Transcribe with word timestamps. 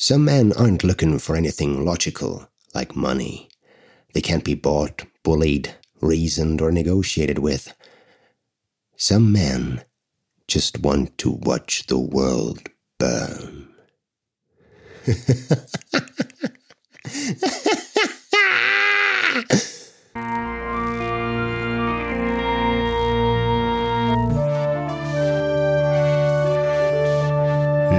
Some 0.00 0.26
men 0.26 0.52
aren't 0.52 0.84
looking 0.84 1.18
for 1.18 1.34
anything 1.34 1.84
logical, 1.84 2.48
like 2.72 2.94
money. 2.94 3.48
They 4.12 4.20
can't 4.20 4.44
be 4.44 4.54
bought, 4.54 5.02
bullied, 5.24 5.74
reasoned, 6.00 6.60
or 6.60 6.70
negotiated 6.70 7.40
with. 7.40 7.74
Some 8.96 9.32
men 9.32 9.82
just 10.46 10.78
want 10.78 11.18
to 11.18 11.30
watch 11.30 11.86
the 11.88 11.98
world 11.98 12.68
burn. 13.00 13.70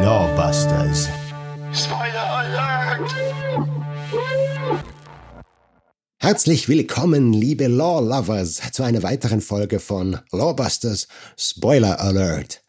Lawbusters. 0.02 1.18
Herzlich 6.29 6.69
willkommen, 6.69 7.33
liebe 7.33 7.65
Law 7.65 8.01
Lovers, 8.01 8.61
zu 8.71 8.83
einer 8.83 9.01
weiteren 9.01 9.42
Folge 9.42 9.79
von 9.79 10.19
Lawbusters 10.32 11.07
Spoiler 11.36 12.00
Alert. 12.00 12.64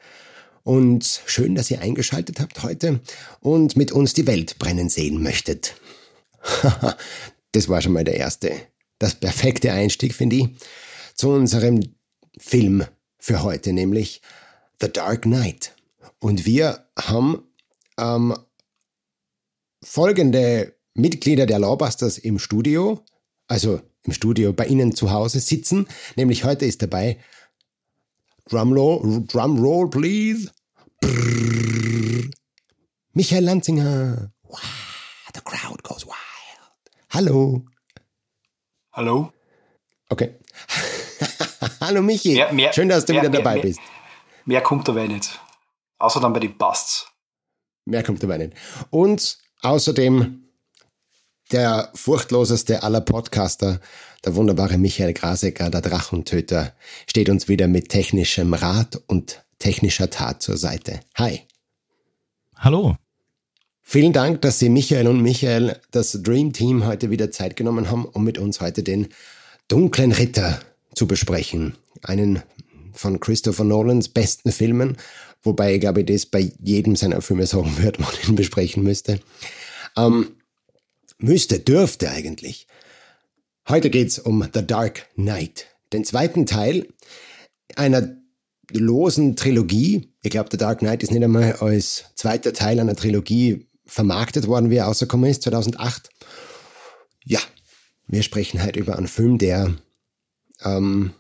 Und 0.63 1.21
schön, 1.27 1.55
dass 1.57 1.71
ihr 1.71 1.83
eingeschaltet 1.83 2.41
habt 2.41 2.63
heute 2.63 3.01
und 3.41 3.77
mit 3.77 3.93
uns 3.93 4.15
die 4.15 4.27
Welt 4.27 4.59
brennen 4.59 4.89
sehen 4.89 5.23
möchtet. 5.23 5.75
das 7.53 7.69
war 7.69 7.83
schon 7.83 7.93
mal 7.93 8.03
der 8.03 8.17
erste, 8.17 8.51
das 8.99 9.15
perfekte 9.15 9.73
Einstieg, 9.73 10.15
finde 10.15 10.37
ich, 10.37 10.49
zu 11.15 11.29
unserem 11.29 11.83
Film 12.39 12.87
für 13.19 13.43
heute, 13.43 13.75
nämlich 13.75 14.23
The 14.81 14.91
Dark 14.91 15.25
Knight. 15.25 15.75
Und 16.19 16.47
wir 16.47 16.87
haben 16.99 17.43
ähm, 17.99 18.35
folgende 19.85 20.75
Mitglieder 20.95 21.45
der 21.45 21.59
Lawbusters 21.59 22.17
im 22.17 22.39
Studio, 22.39 23.05
also 23.51 23.81
im 24.05 24.13
Studio 24.13 24.53
bei 24.53 24.67
Ihnen 24.67 24.95
zu 24.95 25.11
Hause 25.11 25.41
sitzen. 25.41 25.87
Nämlich 26.17 26.45
heute 26.45 26.65
ist 26.65 26.81
dabei 26.83 27.19
Drumroll, 28.49 29.25
Drumroll 29.27 29.91
please. 29.91 30.51
Brrr. 31.01 32.31
Michael 33.13 33.45
Lanzinger. 33.45 34.33
Wow, 34.45 34.61
the 35.35 35.41
crowd 35.45 35.83
goes 35.83 36.07
wild. 36.07 36.15
Hallo. 37.11 37.65
Hallo? 38.93 39.33
Okay. 40.09 40.35
Hallo 41.81 42.03
Michi. 42.03 42.35
Mehr- 42.35 42.53
mehr- 42.53 42.73
Schön, 42.73 42.89
dass 42.89 43.05
du 43.05 43.13
mehr- 43.13 43.23
wieder 43.23 43.31
dabei 43.33 43.61
bist. 43.61 43.81
Mehr 44.45 44.61
kommt 44.63 44.87
dabei 44.89 45.07
nicht. 45.07 45.39
Außer 45.99 46.21
dann 46.21 46.33
bei 46.33 46.41
den 46.41 46.57
Busts. 46.57 47.07
Mehr 47.85 48.03
kommt 48.03 48.23
dabei 48.23 48.39
nicht. 48.39 48.55
Und 48.91 49.39
außerdem 49.63 50.50
der 51.53 51.91
furchtloseste 51.95 52.83
aller 52.83 53.01
Podcaster, 53.01 53.81
der 54.25 54.35
wunderbare 54.35 54.79
Michael 54.79 55.13
Grasecker, 55.13 55.71
der 55.71 55.81
Drachentöter, 55.81 56.75
steht 57.07 57.29
uns 57.29 57.49
wieder 57.49 57.69
mit 57.69 57.89
technischem 57.89 58.55
Rat 58.55 59.01
und 59.07 59.43
technischer 59.59 60.11
Tat 60.11 60.43
zur 60.43 60.57
Seite. 60.57 61.01
Hi. 61.15 61.43
Hallo. 62.57 62.97
Vielen 63.83 64.13
Dank, 64.13 64.43
dass 64.43 64.59
Sie 64.59 64.69
Michael 64.69 65.09
und 65.09 65.21
Michael, 65.21 65.77
das 65.91 66.23
Dream 66.23 66.53
Team, 66.53 66.87
heute 66.87 67.11
wieder 67.11 67.31
Zeit 67.31 67.57
genommen 67.57 67.91
haben, 67.91 68.05
um 68.05 68.23
mit 68.23 68.39
uns 68.39 68.61
heute 68.61 68.83
den 68.83 69.09
Dunklen 69.67 70.13
Ritter 70.13 70.61
zu 70.95 71.09
besprechen. 71.09 71.77
Einen 72.03 72.43
von 72.93 73.19
Christopher 73.19 73.65
Nolans 73.65 74.09
besten 74.09 74.53
Filmen, 74.53 74.97
wobei 75.43 75.75
ich 75.75 75.81
glaube, 75.81 76.01
ich 76.01 76.07
das 76.07 76.27
bei 76.27 76.53
jedem 76.63 76.95
seiner 76.95 77.21
Filme 77.21 77.47
sagen 77.47 77.79
würde, 77.79 78.01
man 78.03 78.13
ihn 78.29 78.37
besprechen 78.37 78.85
müsste. 78.85 79.21
Ähm, 79.97 80.37
müsste, 81.23 81.59
dürfte 81.59 82.11
eigentlich. 82.11 82.67
Heute 83.69 83.91
geht's 83.91 84.19
um 84.19 84.49
The 84.53 84.67
Dark 84.67 85.09
Knight, 85.15 85.67
den 85.93 86.05
zweiten 86.05 86.47
Teil 86.47 86.89
einer 87.77 88.17
losen 88.73 89.37
Trilogie. 89.37 90.13
Ich 90.23 90.31
glaube, 90.31 90.49
The 90.51 90.57
Dark 90.57 90.81
Knight 90.81 91.03
ist 91.03 91.13
nicht 91.13 91.23
einmal 91.23 91.55
als 91.55 92.05
zweiter 92.15 92.53
Teil 92.53 92.81
einer 92.81 92.97
Trilogie 92.97 93.69
vermarktet 93.87 94.47
worden, 94.47 94.71
wie 94.71 94.77
er 94.77 94.85
rausgekommen 94.85 95.31
ist, 95.31 95.43
2008. 95.43 96.11
Ja, 97.25 97.41
wir 98.07 98.23
sprechen 98.23 98.63
heute 98.65 98.79
über 98.81 98.97
einen 98.97 99.09
Film, 99.09 99.39
der 99.39 99.75
ähm, 100.63 101.13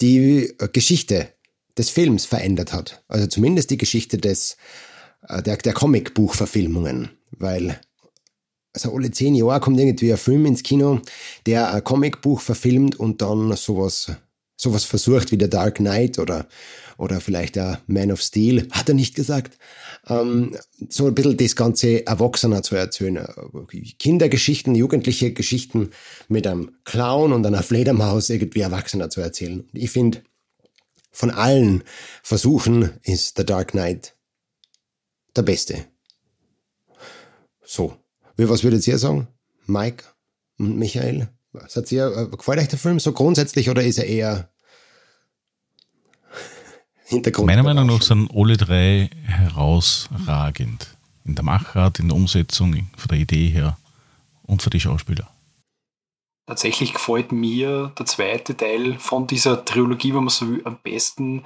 die 0.00 0.54
Geschichte 0.72 1.28
des 1.76 1.90
Films 1.90 2.24
verändert 2.24 2.72
hat. 2.72 3.02
Also 3.08 3.26
zumindest 3.26 3.70
die 3.70 3.78
Geschichte 3.78 4.18
des, 4.18 4.56
äh, 5.28 5.42
der, 5.42 5.56
der 5.56 5.72
Comicbuchverfilmungen, 5.72 7.10
weil 7.30 7.80
also 8.72 8.94
alle 8.94 9.10
zehn 9.10 9.34
Jahre 9.34 9.60
kommt 9.60 9.78
irgendwie 9.78 10.12
ein 10.12 10.18
Film 10.18 10.46
ins 10.46 10.62
Kino, 10.62 11.00
der 11.46 11.72
ein 11.72 11.84
Comicbuch 11.84 12.40
verfilmt 12.40 12.98
und 12.98 13.20
dann 13.20 13.54
sowas, 13.56 14.12
sowas 14.56 14.84
versucht 14.84 15.30
wie 15.30 15.38
der 15.38 15.48
Dark 15.48 15.76
Knight 15.76 16.18
oder, 16.18 16.46
oder 16.96 17.20
vielleicht 17.20 17.56
der 17.56 17.80
Man 17.86 18.12
of 18.12 18.22
Steel, 18.22 18.68
hat 18.70 18.88
er 18.88 18.94
nicht 18.94 19.14
gesagt, 19.14 19.58
ähm, 20.06 20.56
so 20.88 21.06
ein 21.06 21.14
bisschen 21.14 21.36
das 21.36 21.56
Ganze 21.56 22.06
Erwachsener 22.06 22.62
zu 22.62 22.74
erzählen. 22.74 23.26
Kindergeschichten, 23.98 24.74
jugendliche 24.74 25.32
Geschichten 25.32 25.90
mit 26.28 26.46
einem 26.46 26.72
Clown 26.84 27.32
und 27.32 27.46
einer 27.46 27.62
Fledermaus 27.62 28.30
irgendwie 28.30 28.60
Erwachsener 28.60 29.10
zu 29.10 29.20
erzählen. 29.20 29.68
Ich 29.72 29.90
finde, 29.90 30.22
von 31.10 31.30
allen 31.30 31.84
Versuchen 32.22 32.90
ist 33.02 33.36
The 33.36 33.44
Dark 33.44 33.72
Knight 33.72 34.16
der 35.36 35.42
beste. 35.42 35.84
So. 37.64 38.01
Wie, 38.36 38.48
was 38.48 38.64
würdet 38.64 38.86
ihr 38.86 38.98
sagen? 38.98 39.28
Mike 39.66 40.04
und 40.58 40.76
Michael? 40.76 41.28
Was 41.52 41.76
hat 41.76 41.92
ihr, 41.92 42.06
äh, 42.06 42.36
gefällt 42.36 42.60
euch 42.60 42.68
der 42.68 42.78
Film 42.78 42.98
so 42.98 43.12
grundsätzlich 43.12 43.68
oder 43.68 43.82
ist 43.82 43.98
er 43.98 44.06
eher 44.06 44.48
Hintergrund? 47.04 47.46
Meiner 47.46 47.62
Meinung 47.62 47.86
nach 47.86 48.02
sind 48.02 48.30
alle 48.34 48.56
drei 48.56 49.10
herausragend. 49.24 50.96
In 51.24 51.34
der 51.34 51.44
Machart, 51.44 52.00
in 52.00 52.08
der 52.08 52.16
Umsetzung, 52.16 52.88
von 52.96 53.08
der 53.08 53.18
Idee 53.18 53.48
her 53.48 53.78
und 54.42 54.62
für 54.62 54.70
die 54.70 54.80
Schauspieler. 54.80 55.28
Tatsächlich 56.46 56.92
gefällt 56.92 57.30
mir 57.30 57.92
der 57.96 58.06
zweite 58.06 58.56
Teil 58.56 58.98
von 58.98 59.26
dieser 59.28 59.64
Trilogie, 59.64 60.12
wenn 60.14 60.24
man 60.24 60.28
so 60.28 60.48
will, 60.48 60.62
am 60.64 60.78
besten. 60.82 61.44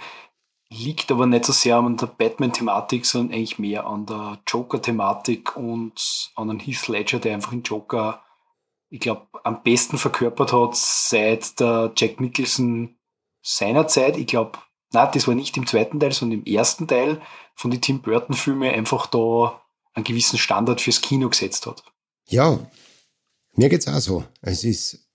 Liegt 0.69 1.13
aber 1.13 1.27
nicht 1.27 1.45
so 1.45 1.53
sehr 1.53 1.77
an 1.77 1.97
der 1.97 2.07
Batman-Thematik, 2.07 3.07
sondern 3.07 3.35
eigentlich 3.35 3.59
mehr 3.59 3.87
an 3.87 4.07
der 4.07 4.41
Joker-Thematik 4.47 5.57
und 5.57 6.33
an 6.35 6.49
den 6.49 6.59
Heath 6.59 6.89
Ledger, 6.89 7.21
der 7.21 7.35
einfach 7.35 7.51
den 7.51 7.63
Joker, 7.63 8.23
ich 8.89 9.01
glaube, 9.01 9.27
am 9.45 9.63
besten 9.63 9.99
verkörpert 9.99 10.53
hat 10.53 10.77
seit 10.77 11.61
der 11.61 11.93
Jack 11.97 12.21
Nicholson 12.21 12.97
seiner 13.43 13.87
Zeit. 13.87 14.17
Ich 14.17 14.27
glaube, 14.27 14.59
na, 14.93 15.07
das 15.07 15.29
war 15.29 15.35
nicht 15.35 15.57
im 15.57 15.67
zweiten 15.67 16.01
Teil, 16.01 16.13
sondern 16.13 16.41
im 16.41 16.47
ersten 16.47 16.89
Teil 16.89 17.21
von 17.55 17.71
den 17.71 17.81
Tim 17.81 18.03
Burton-Filmen 18.03 18.73
einfach 18.73 19.07
da 19.07 19.61
einen 19.95 20.05
gewissen 20.05 20.39
Standard 20.39 20.81
fürs 20.81 21.01
Kino 21.01 21.29
gesetzt 21.29 21.67
hat. 21.67 21.83
Ja, 22.27 22.59
mir 23.55 23.69
geht's 23.69 23.89
auch 23.89 23.99
so. 24.01 24.25
Es 24.43 24.65
ist, 24.65 25.06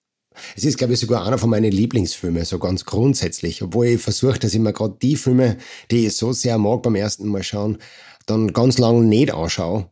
es 0.56 0.64
ist, 0.64 0.78
glaube 0.78 0.94
ich, 0.94 1.00
sogar 1.00 1.26
einer 1.26 1.38
von 1.38 1.50
meinen 1.50 1.72
Lieblingsfilmen, 1.72 2.46
so 2.46 2.60
ganz 2.60 2.86
grundsätzlich. 2.86 3.62
Obwohl 3.62 3.88
ich 3.88 4.02
versuche, 4.02 4.40
dass 4.40 4.54
ich 4.54 4.60
mir 4.60 4.74
gerade 4.74 4.98
die 5.02 5.16
Filme, 5.16 5.58
die 5.90 6.08
ich 6.08 6.16
so 6.16 6.34
sehr 6.34 6.58
mag 6.58 6.84
beim 6.84 6.96
ersten 6.96 7.28
Mal 7.28 7.44
schauen, 7.44 7.78
dann 8.26 8.54
ganz 8.54 8.78
lang 8.78 9.08
nicht 9.08 9.34
anschaue. 9.34 9.90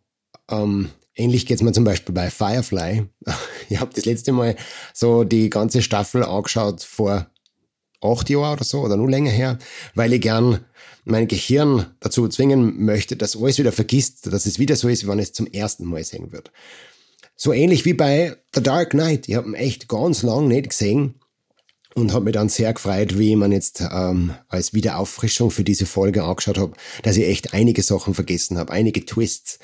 Ähm, 0.49 0.89
ähnlich 1.15 1.45
geht's 1.45 1.61
mir 1.61 1.71
zum 1.71 1.83
Beispiel 1.83 2.13
bei 2.13 2.29
Firefly. 2.29 3.05
Ich 3.71 3.79
habe 3.79 3.91
das 3.93 4.05
letzte 4.05 4.31
Mal 4.31 4.55
so 4.95 5.23
die 5.23 5.51
ganze 5.51 5.83
Staffel 5.83 6.23
angeschaut 6.23 6.81
vor 6.81 7.27
acht 8.01 8.29
Jahren 8.29 8.53
oder 8.53 8.63
so 8.63 8.81
oder 8.81 8.97
nur 8.97 9.09
länger 9.09 9.29
her, 9.29 9.59
weil 9.93 10.13
ich 10.13 10.21
gern 10.21 10.65
mein 11.05 11.27
Gehirn 11.27 11.85
dazu 11.99 12.27
zwingen 12.27 12.83
möchte, 12.83 13.15
dass 13.15 13.37
alles 13.37 13.59
wieder 13.59 13.71
vergisst, 13.71 14.31
dass 14.31 14.45
es 14.45 14.59
wieder 14.59 14.75
so 14.75 14.87
ist, 14.87 15.03
wie 15.03 15.07
wenn 15.07 15.19
es 15.19 15.33
zum 15.33 15.47
ersten 15.47 15.85
Mal 15.85 16.03
sehen 16.03 16.31
wird. 16.31 16.51
So 17.41 17.53
ähnlich 17.53 17.85
wie 17.85 17.93
bei 17.93 18.35
The 18.53 18.61
Dark 18.61 18.89
Knight. 18.89 19.29
Ich 19.29 19.35
habe 19.35 19.47
ihn 19.47 19.53
echt 19.53 19.87
ganz 19.87 20.23
lang 20.23 20.49
nicht 20.49 20.71
gesehen 20.71 21.13
und 21.95 22.11
habe 22.11 22.25
mich 22.25 22.33
dann 22.33 22.49
sehr 22.49 22.73
gefreut, 22.73 23.17
wie 23.17 23.29
ich 23.29 23.37
man 23.37 23.53
jetzt 23.53 23.81
ähm, 23.93 24.33
als 24.49 24.73
Wiederauffrischung 24.73 25.49
für 25.49 25.63
diese 25.63 25.85
Folge 25.85 26.25
angeschaut 26.25 26.57
habe, 26.57 26.73
dass 27.01 27.15
ich 27.15 27.23
echt 27.23 27.53
einige 27.53 27.81
Sachen 27.81 28.13
vergessen 28.13 28.57
habe, 28.57 28.73
einige 28.73 29.05
Twists, 29.05 29.59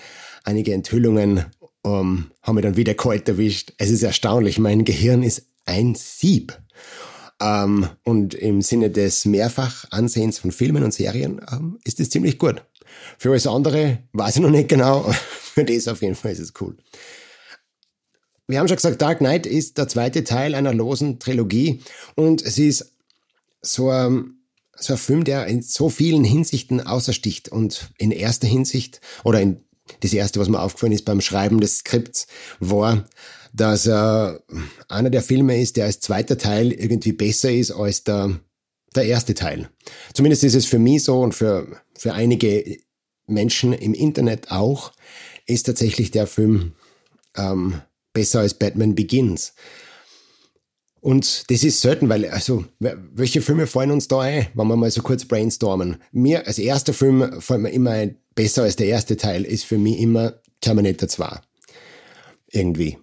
einige 0.45 0.73
Enthüllungen 0.73 1.47
ähm, 1.83 2.31
haben 2.41 2.55
mich 2.55 2.63
dann 2.63 2.77
wieder 2.77 2.93
kalt 2.93 3.27
erwischt. 3.27 3.73
Es 3.77 3.89
ist 3.89 4.03
erstaunlich, 4.03 4.57
mein 4.57 4.85
Gehirn 4.85 5.21
ist 5.21 5.45
ein 5.65 5.95
Sieb. 5.95 6.57
Ähm, 7.41 7.89
und 8.05 8.35
im 8.35 8.61
Sinne 8.61 8.89
des 8.89 9.25
Mehrfachansehens 9.25 10.39
von 10.39 10.53
Filmen 10.53 10.85
und 10.85 10.93
Serien 10.93 11.41
ähm, 11.51 11.77
ist 11.83 11.99
es 11.99 12.09
ziemlich 12.09 12.39
gut. 12.39 12.63
Für 13.17 13.31
alles 13.31 13.47
andere 13.47 13.97
weiß 14.13 14.37
ich 14.37 14.41
noch 14.41 14.49
nicht 14.49 14.69
genau, 14.69 15.01
für 15.11 15.65
das 15.65 15.89
auf 15.89 16.01
jeden 16.01 16.15
Fall 16.15 16.31
ist 16.31 16.39
es 16.39 16.53
cool. 16.61 16.77
Wir 18.47 18.59
haben 18.59 18.67
schon 18.67 18.77
gesagt, 18.77 19.01
Dark 19.01 19.19
Knight 19.19 19.45
ist 19.45 19.77
der 19.77 19.87
zweite 19.87 20.23
Teil 20.23 20.53
einer 20.53 20.73
losen 20.73 21.19
Trilogie 21.19 21.81
und 22.15 22.43
es 22.43 22.57
ist 22.57 22.93
so 23.61 23.89
ein, 23.89 24.35
so 24.75 24.93
ein 24.93 24.99
Film, 24.99 25.23
der 25.23 25.47
in 25.47 25.61
so 25.61 25.89
vielen 25.89 26.23
Hinsichten 26.23 26.85
außersticht 26.85 27.49
und 27.49 27.89
in 27.97 28.11
erster 28.11 28.47
Hinsicht 28.47 29.01
oder 29.23 29.41
in 29.41 29.63
das 30.01 30.13
erste, 30.13 30.39
was 30.39 30.49
mir 30.49 30.59
aufgefallen 30.59 30.93
ist 30.93 31.05
beim 31.05 31.21
Schreiben 31.21 31.59
des 31.59 31.79
Skripts, 31.79 32.27
war, 32.59 33.05
dass 33.53 33.87
äh, 33.87 34.39
einer 34.89 35.09
der 35.09 35.21
Filme 35.21 35.59
ist, 35.59 35.77
der 35.77 35.85
als 35.85 35.99
zweiter 35.99 36.37
Teil 36.37 36.71
irgendwie 36.71 37.13
besser 37.13 37.51
ist 37.51 37.71
als 37.71 38.03
der, 38.03 38.39
der 38.95 39.05
erste 39.05 39.33
Teil. 39.33 39.69
Zumindest 40.13 40.43
ist 40.43 40.55
es 40.55 40.65
für 40.65 40.79
mich 40.79 41.03
so 41.03 41.21
und 41.21 41.33
für, 41.33 41.81
für 41.97 42.13
einige 42.13 42.77
Menschen 43.27 43.73
im 43.73 43.93
Internet 43.93 44.51
auch, 44.51 44.91
ist 45.45 45.63
tatsächlich 45.63 46.11
der 46.11 46.27
Film 46.27 46.73
ähm, 47.35 47.81
besser 48.15 48.39
als 48.39 48.55
Batman 48.55 48.95
Begins. 48.95 49.53
Und 51.01 51.51
das 51.51 51.63
ist 51.63 51.81
selten, 51.81 52.09
weil, 52.09 52.27
also, 52.29 52.65
welche 52.79 53.43
Filme 53.43 53.67
fallen 53.67 53.91
uns 53.91 54.07
da 54.07 54.21
ein, 54.21 54.47
wenn 54.55 54.67
wir 54.67 54.75
mal 54.75 54.89
so 54.89 55.03
kurz 55.03 55.23
brainstormen? 55.23 56.01
Mir, 56.11 56.47
als 56.47 56.57
erster 56.57 56.93
Film 56.95 57.39
fällt 57.39 57.61
mir 57.61 57.69
immer 57.69 57.91
ein, 57.91 58.17
besser 58.33 58.63
als 58.63 58.75
der 58.75 58.87
erste 58.87 59.15
Teil, 59.15 59.43
ist 59.43 59.65
für 59.65 59.77
mich 59.77 59.99
immer 59.99 60.33
Terminator 60.61 61.07
2. 61.07 61.41
Irgendwie. 62.47 62.97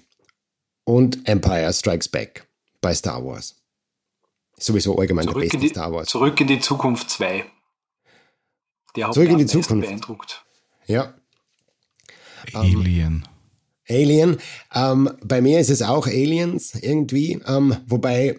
Und 0.83 1.29
Empire 1.29 1.73
Strikes 1.73 2.09
Back 2.09 2.49
bei 2.81 2.93
Star 2.93 3.25
Wars. 3.25 3.55
Sowieso 4.59 4.99
allgemein 4.99 5.27
zurück 5.27 5.43
der 5.43 5.47
beste 5.47 5.59
die, 5.59 5.69
Star 5.69 5.93
Wars. 5.93 6.09
Zurück 6.09 6.41
in 6.41 6.49
die 6.49 6.59
Zukunft 6.59 7.09
2. 7.09 7.45
Der 8.97 9.07
hat 9.07 9.15
zurück 9.15 9.31
in 9.31 9.39
die 9.39 9.47
Zukunft. 9.47 9.87
beeindruckt. 9.87 10.45
Ja. 10.87 11.15
Alien. 12.53 13.29
Alien. 13.89 14.39
Ähm, 14.75 15.11
bei 15.23 15.41
mir 15.41 15.61
ist 15.61 15.71
es 15.71 15.83
auch 15.83 16.07
Aliens 16.07 16.75
irgendwie, 16.81 17.41
ähm, 17.47 17.77
wobei 17.87 18.39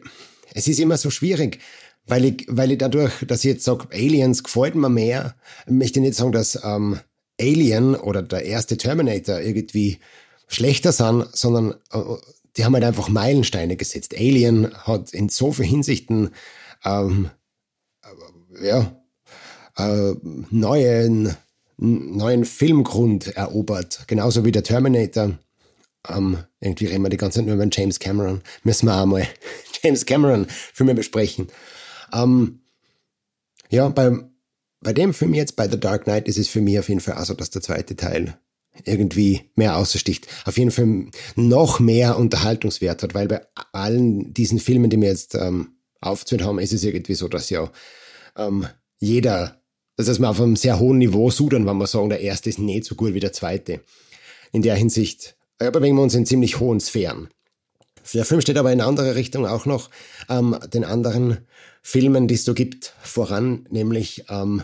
es 0.54 0.68
ist 0.68 0.80
immer 0.80 0.98
so 0.98 1.10
schwierig, 1.10 1.60
weil 2.06 2.26
ich, 2.26 2.46
weil 2.48 2.72
ich 2.72 2.78
dadurch, 2.78 3.14
dass 3.28 3.44
ich 3.44 3.52
jetzt 3.52 3.64
sage, 3.66 3.88
Aliens 3.92 4.44
gefällt 4.44 4.76
mir 4.76 4.90
mehr, 4.90 5.36
möchte 5.68 6.00
ich 6.00 6.06
nicht 6.06 6.16
sagen, 6.16 6.32
dass 6.32 6.60
ähm, 6.64 7.00
Alien 7.40 7.96
oder 7.96 8.22
der 8.22 8.46
erste 8.46 8.78
Terminator 8.78 9.40
irgendwie 9.40 10.00
schlechter 10.48 10.92
sind, 10.92 11.28
sondern 11.34 11.76
äh, 11.92 12.00
die 12.56 12.66
haben 12.66 12.74
halt 12.74 12.84
einfach 12.84 13.10
Meilensteine 13.10 13.76
gesetzt. 13.76 14.16
Alien 14.16 14.74
hat 14.76 15.14
in 15.14 15.30
so 15.30 15.52
vielen 15.52 15.70
Hinsichten 15.70 16.30
ähm, 16.86 17.30
äh, 18.62 18.68
ja, 18.68 19.04
äh, 19.78 20.14
neuen 20.22 21.36
neuen 21.78 22.46
Filmgrund 22.46 23.28
erobert, 23.36 24.04
genauso 24.08 24.46
wie 24.46 24.52
der 24.52 24.64
Terminator. 24.64 25.38
Ähm, 26.08 26.38
irgendwie 26.60 26.86
reden 26.86 27.04
wir 27.04 27.10
die 27.10 27.18
ganze 27.18 27.40
Zeit 27.40 27.46
nur 27.46 27.56
über 27.56 27.68
James 27.72 28.00
Cameron. 28.00 28.42
Müssen 28.64 28.88
wir 28.88 28.96
auch 28.96 29.06
mal 29.06 29.26
James 29.84 30.06
Cameron 30.06 30.48
Filme 30.48 30.96
besprechen. 30.96 31.48
Ähm, 32.14 32.62
ja, 33.70 33.88
bei, 33.90 34.12
bei 34.82 34.94
dem 34.94 35.14
Film 35.14 35.34
jetzt, 35.34 35.56
bei 35.56 35.70
The 35.70 35.80
Dark 35.80 36.04
Knight, 36.04 36.28
ist 36.28 36.38
es 36.38 36.48
für 36.48 36.62
mich 36.62 36.78
auf 36.80 36.90
jeden 36.90 37.02
Fall 37.02 37.16
also, 37.16 37.34
dass 37.34 37.50
der 37.50 37.62
zweite 37.62 37.96
Teil 37.96 38.38
irgendwie 38.86 39.52
mehr 39.56 39.78
außersticht. 39.78 40.28
Auf 40.46 40.58
jeden 40.58 40.72
Fall 40.72 41.06
noch 41.36 41.80
mehr 41.80 42.18
Unterhaltungswert 42.18 43.04
hat, 43.04 43.14
weil 43.14 43.28
bei 43.28 43.42
allen 43.72 44.34
diesen 44.34 44.60
Filmen, 44.60 44.90
die 44.90 45.00
wir 45.00 45.10
jetzt 45.10 45.36
ähm, 45.36 45.76
aufzählen 46.02 46.46
haben, 46.46 46.60
ist 46.60 46.74
es 46.74 46.84
irgendwie 46.84 47.14
so, 47.14 47.28
dass 47.28 47.50
ja 47.50 47.72
ähm, 48.36 48.68
jeder 48.98 49.63
das 49.96 50.10
heißt, 50.10 50.20
wir 50.20 50.30
auf 50.30 50.42
einem 50.42 50.56
sehr 50.56 50.80
hohen 50.80 50.98
Niveau 50.98 51.30
sudern, 51.30 51.66
wenn 51.66 51.78
wir 51.78 51.88
sagen, 51.88 52.10
der 52.10 52.22
erste 52.22 52.50
ist 52.50 52.60
nicht 52.60 52.86
so 52.86 52.96
gut 52.96 53.14
wie 53.14 53.20
der 53.20 53.34
zweite. 53.34 53.82
In 54.52 54.62
der 54.62 54.76
Hinsicht 54.76 55.36
bewegen 55.58 55.96
wir 55.96 56.04
uns 56.04 56.16
in 56.16 56.26
ziemlich 56.26 56.60
hohen 56.60 56.80
Sphären. 56.80 57.30
Der 58.14 58.26
Film 58.26 58.42
steht 58.42 58.58
aber 58.58 58.72
in 58.74 58.82
andere 58.82 59.16
Richtung 59.16 59.46
auch 59.46 59.66
noch 59.66 59.90
ähm, 60.30 60.58
den 60.74 60.84
anderen 60.84 61.38
Filmen, 61.82 62.28
die 62.28 62.36
es 62.36 62.46
so 62.46 62.54
gibt, 62.54 62.94
voran, 63.02 63.66
nämlich 63.70 64.26
ähm, 64.30 64.64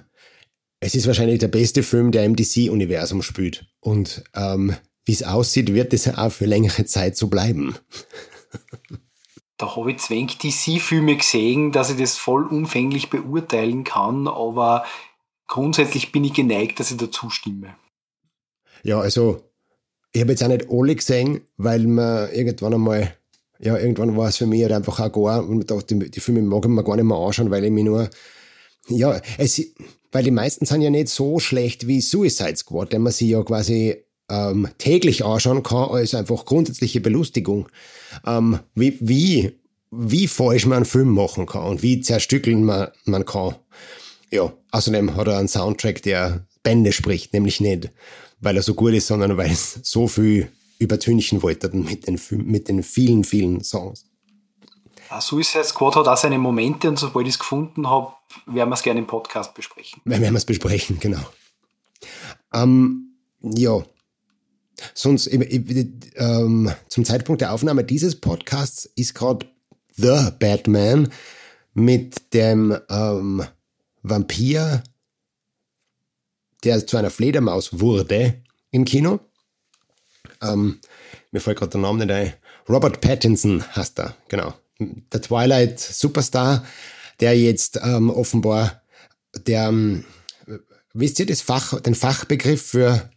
es 0.81 0.96
ist 0.96 1.08
wahrscheinlich 1.08 1.40
der 1.40 1.48
beste 1.50 1.84
Film, 1.84 2.12
der 2.12 2.26
im 2.26 2.36
DC-Universum 2.36 3.22
spielt. 3.22 3.66
Und 3.81 4.24
ähm, 4.34 4.76
wie 5.06 5.12
es 5.12 5.24
aussieht, 5.24 5.74
wird 5.74 5.94
es 5.94 6.08
auch 6.08 6.31
für 6.31 6.46
längere 6.46 6.86
Zeit 6.86 7.18
so 7.18 7.28
bleiben. 7.28 7.76
da 9.58 9.76
habe 9.76 9.92
ich 9.92 9.98
zwäng 9.98 10.28
DC-Filme 10.28 11.18
gesehen, 11.18 11.72
dass 11.72 11.90
ich 11.90 11.98
das 11.98 12.18
vollumfänglich 12.18 13.10
beurteilen 13.10 13.84
kann, 13.84 14.28
aber 14.28 14.86
grundsätzlich 15.50 16.13
bin 16.13 16.24
ich 16.24 16.34
geneigt, 16.34 16.80
dass 16.80 16.92
ich 16.92 16.98
dazu 16.98 17.30
stimme. 17.30 17.75
Ja, 18.84 19.01
also 19.01 19.44
ich 20.13 20.22
habe 20.22 20.31
jetzt 20.31 20.44
auch 20.44 20.48
nicht 20.48 20.69
alle 20.69 20.96
gesehen, 20.96 21.42
weil 21.57 21.86
man 21.86 22.31
irgendwann 22.31 22.74
einmal, 22.74 23.13
ja, 23.60 23.78
irgendwann 23.78 24.16
war 24.16 24.30
es 24.30 24.38
für 24.38 24.46
mich 24.46 24.62
halt 24.62 24.72
einfach 24.72 25.00
auch 25.00 25.12
gar, 25.12 25.48
und 25.48 25.60
ich 25.62 25.68
dachte, 25.68 25.96
die, 25.96 26.10
die 26.10 26.19
Filme 26.22 26.42
mag 26.42 26.63
ich 26.63 26.69
mir 26.69 26.84
gar 26.84 26.96
nicht 26.96 27.06
mehr 27.06 27.18
anschauen, 27.18 27.51
weil 27.51 27.66
ich 27.66 27.72
mich 27.72 27.84
nur, 27.84 28.10
ja, 28.88 29.19
es, 29.38 29.62
weil 30.12 30.24
die 30.24 30.31
meisten 30.31 30.66
sind 30.66 30.81
ja 30.81 30.90
nicht 30.90 31.10
so 31.10 31.40
schlecht 31.40 31.88
wie 31.88 32.00
Suicide 32.00 32.56
Squad, 32.56 32.94
den 32.94 33.02
man 33.02 33.12
sich 33.12 33.30
ja 33.30 33.44
quasi 33.44 33.98
ähm, 34.30 34.68
täglich 34.78 35.25
anschauen 35.25 35.63
kann, 35.63 35.90
als 35.90 36.16
einfach 36.16 36.45
grundsätzliche 36.45 37.02
Belustigung. 37.02 37.68
Ähm, 38.25 38.60
wie, 38.75 38.98
wie, 39.02 39.60
wie 39.92 40.28
falsch 40.28 40.66
man 40.66 40.78
einen 40.78 40.86
Film 40.86 41.10
machen 41.10 41.45
kann 41.45 41.63
und 41.63 41.84
wie 41.84 42.02
zerstückeln 42.02 42.63
man, 42.63 42.90
man 43.06 43.25
kann. 43.25 43.56
Ja, 44.31 44.54
außerdem 44.71 45.16
hat 45.16 45.27
er 45.27 45.38
einen 45.38 45.48
Soundtrack, 45.48 46.01
der 46.04 46.48
Bände 46.63 46.92
spricht, 46.92 47.33
nämlich 47.33 47.60
nicht, 47.60 47.92
weil 48.39 48.56
er 48.56 48.63
so 48.63 48.74
gut 48.74 48.94
ist, 48.94 49.07
sondern 49.07 49.38
weil 49.38 49.51
es 49.51 49.80
so 49.83 50.07
viel 50.07 50.51
übertünchen 50.80 51.42
wollte 51.42 51.69
mit 51.75 52.07
den, 52.07 52.19
mit 52.45 52.68
den 52.68 52.83
vielen, 52.83 53.24
vielen 53.24 53.63
Songs. 53.63 54.06
Suicide 55.19 55.63
Squad 55.63 55.95
hat 55.95 56.07
auch 56.07 56.18
seine 56.18 56.38
Momente 56.38 56.88
und 56.88 57.00
sobald 57.00 57.27
ich 57.27 57.33
es 57.33 57.39
gefunden 57.39 57.89
habe, 57.89 58.13
werden 58.45 58.69
wir 58.69 58.75
es 58.75 58.83
gerne 58.83 59.00
im 59.00 59.07
Podcast 59.07 59.54
besprechen. 59.56 60.01
Werden 60.06 60.21
wir 60.21 60.33
es 60.36 60.45
besprechen, 60.45 61.00
genau. 61.00 61.21
Ähm, 62.54 63.16
ja. 63.42 63.83
Sonst, 64.94 65.27
ähm, 65.31 66.71
zum 66.88 67.06
Zeitpunkt 67.06 67.42
der 67.42 67.54
Aufnahme 67.54 67.83
dieses 67.83 68.19
Podcasts 68.21 68.86
ist 68.95 69.16
gerade 69.16 69.48
The 69.95 70.30
Batman 70.39 71.10
mit 71.74 72.33
dem 72.33 72.77
ähm, 72.89 73.44
Vampir, 74.01 74.84
der 76.63 76.86
zu 76.86 76.98
einer 76.98 77.10
Fledermaus 77.10 77.80
wurde 77.80 78.42
im 78.72 78.86
Kino. 78.86 79.19
Ähm, 80.42 80.80
mir 81.31 81.42
fällt 81.42 81.60
gerade 81.60 81.72
der 81.72 81.81
Name 81.81 82.06
nicht 82.06 82.12
ein. 82.12 82.34
Robert 82.68 83.01
Pattinson 83.01 83.63
heißt 83.75 84.00
er, 84.00 84.16
genau. 84.28 84.54
Der 84.80 85.22
Twilight 85.22 85.80
Superstar, 85.80 86.66
der 87.19 87.38
jetzt 87.38 87.80
ähm, 87.84 88.10
offenbar 88.10 88.81
der, 89.36 89.68
ähm, 89.68 90.06
wisst 90.94 91.19
ihr 91.19 91.25
das 91.25 91.42
Fach, 91.42 91.80
den 91.81 91.95
Fachbegriff 91.95 92.66
für 92.66 93.10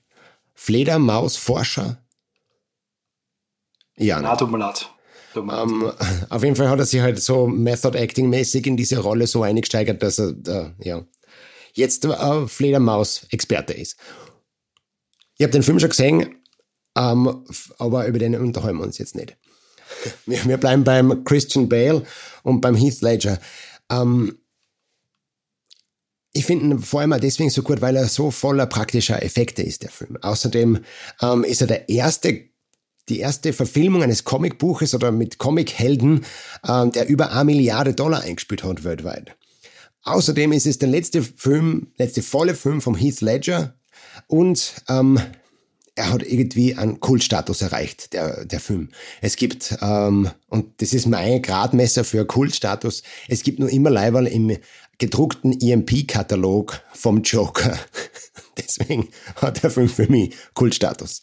Fledermausforscher? 0.55 2.03
Ja. 3.97 4.21
Na, 4.21 4.37
ähm, 5.37 5.93
auf 6.29 6.43
jeden 6.43 6.57
Fall 6.57 6.69
hat 6.69 6.79
er 6.79 6.87
sich 6.87 7.01
halt 7.01 7.21
so 7.21 7.47
Method 7.47 7.97
Acting 7.97 8.29
mäßig 8.29 8.67
in 8.67 8.77
diese 8.77 8.99
Rolle 8.99 9.27
so 9.27 9.43
eingesteigert, 9.43 10.03
dass 10.03 10.19
er 10.19 10.35
äh, 10.47 10.71
ja, 10.81 11.05
jetzt 11.75 12.05
äh, 12.05 12.47
Fledermaus-Experte 12.47 13.73
ist. 13.73 13.97
Ich 15.37 15.45
habe 15.45 15.53
den 15.53 15.63
Film 15.63 15.81
schon 15.81 15.91
gesehen, 15.91 16.37
ähm, 16.97 17.45
aber 17.79 18.07
über 18.07 18.19
den 18.19 18.37
unterhalten 18.37 18.79
wir 18.79 18.85
uns 18.85 18.99
jetzt 18.99 19.17
nicht. 19.17 19.37
Wir, 20.27 20.43
wir 20.47 20.57
bleiben 20.57 20.85
beim 20.85 21.23
Christian 21.23 21.69
Bale 21.69 22.03
und 22.43 22.63
beim 22.63 22.75
Heath 22.75 23.03
Ledger. 23.03 23.39
Ähm, 23.91 24.39
ich 26.33 26.47
finde 26.47 26.65
ihn 26.65 26.79
vor 26.79 27.03
allem 27.03 27.21
deswegen 27.21 27.51
so 27.51 27.63
gut, 27.63 27.83
weil 27.83 27.95
er 27.95 28.09
so 28.09 28.31
voller 28.31 28.67
praktischer 28.67 29.23
Effekte 29.23 29.63
ist, 29.63 29.83
der 29.83 29.91
Film. 29.91 30.17
Außerdem 30.23 30.83
ähm, 31.21 31.45
ist 31.45 31.61
er 31.61 31.67
der 31.67 31.89
erste 31.91 32.52
die 33.09 33.19
erste 33.19 33.53
Verfilmung 33.53 34.03
eines 34.03 34.25
Comicbuches 34.25 34.95
oder 34.95 35.13
mit 35.13 35.39
Comichelden, 35.39 36.25
ähm, 36.67 36.93
der 36.93 37.09
über 37.09 37.33
eine 37.33 37.45
Milliarde 37.45 37.95
Dollar 37.95 38.23
eingespielt 38.23 38.65
hat 38.65 38.85
weltweit. 38.85 39.37
Außerdem 40.05 40.53
ist 40.53 40.67
es 40.67 40.79
der 40.79 40.89
letzte 40.89 41.23
Film, 41.23 41.89
letzte 41.97 42.23
volle 42.23 42.55
Film 42.55 42.81
vom 42.81 42.97
Heath 42.97 43.21
Ledger 43.21 43.75
und 44.27 44.75
ähm, 44.89 45.21
er 45.95 46.11
hat 46.11 46.23
irgendwie 46.23 46.75
einen 46.75 47.01
Kultstatus 47.01 47.61
erreicht, 47.61 48.15
der, 48.15 48.47
der 48.47 48.61
Film. 48.61 48.89
Es 49.21 49.37
gibt, 49.37 49.77
ähm, 49.83 50.31
und 50.49 50.81
das 50.81 50.95
ist 50.95 51.07
mein 51.07 51.43
Gradmesser 51.43 52.05
für 52.05 52.25
Kultstatus, 52.25 53.03
es 53.29 53.43
gibt 53.43 53.59
nur 53.59 53.69
immer 53.69 53.91
Leiberl 53.91 54.27
im 54.27 54.57
gedruckten 54.99 55.61
EMP-Katalog 55.61 56.81
vom 56.95 57.23
Joker. 57.23 57.79
Deswegen 58.59 59.09
hat 59.37 59.63
der 59.63 59.71
Film 59.71 59.89
für 59.89 60.09
mich 60.09 60.35
Kultstatus. 60.55 61.23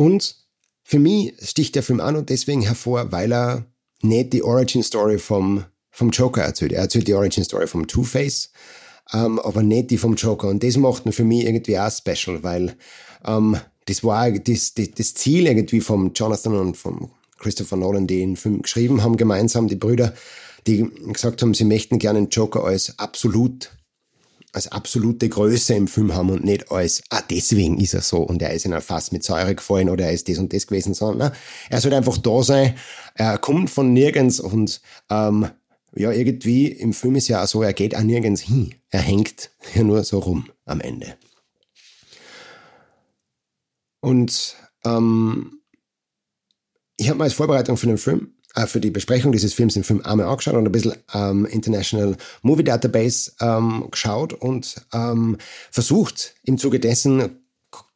Und 0.00 0.34
für 0.82 0.98
mich 0.98 1.34
sticht 1.42 1.74
der 1.74 1.82
Film 1.82 2.00
an 2.00 2.16
und 2.16 2.30
deswegen 2.30 2.62
hervor, 2.62 3.12
weil 3.12 3.30
er 3.34 3.66
nicht 4.00 4.32
die 4.32 4.42
Origin 4.42 4.82
Story 4.82 5.18
vom, 5.18 5.66
vom 5.90 6.08
Joker 6.08 6.40
erzählt. 6.40 6.72
Er 6.72 6.80
erzählt 6.80 7.06
die 7.06 7.12
Origin 7.12 7.44
Story 7.44 7.66
vom 7.66 7.86
Two-Face, 7.86 8.50
ähm, 9.12 9.38
aber 9.40 9.62
nicht 9.62 9.90
die 9.90 9.98
vom 9.98 10.14
Joker. 10.14 10.48
Und 10.48 10.64
das 10.64 10.78
macht 10.78 11.04
ihn 11.04 11.12
für 11.12 11.24
mich 11.24 11.44
irgendwie 11.44 11.78
auch 11.78 11.92
special, 11.92 12.42
weil 12.42 12.78
ähm, 13.26 13.58
das 13.84 14.02
war 14.02 14.30
das, 14.30 14.72
das, 14.72 14.90
das 14.92 15.12
Ziel 15.12 15.46
irgendwie 15.46 15.82
vom 15.82 16.12
Jonathan 16.14 16.54
und 16.54 16.78
vom 16.78 17.10
Christopher 17.38 17.76
Nolan, 17.76 18.06
die 18.06 18.20
den 18.20 18.36
Film 18.36 18.62
geschrieben 18.62 19.02
haben, 19.02 19.18
gemeinsam, 19.18 19.68
die 19.68 19.76
Brüder, 19.76 20.14
die 20.66 20.88
gesagt 21.12 21.42
haben, 21.42 21.52
sie 21.52 21.66
möchten 21.66 21.98
gerne 21.98 22.20
den 22.20 22.30
Joker 22.30 22.64
als 22.64 22.98
absolut 22.98 23.70
als 24.52 24.70
absolute 24.72 25.28
Größe 25.28 25.74
im 25.74 25.88
Film 25.88 26.14
haben 26.14 26.30
und 26.30 26.44
nicht 26.44 26.70
als, 26.70 27.02
ah, 27.10 27.22
deswegen 27.28 27.80
ist 27.80 27.94
er 27.94 28.02
so 28.02 28.18
und 28.18 28.42
er 28.42 28.52
ist 28.52 28.66
in 28.66 28.72
ein 28.72 28.82
Fass 28.82 29.12
mit 29.12 29.24
Säure 29.24 29.54
gefallen 29.54 29.88
oder 29.88 30.06
er 30.06 30.12
ist 30.12 30.28
das 30.28 30.38
und 30.38 30.52
das 30.52 30.66
gewesen, 30.66 30.94
sondern 30.94 31.32
er 31.68 31.80
soll 31.80 31.94
einfach 31.94 32.18
da 32.18 32.42
sein, 32.42 32.74
er 33.14 33.38
kommt 33.38 33.70
von 33.70 33.92
nirgends 33.92 34.40
und 34.40 34.80
ähm, 35.08 35.48
ja, 35.94 36.12
irgendwie 36.12 36.68
im 36.68 36.92
Film 36.92 37.16
ist 37.16 37.28
ja 37.28 37.42
auch 37.42 37.48
so, 37.48 37.62
er 37.62 37.72
geht 37.72 37.96
auch 37.96 38.02
nirgends 38.02 38.42
hin. 38.42 38.74
Er 38.90 39.00
hängt 39.00 39.50
ja 39.74 39.82
nur 39.82 40.04
so 40.04 40.20
rum 40.20 40.48
am 40.64 40.80
Ende. 40.80 41.16
Und 44.00 44.56
ähm, 44.84 45.60
ich 46.96 47.08
habe 47.08 47.18
mal 47.18 47.24
als 47.24 47.34
Vorbereitung 47.34 47.76
für 47.76 47.86
den 47.86 47.98
Film 47.98 48.34
äh, 48.54 48.66
für 48.66 48.80
die 48.80 48.90
Besprechung 48.90 49.32
dieses 49.32 49.54
Films 49.54 49.74
den 49.74 49.84
Film 49.84 50.02
einmal 50.04 50.26
angeschaut 50.26 50.54
und 50.54 50.66
ein 50.66 50.72
bisschen 50.72 50.94
ähm, 51.14 51.46
International 51.46 52.16
Movie 52.42 52.64
Database 52.64 53.32
ähm, 53.40 53.88
geschaut 53.90 54.32
und 54.32 54.76
ähm, 54.92 55.36
versucht 55.70 56.34
im 56.44 56.58
Zuge 56.58 56.80
dessen 56.80 57.40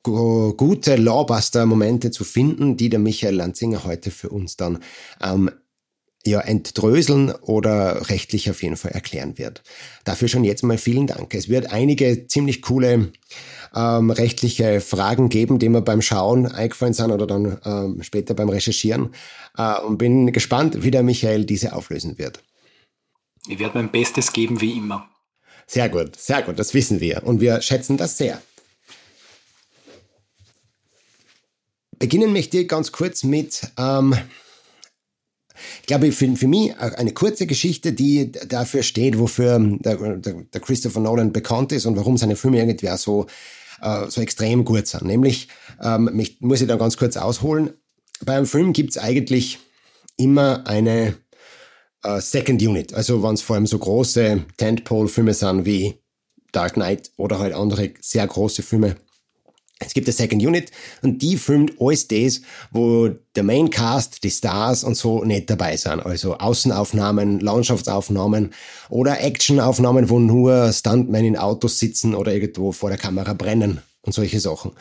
gute 0.02 0.96
Lawbuster-Momente 0.96 2.10
zu 2.10 2.24
finden, 2.24 2.76
die 2.76 2.90
der 2.90 2.98
Michael 2.98 3.36
Lanzinger 3.36 3.84
heute 3.84 4.10
für 4.10 4.28
uns 4.28 4.56
dann 4.56 4.80
ähm, 5.22 5.50
ja, 6.26 6.40
entdröseln 6.40 7.30
oder 7.30 8.08
rechtlich 8.08 8.50
auf 8.50 8.62
jeden 8.62 8.76
Fall 8.76 8.92
erklären 8.92 9.38
wird. 9.38 9.62
Dafür 10.04 10.28
schon 10.28 10.44
jetzt 10.44 10.62
mal 10.62 10.78
vielen 10.78 11.06
Dank. 11.06 11.34
Es 11.34 11.48
wird 11.48 11.72
einige 11.72 12.26
ziemlich 12.26 12.62
coole 12.62 13.12
ähm, 13.74 14.10
rechtliche 14.10 14.80
Fragen 14.80 15.28
geben, 15.28 15.58
die 15.58 15.68
mir 15.68 15.82
beim 15.82 16.02
Schauen 16.02 16.46
eingefallen 16.46 16.94
sind 16.94 17.10
oder 17.10 17.26
dann 17.26 17.58
ähm, 17.64 18.02
später 18.02 18.34
beim 18.34 18.48
Recherchieren. 18.48 19.14
Äh, 19.56 19.80
und 19.80 19.98
bin 19.98 20.32
gespannt, 20.32 20.82
wie 20.82 20.90
der 20.90 21.02
Michael 21.02 21.44
diese 21.44 21.74
auflösen 21.74 22.18
wird. 22.18 22.42
Ich 23.46 23.58
werde 23.58 23.78
mein 23.78 23.90
Bestes 23.90 24.32
geben, 24.32 24.60
wie 24.60 24.78
immer. 24.78 25.08
Sehr 25.66 25.88
gut, 25.88 26.16
sehr 26.16 26.42
gut, 26.42 26.58
das 26.58 26.74
wissen 26.74 27.00
wir 27.00 27.22
und 27.24 27.40
wir 27.40 27.60
schätzen 27.62 27.96
das 27.96 28.18
sehr. 28.18 28.40
Beginnen 31.98 32.32
möchte 32.32 32.58
ich 32.58 32.68
ganz 32.68 32.92
kurz 32.92 33.24
mit 33.24 33.62
ähm, 33.78 34.14
ich 35.80 35.86
glaube, 35.86 36.12
für, 36.12 36.34
für 36.36 36.48
mich 36.48 36.76
eine 36.78 37.12
kurze 37.12 37.46
Geschichte, 37.46 37.92
die 37.92 38.32
dafür 38.32 38.82
steht, 38.82 39.18
wofür 39.18 39.58
der, 39.58 39.96
der, 40.16 40.34
der 40.52 40.60
Christopher 40.60 41.00
Nolan 41.00 41.32
bekannt 41.32 41.72
ist 41.72 41.86
und 41.86 41.96
warum 41.96 42.16
seine 42.16 42.36
Filme 42.36 42.58
irgendwie 42.58 42.90
auch 42.90 42.98
so, 42.98 43.26
äh, 43.84 44.10
so 44.10 44.20
extrem 44.20 44.64
gut 44.64 44.86
sind. 44.86 45.04
Nämlich, 45.04 45.48
ähm, 45.80 46.10
mich, 46.12 46.40
muss 46.40 46.60
ich 46.60 46.66
da 46.66 46.76
ganz 46.76 46.96
kurz 46.96 47.16
ausholen, 47.16 47.70
bei 48.24 48.36
einem 48.36 48.46
Film 48.46 48.72
gibt 48.72 48.90
es 48.90 48.98
eigentlich 48.98 49.58
immer 50.16 50.66
eine 50.66 51.14
äh, 52.02 52.20
Second 52.20 52.62
Unit. 52.62 52.94
Also 52.94 53.22
wenn 53.22 53.34
es 53.34 53.42
vor 53.42 53.56
allem 53.56 53.66
so 53.66 53.78
große 53.78 54.44
Tentpole-Filme 54.56 55.34
sind 55.34 55.66
wie 55.66 56.00
Dark 56.52 56.74
Knight 56.74 57.10
oder 57.16 57.38
halt 57.38 57.54
andere 57.54 57.92
sehr 58.00 58.26
große 58.26 58.62
Filme, 58.62 58.96
es 59.86 59.94
gibt 59.94 60.06
eine 60.06 60.12
Second 60.12 60.42
Unit 60.42 60.70
und 61.02 61.22
die 61.22 61.36
filmt 61.36 61.72
alles 61.80 62.08
das, 62.08 62.40
wo 62.70 63.10
der 63.36 63.42
Maincast, 63.42 64.22
die 64.24 64.30
Stars 64.30 64.84
und 64.84 64.96
so 64.96 65.24
nicht 65.24 65.50
dabei 65.50 65.76
sind. 65.76 66.00
Also 66.00 66.36
Außenaufnahmen, 66.36 67.40
Landschaftsaufnahmen 67.40 68.52
oder 68.88 69.20
Actionaufnahmen, 69.20 70.08
wo 70.10 70.18
nur 70.18 70.72
Stuntmen 70.72 71.24
in 71.24 71.36
Autos 71.36 71.78
sitzen 71.78 72.14
oder 72.14 72.32
irgendwo 72.32 72.72
vor 72.72 72.90
der 72.90 72.98
Kamera 72.98 73.34
brennen 73.34 73.80
und 74.02 74.12
solche 74.12 74.40
Sachen. 74.40 74.72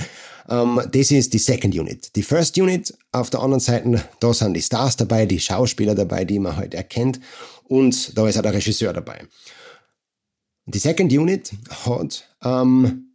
Um, 0.45 0.77
ähm, 0.79 0.89
das 0.91 1.09
ist 1.11 1.33
die 1.33 1.37
Second 1.37 1.73
Unit. 1.73 2.15
Die 2.17 2.23
First 2.23 2.57
Unit 2.57 2.93
auf 3.13 3.29
der 3.29 3.39
anderen 3.39 3.61
Seite, 3.61 4.03
da 4.19 4.33
sind 4.33 4.55
die 4.55 4.61
Stars 4.61 4.97
dabei, 4.97 5.25
die 5.25 5.39
Schauspieler 5.39 5.95
dabei, 5.95 6.25
die 6.25 6.39
man 6.39 6.57
halt 6.57 6.73
erkennt 6.73 7.21
und 7.63 8.17
da 8.17 8.27
ist 8.27 8.37
auch 8.37 8.41
der 8.41 8.53
Regisseur 8.53 8.91
dabei. 8.91 9.21
Die 10.65 10.79
Second 10.79 11.11
Unit 11.11 11.51
hat 11.85 12.27
ähm, 12.43 13.12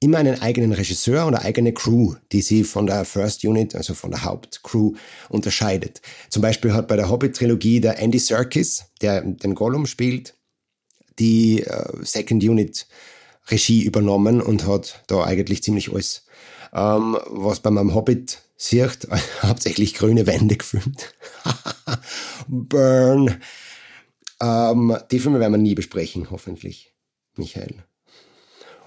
immer 0.00 0.18
einen 0.18 0.40
eigenen 0.40 0.72
Regisseur 0.72 1.26
und 1.26 1.34
eine 1.34 1.44
eigene 1.44 1.74
Crew, 1.74 2.14
die 2.32 2.40
sie 2.40 2.64
von 2.64 2.86
der 2.86 3.04
First 3.04 3.44
Unit, 3.44 3.74
also 3.74 3.92
von 3.92 4.10
der 4.10 4.24
Hauptcrew, 4.24 4.94
unterscheidet. 5.28 6.00
Zum 6.30 6.40
Beispiel 6.40 6.72
hat 6.72 6.88
bei 6.88 6.96
der 6.96 7.10
Hobbit-Trilogie 7.10 7.80
der 7.80 7.98
Andy 7.98 8.18
Serkis, 8.18 8.86
der 9.02 9.20
den 9.20 9.54
Gollum 9.54 9.86
spielt, 9.86 10.34
die 11.18 11.62
äh, 11.62 11.84
Second 12.02 12.42
Unit 12.42 12.86
Regie 13.48 13.82
übernommen 13.82 14.40
und 14.40 14.66
hat 14.66 15.02
da 15.06 15.22
eigentlich 15.24 15.62
ziemlich 15.62 15.92
alles, 15.92 16.24
ähm, 16.72 17.18
was 17.26 17.60
bei 17.60 17.70
meinem 17.70 17.94
Hobbit 17.94 18.38
sieht, 18.56 19.06
hauptsächlich 19.42 19.94
grüne 19.94 20.26
Wände 20.26 20.56
gefilmt. 20.56 21.14
Burn. 22.48 23.38
Ähm, 24.40 24.96
die 25.10 25.18
Filme 25.18 25.40
werden 25.40 25.52
wir 25.52 25.58
nie 25.58 25.74
besprechen, 25.74 26.30
hoffentlich, 26.30 26.94
Michael 27.36 27.84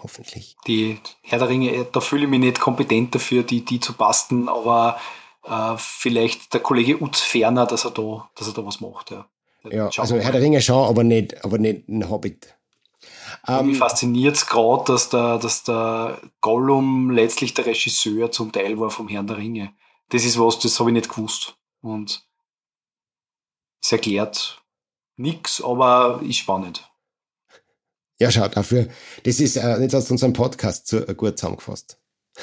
hoffentlich. 0.04 0.56
Die 0.68 1.00
Herr 1.22 1.40
der 1.40 1.50
Ringe, 1.50 1.86
da 1.92 2.00
fühle 2.00 2.24
ich 2.24 2.30
mich 2.30 2.40
nicht 2.40 2.60
kompetent 2.60 3.16
dafür, 3.16 3.44
die, 3.44 3.66
die 3.66 3.80
zu 3.80 3.94
basteln, 3.94 4.50
aber 4.50 5.00
äh, 5.44 5.76
vielleicht 5.78 6.54
der 6.54 6.62
Kollege 6.62 7.02
Utz 7.02 7.22
Ferner, 7.22 7.66
dass 7.66 7.86
er 7.86 7.92
da, 7.92 8.30
dass 8.36 8.48
er 8.48 8.54
da 8.54 8.66
was 8.66 8.82
macht. 8.82 9.12
Ja, 9.12 9.26
ja 9.70 9.90
also 9.98 10.16
Herr 10.18 10.32
der 10.32 10.42
Ringe 10.42 10.62
schon, 10.62 10.88
aber 10.88 11.04
nicht, 11.04 11.44
aber 11.44 11.58
nicht 11.58 11.88
ein 11.88 12.10
Hobbit. 12.10 12.56
Um, 13.48 13.66
mich 13.66 13.76
ähm, 13.76 13.80
fasziniert 13.80 14.36
es 14.36 14.46
gerade, 14.46 14.86
dass 14.86 15.10
der, 15.10 15.38
dass 15.38 15.64
der 15.64 16.22
Gollum 16.40 17.12
letztlich 17.12 17.54
der 17.54 17.66
Regisseur 17.66 18.32
zum 18.32 18.52
Teil 18.52 18.80
war 18.80 18.90
vom 18.90 19.08
Herrn 19.08 19.28
der 19.28 19.38
Ringe. 19.38 19.74
Das 20.10 20.24
ist 20.24 20.40
was, 20.40 20.60
das 20.60 20.80
habe 20.80 20.92
ich 20.92 20.94
nicht 20.94 21.10
gewusst. 21.10 21.56
Und 21.82 22.26
es 23.82 23.92
erklärt 23.92 24.62
nichts, 25.18 25.62
aber 25.62 26.22
ist 26.24 26.38
spannend. 26.38 26.90
Ja, 28.24 28.32
schau, 28.32 28.48
dafür, 28.48 28.88
das 29.24 29.42
ist, 29.42 29.58
äh, 29.58 29.82
jetzt 29.82 29.94
hast 29.94 30.08
du 30.08 30.14
unseren 30.14 30.32
Podcast 30.32 30.88
zu, 30.88 31.06
äh, 31.06 31.14
gut 31.14 31.38
zusammengefasst. 31.38 31.98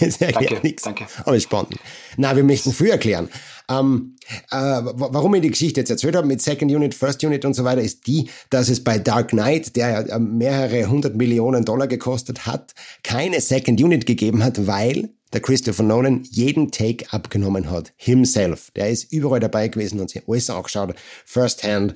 das 0.00 0.16
erklärt 0.16 0.50
danke, 0.52 0.66
nichts. 0.66 0.82
Danke. 0.84 1.04
Aber 1.26 1.38
spannend. 1.38 1.74
Na, 2.16 2.34
wir 2.34 2.42
möchten 2.42 2.72
früh 2.72 2.88
erklären. 2.88 3.28
Ähm, 3.68 4.16
äh, 4.50 4.56
warum 4.56 5.34
ich 5.34 5.42
die 5.42 5.50
Geschichte 5.50 5.80
jetzt 5.80 5.90
erzählt 5.90 6.16
habe 6.16 6.26
mit 6.26 6.40
Second 6.40 6.72
Unit, 6.72 6.94
First 6.94 7.22
Unit 7.22 7.44
und 7.44 7.52
so 7.52 7.64
weiter, 7.64 7.82
ist 7.82 8.06
die, 8.06 8.30
dass 8.48 8.70
es 8.70 8.82
bei 8.82 8.98
Dark 8.98 9.28
Knight, 9.28 9.76
der 9.76 10.06
ja 10.08 10.18
mehrere 10.18 10.88
hundert 10.88 11.16
Millionen 11.16 11.66
Dollar 11.66 11.86
gekostet 11.86 12.46
hat, 12.46 12.72
keine 13.02 13.42
Second 13.42 13.78
Unit 13.78 14.06
gegeben 14.06 14.42
hat, 14.42 14.66
weil 14.66 15.10
der 15.34 15.42
Christopher 15.42 15.82
Nolan 15.82 16.22
jeden 16.30 16.70
Take 16.70 17.12
abgenommen 17.12 17.70
hat. 17.70 17.92
Himself. 17.96 18.70
Der 18.70 18.88
ist 18.88 19.12
überall 19.12 19.40
dabei 19.40 19.68
gewesen 19.68 20.00
und 20.00 20.08
sich 20.08 20.26
alles 20.26 20.48
angeschaut. 20.48 20.94
First 21.26 21.62
hand. 21.62 21.94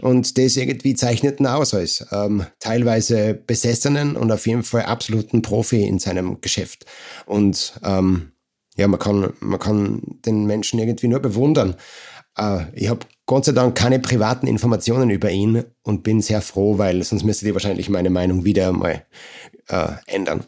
Und 0.00 0.38
das 0.38 0.56
irgendwie 0.56 0.94
zeichnet 0.94 1.38
ihn 1.40 1.46
aus 1.46 1.72
als 1.72 2.04
ähm, 2.10 2.44
teilweise 2.58 3.34
besessenen 3.34 4.16
und 4.16 4.32
auf 4.32 4.46
jeden 4.46 4.64
Fall 4.64 4.82
absoluten 4.82 5.42
Profi 5.42 5.84
in 5.86 5.98
seinem 5.98 6.40
Geschäft. 6.40 6.84
Und 7.26 7.74
ähm, 7.84 8.32
ja, 8.76 8.88
man 8.88 8.98
kann, 8.98 9.32
man 9.40 9.60
kann 9.60 10.02
den 10.26 10.46
Menschen 10.46 10.80
irgendwie 10.80 11.06
nur 11.06 11.20
bewundern. 11.20 11.76
Äh, 12.36 12.64
ich 12.74 12.88
habe 12.88 13.06
Gott 13.26 13.44
sei 13.44 13.52
Dank 13.52 13.76
keine 13.76 14.00
privaten 14.00 14.46
Informationen 14.46 15.10
über 15.10 15.30
ihn 15.30 15.64
und 15.82 16.02
bin 16.02 16.20
sehr 16.20 16.42
froh, 16.42 16.76
weil 16.76 17.02
sonst 17.04 17.24
müsste 17.24 17.46
ich 17.46 17.54
wahrscheinlich 17.54 17.88
meine 17.88 18.10
Meinung 18.10 18.44
wieder 18.44 18.72
mal 18.72 19.04
äh, 19.68 19.92
ändern. 20.06 20.44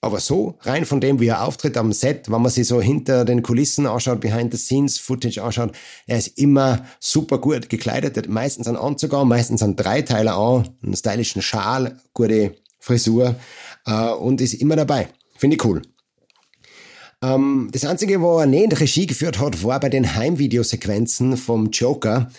Aber 0.00 0.20
so, 0.20 0.56
rein 0.60 0.84
von 0.84 1.00
dem, 1.00 1.18
wie 1.18 1.26
er 1.26 1.44
auftritt 1.44 1.76
am 1.76 1.92
Set, 1.92 2.30
wenn 2.30 2.40
man 2.40 2.52
sich 2.52 2.68
so 2.68 2.80
hinter 2.80 3.24
den 3.24 3.42
Kulissen 3.42 3.86
anschaut, 3.86 4.20
behind 4.20 4.52
the 4.52 4.58
scenes 4.58 4.96
Footage 4.96 5.42
anschaut, 5.42 5.72
er 6.06 6.18
ist 6.18 6.38
immer 6.38 6.86
super 7.00 7.38
gut 7.38 7.68
gekleidet, 7.68 8.16
hat 8.16 8.28
meistens 8.28 8.68
einen 8.68 8.76
Anzug 8.76 9.12
an, 9.14 9.26
meistens 9.26 9.60
einen 9.60 9.74
Dreiteiler 9.74 10.36
an, 10.36 10.68
einen 10.84 10.94
stylischen 10.94 11.42
Schal, 11.42 12.00
gute 12.14 12.54
Frisur 12.78 13.34
äh, 13.86 14.10
und 14.10 14.40
ist 14.40 14.54
immer 14.54 14.76
dabei. 14.76 15.08
Finde 15.36 15.56
ich 15.56 15.64
cool. 15.64 15.82
Ähm, 17.20 17.68
das 17.72 17.84
Einzige, 17.84 18.20
wo 18.20 18.38
er 18.38 18.46
nicht 18.46 18.78
Regie 18.78 19.06
geführt 19.06 19.40
hat, 19.40 19.64
war 19.64 19.80
bei 19.80 19.88
den 19.88 20.14
Heimvideosequenzen 20.14 21.36
vom 21.36 21.70
Joker, 21.70 22.30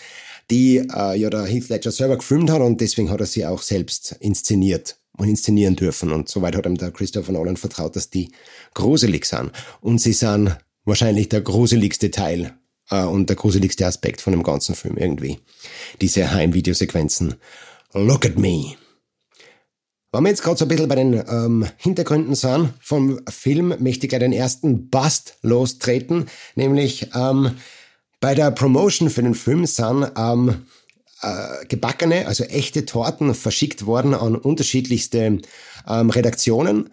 die 0.50 0.78
äh, 0.78 1.18
ja 1.18 1.30
der 1.30 1.44
Heath 1.44 1.68
Ledger 1.68 1.92
selber 1.92 2.18
gefilmt 2.18 2.50
hat 2.52 2.62
und 2.62 2.80
deswegen 2.80 3.12
hat 3.12 3.20
er 3.20 3.26
sie 3.26 3.46
auch 3.46 3.62
selbst 3.62 4.16
inszeniert 4.22 4.99
und 5.20 5.28
inszenieren 5.28 5.76
dürfen. 5.76 6.12
Und 6.12 6.30
soweit 6.30 6.56
hat 6.56 6.66
ihm 6.66 6.78
der 6.78 6.92
Christopher 6.92 7.34
Nolan 7.34 7.58
vertraut, 7.58 7.96
dass 7.96 8.10
die 8.10 8.32
gruselig 8.74 9.26
sind. 9.26 9.52
Und 9.82 10.00
sie 10.00 10.14
sind 10.14 10.58
wahrscheinlich 10.86 11.30
der 11.30 11.42
gruseligste 11.42 12.10
Teil 12.10 12.54
äh, 12.90 13.04
und 13.04 13.30
der 13.30 13.36
gruseligste 13.36 13.86
Aspekt 13.86 14.22
von 14.22 14.32
dem 14.32 14.44
ganzen 14.44 14.76
Film 14.76 14.98
irgendwie. 14.98 15.40
Diese 16.02 16.32
Heimvideosequenzen. 16.32 17.36
Look 17.94 18.26
at 18.26 18.38
me. 18.38 18.76
Wenn 20.12 20.24
wir 20.24 20.30
jetzt 20.30 20.42
gerade 20.42 20.58
so 20.58 20.66
ein 20.66 20.70
bisschen 20.70 20.88
bei 20.88 20.96
den 20.96 21.14
ähm, 21.14 21.68
Hintergründen 21.78 22.34
sind 22.34 22.74
vom 22.82 23.20
Film, 23.30 23.76
möchte 23.80 24.06
ich 24.06 24.10
gleich 24.10 24.22
den 24.22 24.34
ersten 24.34 24.90
Bust 24.90 25.38
lostreten, 25.44 26.28
nämlich 26.56 27.10
ähm, 27.14 27.52
bei 28.20 28.34
der 28.34 28.52
Promotion 28.52 29.10
für 29.10 29.22
den 29.22 29.36
Film 29.36 29.66
sind 29.66 30.12
ähm, 30.18 30.66
äh, 31.22 31.66
gebackene, 31.68 32.28
also 32.28 32.44
echte 32.46 32.86
Torten 32.86 33.34
verschickt 33.34 33.86
worden 33.86 34.14
an 34.14 34.36
unterschiedlichste 34.36 35.40
ähm, 35.88 36.10
Redaktionen. 36.10 36.90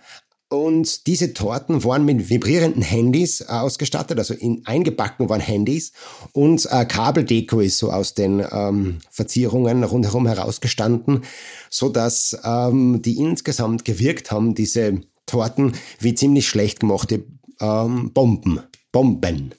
Und 0.48 1.08
diese 1.08 1.32
Torten 1.32 1.82
waren 1.82 2.04
mit 2.04 2.30
vibrierenden 2.30 2.82
Handys 2.82 3.40
äh, 3.40 3.46
ausgestattet, 3.46 4.18
also 4.18 4.32
in, 4.32 4.62
eingebacken 4.64 5.28
waren 5.28 5.40
Handys 5.40 5.92
und 6.32 6.68
äh, 6.70 6.84
Kabeldeko 6.84 7.58
ist 7.60 7.78
so 7.78 7.90
aus 7.90 8.14
den 8.14 8.46
ähm, 8.52 8.98
Verzierungen 9.10 9.82
rundherum 9.82 10.28
herausgestanden, 10.28 11.24
so 11.68 11.88
dass 11.88 12.38
ähm, 12.44 13.02
die 13.02 13.18
insgesamt 13.18 13.84
gewirkt 13.84 14.30
haben, 14.30 14.54
diese 14.54 15.00
Torten, 15.26 15.72
wie 15.98 16.14
ziemlich 16.14 16.46
schlecht 16.46 16.78
gemachte 16.78 17.24
ähm, 17.60 18.12
Bomben, 18.12 18.60
Bomben, 18.92 19.52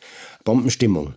Bombenstimmung. 0.45 1.15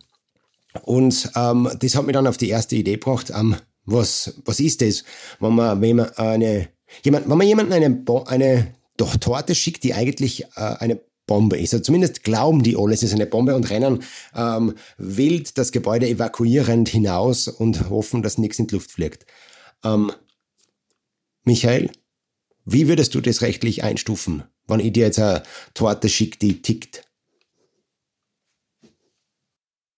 Und 0.83 1.31
ähm, 1.35 1.69
das 1.79 1.95
hat 1.95 2.05
mich 2.05 2.13
dann 2.13 2.27
auf 2.27 2.37
die 2.37 2.49
erste 2.49 2.75
Idee 2.75 2.93
gebracht, 2.93 3.31
ähm, 3.35 3.55
was, 3.85 4.39
was 4.45 4.59
ist 4.59 4.81
das, 4.81 5.03
wenn 5.39 5.55
man, 5.55 5.81
wenn 5.81 5.97
man 5.97 6.09
eine, 6.11 6.69
jemand, 7.03 7.29
wenn 7.29 7.37
man 7.37 7.47
jemanden 7.47 7.73
eine, 7.73 8.03
eine 8.27 8.75
doch 8.97 9.15
Torte 9.17 9.55
schickt, 9.55 9.83
die 9.83 9.93
eigentlich 9.93 10.43
äh, 10.55 10.75
eine 10.79 11.01
Bombe 11.25 11.57
ist. 11.57 11.73
Also 11.73 11.83
zumindest 11.83 12.23
glauben 12.23 12.63
die 12.63 12.75
alle, 12.75 12.93
es 12.93 13.03
ist 13.03 13.13
eine 13.13 13.25
Bombe 13.25 13.55
und 13.55 13.69
rennen 13.69 14.03
ähm, 14.35 14.75
wild 14.97 15.57
das 15.57 15.71
Gebäude 15.71 16.07
evakuierend 16.07 16.89
hinaus 16.89 17.47
und 17.47 17.89
hoffen, 17.89 18.21
dass 18.21 18.37
nichts 18.37 18.59
in 18.59 18.67
die 18.67 18.75
Luft 18.75 18.91
fliegt. 18.91 19.25
Ähm, 19.83 20.11
Michael, 21.43 21.89
wie 22.65 22.87
würdest 22.87 23.15
du 23.15 23.21
das 23.21 23.41
rechtlich 23.41 23.83
einstufen, 23.83 24.43
wenn 24.67 24.79
ich 24.79 24.93
dir 24.93 25.05
jetzt 25.05 25.19
eine 25.19 25.43
Torte 25.73 26.09
schicke, 26.09 26.37
die 26.37 26.61
tickt? 26.61 27.09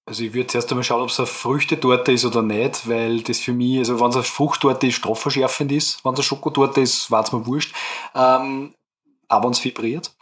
Also 0.06 0.24
ich 0.24 0.34
würde 0.34 0.48
zuerst 0.48 0.70
einmal 0.70 0.84
schauen, 0.84 1.02
ob 1.02 1.10
es 1.10 1.20
eine 1.20 1.28
Früchtetorte 1.28 2.12
ist 2.12 2.26
oder 2.26 2.42
nicht, 2.42 2.90
weil 2.90 3.22
das 3.22 3.40
für 3.40 3.54
mich, 3.54 3.80
also 3.80 4.00
wenn 4.00 4.10
es 4.10 4.16
eine 4.16 4.24
Fruchttorte 4.24 4.88
ist, 4.88 4.96
strafverschärfend 4.96 5.72
ist, 5.72 6.04
wenn 6.04 6.14
es 6.14 6.20
eine 6.20 6.24
Schokotorte 6.24 6.82
ist, 6.82 7.10
war 7.10 7.24
es 7.24 7.32
mir 7.32 7.46
wurscht. 7.46 7.74
Ähm, 8.14 8.74
auch 9.30 9.44
wenn 9.44 9.52
es 9.52 9.64
vibriert 9.64 10.14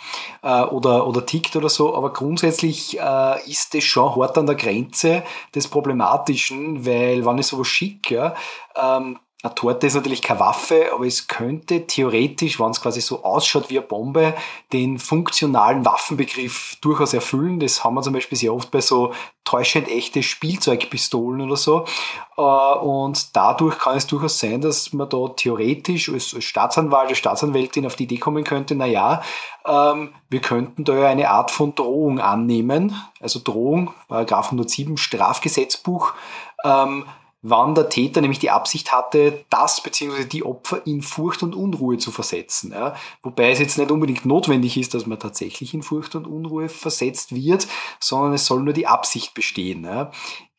äh, 0.43 0.61
oder, 0.63 1.07
oder 1.07 1.25
tickt 1.25 1.55
oder 1.55 1.69
so. 1.69 1.95
Aber 1.95 2.13
grundsätzlich 2.13 2.99
äh, 2.99 3.49
ist 3.49 3.73
das 3.73 3.83
schon 3.83 4.15
hart 4.15 4.37
an 4.37 4.45
der 4.45 4.55
Grenze 4.55 5.23
des 5.53 5.67
Problematischen, 5.67 6.85
weil 6.85 7.25
wenn 7.25 7.39
ich 7.39 7.47
sowas 7.47 7.67
schicke, 7.67 8.15
ja, 8.15 8.35
ähm, 8.75 9.19
eine 9.43 9.55
Torte 9.55 9.87
ist 9.87 9.95
natürlich 9.95 10.21
keine 10.21 10.39
Waffe, 10.39 10.91
aber 10.93 11.07
es 11.07 11.27
könnte 11.27 11.87
theoretisch, 11.87 12.59
wenn 12.59 12.69
es 12.69 12.81
quasi 12.81 13.01
so 13.01 13.23
ausschaut 13.23 13.71
wie 13.71 13.79
eine 13.79 13.87
Bombe, 13.87 14.35
den 14.71 14.99
funktionalen 14.99 15.83
Waffenbegriff 15.83 16.77
durchaus 16.79 17.15
erfüllen. 17.15 17.59
Das 17.59 17.83
haben 17.83 17.95
wir 17.95 18.03
zum 18.03 18.13
Beispiel 18.13 18.37
sehr 18.37 18.53
oft 18.53 18.69
bei 18.69 18.81
so 18.81 19.13
täuschend 19.43 19.87
echte 19.89 20.21
Spielzeugpistolen 20.21 21.41
oder 21.41 21.55
so. 21.55 21.85
Äh, 22.37 22.41
und 22.41 23.35
dadurch 23.35 23.79
kann 23.79 23.97
es 23.97 24.05
durchaus 24.05 24.37
sein, 24.37 24.61
dass 24.61 24.93
man 24.93 25.09
da 25.09 25.29
theoretisch 25.29 26.09
als 26.09 26.35
Staatsanwalt, 26.43 27.09
als 27.09 27.17
Staatsanwältin 27.17 27.87
auf 27.87 27.95
die 27.95 28.03
Idee 28.03 28.17
kommen 28.17 28.43
könnte, 28.43 28.75
na 28.75 28.85
ja, 28.85 29.23
ähm, 29.65 30.13
wir 30.29 30.41
könnten 30.41 30.83
da 30.83 30.93
ja 30.93 31.07
eine 31.07 31.31
Art 31.31 31.49
von 31.49 31.73
Drohung 31.73 32.19
annehmen. 32.19 32.95
Also 33.19 33.39
Drohung, 33.43 33.91
Paragraph 34.07 34.45
107 34.45 34.97
Strafgesetzbuch, 34.97 36.13
ähm, 36.63 37.05
wann 37.41 37.75
der 37.75 37.89
Täter 37.89 38.21
nämlich 38.21 38.39
die 38.39 38.51
Absicht 38.51 38.91
hatte, 38.91 39.45
das 39.49 39.81
bzw. 39.81 40.25
die 40.25 40.43
Opfer 40.43 40.85
in 40.85 41.01
Furcht 41.01 41.43
und 41.43 41.55
Unruhe 41.55 41.97
zu 41.97 42.11
versetzen. 42.11 42.71
Ja. 42.71 42.95
Wobei 43.23 43.51
es 43.51 43.59
jetzt 43.59 43.77
nicht 43.77 43.91
unbedingt 43.91 44.25
notwendig 44.25 44.77
ist, 44.77 44.93
dass 44.93 45.07
man 45.07 45.19
tatsächlich 45.19 45.73
in 45.73 45.83
Furcht 45.83 46.15
und 46.15 46.27
Unruhe 46.27 46.69
versetzt 46.69 47.33
wird, 47.33 47.67
sondern 47.99 48.33
es 48.33 48.45
soll 48.45 48.61
nur 48.61 48.73
die 48.73 48.87
Absicht 48.87 49.33
bestehen. 49.33 49.83
Ja. 49.85 50.11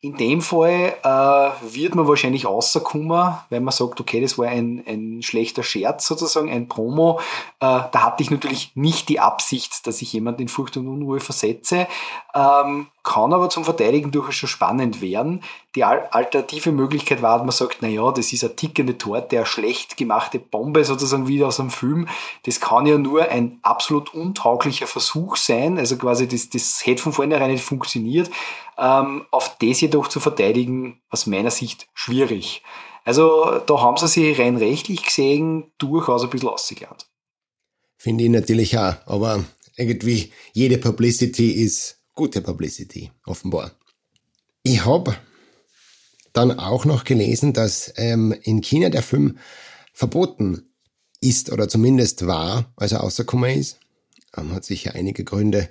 In 0.03 0.17
dem 0.17 0.41
Fall 0.41 0.97
äh, 1.01 1.73
wird 1.73 1.95
man 1.95 2.09
wahrscheinlich 2.09 2.45
rauskommen, 2.45 3.35
wenn 3.49 3.63
man 3.63 3.71
sagt, 3.71 4.01
okay, 4.01 4.19
das 4.19 4.37
war 4.37 4.49
ein, 4.49 4.83
ein 4.85 5.21
schlechter 5.21 5.63
Scherz 5.63 6.07
sozusagen, 6.07 6.51
ein 6.51 6.67
Promo. 6.67 7.21
Äh, 7.61 7.87
da 7.89 8.03
hatte 8.03 8.21
ich 8.21 8.29
natürlich 8.29 8.73
nicht 8.75 9.07
die 9.07 9.21
Absicht, 9.21 9.87
dass 9.87 10.01
ich 10.01 10.11
jemanden 10.11 10.41
in 10.41 10.47
Furcht 10.49 10.75
und 10.75 10.89
Unruhe 10.89 11.21
versetze. 11.21 11.87
Ähm, 12.35 12.87
kann 13.03 13.31
aber 13.31 13.49
zum 13.49 13.63
Verteidigen 13.63 14.11
durchaus 14.11 14.35
schon 14.35 14.49
spannend 14.49 14.99
werden. 14.99 15.41
Die 15.75 15.85
alternative 15.85 16.73
Möglichkeit 16.73 17.21
war, 17.21 17.39
man 17.39 17.51
sagt, 17.51 17.77
na 17.79 17.87
ja, 17.87 18.11
das 18.11 18.33
ist 18.33 18.43
eine 18.43 18.57
tickende 18.57 18.97
Torte, 18.97 19.37
eine 19.37 19.45
schlecht 19.45 19.95
gemachte 19.95 20.37
Bombe 20.37 20.83
sozusagen 20.83 21.27
wieder 21.27 21.47
aus 21.47 21.61
einem 21.61 21.69
Film. 21.69 22.09
Das 22.43 22.59
kann 22.59 22.85
ja 22.85 22.97
nur 22.97 23.29
ein 23.29 23.57
absolut 23.61 24.13
untauglicher 24.13 24.87
Versuch 24.87 25.37
sein. 25.37 25.77
Also 25.77 25.95
quasi 25.95 26.27
das, 26.27 26.49
das 26.49 26.85
hätte 26.85 27.03
von 27.03 27.13
vornherein 27.13 27.51
nicht 27.51 27.63
funktioniert. 27.63 28.29
Ähm, 28.77 29.25
auf 29.31 29.57
das 29.59 29.81
jedoch 29.81 30.07
zu 30.07 30.19
verteidigen, 30.19 31.01
aus 31.09 31.27
meiner 31.27 31.51
Sicht 31.51 31.87
schwierig. 31.93 32.63
Also 33.05 33.59
da 33.65 33.81
haben 33.81 33.97
sie 33.97 34.07
sich 34.07 34.39
rein 34.39 34.57
rechtlich 34.57 35.03
gesehen 35.03 35.71
durchaus 35.77 36.23
ein 36.23 36.29
bisschen 36.29 36.49
ausgelernt. 36.49 37.07
Finde 37.97 38.23
ich 38.23 38.29
natürlich 38.29 38.77
auch, 38.77 38.95
aber 39.05 39.43
irgendwie 39.75 40.31
jede 40.53 40.77
Publicity 40.77 41.51
ist 41.51 42.01
gute 42.13 42.41
Publicity, 42.41 43.11
offenbar. 43.25 43.71
Ich 44.63 44.85
habe 44.85 45.15
dann 46.31 46.57
auch 46.59 46.85
noch 46.85 47.03
gelesen, 47.03 47.53
dass 47.53 47.93
ähm, 47.97 48.33
in 48.43 48.61
China 48.61 48.89
der 48.89 49.03
Film 49.03 49.37
verboten 49.93 50.69
ist 51.21 51.51
oder 51.51 51.69
zumindest 51.69 52.25
war, 52.27 52.73
als 52.75 52.91
er 52.91 52.99
rausgekommen 52.99 53.59
ist. 53.59 53.79
Ähm, 54.35 54.53
hat 54.53 54.65
sicher 54.65 54.95
einige 54.95 55.23
Gründe, 55.23 55.69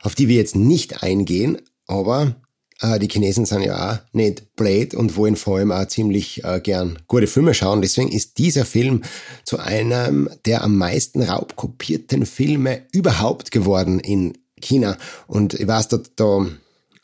auf 0.00 0.14
die 0.14 0.28
wir 0.28 0.36
jetzt 0.36 0.56
nicht 0.56 1.02
eingehen, 1.02 1.60
aber 1.86 2.36
äh, 2.80 2.98
die 2.98 3.08
Chinesen 3.08 3.46
sind 3.46 3.62
ja 3.62 3.92
auch 3.92 3.98
nicht 4.12 4.54
blöd 4.56 4.94
und 4.94 5.16
wollen 5.16 5.36
vor 5.36 5.58
allem 5.58 5.72
auch 5.72 5.86
ziemlich 5.86 6.44
äh, 6.44 6.60
gern 6.60 6.98
gute 7.06 7.26
Filme 7.26 7.54
schauen. 7.54 7.82
Deswegen 7.82 8.10
ist 8.10 8.38
dieser 8.38 8.64
Film 8.64 9.02
zu 9.44 9.58
einem 9.58 10.28
der 10.44 10.62
am 10.62 10.76
meisten 10.76 11.22
raubkopierten 11.22 12.26
Filme 12.26 12.82
überhaupt 12.92 13.50
geworden 13.50 14.00
in 14.00 14.38
China. 14.60 14.96
Und 15.26 15.54
ich 15.54 15.66
weiß, 15.66 15.88
da, 15.88 15.98
da 16.16 16.46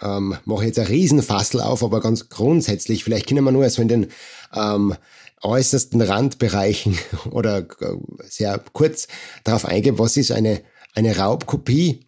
ähm, 0.02 0.36
mache 0.44 0.62
ich 0.62 0.68
jetzt 0.68 0.78
ein 0.78 0.86
Riesenfassel 0.86 1.60
auf, 1.60 1.82
aber 1.82 2.00
ganz 2.00 2.28
grundsätzlich, 2.28 3.04
vielleicht 3.04 3.28
können 3.28 3.44
wir 3.44 3.52
nur 3.52 3.68
so 3.70 3.82
in 3.82 3.88
den 3.88 4.06
ähm, 4.54 4.94
äußersten 5.42 6.00
Randbereichen 6.00 6.98
oder 7.30 7.58
äh, 7.58 7.96
sehr 8.24 8.60
kurz 8.72 9.08
darauf 9.44 9.64
eingehen, 9.64 9.98
was 9.98 10.16
ist 10.16 10.32
eine, 10.32 10.60
eine 10.94 11.16
Raubkopie 11.16 12.06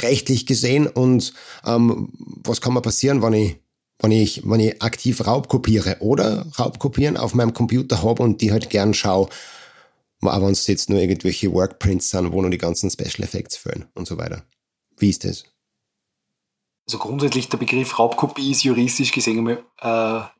rechtlich 0.00 0.46
gesehen 0.46 0.86
und 0.86 1.32
ähm, 1.64 2.08
was 2.18 2.60
kann 2.60 2.74
mal 2.74 2.80
passieren, 2.80 3.22
wenn 3.22 3.32
ich, 3.32 3.56
wenn 4.00 4.12
ich, 4.12 4.42
wenn 4.44 4.60
ich 4.60 4.82
aktiv 4.82 5.26
Raubkopiere 5.26 5.96
oder 6.00 6.46
Raubkopieren 6.58 7.16
auf 7.16 7.34
meinem 7.34 7.52
Computer 7.52 8.02
habe 8.02 8.22
und 8.22 8.40
die 8.40 8.52
halt 8.52 8.70
gern 8.70 8.94
schaue, 8.94 9.28
aber 10.20 10.46
wenn 10.46 10.52
es 10.52 10.66
jetzt 10.66 10.88
nur 10.88 11.00
irgendwelche 11.00 11.52
Workprints 11.52 12.10
sind, 12.10 12.32
wo 12.32 12.40
nur 12.40 12.50
die 12.50 12.58
ganzen 12.58 12.90
Special 12.90 13.24
Effects 13.24 13.56
fehlen 13.56 13.86
und 13.94 14.06
so 14.06 14.18
weiter. 14.18 14.44
Wie 14.96 15.10
ist 15.10 15.24
das? 15.24 15.44
Also 16.86 16.98
grundsätzlich 16.98 17.48
der 17.48 17.58
Begriff 17.58 17.98
Raubkopie 17.98 18.50
ist 18.50 18.64
juristisch 18.64 19.12
gesehen 19.12 19.46
äh, 19.48 19.56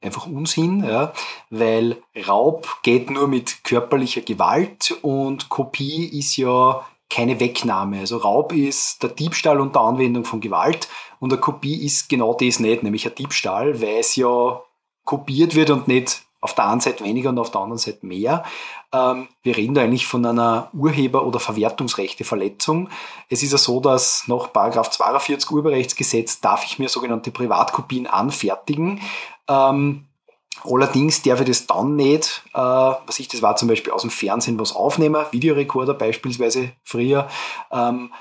einfach 0.00 0.26
Unsinn, 0.26 0.82
ja, 0.82 1.12
weil 1.50 2.02
Raub 2.26 2.66
geht 2.82 3.10
nur 3.10 3.28
mit 3.28 3.62
körperlicher 3.62 4.22
Gewalt 4.22 4.92
und 5.02 5.48
Kopie 5.48 6.04
ist 6.18 6.36
ja 6.36 6.84
keine 7.12 7.40
Wegnahme. 7.40 8.00
Also 8.00 8.16
Raub 8.16 8.52
ist 8.52 9.02
der 9.02 9.10
Diebstahl 9.10 9.60
unter 9.60 9.80
Anwendung 9.80 10.24
von 10.24 10.40
Gewalt 10.40 10.88
und 11.20 11.32
eine 11.32 11.40
Kopie 11.40 11.84
ist 11.84 12.08
genau 12.08 12.34
das 12.34 12.58
nicht, 12.58 12.82
nämlich 12.82 13.06
ein 13.06 13.14
Diebstahl, 13.14 13.80
weil 13.80 13.98
es 13.98 14.16
ja 14.16 14.60
kopiert 15.04 15.54
wird 15.54 15.70
und 15.70 15.88
nicht 15.88 16.22
auf 16.40 16.54
der 16.54 16.68
einen 16.68 16.80
Seite 16.80 17.04
weniger 17.04 17.30
und 17.30 17.38
auf 17.38 17.52
der 17.52 17.60
anderen 17.60 17.78
Seite 17.78 18.04
mehr. 18.04 18.44
Ähm, 18.92 19.28
wir 19.42 19.56
reden 19.56 19.74
da 19.74 19.82
eigentlich 19.82 20.06
von 20.06 20.26
einer 20.26 20.70
Urheber- 20.72 21.24
oder 21.24 21.38
Verwertungsrechteverletzung. 21.38 22.88
Es 23.28 23.42
ist 23.42 23.52
ja 23.52 23.58
so, 23.58 23.80
dass 23.80 24.26
nach 24.26 24.50
42 24.52 25.50
Urheberrechtsgesetz 25.50 26.40
darf 26.40 26.64
ich 26.64 26.78
mir 26.78 26.88
sogenannte 26.88 27.30
Privatkopien 27.30 28.08
anfertigen. 28.08 29.00
Ähm, 29.48 30.08
Allerdings 30.64 31.22
darf 31.22 31.40
ich 31.40 31.46
das 31.46 31.66
dann 31.66 31.96
nicht, 31.96 32.42
äh, 32.54 32.58
was 32.58 33.18
ich, 33.18 33.28
das 33.28 33.42
war 33.42 33.56
zum 33.56 33.68
Beispiel 33.68 33.92
aus 33.92 34.02
dem 34.02 34.10
Fernsehen 34.10 34.58
was 34.58 34.74
aufnehmen, 34.74 35.24
Videorekorder 35.30 35.94
beispielsweise 35.94 36.72
früher, 36.84 37.28
ähm, 37.70 38.12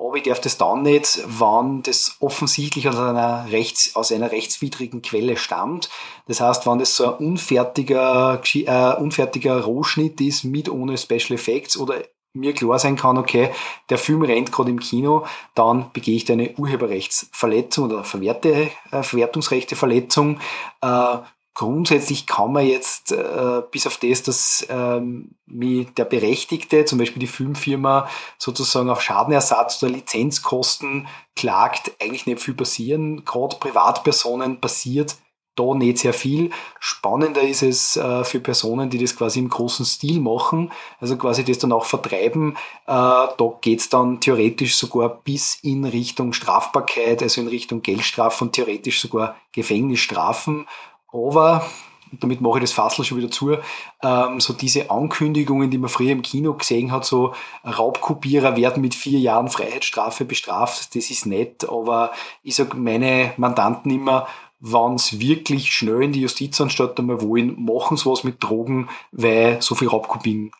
aber 0.00 0.14
ich 0.14 0.22
darf 0.22 0.40
das 0.40 0.56
dann 0.56 0.82
nicht, 0.82 1.20
wann 1.26 1.82
das 1.82 2.16
offensichtlich 2.20 2.88
aus 2.88 2.96
einer, 2.96 3.50
rechts, 3.50 3.96
aus 3.96 4.12
einer 4.12 4.30
rechtswidrigen 4.30 5.02
Quelle 5.02 5.36
stammt. 5.36 5.90
Das 6.28 6.40
heißt, 6.40 6.66
wenn 6.68 6.78
das 6.78 6.94
so 6.94 7.06
ein 7.06 7.30
unfertiger, 7.30 8.40
äh, 8.54 8.94
unfertiger 8.94 9.60
Rohschnitt 9.60 10.20
ist 10.20 10.44
mit 10.44 10.68
ohne 10.70 10.96
Special 10.96 11.32
Effects 11.32 11.76
oder 11.76 11.96
mir 12.32 12.52
klar 12.52 12.78
sein 12.78 12.94
kann, 12.94 13.18
okay, 13.18 13.50
der 13.90 13.98
Film 13.98 14.22
rennt 14.22 14.52
gerade 14.52 14.70
im 14.70 14.78
Kino, 14.78 15.26
dann 15.56 15.90
begehe 15.92 16.14
ich 16.14 16.24
da 16.24 16.34
eine 16.34 16.54
Urheberrechtsverletzung 16.56 17.86
oder 17.86 18.04
Verwerte, 18.04 18.70
äh, 18.92 19.02
Verwertungsrechteverletzung. 19.02 20.38
Äh, 20.80 21.16
grundsätzlich 21.58 22.28
kann 22.28 22.52
man 22.52 22.64
jetzt 22.64 23.10
äh, 23.10 23.62
bis 23.72 23.88
auf 23.88 23.96
das, 23.96 24.22
dass 24.22 24.64
ähm, 24.70 25.32
mich 25.44 25.92
der 25.94 26.04
Berechtigte, 26.04 26.84
zum 26.84 26.98
Beispiel 26.98 27.18
die 27.18 27.26
Filmfirma, 27.26 28.08
sozusagen 28.38 28.88
auf 28.88 29.02
Schadenersatz 29.02 29.82
oder 29.82 29.90
Lizenzkosten 29.90 31.08
klagt, 31.34 31.90
eigentlich 32.00 32.26
nicht 32.26 32.40
viel 32.40 32.54
passieren. 32.54 33.24
Gerade 33.24 33.56
Privatpersonen 33.56 34.60
passiert 34.60 35.16
da 35.56 35.74
nicht 35.74 35.98
sehr 35.98 36.12
viel. 36.12 36.50
Spannender 36.78 37.42
ist 37.42 37.64
es 37.64 37.96
äh, 37.96 38.22
für 38.22 38.38
Personen, 38.38 38.88
die 38.88 38.98
das 38.98 39.16
quasi 39.16 39.40
im 39.40 39.48
großen 39.48 39.84
Stil 39.84 40.20
machen, 40.20 40.70
also 41.00 41.16
quasi 41.16 41.44
das 41.44 41.58
dann 41.58 41.72
auch 41.72 41.86
vertreiben. 41.86 42.52
Äh, 42.86 42.92
da 42.92 43.52
geht's 43.60 43.88
dann 43.88 44.20
theoretisch 44.20 44.76
sogar 44.76 45.08
bis 45.08 45.58
in 45.62 45.84
Richtung 45.84 46.32
Strafbarkeit, 46.32 47.20
also 47.20 47.40
in 47.40 47.48
Richtung 47.48 47.82
Geldstrafe 47.82 48.44
und 48.44 48.52
theoretisch 48.52 49.00
sogar 49.00 49.34
Gefängnisstrafen. 49.50 50.68
Aber 51.12 51.64
und 52.12 52.22
damit 52.22 52.40
mache 52.40 52.58
ich 52.58 52.64
das 52.64 52.72
Fassel 52.72 53.04
schon 53.04 53.18
wieder 53.18 53.30
zu, 53.30 53.56
ähm, 54.02 54.40
so 54.40 54.52
diese 54.52 54.90
Ankündigungen, 54.90 55.70
die 55.70 55.78
man 55.78 55.90
früher 55.90 56.12
im 56.12 56.22
Kino 56.22 56.54
gesehen 56.54 56.92
hat, 56.92 57.04
so 57.04 57.34
Raubkopierer 57.64 58.56
werden 58.56 58.80
mit 58.80 58.94
vier 58.94 59.18
Jahren 59.18 59.48
Freiheitsstrafe 59.48 60.24
bestraft, 60.24 60.94
das 60.94 61.10
ist 61.10 61.26
nett, 61.26 61.68
aber 61.68 62.12
ich 62.42 62.54
sage 62.54 62.76
meine 62.76 63.34
Mandanten 63.36 63.90
immer, 63.90 64.26
wenn 64.60 64.94
es 64.94 65.20
wirklich 65.20 65.70
schnell 65.70 66.02
in 66.02 66.12
die 66.12 66.22
Justizanstalt 66.22 66.98
einmal 66.98 67.22
wollen, 67.22 67.62
machen 67.62 67.96
sie 67.96 68.06
was 68.06 68.24
mit 68.24 68.42
Drogen, 68.42 68.88
weil 69.12 69.62
so 69.62 69.74
viel 69.74 69.88
Raubkopien 69.88 70.50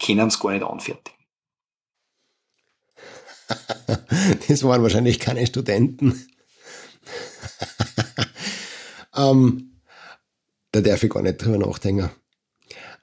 können 0.00 0.30
sie 0.30 0.38
gar 0.38 0.52
nicht 0.52 0.62
anfertigen. 0.62 1.18
das 4.48 4.62
waren 4.62 4.82
wahrscheinlich 4.82 5.18
keine 5.18 5.44
Studenten. 5.46 6.28
ähm, 9.16 9.69
da 10.72 10.80
darf 10.80 11.02
ich 11.02 11.10
gar 11.10 11.22
nicht 11.22 11.42
drüber 11.42 11.58
nachdenken. 11.58 12.10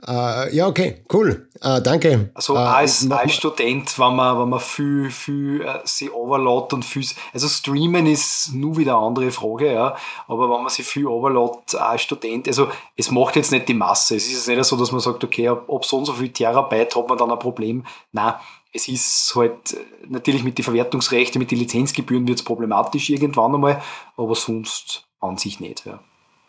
Uh, 0.07 0.45
ja, 0.51 0.67
okay, 0.67 1.03
cool. 1.11 1.49
Uh, 1.65 1.79
danke. 1.79 2.29
Also 2.35 2.53
uh, 2.53 2.57
als, 2.57 3.09
als 3.09 3.33
Student, 3.33 3.97
wenn 3.97 4.15
man, 4.15 4.39
wenn 4.39 4.49
man 4.49 4.59
viel, 4.59 5.09
viel 5.09 5.61
äh, 5.61 5.79
sich 5.85 6.13
overlädt 6.13 6.71
und 6.71 6.85
viel, 6.85 7.03
also 7.33 7.47
streamen 7.47 8.05
ist 8.05 8.53
nur 8.53 8.77
wieder 8.77 8.95
eine 8.95 9.07
andere 9.07 9.31
Frage, 9.31 9.73
ja. 9.73 9.97
Aber 10.27 10.51
wenn 10.51 10.61
man 10.61 10.69
sich 10.69 10.85
viel 10.85 11.07
overlädt 11.07 11.73
als 11.73 12.03
Student, 12.03 12.47
also 12.47 12.69
es 12.95 13.09
macht 13.09 13.37
jetzt 13.37 13.51
nicht 13.51 13.67
die 13.67 13.73
Masse. 13.73 14.17
Es 14.17 14.31
ist 14.31 14.47
nicht 14.47 14.63
so, 14.65 14.77
dass 14.77 14.91
man 14.91 15.01
sagt, 15.01 15.23
okay, 15.23 15.47
ab, 15.47 15.67
ab 15.67 15.83
so 15.83 15.97
und 15.97 16.05
so 16.05 16.13
viel 16.13 16.29
Terabyte 16.29 16.95
hat 16.95 17.09
man 17.09 17.17
dann 17.17 17.31
ein 17.31 17.39
Problem. 17.39 17.83
Nein, 18.11 18.35
es 18.71 18.87
ist 18.87 19.33
halt 19.35 19.75
natürlich 20.07 20.43
mit 20.43 20.59
den 20.59 20.63
Verwertungsrechten, 20.63 21.39
mit 21.39 21.49
den 21.49 21.57
Lizenzgebühren 21.57 22.27
wird 22.27 22.37
es 22.37 22.45
problematisch 22.45 23.09
irgendwann 23.09 23.55
einmal, 23.55 23.81
aber 24.15 24.35
sonst 24.35 25.07
an 25.19 25.37
sich 25.37 25.59
nicht. 25.59 25.87
Ja. 25.87 25.99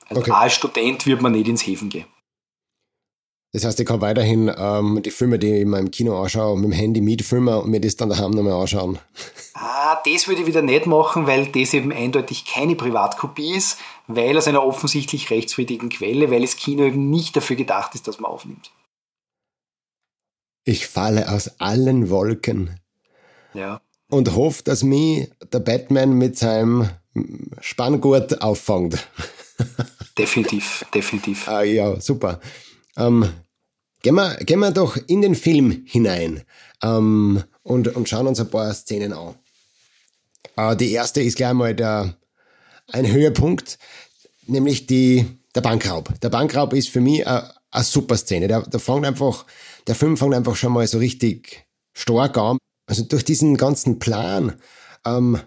Also 0.09 0.23
okay. 0.23 0.31
als 0.31 0.55
Student 0.55 1.07
wird 1.07 1.23
man 1.23 1.33
nicht 1.33 1.49
ins 1.49 1.67
Häfen 1.67 1.89
gehen. 1.89 2.07
Das 3.53 3.65
heißt, 3.65 3.81
ich 3.81 3.87
kann 3.87 4.03
weiterhin 4.03 4.53
ähm, 4.55 5.01
die 5.03 5.11
Filme, 5.11 5.39
die 5.39 5.55
ich 5.55 5.63
in 5.63 5.71
meinem 5.71 5.91
Kino 5.91 6.21
anschaue, 6.21 6.57
mit 6.57 6.67
dem 6.67 6.73
Handy 6.73 7.01
mitfilmen 7.01 7.55
und 7.55 7.71
mir 7.71 7.81
das 7.81 7.97
dann 7.97 8.11
daheim 8.11 8.33
nochmal 8.33 8.53
anschauen. 8.53 8.99
Ah, 9.55 10.01
das 10.05 10.29
würde 10.29 10.43
ich 10.43 10.47
wieder 10.47 10.61
nicht 10.61 10.87
machen, 10.87 11.27
weil 11.27 11.47
das 11.47 11.73
eben 11.73 11.91
eindeutig 11.91 12.45
keine 12.45 12.77
Privatkopie 12.77 13.55
ist, 13.55 13.79
weil 14.07 14.37
aus 14.37 14.49
einer 14.49 14.63
offensichtlich 14.63 15.31
rechtswidrigen 15.31 15.89
Quelle, 15.89 16.31
weil 16.31 16.43
das 16.43 16.57
Kino 16.57 16.85
eben 16.85 17.09
nicht 17.09 17.37
dafür 17.37 17.57
gedacht 17.57 17.95
ist, 17.95 18.07
dass 18.07 18.21
man 18.21 18.31
aufnimmt. 18.31 18.71
Ich 20.65 20.87
falle 20.87 21.33
aus 21.33 21.59
allen 21.59 22.11
Wolken. 22.11 22.79
Ja. 23.55 23.81
Und 24.11 24.35
hoffe, 24.35 24.63
dass 24.63 24.83
mich 24.83 25.31
der 25.51 25.61
Batman 25.61 26.13
mit 26.13 26.37
seinem 26.37 26.91
Spanngurt 27.61 28.43
auffängt. 28.43 29.09
Definitiv, 30.19 30.85
definitiv. 30.93 31.49
Ah, 31.49 31.63
ja, 31.63 32.01
super. 32.01 32.41
Ähm, 32.97 33.31
gehen, 34.03 34.15
wir, 34.17 34.37
gehen 34.39 34.59
wir 34.59 34.73
doch 34.73 34.97
in 35.07 35.23
den 35.23 35.37
Film 35.37 35.85
hinein 35.87 36.43
ähm, 36.83 37.45
und, 37.63 37.95
und 37.95 38.09
schauen 38.09 38.27
uns 38.27 38.41
ein 38.41 38.51
paar 38.51 38.75
Szenen 38.75 39.13
an. 39.13 39.37
Äh, 40.57 40.77
die 40.77 40.93
erste 40.93 41.23
ist 41.23 41.37
gleich 41.37 41.53
mal 41.53 41.75
der, 41.75 42.17
ein 42.89 43.11
Höhepunkt, 43.11 43.79
nämlich 44.47 44.87
die, 44.87 45.27
der 45.55 45.61
Bankraub. 45.61 46.13
Der 46.21 46.31
Bankraub 46.31 46.73
ist 46.73 46.89
für 46.89 47.01
mich 47.01 47.27
eine, 47.27 47.53
super 47.83 48.17
Szene. 48.17 48.49
Der, 48.49 48.63
der, 48.63 48.81
fängt 48.81 49.07
einfach, 49.07 49.47
der 49.87 49.95
Film 49.95 50.17
fängt 50.17 50.35
einfach 50.35 50.57
schon 50.57 50.73
mal 50.73 50.87
so 50.87 50.99
richtig 50.99 51.67
stark 51.93 52.37
an. 52.39 52.59
Also 52.87 53.05
durch 53.05 53.25
diesen 53.25 53.57
ganzen 53.57 53.99
Plan 53.99 54.55
ähm, 55.05 55.39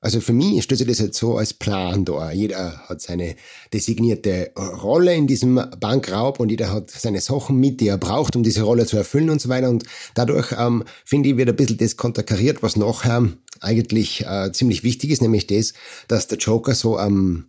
also 0.00 0.20
für 0.20 0.32
mich 0.32 0.62
stellt 0.62 0.78
sich 0.78 0.86
das 0.86 1.00
jetzt 1.00 1.18
so 1.18 1.38
als 1.38 1.52
Plan 1.52 2.04
da. 2.04 2.30
Jeder 2.30 2.88
hat 2.88 3.00
seine 3.00 3.34
designierte 3.72 4.52
Rolle 4.56 5.14
in 5.14 5.26
diesem 5.26 5.60
Bankraub 5.80 6.38
und 6.38 6.50
jeder 6.50 6.70
hat 6.70 6.90
seine 6.90 7.20
Sachen 7.20 7.58
mit, 7.58 7.80
die 7.80 7.88
er 7.88 7.98
braucht, 7.98 8.36
um 8.36 8.44
diese 8.44 8.62
Rolle 8.62 8.86
zu 8.86 8.96
erfüllen 8.96 9.28
und 9.28 9.40
so 9.40 9.48
weiter. 9.48 9.68
Und 9.68 9.84
dadurch, 10.14 10.52
ähm, 10.56 10.84
finde 11.04 11.30
ich, 11.30 11.36
wird 11.36 11.48
ein 11.48 11.56
bisschen 11.56 11.78
das 11.78 11.96
konterkariert, 11.96 12.62
was 12.62 12.76
nachher 12.76 13.28
eigentlich 13.60 14.24
äh, 14.24 14.52
ziemlich 14.52 14.84
wichtig 14.84 15.10
ist, 15.10 15.20
nämlich 15.20 15.48
das, 15.48 15.72
dass 16.06 16.28
der 16.28 16.38
Joker 16.38 16.74
so 16.74 17.00
ähm, 17.00 17.48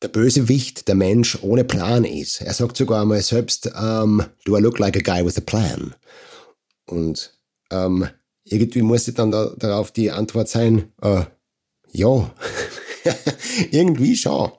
der 0.00 0.08
Bösewicht, 0.08 0.88
der 0.88 0.94
Mensch 0.94 1.38
ohne 1.42 1.64
Plan 1.64 2.04
ist. 2.04 2.40
Er 2.40 2.54
sagt 2.54 2.78
sogar 2.78 3.02
einmal 3.02 3.20
selbst, 3.20 3.70
ähm, 3.78 4.24
do 4.46 4.56
I 4.56 4.62
look 4.62 4.78
like 4.78 4.96
a 4.96 5.00
guy 5.00 5.26
with 5.26 5.36
a 5.36 5.42
plan? 5.42 5.94
Und 6.86 7.38
ähm, 7.70 8.08
irgendwie 8.44 8.80
musste 8.80 9.12
dann 9.12 9.30
da, 9.30 9.52
darauf 9.58 9.92
die 9.92 10.10
Antwort 10.10 10.48
sein, 10.48 10.90
äh, 11.02 11.24
ja, 11.92 12.30
irgendwie 13.70 14.16
schon. 14.16 14.50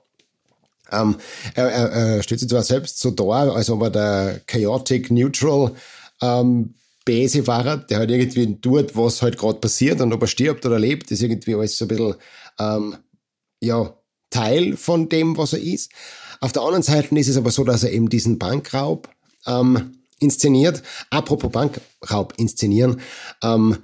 Ähm, 0.92 1.16
er, 1.56 1.72
er, 1.72 1.90
er 1.92 2.24
stellt 2.24 2.40
sich 2.40 2.50
zwar 2.50 2.64
selbst 2.64 3.00
so 3.00 3.12
dar, 3.12 3.56
als 3.56 3.70
ob 3.70 3.82
er 3.84 3.90
der 3.90 4.42
Chaotic 4.46 5.10
Neutral 5.10 5.74
ähm, 6.22 6.76
war, 7.08 7.78
der 7.78 7.98
halt 7.98 8.12
irgendwie 8.12 8.62
tut, 8.62 8.96
was 8.96 9.22
halt 9.22 9.38
gerade 9.38 9.60
passiert 9.60 10.02
und 10.02 10.14
ob 10.14 10.22
er 10.22 10.28
stirbt 10.28 10.66
oder 10.66 10.80
lebt, 10.80 11.12
ist 11.12 11.22
irgendwie 11.22 11.56
alles 11.56 11.78
so 11.78 11.86
ein 11.86 11.88
bisschen 11.90 12.16
ähm, 12.60 12.96
ja, 13.60 13.94
Teil 14.30 14.78
von 14.78 15.10
dem, 15.10 15.38
was 15.38 15.54
er 15.54 15.62
ist. 15.62 15.92
Auf 16.40 16.52
der 16.52 16.64
anderen 16.64 16.84
Seite 16.84 17.14
ist 17.16 17.28
es 17.28 17.38
aber 17.38 17.52
so, 17.52 17.64
dass 17.64 17.84
er 17.84 17.92
eben 17.92 18.10
diesen 18.10 18.40
Bankraub 18.40 19.10
ähm, 19.46 19.98
inszeniert. 20.20 20.82
Apropos 21.10 21.52
Bankraub 21.52 22.34
inszenieren, 22.38 23.02
ähm, 23.44 23.78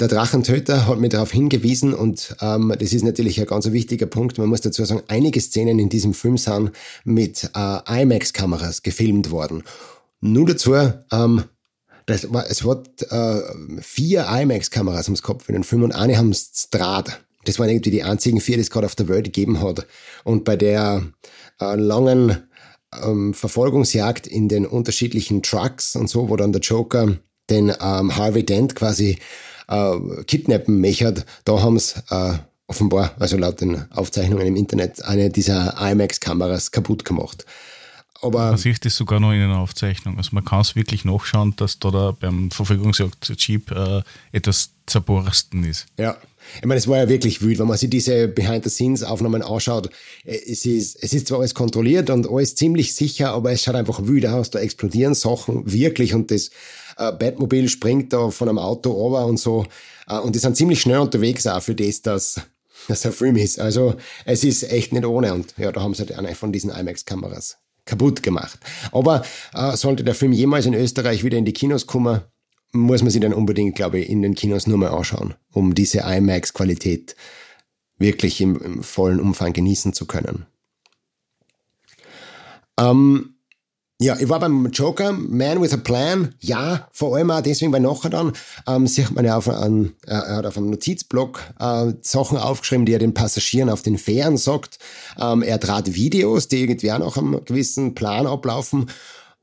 der 0.00 0.08
Drachentöter 0.08 0.86
hat 0.86 0.98
mir 0.98 1.08
darauf 1.08 1.32
hingewiesen 1.32 1.92
und 1.92 2.36
ähm, 2.40 2.72
das 2.78 2.92
ist 2.92 3.02
natürlich 3.02 3.40
ein 3.40 3.46
ganz 3.46 3.70
wichtiger 3.70 4.06
Punkt. 4.06 4.38
Man 4.38 4.48
muss 4.48 4.60
dazu 4.60 4.84
sagen, 4.84 5.02
einige 5.08 5.40
Szenen 5.40 5.78
in 5.78 5.88
diesem 5.88 6.14
Film 6.14 6.38
sind 6.38 6.70
mit 7.04 7.50
äh, 7.54 8.02
IMAX-Kameras 8.02 8.82
gefilmt 8.82 9.30
worden. 9.30 9.64
Nur 10.20 10.46
dazu, 10.46 10.74
ähm, 10.74 11.44
das 12.06 12.32
war, 12.32 12.48
es 12.48 12.64
hat 12.64 13.02
äh, 13.10 13.40
vier 13.80 14.26
IMAX-Kameras 14.28 15.08
ums 15.08 15.22
Kopf 15.22 15.48
in 15.48 15.54
den 15.54 15.64
Film 15.64 15.82
und 15.82 15.92
eine 15.92 16.16
haben 16.16 16.34
Draht. 16.70 17.20
Das 17.44 17.58
waren 17.58 17.68
irgendwie 17.68 17.90
die 17.90 18.02
einzigen 18.02 18.40
vier, 18.40 18.56
die 18.56 18.62
es 18.62 18.70
gerade 18.70 18.86
auf 18.86 18.94
der 18.94 19.08
Welt 19.08 19.24
gegeben 19.24 19.60
hat. 19.60 19.86
Und 20.22 20.44
bei 20.44 20.56
der 20.56 21.02
äh, 21.60 21.74
langen 21.74 22.48
ähm, 23.02 23.34
Verfolgungsjagd 23.34 24.26
in 24.26 24.48
den 24.48 24.64
unterschiedlichen 24.64 25.42
Trucks 25.42 25.96
und 25.96 26.08
so, 26.08 26.28
wo 26.28 26.36
dann 26.36 26.52
der 26.52 26.62
Joker 26.62 27.16
den 27.50 27.72
ähm, 27.80 28.16
Harvey 28.16 28.44
Dent 28.44 28.74
quasi 28.74 29.18
äh, 29.68 30.24
kidnappen 30.24 30.80
mechert, 30.80 31.24
da 31.44 31.62
haben 31.62 31.78
sie 31.78 32.00
äh, 32.10 32.38
offenbar, 32.66 33.14
also 33.18 33.36
laut 33.36 33.60
den 33.60 33.90
Aufzeichnungen 33.92 34.46
im 34.46 34.56
Internet, 34.56 35.04
eine 35.04 35.30
dieser 35.30 35.76
IMAX-Kameras 35.80 36.70
kaputt 36.70 37.04
gemacht. 37.04 37.44
Aber 38.20 38.50
man 38.50 38.56
sieht 38.58 38.84
das 38.84 38.96
sogar 38.96 39.20
noch 39.20 39.32
in 39.32 39.40
einer 39.40 39.58
Aufzeichnung. 39.58 40.16
Also 40.18 40.30
man 40.32 40.44
kann 40.44 40.60
es 40.60 40.74
wirklich 40.74 41.04
nachschauen, 41.04 41.54
dass 41.56 41.78
da, 41.78 41.90
da 41.90 42.10
beim 42.10 42.50
Verfolgungsjagd 42.50 43.32
Jeep 43.38 43.70
äh, 43.70 44.02
etwas 44.32 44.72
zerborsten 44.86 45.64
ist. 45.64 45.86
Ja. 45.98 46.16
Ich 46.56 46.66
meine, 46.66 46.78
es 46.78 46.88
war 46.88 46.96
ja 46.96 47.08
wirklich 47.08 47.42
wild, 47.42 47.58
wenn 47.58 47.66
man 47.66 47.76
sich 47.76 47.90
diese 47.90 48.26
Behind-the-Scenes-Aufnahmen 48.26 49.42
anschaut. 49.42 49.90
Äh, 50.24 50.38
es 50.50 50.66
ist, 50.66 51.02
es 51.02 51.12
ist 51.12 51.28
zwar 51.28 51.38
alles 51.38 51.54
kontrolliert 51.54 52.10
und 52.10 52.28
alles 52.28 52.54
ziemlich 52.56 52.94
sicher, 52.94 53.32
aber 53.32 53.52
es 53.52 53.62
schaut 53.62 53.76
einfach 53.76 54.00
wild 54.04 54.26
aus. 54.26 54.50
Da 54.50 54.58
explodieren 54.58 55.14
Sachen 55.14 55.70
wirklich 55.70 56.14
und 56.14 56.30
das 56.30 56.50
äh, 56.98 57.12
Batmobil 57.12 57.68
springt 57.68 58.12
da 58.12 58.30
von 58.30 58.48
einem 58.48 58.58
Auto 58.58 58.90
runter 58.90 59.26
und 59.26 59.38
so. 59.38 59.64
Äh, 60.08 60.18
und 60.18 60.34
die 60.34 60.38
sind 60.38 60.56
ziemlich 60.56 60.80
schnell 60.80 60.98
unterwegs 60.98 61.46
auch 61.46 61.62
für 61.62 61.74
das, 61.74 62.02
dass 62.02 62.40
das 62.88 63.06
ein 63.06 63.12
Film 63.12 63.36
ist. 63.36 63.58
Also 63.60 63.96
es 64.24 64.44
ist 64.44 64.70
echt 64.70 64.92
nicht 64.92 65.06
ohne. 65.06 65.32
Und 65.32 65.54
ja, 65.56 65.72
da 65.72 65.80
haben 65.80 65.94
sie 65.94 66.00
halt 66.00 66.12
eine 66.12 66.34
von 66.34 66.52
diesen 66.52 66.70
IMAX-Kameras 66.70 67.58
kaputt 67.84 68.22
gemacht. 68.22 68.58
Aber 68.92 69.22
äh, 69.54 69.76
sollte 69.76 70.04
der 70.04 70.14
Film 70.14 70.32
jemals 70.32 70.66
in 70.66 70.74
Österreich 70.74 71.24
wieder 71.24 71.38
in 71.38 71.44
die 71.44 71.52
Kinos 71.52 71.86
kommen, 71.86 72.20
muss 72.72 73.02
man 73.02 73.10
sich 73.10 73.20
dann 73.20 73.32
unbedingt, 73.32 73.76
glaube 73.76 73.98
ich, 73.98 74.10
in 74.10 74.20
den 74.22 74.34
Kinos 74.34 74.66
nur 74.66 74.76
mal 74.76 74.90
anschauen, 74.90 75.34
um 75.52 75.74
diese 75.74 76.00
IMAX-Qualität 76.00 77.16
wirklich 77.98 78.40
im, 78.40 78.60
im, 78.60 78.82
vollen 78.82 79.20
Umfang 79.20 79.52
genießen 79.52 79.94
zu 79.94 80.06
können. 80.06 80.46
Ähm, 82.78 83.37
ja, 84.00 84.16
ich 84.18 84.28
war 84.28 84.38
beim 84.38 84.66
Joker, 84.66 85.12
Man 85.12 85.60
with 85.60 85.72
a 85.72 85.76
Plan, 85.76 86.34
ja, 86.38 86.86
vor 86.92 87.16
allem 87.16 87.32
auch 87.32 87.40
deswegen, 87.40 87.72
weil 87.72 87.80
nachher 87.80 88.10
dann 88.10 88.32
ähm, 88.68 88.86
sieht 88.86 89.10
man 89.10 89.24
ja 89.24 89.36
auf 89.36 89.48
einem, 89.48 89.94
äh, 90.06 90.12
er 90.12 90.36
hat 90.36 90.46
auf 90.46 90.56
einem 90.56 90.70
Notizblock 90.70 91.42
äh, 91.58 91.92
Sachen 92.02 92.38
aufgeschrieben, 92.38 92.86
die 92.86 92.92
er 92.92 93.00
den 93.00 93.14
Passagieren 93.14 93.68
auf 93.68 93.82
den 93.82 93.98
Fähren 93.98 94.36
sagt. 94.36 94.78
Ähm, 95.20 95.42
er 95.42 95.58
trat 95.58 95.94
Videos, 95.94 96.46
die 96.46 96.62
irgendwie 96.62 96.92
auch 96.92 96.98
nach 97.00 97.16
einem 97.16 97.44
gewissen 97.44 97.96
Plan 97.96 98.28
ablaufen. 98.28 98.86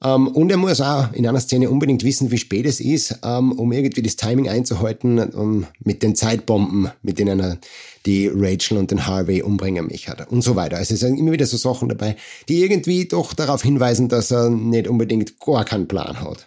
Ähm, 0.03 0.27
und 0.27 0.51
er 0.51 0.57
muss 0.57 0.81
auch 0.81 1.11
in 1.13 1.25
einer 1.25 1.39
Szene 1.39 1.69
unbedingt 1.69 2.03
wissen, 2.03 2.31
wie 2.31 2.37
spät 2.37 2.65
es 2.65 2.79
ist, 2.79 3.19
ähm, 3.23 3.53
um 3.53 3.71
irgendwie 3.71 4.01
das 4.01 4.15
Timing 4.15 4.49
einzuhalten, 4.49 5.19
um, 5.19 5.65
mit 5.79 6.03
den 6.03 6.15
Zeitbomben, 6.15 6.91
mit 7.01 7.19
denen 7.19 7.39
er 7.39 7.57
die 8.05 8.29
Rachel 8.33 8.77
und 8.77 8.91
den 8.91 9.07
Harvey 9.07 9.41
umbringen 9.41 9.87
mich 9.87 10.09
hat 10.09 10.29
und 10.29 10.41
so 10.41 10.55
weiter. 10.55 10.77
Also 10.77 10.93
es 10.93 10.99
sind 10.99 11.17
immer 11.17 11.31
wieder 11.31 11.45
so 11.45 11.57
Sachen 11.57 11.89
dabei, 11.89 12.17
die 12.49 12.61
irgendwie 12.61 13.05
doch 13.05 13.33
darauf 13.33 13.63
hinweisen, 13.63 14.09
dass 14.09 14.31
er 14.31 14.49
nicht 14.49 14.87
unbedingt 14.87 15.39
gar 15.39 15.65
keinen 15.65 15.87
Plan 15.87 16.21
hat. 16.21 16.45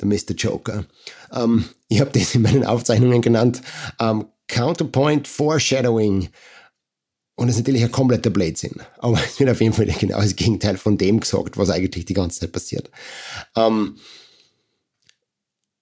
Der 0.00 0.08
Mr. 0.08 0.34
Joker. 0.36 0.86
Ähm, 1.32 1.64
ich 1.88 2.00
habe 2.00 2.10
das 2.18 2.34
in 2.34 2.42
meinen 2.42 2.64
Aufzeichnungen 2.64 3.20
genannt. 3.20 3.60
Ähm, 4.00 4.24
Counterpoint 4.48 5.28
Foreshadowing. 5.28 6.28
Und 7.40 7.46
das 7.46 7.56
ist 7.56 7.60
natürlich 7.60 7.82
ein 7.82 7.90
kompletter 7.90 8.28
Blödsinn. 8.28 8.82
Aber 8.98 9.18
es 9.24 9.40
wird 9.40 9.48
auf 9.48 9.62
jeden 9.62 9.72
Fall 9.72 9.86
genau 9.86 10.20
das 10.20 10.36
Gegenteil 10.36 10.76
von 10.76 10.98
dem 10.98 11.20
gesagt, 11.20 11.56
was 11.56 11.70
eigentlich 11.70 12.04
die 12.04 12.12
ganze 12.12 12.40
Zeit 12.40 12.52
passiert. 12.52 12.90
Ähm, 13.56 13.96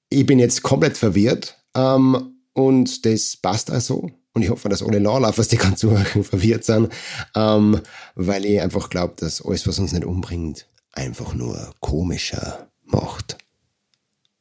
ich 0.09 0.25
bin 0.25 0.39
jetzt 0.39 0.63
komplett 0.63 0.97
verwirrt 0.97 1.57
ähm, 1.75 2.37
und 2.53 3.05
das 3.05 3.37
passt 3.37 3.73
also. 3.73 4.09
Und 4.35 4.43
ich 4.43 4.51
hoffe, 4.51 4.69
dass 4.69 4.85
alle 4.85 5.01
Nachlaufers, 5.01 5.49
die 5.49 5.57
ganz 5.57 5.81
verwirrt 5.81 6.63
sind, 6.63 6.93
ähm, 7.35 7.81
weil 8.15 8.45
ich 8.45 8.61
einfach 8.61 8.89
glaube, 8.89 9.15
dass 9.17 9.45
alles, 9.45 9.67
was 9.67 9.81
uns 9.81 9.91
nicht 9.91 10.05
umbringt, 10.05 10.69
einfach 10.93 11.35
nur 11.35 11.75
komischer 11.81 12.69
macht. 12.85 13.37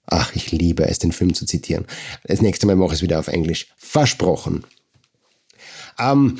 Ach, 0.05 0.35
ich 0.35 0.51
liebe 0.51 0.87
es, 0.87 0.99
den 0.99 1.11
Film 1.11 1.33
zu 1.33 1.47
zitieren. 1.47 1.87
Das 2.25 2.43
nächste 2.43 2.67
Mal 2.67 2.75
mache 2.75 2.89
ich 2.89 2.99
es 2.99 3.01
wieder 3.01 3.17
auf 3.17 3.27
Englisch. 3.27 3.69
Versprochen. 3.75 4.67
Ähm, 5.97 6.37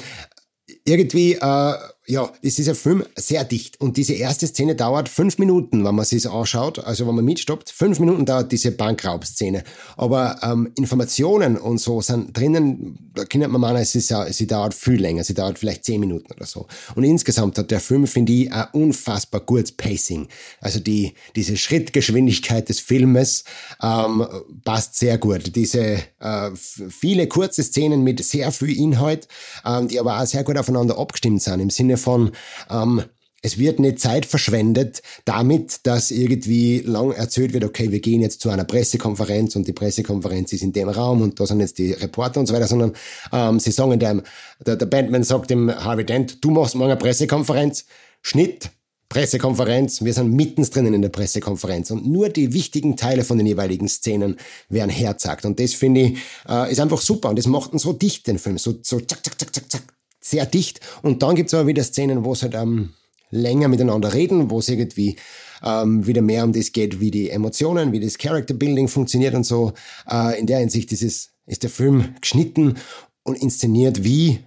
irgendwie, 0.87 1.33
äh, 1.33 1.73
ja, 2.09 2.31
es 2.41 2.57
ist 2.57 2.69
ein 2.69 2.75
Film 2.75 3.03
sehr 3.17 3.43
dicht 3.43 3.81
und 3.81 3.97
diese 3.97 4.13
erste 4.13 4.47
Szene 4.47 4.75
dauert 4.75 5.09
fünf 5.09 5.39
Minuten, 5.39 5.83
wenn 5.83 5.93
man 5.93 6.05
sich 6.05 6.29
anschaut, 6.29 6.79
also 6.79 7.05
wenn 7.05 7.15
man 7.15 7.25
mitstoppt, 7.25 7.69
fünf 7.69 7.99
Minuten 7.99 8.25
dauert 8.25 8.49
diese 8.53 8.71
Bankraubszene. 8.71 9.63
Aber 9.97 10.39
ähm, 10.41 10.71
Informationen 10.77 11.57
und 11.57 11.79
so 11.79 11.99
sind 12.01 12.35
drinnen, 12.37 13.11
da 13.13 13.25
kann 13.25 13.41
man 13.51 13.59
meinen, 13.59 13.77
es 13.77 13.93
ist, 13.93 14.13
sie 14.29 14.47
dauert 14.47 14.73
viel 14.73 15.01
länger, 15.01 15.25
sie 15.25 15.33
dauert 15.33 15.59
vielleicht 15.59 15.83
zehn 15.83 15.99
Minuten 15.99 16.31
oder 16.31 16.45
so. 16.45 16.67
Und 16.95 17.03
insgesamt 17.03 17.57
hat 17.57 17.71
der 17.71 17.81
Film, 17.81 18.07
finde 18.07 18.31
ich, 18.31 18.53
ein 18.53 18.67
unfassbar 18.71 19.41
gutes 19.41 19.73
Pacing. 19.73 20.29
Also 20.61 20.79
die, 20.79 21.13
diese 21.35 21.57
Schrittgeschwindigkeit 21.57 22.69
des 22.69 22.79
Filmes 22.79 23.43
ähm, 23.83 24.25
passt 24.63 24.95
sehr 24.97 25.17
gut. 25.17 25.53
Diese 25.57 25.97
äh, 26.21 26.51
viele 26.55 27.27
kurze 27.27 27.63
Szenen 27.63 28.03
mit 28.03 28.23
sehr 28.23 28.53
viel 28.53 28.77
Inhalt, 28.77 29.27
ähm, 29.65 29.89
die 29.89 29.99
aber 29.99 30.21
auch 30.21 30.25
sehr 30.25 30.45
gut 30.45 30.57
aufeinander 30.57 30.97
abgestimmt 30.97 31.41
sind, 31.41 31.59
im 31.59 31.69
Sinne 31.69 31.96
von, 31.97 32.31
ähm, 32.69 33.03
es 33.43 33.57
wird 33.57 33.79
nicht 33.79 33.99
Zeit 33.99 34.25
verschwendet 34.25 35.01
damit, 35.25 35.81
dass 35.83 36.11
irgendwie 36.11 36.79
lang 36.79 37.11
erzählt 37.11 37.53
wird, 37.53 37.63
okay, 37.63 37.91
wir 37.91 37.99
gehen 37.99 38.21
jetzt 38.21 38.41
zu 38.41 38.49
einer 38.49 38.63
Pressekonferenz 38.63 39.55
und 39.55 39.67
die 39.67 39.73
Pressekonferenz 39.73 40.53
ist 40.53 40.63
in 40.63 40.73
dem 40.73 40.89
Raum 40.89 41.21
und 41.21 41.39
da 41.39 41.45
sind 41.45 41.59
jetzt 41.59 41.77
die 41.77 41.93
Reporter 41.93 42.39
und 42.39 42.47
so 42.47 42.53
weiter, 42.53 42.67
sondern 42.67 42.93
ähm, 43.31 43.59
sie 43.59 43.71
sagen 43.71 43.99
dem, 43.99 44.23
der, 44.65 44.75
der 44.75 44.85
Bandman 44.85 45.23
sagt 45.23 45.49
dem 45.49 45.71
Harvey 45.71 46.05
Dent, 46.05 46.43
du 46.43 46.51
machst 46.51 46.75
morgen 46.75 46.91
eine 46.91 46.99
Pressekonferenz, 46.99 47.85
Schnitt, 48.21 48.71
Pressekonferenz, 49.09 50.03
wir 50.03 50.13
sind 50.13 50.33
mittendrin 50.33 50.93
in 50.93 51.01
der 51.01 51.09
Pressekonferenz 51.09 51.91
und 51.91 52.05
nur 52.05 52.29
die 52.29 52.53
wichtigen 52.53 52.97
Teile 52.97 53.23
von 53.23 53.37
den 53.37 53.47
jeweiligen 53.47 53.87
Szenen 53.87 54.35
werden 54.67 54.89
herzagt. 54.89 55.45
Und 55.45 55.59
das 55.61 55.73
finde 55.73 56.01
ich, 56.01 56.17
äh, 56.49 56.69
ist 56.71 56.81
einfach 56.81 56.99
super 56.99 57.29
und 57.29 57.39
das 57.39 57.47
macht 57.47 57.71
ihn 57.71 57.79
so 57.79 57.93
dicht, 57.93 58.27
den 58.27 58.39
Film, 58.39 58.57
so, 58.57 58.75
so 58.81 58.99
zack, 58.99 59.23
zack, 59.23 59.39
zack, 59.39 59.55
zack, 59.55 59.71
zack, 59.71 59.96
sehr 60.29 60.45
dicht. 60.45 60.81
Und 61.01 61.23
dann 61.23 61.35
gibt 61.35 61.47
es 61.47 61.53
aber 61.53 61.67
wieder 61.67 61.83
Szenen, 61.83 62.25
wo 62.25 62.33
es 62.33 62.43
halt 62.43 62.55
ähm, 62.55 62.93
länger 63.29 63.67
miteinander 63.67 64.13
reden, 64.13 64.49
wo 64.49 64.59
es 64.59 64.69
irgendwie 64.69 65.17
ähm, 65.63 66.05
wieder 66.05 66.21
mehr 66.21 66.43
um 66.43 66.53
das 66.53 66.71
geht, 66.71 66.99
wie 66.99 67.11
die 67.11 67.29
Emotionen, 67.29 67.91
wie 67.91 67.99
das 67.99 68.17
Character 68.17 68.53
Building 68.53 68.87
funktioniert 68.87 69.33
und 69.33 69.43
so. 69.43 69.73
Äh, 70.09 70.39
in 70.39 70.47
der 70.47 70.59
Hinsicht 70.59 70.91
ist, 70.91 71.03
es, 71.03 71.31
ist 71.45 71.63
der 71.63 71.69
Film 71.69 72.15
geschnitten 72.21 72.77
und 73.23 73.41
inszeniert 73.41 74.03
wie, 74.03 74.39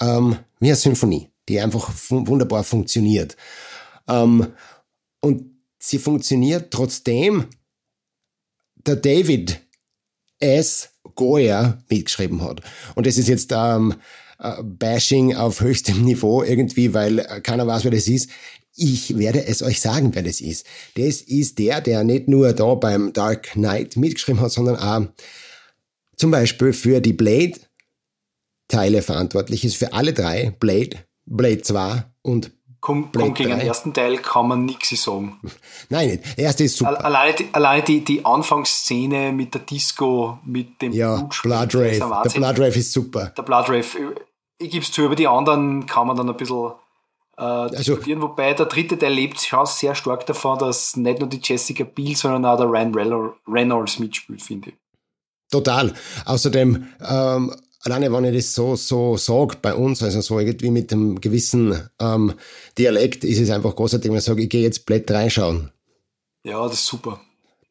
ähm, 0.00 0.36
wie 0.60 0.68
eine 0.68 0.76
Symphonie, 0.76 1.28
die 1.48 1.60
einfach 1.60 1.90
fun 1.90 2.26
wunderbar 2.26 2.64
funktioniert. 2.64 3.36
Ähm, 4.08 4.48
und 5.20 5.52
sie 5.78 5.98
funktioniert 5.98 6.70
trotzdem 6.70 7.46
der 8.86 8.96
David 8.96 9.60
S. 10.40 10.90
Goya 11.14 11.78
mitgeschrieben 11.88 12.42
hat. 12.42 12.62
Und 12.94 13.06
das 13.06 13.18
ist 13.18 13.28
jetzt 13.28 13.52
ähm, 13.52 13.92
äh, 13.92 14.31
Bashing 14.62 15.36
auf 15.36 15.60
höchstem 15.60 16.02
Niveau 16.02 16.42
irgendwie, 16.42 16.94
weil 16.94 17.20
äh, 17.20 17.40
keiner 17.40 17.66
weiß, 17.66 17.84
wer 17.84 17.90
das 17.92 18.08
ist. 18.08 18.30
Ich 18.74 19.16
werde 19.18 19.46
es 19.46 19.62
euch 19.62 19.80
sagen, 19.80 20.14
wer 20.14 20.22
das 20.22 20.40
ist. 20.40 20.66
Das 20.96 21.20
ist 21.20 21.58
der, 21.58 21.80
der 21.80 22.04
nicht 22.04 22.28
nur 22.28 22.52
da 22.52 22.74
beim 22.74 23.12
Dark 23.12 23.52
Knight 23.52 23.96
mitgeschrieben 23.96 24.40
hat, 24.40 24.50
sondern 24.50 24.76
auch 24.76 25.06
zum 26.16 26.30
Beispiel 26.30 26.72
für 26.72 27.00
die 27.00 27.12
Blade-Teile 27.12 29.02
verantwortlich 29.02 29.64
ist, 29.64 29.76
für 29.76 29.92
alle 29.92 30.12
drei, 30.12 30.54
Blade, 30.58 30.96
Blade 31.26 31.62
2 31.62 32.04
und 32.22 32.52
Komm, 32.80 33.12
komm 33.12 33.32
gegen 33.34 33.50
den 33.50 33.60
ersten 33.60 33.94
Teil 33.94 34.18
kann 34.18 34.48
man 34.48 34.64
nichts 34.64 35.04
sagen. 35.04 35.38
Nein, 35.88 36.08
nicht. 36.08 36.36
Der 36.36 36.46
erste 36.46 36.64
ist 36.64 36.76
super. 36.76 37.04
Alleine 37.04 37.36
die, 37.36 37.48
alleine 37.52 37.82
die, 37.84 38.02
die 38.02 38.24
Anfangsszene 38.24 39.30
mit 39.30 39.54
der 39.54 39.60
Disco, 39.60 40.40
mit 40.44 40.82
dem 40.82 40.92
ja, 40.92 41.28
Blood 41.44 41.76
Rave. 41.76 41.98
Der 42.24 42.30
Blood 42.30 42.58
Rave 42.58 42.78
ist 42.80 42.92
super. 42.92 43.26
Der 43.36 43.42
Blood 43.44 43.68
Rave 43.68 44.16
ich 44.62 44.70
gebe 44.70 44.84
es 44.84 44.92
zu, 44.92 45.02
über 45.02 45.16
die 45.16 45.28
anderen 45.28 45.86
kann 45.86 46.06
man 46.06 46.16
dann 46.16 46.28
ein 46.28 46.36
bisschen 46.36 46.72
äh, 47.36 47.42
also, 47.42 47.76
diskutieren, 47.76 48.22
wobei 48.22 48.54
der 48.54 48.66
dritte 48.66 48.98
Teil 48.98 49.12
lebt 49.12 49.40
schon 49.40 49.66
sehr 49.66 49.94
stark 49.94 50.26
davon, 50.26 50.58
dass 50.58 50.96
nicht 50.96 51.20
nur 51.20 51.28
die 51.28 51.40
Jessica 51.42 51.84
Biel, 51.84 52.16
sondern 52.16 52.44
auch 52.44 52.56
der 52.56 52.66
Ryan 52.66 53.32
Reynolds 53.46 53.98
mitspielt, 53.98 54.42
finde 54.42 54.70
ich. 54.70 54.76
Total. 55.50 55.92
Außerdem, 56.24 56.86
ähm, 57.06 57.54
alleine 57.82 58.12
wenn 58.12 58.24
ich 58.24 58.36
das 58.36 58.54
so, 58.54 58.76
so 58.76 59.16
sage 59.16 59.56
bei 59.60 59.74
uns, 59.74 60.02
also 60.02 60.20
so 60.20 60.38
irgendwie 60.38 60.70
mit 60.70 60.92
einem 60.92 61.20
gewissen 61.20 61.88
ähm, 62.00 62.34
Dialekt, 62.78 63.24
ist 63.24 63.40
es 63.40 63.50
einfach 63.50 63.74
großartig, 63.76 64.10
wenn 64.10 64.18
ich 64.18 64.24
sage, 64.24 64.42
ich 64.42 64.48
gehe 64.48 64.62
jetzt 64.62 64.86
Blätt 64.86 65.10
reinschauen. 65.10 65.70
Ja, 66.44 66.62
das 66.64 66.74
ist 66.74 66.86
super. 66.86 67.20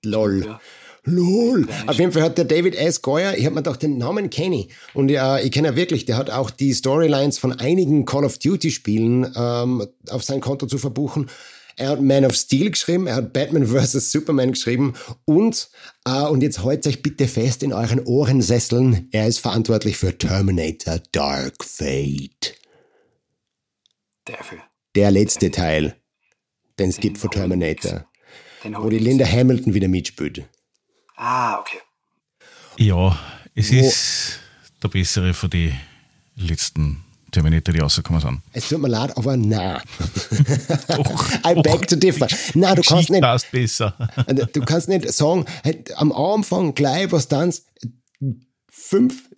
Lol. 0.03 0.45
Ja. 0.45 0.59
Lol. 1.03 1.67
Auf 1.87 1.97
jeden 1.97 2.11
Fall 2.11 2.21
hat 2.21 2.37
der 2.37 2.45
David 2.45 2.75
S. 2.75 3.01
Goyer, 3.01 3.35
ich 3.35 3.45
habe 3.45 3.55
mir 3.55 3.63
doch 3.63 3.75
den 3.75 3.97
Namen 3.97 4.29
kenne 4.29 4.67
und 4.93 5.09
äh, 5.09 5.41
ich 5.41 5.51
kenne 5.51 5.69
ja 5.69 5.75
wirklich, 5.75 6.05
der 6.05 6.17
hat 6.17 6.29
auch 6.29 6.51
die 6.51 6.73
Storylines 6.73 7.39
von 7.39 7.53
einigen 7.53 8.05
Call 8.05 8.23
of 8.23 8.37
Duty 8.37 8.69
Spielen 8.69 9.31
ähm, 9.35 9.87
auf 10.09 10.23
sein 10.23 10.41
Konto 10.41 10.67
zu 10.67 10.77
verbuchen. 10.77 11.29
Er 11.75 11.89
hat 11.89 12.01
Man 12.01 12.25
of 12.25 12.35
Steel 12.35 12.69
geschrieben, 12.69 13.07
er 13.07 13.15
hat 13.15 13.33
Batman 13.33 13.65
vs. 13.65 14.11
Superman 14.11 14.51
geschrieben 14.51 14.93
und, 15.25 15.71
äh, 16.05 16.21
und 16.27 16.43
jetzt 16.43 16.63
haltet 16.63 16.87
euch 16.87 17.01
bitte 17.01 17.27
fest 17.27 17.63
in 17.63 17.73
euren 17.73 18.05
Ohrensesseln, 18.05 19.07
er 19.11 19.27
ist 19.27 19.39
verantwortlich 19.39 19.97
für 19.97 20.15
Terminator 20.15 20.99
Dark 21.11 21.63
Fate. 21.63 22.55
Dafür. 24.25 24.59
Der 24.93 25.09
letzte 25.09 25.49
Teil, 25.49 25.95
den 26.77 26.89
es 26.89 26.97
gibt 26.97 27.17
für 27.17 27.29
Terminator. 27.29 28.05
Wo 28.63 28.89
die 28.89 28.99
Linda 28.99 29.25
Hamilton 29.25 29.73
wieder 29.73 29.87
mitspielt. 29.87 30.43
Ah, 31.23 31.59
okay. 31.59 31.77
Ja, 32.77 33.15
es 33.53 33.71
Wo 33.71 33.75
ist 33.75 34.39
der 34.81 34.87
bessere 34.87 35.35
von 35.35 35.51
den 35.51 35.79
letzten 36.35 37.03
Terminator, 37.31 37.71
die 37.71 37.79
rausgekommen 37.79 38.19
sind. 38.19 38.41
Es 38.53 38.69
tut 38.69 38.81
mir 38.81 38.87
leid, 38.87 39.15
aber 39.15 39.37
nein. 39.37 39.79
I 41.45 41.61
beg 41.61 41.87
to 41.87 41.95
differ. 41.95 42.27
Nein, 42.55 42.75
du 42.75 42.81
kannst 42.81 43.11
nicht. 43.11 43.21
Passt 43.21 43.51
besser. 43.51 43.93
du 44.51 44.61
kannst 44.61 44.89
nicht 44.89 45.13
sagen, 45.13 45.45
am 45.95 46.11
Anfang 46.11 46.73
gleich 46.73 47.11
was 47.11 47.27
dann 47.27 47.53
fünf, 48.71 49.29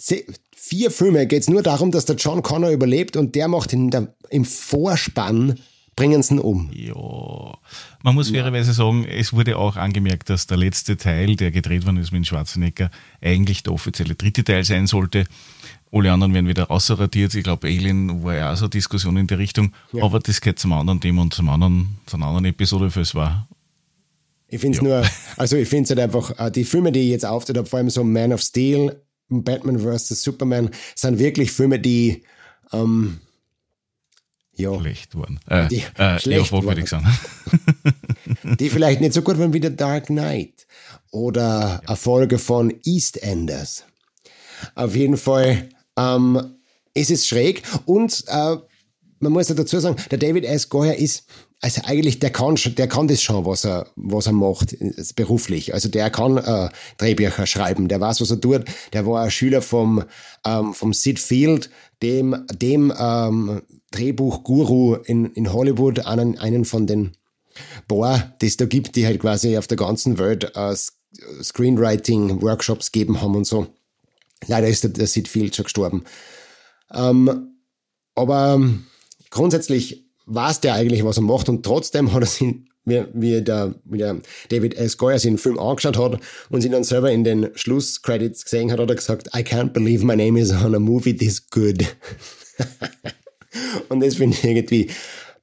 vier 0.55 0.89
Filme 0.89 1.27
geht 1.27 1.41
es 1.41 1.49
nur 1.49 1.63
darum, 1.63 1.91
dass 1.91 2.05
der 2.05 2.15
John 2.15 2.43
Connor 2.43 2.69
überlebt 2.69 3.17
und 3.17 3.35
der 3.35 3.49
macht 3.49 3.73
in 3.73 3.91
der, 3.91 4.15
im 4.29 4.45
Vorspann 4.45 5.59
bringen 5.95 6.23
sie 6.23 6.35
ihn 6.35 6.39
um. 6.39 6.69
Ja, 6.73 7.57
man 8.03 8.15
muss 8.15 8.31
fairerweise 8.31 8.73
sagen, 8.73 9.05
es 9.05 9.33
wurde 9.33 9.57
auch 9.57 9.75
angemerkt, 9.75 10.29
dass 10.29 10.47
der 10.47 10.57
letzte 10.57 10.97
Teil, 10.97 11.35
der 11.35 11.51
gedreht 11.51 11.85
worden 11.85 11.97
ist 11.97 12.11
mit 12.11 12.25
Schwarzenegger, 12.25 12.89
eigentlich 13.21 13.63
der 13.63 13.73
offizielle 13.73 14.15
dritte 14.15 14.43
Teil 14.43 14.63
sein 14.63 14.87
sollte. 14.87 15.25
Alle 15.91 16.11
anderen 16.11 16.33
werden 16.33 16.47
wieder 16.47 16.63
rausradiert. 16.63 17.35
Ich 17.35 17.43
glaube, 17.43 17.67
Alien 17.67 18.23
war 18.23 18.35
ja 18.35 18.51
auch 18.51 18.57
so 18.57 18.65
eine 18.65 18.71
Diskussion 18.71 19.15
in 19.17 19.27
der 19.27 19.37
Richtung. 19.37 19.73
Ja. 19.91 20.03
Aber 20.03 20.19
das 20.19 20.41
geht 20.41 20.57
zum 20.57 20.73
anderen 20.73 20.99
Thema 20.99 21.21
und 21.21 21.33
zum 21.33 21.49
anderen, 21.49 21.97
zu 22.07 22.17
einer 22.17 22.25
anderen 22.25 22.45
Episode, 22.45 22.89
für 22.89 23.01
es 23.01 23.13
war. 23.13 23.47
Ich 24.47 24.59
finde 24.59 24.77
es 24.77 24.83
ja. 24.83 24.89
nur, 24.89 25.03
also 25.37 25.55
ich 25.55 25.67
finde 25.67 25.83
es 25.83 25.89
halt 25.91 25.99
einfach, 25.99 26.39
äh, 26.39 26.51
die 26.51 26.63
Filme, 26.63 26.91
die 26.91 27.01
ich 27.01 27.09
jetzt 27.09 27.25
auftritt 27.25 27.57
habe, 27.57 27.67
vor 27.67 27.77
allem 27.77 27.89
so 27.89 28.03
Man 28.03 28.33
of 28.33 28.41
Steel, 28.41 29.01
Batman 29.29 29.79
vs. 29.79 30.23
Superman, 30.23 30.69
sind 30.95 31.19
wirklich 31.19 31.51
Filme, 31.51 31.79
die, 31.79 32.23
ähm, 32.71 33.19
ja. 34.55 34.79
schlecht 34.79 35.15
waren. 35.15 35.39
Äh, 35.47 35.67
die 35.67 35.83
äh, 35.97 36.19
schlecht 36.19 36.51
ja, 36.51 36.71
ich 36.77 36.89
sagen. 36.89 37.07
die 38.59 38.69
vielleicht 38.69 39.01
nicht 39.01 39.13
so 39.13 39.21
gut 39.21 39.37
waren 39.39 39.53
wie 39.53 39.59
der 39.59 39.71
Dark 39.71 40.07
Knight 40.07 40.67
oder 41.11 41.81
ja. 41.83 41.89
Erfolge 41.89 42.37
von 42.37 42.73
EastEnders. 42.85 43.85
Auf 44.75 44.95
jeden 44.95 45.17
Fall 45.17 45.69
ähm, 45.97 46.55
ist 46.93 47.11
es 47.11 47.27
schräg 47.27 47.63
und 47.85 48.23
äh, 48.27 48.57
man 49.19 49.31
muss 49.31 49.49
ja 49.49 49.55
dazu 49.55 49.79
sagen, 49.79 49.95
der 50.11 50.17
David 50.17 50.43
S. 50.45 50.69
Goyer 50.69 50.95
ist 50.95 51.25
also 51.63 51.81
eigentlich, 51.85 52.19
der 52.19 52.29
kann 52.29 52.55
der 52.55 52.89
kann 52.89 53.07
das 53.07 53.21
schon, 53.21 53.45
was 53.45 53.63
er, 53.63 53.87
was 53.95 54.27
er 54.27 54.33
macht, 54.33 54.75
beruflich. 55.15 55.73
Also 55.73 55.87
der 55.87 56.09
kann 56.09 56.37
äh, 56.37 56.69
Drehbücher 56.97 57.47
schreiben, 57.47 57.87
der 57.87 58.01
weiß, 58.01 58.19
was 58.19 58.31
er 58.31 58.41
tut. 58.41 58.65
Der 58.91 59.05
war 59.05 59.23
ein 59.23 59.31
Schüler 59.31 59.61
vom, 59.61 60.03
ähm, 60.45 60.73
vom 60.73 60.91
Sid 60.91 61.19
Field, 61.19 61.69
dem, 62.01 62.45
dem 62.51 62.93
ähm, 62.99 63.61
Drehbuchguru 63.93 64.95
in, 65.05 65.31
in 65.33 65.53
Hollywood, 65.53 66.05
einen, 66.05 66.37
einen 66.37 66.65
von 66.65 66.87
den 66.87 67.15
Boah, 67.87 68.33
die 68.41 68.47
es 68.47 68.57
da 68.57 68.65
gibt, 68.65 68.95
die 68.95 69.05
halt 69.05 69.19
quasi 69.19 69.57
auf 69.57 69.67
der 69.67 69.77
ganzen 69.77 70.17
Welt 70.17 70.51
äh, 70.55 70.75
Screenwriting-Workshops 71.43 72.91
geben 72.91 73.21
haben 73.21 73.35
und 73.35 73.45
so. 73.45 73.67
Leider 74.47 74.67
ist 74.67 74.83
der, 74.83 74.91
der 74.91 75.07
Sid 75.07 75.27
Field 75.27 75.55
schon 75.55 75.65
gestorben. 75.65 76.03
Ähm, 76.91 77.55
aber 78.15 78.61
grundsätzlich 79.29 80.05
weiß 80.25 80.61
der 80.61 80.75
eigentlich, 80.75 81.03
was 81.03 81.17
er 81.17 81.23
macht 81.23 81.49
und 81.49 81.63
trotzdem 81.63 82.13
hat 82.13 82.23
er 82.23 82.27
sich, 82.27 82.55
wie, 82.85 83.05
wie, 83.13 83.41
der, 83.41 83.75
wie 83.85 83.97
der 83.97 84.19
David 84.49 84.75
S. 84.75 84.97
Goyer 84.97 85.19
sich 85.19 85.29
den 85.29 85.37
Film 85.37 85.59
angeschaut 85.59 85.97
hat 85.97 86.19
und 86.49 86.61
sich 86.61 86.71
dann 86.71 86.83
selber 86.83 87.11
in 87.11 87.23
den 87.23 87.49
Schlusscredits 87.55 88.43
gesehen 88.43 88.71
hat, 88.71 88.79
hat 88.79 88.89
er 88.89 88.95
gesagt, 88.95 89.27
I 89.35 89.39
can't 89.39 89.69
believe 89.69 90.05
my 90.05 90.15
name 90.15 90.39
is 90.39 90.51
on 90.51 90.75
a 90.75 90.79
movie 90.79 91.15
this 91.15 91.49
good. 91.49 91.85
und 93.89 94.01
das 94.01 94.15
finde 94.15 94.37
ich 94.37 94.43
irgendwie 94.43 94.89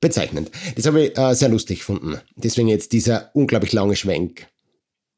bezeichnend. 0.00 0.50
Das 0.76 0.86
habe 0.86 1.06
ich 1.06 1.18
äh, 1.18 1.34
sehr 1.34 1.48
lustig 1.48 1.80
gefunden. 1.80 2.18
Deswegen 2.36 2.68
jetzt 2.68 2.92
dieser 2.92 3.30
unglaublich 3.34 3.72
lange 3.72 3.96
Schwenk. 3.96 4.46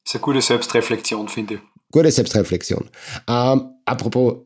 Das 0.04 0.14
ist 0.14 0.14
eine 0.16 0.22
gute 0.22 0.42
Selbstreflexion, 0.42 1.28
finde 1.28 1.54
ich. 1.54 1.60
Gute 1.92 2.10
Selbstreflexion. 2.10 2.88
Ähm, 3.28 3.70
apropos 3.84 4.36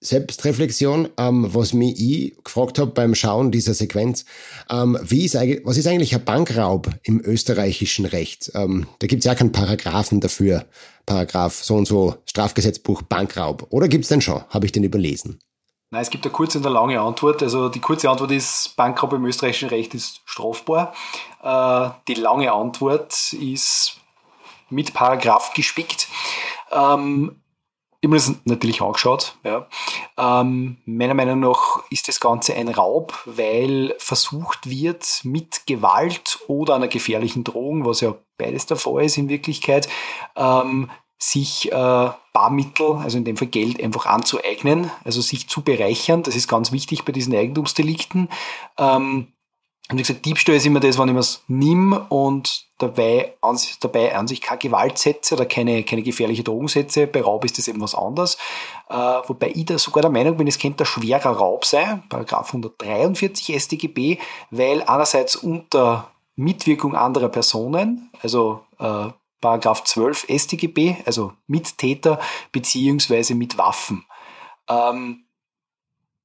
Selbstreflexion, 0.00 1.08
ähm, 1.18 1.48
was 1.54 1.72
mich 1.72 1.98
ich 1.98 2.36
gefragt 2.44 2.78
habe 2.78 2.90
beim 2.90 3.14
Schauen 3.14 3.50
dieser 3.50 3.74
Sequenz, 3.74 4.24
ähm, 4.70 4.98
wie 5.02 5.24
ist 5.24 5.34
eigentlich, 5.34 5.62
was 5.64 5.78
ist 5.78 5.86
eigentlich 5.86 6.14
ein 6.14 6.24
Bankraub 6.24 6.90
im 7.02 7.20
österreichischen 7.24 8.04
Recht? 8.04 8.52
Ähm, 8.54 8.86
da 8.98 9.06
gibt 9.06 9.20
es 9.20 9.24
ja 9.24 9.34
keinen 9.34 9.52
Paragraphen 9.52 10.20
dafür, 10.20 10.66
Paragraph 11.06 11.64
so 11.64 11.74
und 11.74 11.86
so, 11.86 12.16
Strafgesetzbuch 12.26 13.02
Bankraub. 13.02 13.66
Oder 13.70 13.88
gibt 13.88 14.04
es 14.04 14.08
denn 14.08 14.20
schon? 14.20 14.44
Habe 14.50 14.66
ich 14.66 14.72
den 14.72 14.84
überlesen? 14.84 15.38
Nein, 15.90 16.02
es 16.02 16.10
gibt 16.10 16.24
eine 16.24 16.32
kurze 16.32 16.58
und 16.58 16.66
eine 16.66 16.74
lange 16.74 17.00
Antwort. 17.00 17.42
Also 17.42 17.68
die 17.68 17.80
kurze 17.80 18.10
Antwort 18.10 18.30
ist, 18.32 18.74
Bankraub 18.76 19.12
im 19.12 19.24
österreichischen 19.26 19.68
Recht 19.68 19.94
ist 19.94 20.22
strafbar. 20.24 20.92
Äh, 21.42 21.90
die 22.08 22.14
lange 22.14 22.52
Antwort 22.52 23.32
ist 23.32 24.00
mit 24.70 24.92
Paragraph 24.94 25.52
gespickt. 25.54 26.08
Ähm, 26.72 27.40
ich 28.00 28.06
habe 28.06 28.16
mir 28.16 28.16
das 28.16 28.34
natürlich 28.44 28.82
angeschaut. 28.82 29.34
Ja. 29.44 29.66
Ähm, 30.18 30.76
meiner 30.84 31.14
Meinung 31.14 31.40
nach 31.40 31.82
ist 31.88 32.06
das 32.06 32.20
Ganze 32.20 32.54
ein 32.54 32.68
Raub, 32.68 33.14
weil 33.24 33.94
versucht 33.96 34.68
wird, 34.68 35.20
mit 35.22 35.66
Gewalt 35.66 36.38
oder 36.46 36.74
einer 36.74 36.88
gefährlichen 36.88 37.44
Drohung, 37.44 37.86
was 37.86 38.02
ja 38.02 38.14
beides 38.36 38.66
der 38.66 38.76
Fall 38.76 39.04
ist 39.04 39.16
in 39.16 39.30
Wirklichkeit, 39.30 39.88
ähm, 40.36 40.90
sich 41.30 41.72
äh, 41.72 42.10
Barmittel, 42.32 42.96
also 42.96 43.16
in 43.16 43.24
dem 43.24 43.36
Fall 43.36 43.48
Geld, 43.48 43.82
einfach 43.82 44.06
anzueignen, 44.06 44.90
also 45.04 45.22
sich 45.22 45.48
zu 45.48 45.62
bereichern. 45.62 46.22
Das 46.22 46.36
ist 46.36 46.48
ganz 46.48 46.70
wichtig 46.70 47.04
bei 47.04 47.12
diesen 47.12 47.34
Eigentumsdelikten. 47.34 48.28
Ähm, 48.78 49.28
und 49.90 49.98
wie 49.98 50.02
gesagt, 50.02 50.24
Diebstahl 50.24 50.56
ist 50.56 50.66
immer 50.66 50.80
das, 50.80 50.98
wenn 50.98 51.08
ich 51.08 51.14
was 51.14 51.42
nimm 51.46 51.92
und 51.92 52.66
dabei 52.78 53.34
an, 53.40 53.58
dabei 53.80 54.16
an 54.16 54.26
sich 54.26 54.40
keine 54.40 54.58
Gewalt 54.58 54.98
setze 54.98 55.34
oder 55.34 55.46
keine, 55.46 55.82
keine 55.84 56.02
gefährliche 56.02 56.42
Drogen 56.42 56.68
setze. 56.68 57.06
Bei 57.06 57.22
Raub 57.22 57.44
ist 57.44 57.56
das 57.58 57.68
eben 57.68 57.80
was 57.80 57.94
anderes. 57.94 58.36
Äh, 58.88 58.94
wobei 58.94 59.52
ich 59.54 59.66
da 59.66 59.78
sogar 59.78 60.02
der 60.02 60.10
Meinung 60.10 60.36
bin, 60.36 60.46
es 60.46 60.58
könnte 60.58 60.84
ein 60.84 60.86
schwerer 60.86 61.36
Raub 61.36 61.64
sein, 61.64 62.02
Paragraph 62.08 62.48
143 62.48 63.60
StGB, 63.62 64.18
weil 64.50 64.82
einerseits 64.82 65.36
unter 65.36 66.10
Mitwirkung 66.36 66.96
anderer 66.96 67.28
Personen, 67.28 68.10
also 68.22 68.60
äh, 68.78 69.08
Paragraph 69.44 69.84
12 69.84 70.26
StGB, 70.30 70.96
also 71.04 71.34
Mittäter 71.46 72.18
beziehungsweise 72.50 73.34
mit 73.34 73.58
Waffen. 73.58 74.06
Ähm, 74.70 75.20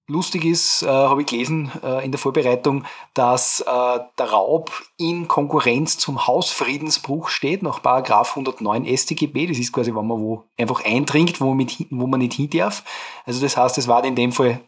Lustig 0.08 0.44
ist, 0.44 0.82
äh, 0.82 0.88
habe 0.88 1.22
ich 1.22 1.28
gelesen 1.28 1.72
äh, 1.84 2.04
in 2.04 2.12
der 2.12 2.18
Vorbereitung, 2.18 2.84
dass 3.14 3.60
äh, 3.60 4.00
der 4.18 4.26
Raub 4.32 4.72
in 4.98 5.28
Konkurrenz 5.28 6.00
zum 6.00 6.26
Hausfriedensbruch 6.26 7.30
steht, 7.30 7.62
nach 7.62 7.84
Paragraph 7.84 8.32
109 8.32 8.88
StGB. 8.98 9.46
Das 9.46 9.60
ist 9.60 9.72
quasi, 9.72 9.94
wenn 9.94 10.08
man 10.08 10.20
wo 10.20 10.46
einfach 10.58 10.84
eindringt, 10.84 11.40
wo 11.42 11.50
man, 11.50 11.58
mit, 11.58 11.86
wo 11.92 12.08
man 12.08 12.22
nicht 12.22 12.34
hin 12.34 12.50
darf. 12.50 12.84
Also 13.26 13.40
das 13.40 13.56
heißt, 13.56 13.78
es 13.78 13.88
war 13.88 14.04
in 14.04 14.16
dem 14.16 14.32
Fall 14.32 14.62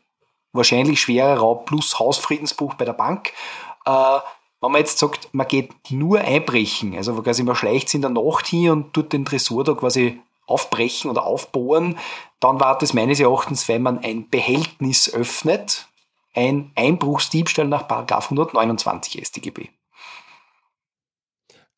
wahrscheinlich 0.54 1.02
schwerer 1.02 1.40
Raub 1.40 1.66
plus 1.66 1.98
Hausfriedensbruch 1.98 2.76
bei 2.76 2.86
der 2.86 2.94
Bank. 2.94 3.34
Wenn 4.62 4.72
man 4.72 4.82
jetzt 4.82 5.00
sagt, 5.00 5.34
man 5.34 5.48
geht 5.48 5.72
nur 5.90 6.20
einbrechen, 6.20 6.96
also 6.96 7.20
quasi 7.22 7.42
man 7.44 7.56
schleicht 7.56 7.90
sich 7.90 7.96
in 7.96 8.04
der 8.04 8.12
Nacht 8.12 8.46
hin 8.46 8.70
und 8.70 8.94
tut 8.94 9.12
den 9.12 9.26
Tresor 9.26 9.64
da 9.64 9.74
quasi 9.74 10.22
aufbrechen 10.46 11.10
oder 11.10 11.26
aufbohren, 11.26 11.98
dann 12.40 12.60
war 12.60 12.78
das 12.78 12.94
meines 12.94 13.20
Erachtens, 13.20 13.68
wenn 13.68 13.82
man 13.82 14.00
ein 14.00 14.30
Behältnis 14.30 15.12
öffnet, 15.12 15.88
ein 16.36 16.72
Einbruchsdiebstahl 16.76 17.68
nach 17.68 17.90
129 17.90 19.26
StGB. 19.26 19.70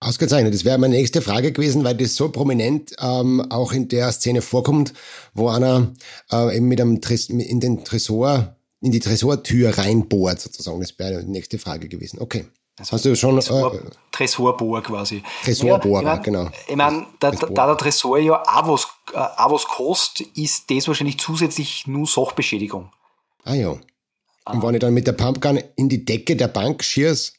Ausgezeichnet. 0.01 0.53
Das 0.53 0.65
wäre 0.65 0.77
meine 0.77 0.95
nächste 0.95 1.21
Frage 1.21 1.53
gewesen, 1.53 1.85
weil 1.85 1.95
das 1.95 2.15
so 2.15 2.27
prominent 2.29 2.93
ähm, 2.99 3.39
auch 3.49 3.71
in 3.71 3.87
der 3.87 4.11
Szene 4.11 4.41
vorkommt, 4.41 4.93
wo 5.33 5.47
einer 5.47 5.93
äh, 6.29 6.57
eben 6.57 6.67
mit 6.67 6.81
einem 6.81 6.99
Tres 6.99 7.29
in 7.29 7.61
den 7.61 7.85
Tresor, 7.85 8.57
in 8.81 8.91
die 8.91 8.99
Tresortür 8.99 9.77
reinbohrt, 9.77 10.41
sozusagen. 10.41 10.81
Das 10.81 10.99
wäre 10.99 11.23
die 11.23 11.31
nächste 11.31 11.57
Frage 11.57 11.87
gewesen. 11.87 12.19
Okay. 12.19 12.45
Also 12.79 12.93
Hast 12.93 13.05
du 13.05 13.15
schon 13.15 13.35
Tresor, 13.35 13.75
äh, 13.75 13.79
Tresorbohr 14.11 14.81
quasi. 14.81 15.21
Tresorbohrer, 15.43 16.03
ja, 16.03 16.13
ich 16.13 16.15
mein, 16.15 16.23
genau. 16.23 16.49
Ich 16.67 16.75
meine, 16.75 17.05
da, 17.19 17.31
da, 17.31 17.67
der 17.67 17.77
Tresor 17.77 18.17
ja 18.17 18.41
auch 18.41 18.67
was, 18.67 18.87
äh, 19.13 19.17
auch 19.17 19.51
was 19.51 19.65
kostet, 19.65 20.35
ist 20.35 20.71
das 20.71 20.87
wahrscheinlich 20.87 21.19
zusätzlich 21.19 21.85
nur 21.85 22.07
Sachbeschädigung. 22.07 22.91
Ah 23.43 23.53
ja. 23.53 23.75
Und 24.45 24.63
wenn 24.63 24.73
ich 24.73 24.79
dann 24.79 24.93
mit 24.93 25.05
der 25.05 25.13
Pumpgun 25.13 25.61
in 25.75 25.87
die 25.87 26.03
Decke 26.03 26.35
der 26.35 26.47
Bank 26.47 26.83
schieße, 26.83 27.33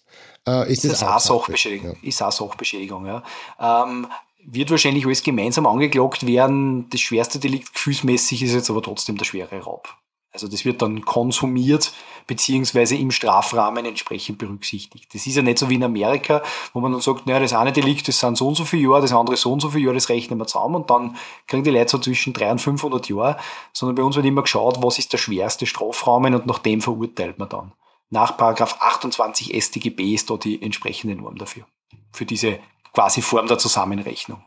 äh, 0.46 0.72
ist, 0.72 0.84
ist 0.84 0.92
das, 0.92 1.02
auch 1.02 1.18
Sachbeschädigung. 1.18 1.96
Ja. 2.00 2.08
Ist 2.08 2.22
auch 2.22 2.32
Sachbeschädigung, 2.32 3.06
ja. 3.06 3.22
Ähm, 3.58 4.06
wird 4.46 4.70
wahrscheinlich 4.70 5.04
alles 5.04 5.22
gemeinsam 5.22 5.66
angeklagt 5.66 6.26
werden. 6.26 6.88
Das 6.90 7.00
schwerste 7.00 7.38
Delikt 7.38 7.72
gefühlsmäßig 7.72 8.42
ist 8.42 8.52
jetzt 8.52 8.70
aber 8.70 8.82
trotzdem 8.82 9.16
der 9.16 9.24
schwere 9.24 9.58
Raub. 9.58 9.88
Also 10.34 10.48
das 10.48 10.64
wird 10.64 10.82
dann 10.82 11.04
konsumiert 11.04 11.92
beziehungsweise 12.26 12.96
im 12.96 13.12
Strafrahmen 13.12 13.84
entsprechend 13.84 14.38
berücksichtigt. 14.38 15.14
Das 15.14 15.26
ist 15.26 15.36
ja 15.36 15.42
nicht 15.42 15.58
so 15.58 15.70
wie 15.70 15.76
in 15.76 15.84
Amerika, 15.84 16.42
wo 16.72 16.80
man 16.80 16.90
dann 16.90 17.00
sagt, 17.00 17.26
naja, 17.26 17.38
das 17.38 17.52
eine 17.52 17.72
Delikt, 17.72 18.08
das 18.08 18.18
sind 18.18 18.36
so 18.36 18.48
und 18.48 18.56
so 18.56 18.64
viele 18.64 18.90
Jahre, 18.90 19.02
das 19.02 19.12
andere 19.12 19.36
so 19.36 19.52
und 19.52 19.60
so 19.60 19.70
viele 19.70 19.84
Jahre, 19.84 19.94
das 19.94 20.08
rechnen 20.08 20.38
wir 20.38 20.46
zusammen 20.46 20.74
und 20.74 20.90
dann 20.90 21.16
kriegen 21.46 21.62
die 21.62 21.70
Leute 21.70 21.90
so 21.90 21.98
zwischen 21.98 22.32
300 22.32 22.52
und 22.52 22.58
500 22.58 23.08
Jahre, 23.10 23.36
sondern 23.72 23.94
bei 23.94 24.02
uns 24.02 24.16
wird 24.16 24.26
immer 24.26 24.42
geschaut, 24.42 24.82
was 24.82 24.98
ist 24.98 25.12
der 25.12 25.18
schwerste 25.18 25.66
Strafrahmen 25.66 26.34
und 26.34 26.46
nach 26.46 26.58
dem 26.58 26.80
verurteilt 26.80 27.38
man 27.38 27.48
dann. 27.48 27.72
Nach 28.10 28.36
Paragraph 28.36 28.76
28 28.80 29.54
StGB 29.62 30.14
ist 30.14 30.30
da 30.30 30.36
die 30.36 30.60
entsprechende 30.60 31.14
Norm 31.14 31.36
dafür. 31.36 31.64
Für 32.12 32.26
diese 32.26 32.58
quasi 32.92 33.22
Form 33.22 33.46
der 33.46 33.58
Zusammenrechnung. 33.58 34.42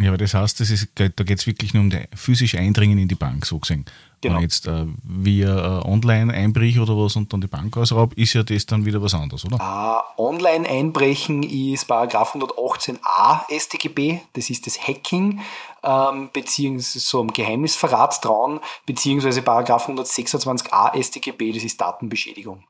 Ja, 0.00 0.10
aber 0.10 0.18
das 0.18 0.32
heißt, 0.32 0.60
das 0.60 0.70
ist, 0.70 0.88
da 0.94 1.08
geht 1.08 1.40
es 1.40 1.46
wirklich 1.48 1.74
nur 1.74 1.82
um 1.82 1.90
das 1.90 2.02
physische 2.14 2.58
Eindringen 2.58 2.98
in 2.98 3.08
die 3.08 3.16
Bank, 3.16 3.44
so 3.44 3.58
gesehen. 3.58 3.84
Genau. 4.20 4.36
Wenn 4.36 4.42
jetzt 4.42 4.68
äh, 4.68 4.86
via 5.02 5.80
äh, 5.80 5.84
Online-Einbrich 5.84 6.78
oder 6.78 6.96
was 6.96 7.16
und 7.16 7.32
dann 7.32 7.40
die 7.40 7.48
Bank 7.48 7.76
ausraub, 7.76 8.14
ist 8.14 8.32
ja 8.32 8.44
das 8.44 8.64
dann 8.66 8.84
wieder 8.84 9.02
was 9.02 9.14
anderes, 9.14 9.44
oder? 9.44 9.56
Uh, 9.56 10.22
Online-Einbrechen 10.22 11.42
ist 11.42 11.86
Paragraph 11.86 12.36
118a 12.36 13.42
StGB, 13.58 14.20
das 14.34 14.50
ist 14.50 14.68
das 14.68 14.86
Hacking, 14.86 15.40
ähm, 15.82 16.30
beziehungsweise 16.32 17.00
so 17.00 17.20
am 17.20 17.32
Geheimnisverrat 17.32 18.22
trauen, 18.22 18.60
beziehungsweise 18.86 19.42
Paragraph 19.42 19.88
126a 19.88 21.00
StGB, 21.02 21.52
das 21.52 21.64
ist 21.64 21.80
Datenbeschädigung. 21.80 22.64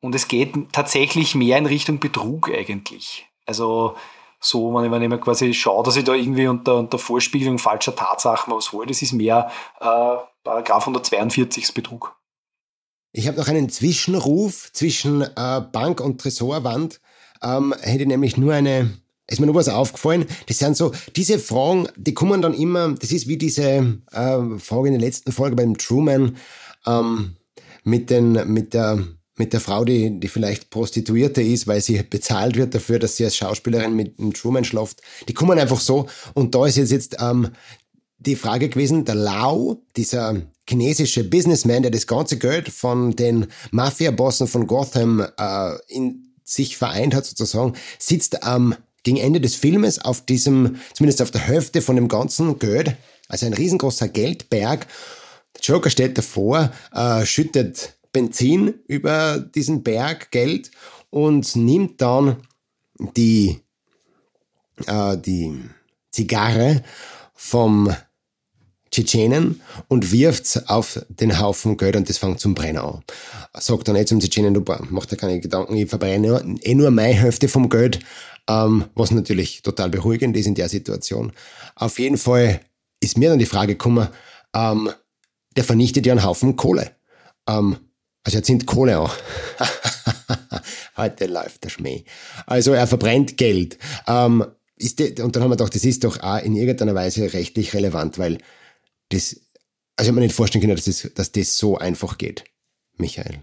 Und 0.00 0.14
es 0.14 0.28
geht 0.28 0.54
tatsächlich 0.72 1.34
mehr 1.34 1.58
in 1.58 1.66
Richtung 1.66 1.98
Betrug 1.98 2.50
eigentlich. 2.52 3.26
Also 3.46 3.96
so, 4.42 4.74
wenn 4.74 4.84
ich, 4.84 4.90
wenn 4.90 5.02
ich 5.02 5.08
mir 5.08 5.18
quasi 5.18 5.54
schaue, 5.54 5.84
dass 5.84 5.96
ich 5.96 6.04
da 6.04 6.14
irgendwie 6.14 6.48
unter, 6.48 6.76
unter 6.76 6.98
Vorspiegelung 6.98 7.58
falscher 7.58 7.94
Tatsachen 7.94 8.52
was 8.52 8.72
hole, 8.72 8.86
das 8.86 9.00
ist 9.00 9.12
mehr 9.12 9.50
äh, 9.80 10.16
Paragraph 10.42 10.82
142 10.82 11.72
Betrug. 11.74 12.16
Ich 13.12 13.28
habe 13.28 13.36
noch 13.36 13.48
einen 13.48 13.68
Zwischenruf 13.68 14.72
zwischen 14.72 15.22
äh, 15.22 15.60
Bank 15.72 16.00
und 16.00 16.20
Tresorwand. 16.20 17.00
Ähm, 17.42 17.74
hätte 17.82 18.06
nämlich 18.06 18.36
nur 18.36 18.52
eine, 18.54 18.98
ist 19.28 19.38
mir 19.38 19.46
nur 19.46 19.54
was 19.54 19.68
aufgefallen. 19.68 20.26
Das 20.48 20.58
sind 20.58 20.76
so, 20.76 20.92
diese 21.14 21.38
Fragen, 21.38 21.88
die 21.96 22.14
kommen 22.14 22.42
dann 22.42 22.54
immer, 22.54 22.92
das 22.92 23.12
ist 23.12 23.28
wie 23.28 23.36
diese 23.36 23.62
äh, 24.10 24.58
Frage 24.58 24.88
in 24.88 24.94
der 24.94 25.00
letzten 25.00 25.30
Folge 25.30 25.54
beim 25.54 25.78
Truman 25.78 26.36
ähm, 26.86 27.36
mit, 27.84 28.10
den, 28.10 28.52
mit 28.52 28.74
der 28.74 29.04
mit 29.36 29.52
der 29.52 29.60
Frau, 29.60 29.84
die, 29.84 30.20
die 30.20 30.28
vielleicht 30.28 30.70
Prostituierte 30.70 31.42
ist, 31.42 31.66
weil 31.66 31.80
sie 31.80 32.02
bezahlt 32.02 32.56
wird 32.56 32.74
dafür, 32.74 32.98
dass 32.98 33.16
sie 33.16 33.24
als 33.24 33.36
Schauspielerin 33.36 33.96
mit 33.96 34.18
einem 34.18 34.34
Truman 34.34 34.64
schlaft. 34.64 35.00
Die 35.28 35.34
kommen 35.34 35.58
einfach 35.58 35.80
so. 35.80 36.06
Und 36.34 36.54
da 36.54 36.66
ist 36.66 36.76
jetzt, 36.76 36.92
jetzt 36.92 37.16
ähm, 37.20 37.48
die 38.18 38.36
Frage 38.36 38.68
gewesen, 38.68 39.04
der 39.04 39.14
Lau, 39.14 39.82
dieser 39.96 40.42
chinesische 40.68 41.24
Businessman, 41.24 41.82
der 41.82 41.90
das 41.90 42.06
ganze 42.06 42.38
Geld 42.38 42.68
von 42.68 43.16
den 43.16 43.46
Mafia-Bossen 43.70 44.46
von 44.46 44.66
Gotham 44.66 45.26
äh, 45.38 45.72
in 45.88 46.34
sich 46.44 46.76
vereint 46.76 47.14
hat 47.14 47.24
sozusagen, 47.24 47.74
sitzt 47.98 48.42
am 48.42 48.76
gegen 49.02 49.16
Ende 49.16 49.40
des 49.40 49.56
Filmes 49.56 49.98
auf 49.98 50.24
diesem, 50.24 50.76
zumindest 50.94 51.22
auf 51.22 51.30
der 51.30 51.40
Hälfte 51.40 51.82
von 51.82 51.96
dem 51.96 52.08
ganzen 52.08 52.58
Geld, 52.58 52.96
also 53.28 53.46
ein 53.46 53.54
riesengroßer 53.54 54.08
Geldberg. 54.08 54.86
Der 55.56 55.62
Joker 55.62 55.90
steht 55.90 56.16
davor, 56.18 56.72
äh, 56.94 57.26
schüttet 57.26 57.94
Benzin 58.12 58.74
über 58.86 59.38
diesen 59.38 59.82
Berg 59.82 60.30
Geld 60.30 60.70
und 61.10 61.56
nimmt 61.56 62.00
dann 62.00 62.36
die, 63.16 63.60
äh, 64.86 65.16
die 65.16 65.58
Zigarre 66.10 66.82
vom 67.34 67.94
Tschetschenen 68.90 69.62
und 69.88 70.12
wirft 70.12 70.68
auf 70.68 71.04
den 71.08 71.40
Haufen 71.40 71.78
Geld 71.78 71.96
und 71.96 72.08
das 72.08 72.18
fängt 72.18 72.40
zum 72.40 72.54
Brennen 72.54 72.78
an. 72.78 73.02
Sagt 73.54 73.88
dann 73.88 73.96
eh 73.96 74.04
zum 74.04 74.20
Tschetschenen, 74.20 74.52
du 74.52 74.62
mach 74.90 75.06
dir 75.06 75.16
keine 75.16 75.40
Gedanken, 75.40 75.76
ich 75.76 75.88
verbrenne 75.88 76.58
eh 76.62 76.74
nur 76.74 76.90
meine 76.90 77.14
Hälfte 77.14 77.48
vom 77.48 77.70
Geld, 77.70 78.00
ähm, 78.48 78.84
was 78.94 79.10
natürlich 79.10 79.62
total 79.62 79.88
beruhigend 79.88 80.36
ist 80.36 80.46
in 80.46 80.54
der 80.54 80.68
Situation. 80.68 81.32
Auf 81.74 81.98
jeden 81.98 82.18
Fall 82.18 82.60
ist 83.00 83.16
mir 83.16 83.30
dann 83.30 83.38
die 83.38 83.46
Frage 83.46 83.72
gekommen, 83.74 84.08
ähm, 84.54 84.90
der 85.56 85.64
vernichtet 85.64 86.04
ja 86.04 86.12
einen 86.12 86.24
Haufen 86.24 86.56
Kohle. 86.56 86.90
Ähm, 87.48 87.76
also 88.24 88.38
er 88.38 88.42
zieht 88.42 88.66
Kohle 88.66 88.98
an. 88.98 89.10
Heute 90.96 91.26
läuft 91.26 91.64
der 91.64 91.70
Schmäh. 91.70 92.04
Also 92.46 92.72
er 92.72 92.86
verbrennt 92.86 93.36
Geld. 93.36 93.78
Ähm, 94.06 94.44
ist 94.76 94.98
die, 94.98 95.20
und 95.20 95.34
dann 95.34 95.42
haben 95.42 95.50
wir 95.50 95.56
gedacht, 95.56 95.74
das 95.74 95.84
ist 95.84 96.04
doch 96.04 96.20
auch 96.22 96.38
in 96.38 96.54
irgendeiner 96.54 96.94
Weise 96.94 97.32
rechtlich 97.32 97.74
relevant, 97.74 98.18
weil 98.18 98.38
das, 99.08 99.40
also 99.96 100.02
ich 100.02 100.08
habe 100.08 100.12
mir 100.14 100.26
nicht 100.26 100.34
vorstellen 100.34 100.62
können, 100.62 100.76
dass 100.76 100.84
das, 100.84 101.10
dass 101.14 101.32
das 101.32 101.56
so 101.56 101.78
einfach 101.78 102.18
geht. 102.18 102.44
Michael. 102.96 103.40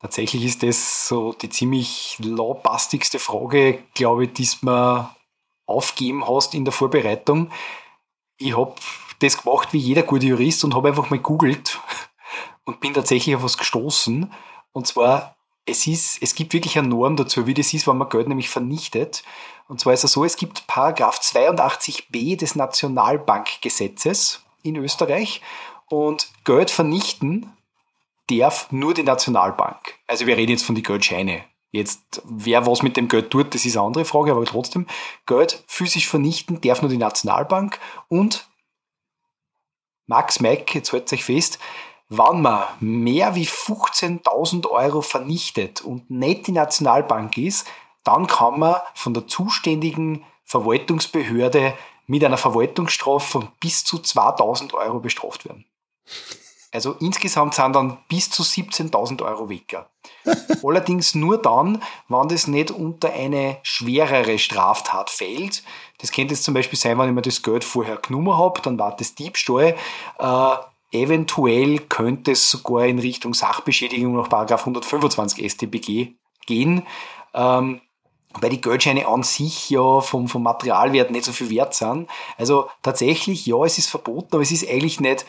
Tatsächlich 0.00 0.44
ist 0.44 0.62
das 0.62 1.08
so 1.08 1.34
die 1.34 1.50
ziemlich 1.50 2.16
lawbastigste 2.20 3.18
Frage, 3.18 3.82
glaube 3.94 4.24
ich, 4.24 4.32
die 4.32 4.48
mir 4.62 5.14
aufgeben 5.66 6.26
hast 6.26 6.54
in 6.54 6.64
der 6.64 6.72
Vorbereitung. 6.72 7.50
Ich 8.38 8.56
habe 8.56 8.74
das 9.18 9.42
gemacht 9.42 9.72
wie 9.72 9.78
jeder 9.78 10.02
gute 10.02 10.26
Jurist 10.26 10.64
und 10.64 10.74
habe 10.74 10.88
einfach 10.88 11.10
mal 11.10 11.18
googelt 11.18 11.78
und 12.70 12.78
bin 12.78 12.94
tatsächlich 12.94 13.34
auf 13.34 13.42
was 13.42 13.58
gestoßen. 13.58 14.32
Und 14.72 14.86
zwar, 14.86 15.34
es 15.66 15.88
ist, 15.88 16.22
es 16.22 16.36
gibt 16.36 16.52
wirklich 16.52 16.78
eine 16.78 16.86
Norm 16.86 17.16
dazu, 17.16 17.48
wie 17.48 17.54
das 17.54 17.74
ist, 17.74 17.88
wenn 17.88 17.98
man 17.98 18.08
Geld 18.08 18.28
nämlich 18.28 18.48
vernichtet. 18.48 19.24
Und 19.66 19.80
zwar 19.80 19.92
ist 19.92 20.04
es 20.04 20.12
so, 20.12 20.24
es 20.24 20.36
gibt 20.36 20.68
Paragraph 20.68 21.18
82b 21.18 22.38
des 22.38 22.54
Nationalbankgesetzes 22.54 24.44
in 24.62 24.76
Österreich 24.76 25.42
und 25.88 26.28
Geld 26.44 26.70
vernichten 26.70 27.52
darf 28.30 28.70
nur 28.70 28.94
die 28.94 29.02
Nationalbank. 29.02 29.98
Also 30.06 30.26
wir 30.26 30.36
reden 30.36 30.52
jetzt 30.52 30.64
von 30.64 30.76
den 30.76 30.84
Geldscheine. 30.84 31.44
Jetzt, 31.72 32.22
wer 32.24 32.66
was 32.66 32.82
mit 32.82 32.96
dem 32.96 33.08
Geld 33.08 33.30
tut, 33.30 33.52
das 33.52 33.64
ist 33.64 33.76
eine 33.76 33.86
andere 33.86 34.04
Frage, 34.04 34.30
aber 34.30 34.44
trotzdem, 34.44 34.86
Geld 35.26 35.64
physisch 35.66 36.08
vernichten 36.08 36.60
darf 36.60 36.82
nur 36.82 36.90
die 36.90 36.96
Nationalbank 36.96 37.80
und 38.08 38.48
Max 40.06 40.40
Mack, 40.40 40.74
jetzt 40.74 40.92
hält 40.92 41.12
euch 41.12 41.24
fest, 41.24 41.60
wenn 42.10 42.42
man 42.42 42.64
mehr 42.80 43.36
wie 43.36 43.46
15.000 43.46 44.68
Euro 44.68 45.00
vernichtet 45.00 45.80
und 45.80 46.10
nicht 46.10 46.48
die 46.48 46.52
Nationalbank 46.52 47.38
ist, 47.38 47.66
dann 48.02 48.26
kann 48.26 48.58
man 48.58 48.76
von 48.94 49.14
der 49.14 49.28
zuständigen 49.28 50.24
Verwaltungsbehörde 50.44 51.74
mit 52.08 52.24
einer 52.24 52.36
Verwaltungsstrafe 52.36 53.30
von 53.30 53.48
bis 53.60 53.84
zu 53.84 53.98
2.000 53.98 54.74
Euro 54.74 54.98
bestraft 54.98 55.44
werden. 55.44 55.64
Also 56.72 56.94
insgesamt 57.00 57.54
sind 57.54 57.74
dann 57.74 57.98
bis 58.08 58.30
zu 58.30 58.42
17.000 58.42 59.22
Euro 59.24 59.48
weg. 59.48 59.76
Allerdings 60.64 61.14
nur 61.14 61.38
dann, 61.38 61.82
wenn 62.08 62.28
das 62.28 62.48
nicht 62.48 62.72
unter 62.72 63.12
eine 63.12 63.58
schwerere 63.62 64.38
Straftat 64.38 65.10
fällt. 65.10 65.62
Das 65.98 66.10
könnte 66.10 66.34
jetzt 66.34 66.44
zum 66.44 66.54
Beispiel 66.54 66.78
sein, 66.78 66.98
wenn 66.98 67.08
ich 67.08 67.14
mir 67.14 67.22
das 67.22 67.42
Geld 67.42 67.62
vorher 67.64 67.96
genommen 67.96 68.36
habe, 68.36 68.60
dann 68.62 68.78
war 68.78 68.96
das 68.96 69.14
Diebstahl. 69.14 69.76
Eventuell 70.92 71.78
könnte 71.80 72.32
es 72.32 72.50
sogar 72.50 72.86
in 72.86 72.98
Richtung 72.98 73.34
Sachbeschädigung 73.34 74.14
nach 74.14 74.30
125 74.30 75.50
StBG 75.50 76.14
gehen. 76.46 76.82
Ähm, 77.32 77.80
weil 78.34 78.50
die 78.50 78.60
Geldscheine 78.60 79.08
an 79.08 79.22
sich 79.22 79.70
ja 79.70 80.00
vom, 80.00 80.28
vom 80.28 80.42
Materialwert 80.42 81.10
nicht 81.10 81.24
so 81.24 81.32
viel 81.32 81.50
wert 81.50 81.74
sind. 81.74 82.08
Also 82.38 82.68
tatsächlich, 82.82 83.46
ja, 83.46 83.64
es 83.64 83.78
ist 83.78 83.88
verboten, 83.88 84.34
aber 84.34 84.42
es 84.42 84.52
ist 84.52 84.68
eigentlich 84.68 85.00
nicht 85.00 85.26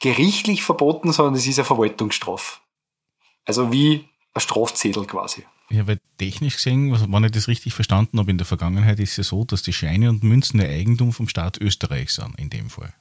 gerichtlich 0.00 0.62
verboten, 0.62 1.12
sondern 1.12 1.34
es 1.34 1.46
ist 1.46 1.58
eine 1.58 1.64
Verwaltungsstrafe. 1.64 2.58
Also 3.44 3.70
wie 3.72 4.08
ein 4.34 4.40
Strafzettel 4.40 5.06
quasi. 5.06 5.44
Ja, 5.70 5.86
weil 5.86 6.00
technisch 6.18 6.56
gesehen, 6.56 6.90
wenn 7.12 7.24
ich 7.24 7.30
das 7.30 7.46
richtig 7.46 7.74
verstanden 7.74 8.18
habe, 8.18 8.30
in 8.30 8.38
der 8.38 8.46
Vergangenheit 8.46 8.98
ist 8.98 9.12
es 9.12 9.16
ja 9.18 9.24
so, 9.24 9.44
dass 9.44 9.62
die 9.62 9.72
Scheine 9.72 10.08
und 10.08 10.24
Münzen 10.24 10.60
ein 10.60 10.68
Eigentum 10.68 11.12
vom 11.12 11.28
Staat 11.28 11.58
Österreich 11.60 12.10
sind, 12.10 12.36
in 12.38 12.50
dem 12.50 12.70
Fall. 12.70 12.92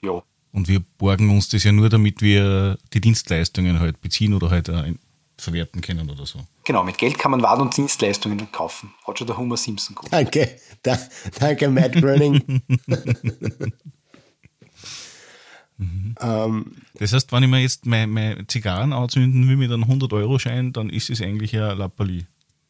Ja. 0.00 0.22
Und 0.52 0.68
wir 0.68 0.80
borgen 0.98 1.30
uns 1.30 1.48
das 1.48 1.64
ja 1.64 1.72
nur, 1.72 1.88
damit 1.88 2.22
wir 2.22 2.78
die 2.92 3.00
Dienstleistungen 3.00 3.78
halt 3.80 4.00
beziehen 4.00 4.34
oder 4.34 4.50
halt 4.50 4.68
äh, 4.68 4.94
verwerten 5.36 5.80
können 5.80 6.10
oder 6.10 6.26
so. 6.26 6.40
Genau, 6.64 6.82
mit 6.82 6.98
Geld 6.98 7.18
kann 7.18 7.30
man 7.30 7.42
Waren 7.42 7.62
und 7.62 7.76
Dienstleistungen 7.76 8.50
kaufen. 8.52 8.92
Hat 9.06 9.18
schon 9.18 9.26
der 9.26 9.36
Homer 9.36 9.56
Simpson 9.56 9.94
gut. 9.94 10.12
Danke, 10.12 10.56
da, 10.82 10.98
danke 11.38 11.68
Matt 11.68 11.92
Groening. 11.92 12.62
Mhm. 15.80 16.14
Ähm, 16.20 16.76
das 16.94 17.14
heißt, 17.14 17.32
wenn 17.32 17.42
ich 17.42 17.48
mir 17.48 17.60
jetzt 17.60 17.86
meine, 17.86 18.06
meine 18.06 18.46
Zigarren 18.46 18.92
anzünden 18.92 19.48
will 19.48 19.56
mit 19.56 19.72
einem 19.72 19.84
100-Euro-Schein, 19.84 20.74
dann 20.74 20.90
ist 20.90 21.08
es 21.08 21.22
eigentlich 21.22 21.56
ein 21.56 21.78
Lappalie. 21.78 22.26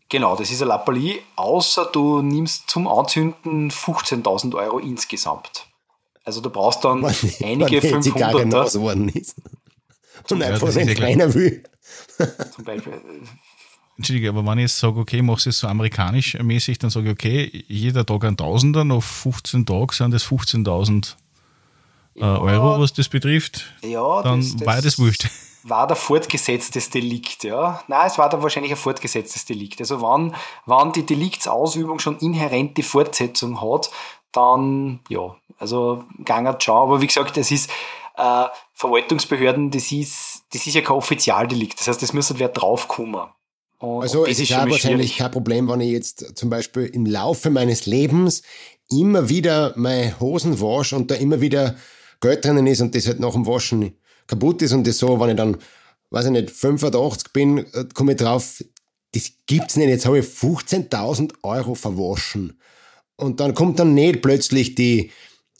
Genau, 0.08 0.36
das 0.36 0.50
ist 0.50 0.62
ein 0.62 0.68
Lappalie, 0.68 1.18
außer 1.34 1.86
du 1.92 2.22
nimmst 2.22 2.70
zum 2.70 2.86
Anzünden 2.86 3.70
15.000 3.70 4.54
Euro 4.54 4.78
insgesamt. 4.78 5.66
Also 6.24 6.40
du 6.40 6.50
brauchst 6.50 6.84
dann 6.84 7.00
man, 7.02 7.14
einige 7.42 7.80
500 7.80 8.74
worden 8.74 9.08
ist. 9.08 9.36
Und 10.30 10.42
einfach 10.42 10.72
ja, 10.74 10.94
keiner 10.94 11.32
will. 11.34 11.62
Zum 12.54 12.64
Beispiel. 12.64 13.00
Entschuldige, 13.96 14.30
aber 14.30 14.46
wenn 14.46 14.58
ich 14.58 14.62
jetzt 14.62 14.78
sage, 14.78 14.98
okay, 14.98 15.20
mach 15.22 15.44
es 15.44 15.58
so 15.58 15.66
amerikanisch 15.66 16.34
mäßig, 16.38 16.78
dann 16.78 16.90
sage 16.90 17.08
ich, 17.08 17.12
okay, 17.12 17.64
jeder 17.68 18.06
Tag 18.06 18.24
ein 18.24 18.36
Tausender, 18.36 18.84
nach 18.84 19.02
15 19.02 19.66
Tagen 19.66 19.92
sind 19.92 20.14
das 20.14 20.24
15.000 20.24 21.16
äh, 22.16 22.20
ja, 22.20 22.38
Euro, 22.38 22.80
was 22.80 22.92
das 22.92 23.08
betrifft, 23.08 23.64
ja, 23.82 24.22
dann 24.22 24.40
das, 24.40 24.56
das 24.56 24.66
war 24.66 24.80
das 24.80 24.98
wurscht. 24.98 25.28
War 25.62 25.86
der 25.86 25.96
fortgesetztes 25.96 26.90
Delikt, 26.90 27.44
ja. 27.44 27.82
Nein, 27.86 28.06
es 28.06 28.18
war 28.18 28.28
da 28.28 28.42
wahrscheinlich 28.42 28.72
ein 28.72 28.78
fortgesetztes 28.78 29.44
Delikt. 29.44 29.80
Also 29.80 30.00
wenn, 30.00 30.34
wenn 30.66 30.92
die 30.92 31.04
Deliktsausübung 31.04 31.98
schon 31.98 32.18
inhärent 32.18 32.76
die 32.76 32.82
Fortsetzung 32.82 33.60
hat, 33.60 33.90
dann, 34.32 35.00
ja, 35.08 35.36
also 35.58 36.04
gangert 36.24 36.62
schon. 36.62 36.76
Aber 36.76 37.00
wie 37.00 37.06
gesagt, 37.06 37.36
es 37.36 37.50
ist, 37.50 37.70
äh, 38.16 38.46
Verwaltungsbehörden, 38.74 39.70
das 39.70 39.92
ist, 39.92 40.42
das 40.52 40.66
ist 40.66 40.74
ja 40.74 40.80
kein 40.80 40.96
Offizialdelikt. 40.96 41.80
Das 41.80 41.88
heißt, 41.88 42.02
das 42.02 42.12
müsste 42.12 42.38
wer 42.38 42.48
draufkommen. 42.48 43.28
Und 43.78 44.02
also 44.02 44.26
es 44.26 44.38
ist 44.38 44.50
ja 44.50 44.68
wahrscheinlich 44.68 45.16
kein 45.16 45.30
Problem, 45.30 45.68
wenn 45.68 45.80
ich 45.80 45.90
jetzt 45.90 46.36
zum 46.36 46.50
Beispiel 46.50 46.84
im 46.84 47.06
Laufe 47.06 47.48
meines 47.48 47.86
Lebens 47.86 48.42
immer 48.90 49.28
wieder 49.28 49.72
meine 49.76 50.18
Hosen 50.20 50.60
wasche 50.60 50.96
und 50.96 51.10
da 51.10 51.14
immer 51.14 51.40
wieder 51.40 51.76
Geld 52.20 52.44
drinnen 52.44 52.66
ist 52.66 52.82
und 52.82 52.94
das 52.94 53.06
halt 53.06 53.20
nach 53.20 53.32
dem 53.32 53.46
Waschen 53.46 53.96
kaputt 54.30 54.62
ist 54.62 54.72
und 54.72 54.86
das 54.86 54.98
so, 54.98 55.20
wenn 55.20 55.30
ich 55.30 55.36
dann, 55.36 55.58
weiß 56.10 56.26
ich 56.26 56.30
nicht, 56.30 56.50
85 56.50 57.32
bin, 57.32 57.58
äh, 57.58 57.84
komme 57.92 58.12
ich 58.12 58.18
drauf, 58.18 58.64
das 59.12 59.32
gibt's 59.46 59.76
nicht, 59.76 59.88
jetzt 59.88 60.06
habe 60.06 60.20
ich 60.20 60.24
15.000 60.24 61.32
Euro 61.42 61.74
verwaschen. 61.74 62.58
Und 63.16 63.40
dann 63.40 63.54
kommt 63.54 63.78
dann 63.78 63.92
nicht 63.92 64.22
plötzlich 64.22 64.76
die, 64.76 65.10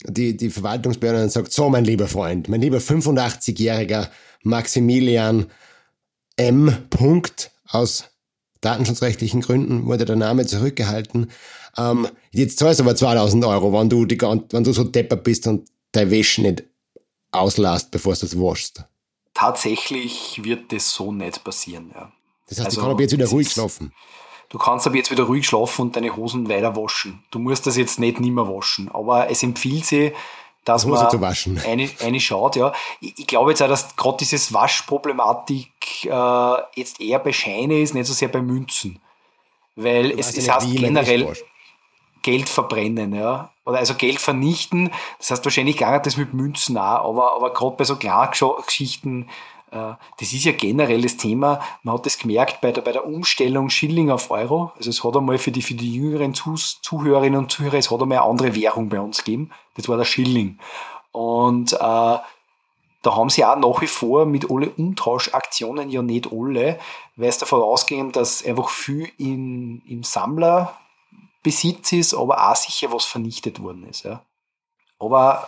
die, 0.05 0.35
die 0.35 0.49
Verwaltungsbehörde 0.49 1.23
und 1.23 1.31
sagt, 1.31 1.51
so 1.51 1.69
mein 1.69 1.85
lieber 1.85 2.07
Freund, 2.07 2.47
mein 2.47 2.61
lieber 2.61 2.77
85-jähriger 2.77 4.07
Maximilian 4.43 5.47
M. 6.37 6.75
Punkt 6.89 7.51
aus 7.67 8.05
datenschutzrechtlichen 8.61 9.41
Gründen 9.41 9.85
wurde 9.85 10.05
der 10.05 10.15
Name 10.15 10.45
zurückgehalten. 10.47 11.29
Ähm, 11.77 12.07
jetzt 12.31 12.57
zahlst 12.57 12.79
du 12.79 12.83
aber 12.83 12.95
2000 12.95 13.43
Euro, 13.45 13.73
wenn 13.73 13.89
du, 13.89 14.05
die, 14.05 14.19
wenn 14.19 14.63
du 14.63 14.71
so 14.71 14.83
deppert 14.83 15.23
bist 15.23 15.45
und 15.45 15.67
dein 15.91 16.09
Wäsche 16.09 16.41
nicht 16.41 16.63
auslasst, 17.31 17.91
bevor 17.91 18.13
du 18.13 18.25
es 18.25 18.39
waschst. 18.39 18.85
Tatsächlich 19.33 20.43
wird 20.43 20.71
das 20.71 20.91
so 20.93 21.11
nicht 21.11 21.43
passieren, 21.43 21.91
ja. 21.93 22.11
Das 22.47 22.57
heißt, 22.57 22.65
also, 22.65 22.79
ich 22.79 22.83
kann 22.83 22.91
aber 22.91 23.01
jetzt 23.01 23.13
wieder 23.13 23.27
ruhig 23.27 23.49
schlafen. 23.49 23.93
Du 24.49 24.57
kannst 24.57 24.85
aber 24.85 24.97
jetzt 24.97 25.09
wieder 25.09 25.23
ruhig 25.23 25.47
schlafen 25.47 25.83
und 25.83 25.95
deine 25.95 26.15
Hosen 26.15 26.49
weiter 26.49 26.75
waschen. 26.75 27.23
Du 27.31 27.39
musst 27.39 27.65
das 27.65 27.77
jetzt 27.77 27.99
nicht 27.99 28.19
nimmer 28.19 28.53
waschen. 28.53 28.91
Aber 28.91 29.29
es 29.29 29.41
empfiehlt 29.43 29.85
sich, 29.85 30.11
dass 30.65 30.85
man 30.85 30.99
Eine, 31.65 31.89
eine 32.01 32.19
schaut, 32.19 32.57
ja. 32.57 32.73
Ich, 32.99 33.17
ich 33.17 33.27
glaube 33.27 33.51
jetzt 33.51 33.63
auch, 33.63 33.69
dass 33.69 33.95
gerade 33.95 34.17
dieses 34.17 34.53
Waschproblematik 34.53 36.05
äh, 36.05 36.55
jetzt 36.75 36.99
eher 36.99 37.19
bei 37.19 37.31
Scheine 37.31 37.79
ist, 37.81 37.93
nicht 37.93 38.07
so 38.07 38.13
sehr 38.13 38.27
bei 38.27 38.41
Münzen. 38.41 38.99
Weil 39.77 40.19
es, 40.19 40.35
es 40.35 40.51
heißt 40.51 40.69
generell, 40.69 41.33
Geld 42.21 42.49
verbrennen, 42.49 43.13
ja. 43.13 43.49
Oder 43.65 43.77
also 43.77 43.95
Geld 43.95 44.19
vernichten. 44.19 44.91
Das 45.19 45.31
heißt 45.31 45.45
wahrscheinlich 45.45 45.77
gar 45.77 45.91
nicht 45.93 46.05
das 46.05 46.17
mit 46.17 46.33
Münzen 46.33 46.77
auch, 46.77 47.09
aber, 47.09 47.35
aber 47.35 47.53
gerade 47.53 47.75
bei 47.77 47.83
so 47.83 47.95
Klargeschichten 47.95 49.27
Äh, 49.71 49.93
das 50.19 50.33
ist 50.33 50.43
ja 50.43 50.51
generell 50.51 51.01
das 51.01 51.17
Thema. 51.17 51.61
Man 51.83 51.95
hat 51.95 52.05
das 52.05 52.17
gemerkt 52.17 52.61
bei 52.61 52.71
der, 52.71 52.81
bei 52.81 52.91
der 52.91 53.05
Umstellung 53.05 53.69
Schilling 53.69 54.11
auf 54.11 54.29
Euro. 54.29 54.71
Also 54.77 54.89
es 54.89 55.03
hat 55.03 55.15
einmal 55.15 55.37
für 55.37 55.51
die, 55.51 55.61
für 55.61 55.75
die 55.75 55.93
jüngeren 55.93 56.33
Zuhörerinnen 56.33 57.39
und 57.39 57.51
Zuhörer, 57.51 57.77
es 57.77 57.89
hat 57.89 58.01
einmal 58.01 58.19
eine 58.19 58.27
andere 58.27 58.53
Währung 58.55 58.89
bei 58.89 58.99
uns 58.99 59.23
gegeben. 59.23 59.49
Das 59.75 59.87
war 59.87 59.97
der 59.97 60.05
Schilling. 60.05 60.59
Und 61.13 61.73
äh, 61.73 61.77
da 61.77 63.15
haben 63.15 63.29
sie 63.29 63.45
auch 63.45 63.55
nach 63.55 63.81
wie 63.81 63.87
vor 63.87 64.25
mit 64.25 64.51
alle 64.51 64.69
Umtauschaktionen 64.69 65.89
ja 65.89 66.01
nicht 66.01 66.31
alle, 66.31 66.77
weil 67.15 67.29
es 67.29 67.37
davon 67.37 67.61
ausgehen, 67.61 68.11
dass 68.11 68.45
einfach 68.45 68.69
viel 68.69 69.09
in, 69.17 69.81
im 69.87 70.03
Sammlerbesitz 71.43 71.91
ist, 71.91 72.13
aber 72.13 72.49
auch 72.49 72.55
sicher 72.55 72.91
was 72.91 73.05
vernichtet 73.05 73.61
worden 73.61 73.87
ist. 73.87 74.03
Ja. 74.03 74.25
Aber 74.99 75.47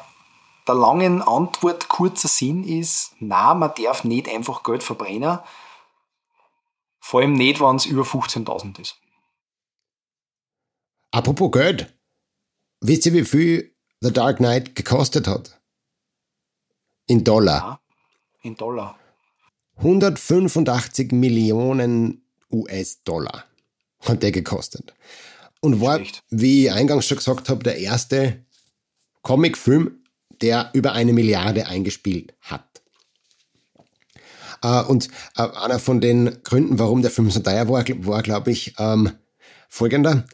der 0.67 0.75
langen 0.75 1.21
Antwort 1.21 1.87
kurzer 1.89 2.27
Sinn 2.27 2.63
ist, 2.63 3.13
na, 3.19 3.53
man 3.53 3.73
darf 3.75 4.03
nicht 4.03 4.29
einfach 4.29 4.63
Geld 4.63 4.83
verbrennen. 4.83 5.39
Vor 6.99 7.21
allem 7.21 7.33
nicht, 7.33 7.59
wenn 7.59 7.75
es 7.75 7.85
über 7.85 8.03
15.000 8.03 8.79
ist. 8.79 8.97
Apropos 11.11 11.51
Geld. 11.51 11.93
Wisst 12.79 13.05
ihr, 13.05 13.13
wie 13.13 13.25
viel 13.25 13.75
The 14.01 14.11
Dark 14.11 14.37
Knight 14.37 14.75
gekostet 14.75 15.27
hat? 15.27 15.61
In 17.05 17.23
Dollar. 17.23 17.57
Ja, 17.57 17.79
in 18.41 18.55
Dollar. 18.55 18.97
185 19.77 21.11
Millionen 21.11 22.25
US-Dollar 22.51 23.45
hat 24.01 24.23
der 24.23 24.31
gekostet. 24.31 24.93
Und 25.63 25.79
war, 25.79 26.01
wie 26.29 26.65
ich 26.65 26.71
eingangs 26.71 27.07
schon 27.07 27.17
gesagt 27.17 27.47
habe, 27.47 27.63
der 27.63 27.77
erste 27.77 28.43
Comicfilm 29.21 30.03
der 30.43 30.69
über 30.73 30.91
eine 30.91 31.13
Milliarde 31.13 31.67
eingespielt 31.67 32.33
hat. 32.41 32.81
Äh, 34.61 34.83
und 34.83 35.07
äh, 35.37 35.43
einer 35.43 35.79
von 35.79 36.01
den 36.01 36.37
Gründen, 36.43 36.79
warum 36.79 37.01
der 37.01 37.11
Film 37.11 37.31
so 37.31 37.39
teuer 37.39 37.67
war, 37.69 37.85
war 38.05 38.21
glaube 38.21 38.51
ich, 38.51 38.75
ähm, 38.77 39.11
folgender. 39.69 40.25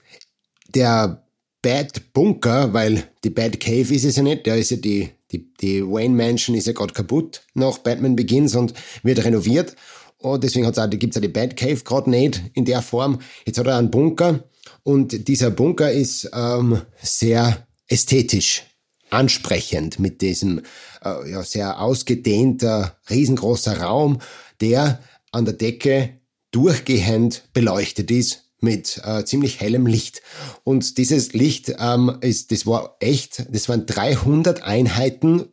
Der 0.74 1.24
Bad 1.62 2.14
Bunker, 2.14 2.74
weil 2.74 3.04
die 3.24 3.30
Bad 3.30 3.60
Cave 3.60 3.94
ist 3.94 4.06
es 4.06 4.16
ja 4.16 4.24
nicht, 4.24 4.46
der 4.46 4.58
ist 4.58 4.72
ja 4.72 4.78
die, 4.78 5.10
die, 5.32 5.54
die 5.56 5.84
Wayne 5.86 6.16
Mansion 6.16 6.56
ist 6.56 6.68
ja 6.68 6.74
gerade 6.74 6.94
kaputt 6.94 7.42
nach 7.54 7.78
Batman 7.80 8.16
Begins 8.16 8.56
und 8.56 8.74
wird 9.04 9.24
renoviert. 9.24 9.76
Und 10.18 10.44
deswegen 10.44 10.66
gibt 10.90 11.12
es 11.12 11.16
ja 11.16 11.22
die 11.22 11.28
Bad 11.28 11.56
Cave 11.56 11.82
gerade 11.84 12.10
nicht 12.10 12.42
in 12.54 12.66
der 12.66 12.82
Form. 12.82 13.20
Jetzt 13.46 13.60
hat 13.60 13.68
er 13.68 13.78
einen 13.78 13.92
Bunker 13.92 14.44
und 14.90 15.28
dieser 15.28 15.52
Bunker 15.52 15.92
ist 15.92 16.32
ähm, 16.34 16.82
sehr 17.00 17.68
ästhetisch 17.88 18.64
ansprechend 19.12 20.00
mit 20.00 20.22
diesem 20.24 20.64
äh, 21.06 21.30
ja, 21.30 21.44
sehr 21.44 21.80
ausgedehnter, 21.80 22.98
riesengroßer 23.08 23.82
Raum, 23.82 24.20
der 24.62 25.00
an 25.32 25.46
der 25.46 25.54
Decke 25.54 26.20
durchgehend 26.50 27.44
beleuchtet 27.54 28.10
ist 28.10 28.46
mit 28.62 29.00
äh, 29.04 29.24
ziemlich 29.26 29.60
hellem 29.60 29.86
Licht. 29.86 30.24
Und 30.64 30.98
dieses 30.98 31.34
Licht 31.34 31.72
ähm, 31.78 32.18
ist, 32.22 32.52
das 32.52 32.66
war 32.66 32.98
echt, 33.00 33.46
das 33.52 33.70
waren 33.70 33.86
300 33.86 34.64
Einheiten, 34.64 35.50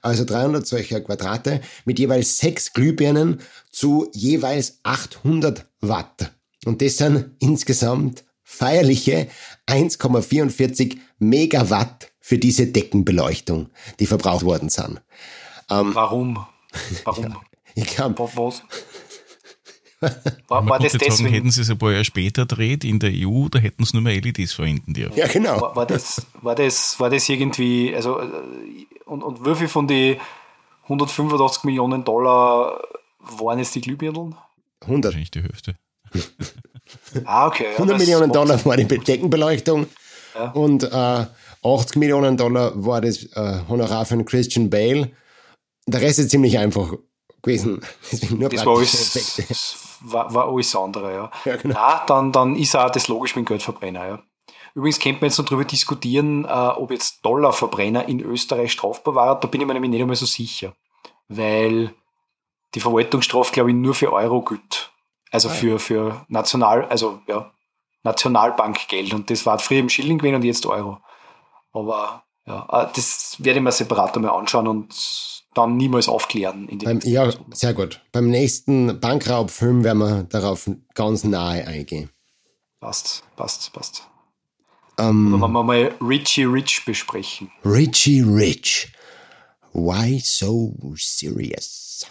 also 0.00 0.24
300 0.24 0.64
solcher 0.64 1.00
Quadrate 1.00 1.60
mit 1.86 1.98
jeweils 1.98 2.38
sechs 2.38 2.72
Glühbirnen 2.72 3.40
zu 3.72 4.08
jeweils 4.14 4.78
800 4.84 5.66
Watt. 5.80 6.30
Und 6.64 6.82
das 6.82 6.98
sind 6.98 7.32
insgesamt 7.40 8.22
feierliche 8.46 9.28
1,44 9.66 10.96
Megawatt 11.18 12.12
für 12.20 12.38
diese 12.38 12.68
Deckenbeleuchtung, 12.68 13.70
die 13.98 14.06
verbraucht 14.06 14.44
worden 14.44 14.68
sind. 14.68 15.02
Ähm, 15.68 15.94
Warum? 15.94 16.46
Warum? 17.04 17.24
Ja, 17.24 17.40
ich 17.74 17.86
glaube. 17.86 18.30
Was? 18.34 18.62
War, 20.48 20.68
war 20.68 20.78
das 20.78 20.92
deswegen? 20.92 21.12
Sagen, 21.12 21.30
hätten 21.30 21.50
sie 21.50 21.62
es 21.62 21.70
ein 21.70 21.78
paar 21.78 21.90
Jahre 21.90 22.04
später 22.04 22.44
dreht 22.44 22.84
in 22.84 22.98
der 22.98 23.10
EU, 23.14 23.48
da 23.48 23.58
hätten 23.58 23.82
sie 23.84 23.96
nur 23.96 24.02
mehr 24.02 24.20
LEDs 24.20 24.52
verwenden 24.52 24.92
dürfen. 24.92 25.16
Ja, 25.16 25.26
genau. 25.26 25.58
War, 25.60 25.74
war, 25.74 25.86
das, 25.86 26.26
war, 26.42 26.54
das, 26.54 27.00
war 27.00 27.08
das 27.08 27.28
irgendwie, 27.28 27.94
also, 27.96 28.20
äh, 28.20 28.26
und, 29.06 29.22
und 29.22 29.44
wie 29.44 29.54
viel 29.54 29.68
von 29.68 29.88
den 29.88 30.18
185 30.82 31.64
Millionen 31.64 32.04
Dollar 32.04 32.78
waren 33.18 33.58
jetzt 33.58 33.74
die 33.74 33.80
Glühbirnen? 33.80 34.36
100. 34.82 35.04
Wahrscheinlich 35.04 35.30
die 35.30 35.42
Hälfte. 35.42 35.76
ah, 37.24 37.46
okay. 37.46 37.66
Ja, 37.72 37.78
100 37.78 37.98
Millionen 37.98 38.32
Dollar 38.32 38.64
war 38.64 38.76
die 38.76 38.84
Deckenbeleuchtung. 38.84 39.86
Ja. 40.34 40.50
Und 40.50 40.84
äh, 40.84 41.26
80 41.62 41.96
Millionen 41.96 42.36
Dollar 42.36 42.72
war 42.74 43.00
das 43.00 43.24
äh, 43.34 43.60
Honorar 43.68 44.04
von 44.04 44.24
Christian 44.24 44.70
Bale. 44.70 45.10
Der 45.86 46.00
Rest 46.00 46.18
ist 46.18 46.30
ziemlich 46.30 46.58
einfach 46.58 46.92
gewesen. 47.42 47.80
Deswegen 48.12 48.38
nur 48.38 48.48
das 48.48 48.64
war 48.66 48.76
alles, 48.76 49.76
war, 50.00 50.32
war 50.34 50.48
alles 50.48 50.74
andere, 50.76 51.12
ja. 51.12 51.30
ja 51.44 51.56
genau. 51.56 51.74
Na, 51.74 52.04
dann, 52.06 52.32
dann 52.32 52.56
ist 52.56 52.76
auch 52.76 52.90
das 52.90 53.08
logisch 53.08 53.36
mit 53.36 53.46
dem 53.46 53.48
Geldverbrenner, 53.48 54.06
ja. 54.06 54.22
Übrigens 54.74 55.00
könnte 55.00 55.22
man 55.22 55.30
jetzt 55.30 55.38
noch 55.38 55.46
darüber 55.46 55.64
diskutieren, 55.64 56.44
äh, 56.44 56.48
ob 56.48 56.90
jetzt 56.90 57.24
Dollarverbrenner 57.24 58.08
in 58.08 58.20
Österreich 58.20 58.72
strafbar 58.72 59.14
war. 59.14 59.40
Da 59.40 59.48
bin 59.48 59.62
ich 59.62 59.66
mir 59.66 59.72
nämlich 59.72 59.90
nicht 59.90 60.02
einmal 60.02 60.16
so 60.16 60.26
sicher. 60.26 60.74
Weil 61.28 61.94
die 62.74 62.80
Verwaltungsstrafe, 62.80 63.54
glaube 63.54 63.70
ich, 63.70 63.76
nur 63.76 63.94
für 63.94 64.12
Euro 64.12 64.42
gilt. 64.42 64.92
Also 65.30 65.48
ah, 65.48 65.52
für, 65.52 65.78
für 65.78 66.24
National, 66.28 66.84
also 66.86 67.20
ja, 67.26 67.52
Nationalbankgeld. 68.04 69.12
Und 69.12 69.30
das 69.30 69.44
war 69.46 69.58
früher 69.58 69.80
im 69.80 69.88
Schilling 69.88 70.18
gewesen 70.18 70.36
und 70.36 70.44
jetzt 70.44 70.66
Euro. 70.66 70.98
Aber 71.72 72.24
ja, 72.46 72.66
äh, 72.70 72.88
das 72.94 73.36
werde 73.38 73.58
ich 73.58 73.64
mir 73.64 73.72
separat 73.72 74.16
einmal 74.16 74.32
anschauen 74.32 74.68
und 74.68 74.94
dann 75.54 75.76
niemals 75.76 76.08
aufklären. 76.08 76.68
Beim, 76.84 77.00
ja, 77.02 77.30
sehr 77.52 77.74
gut. 77.74 78.02
Beim 78.12 78.28
nächsten 78.28 79.00
Bankraubfilm 79.00 79.84
werden 79.84 79.98
wir 79.98 80.22
darauf 80.24 80.70
ganz 80.94 81.24
nahe 81.24 81.66
eingehen. 81.66 82.10
Passt, 82.80 83.24
passt, 83.36 83.72
passt. 83.72 84.06
Um, 84.98 85.34
Oder 85.34 85.42
wenn 85.42 85.52
wir 85.52 85.62
mal 85.62 85.94
Richie 86.00 86.44
Rich 86.44 86.84
besprechen. 86.84 87.50
Richie 87.64 88.22
Rich. 88.22 88.92
Why 89.72 90.20
so 90.24 90.74
serious? 90.96 92.06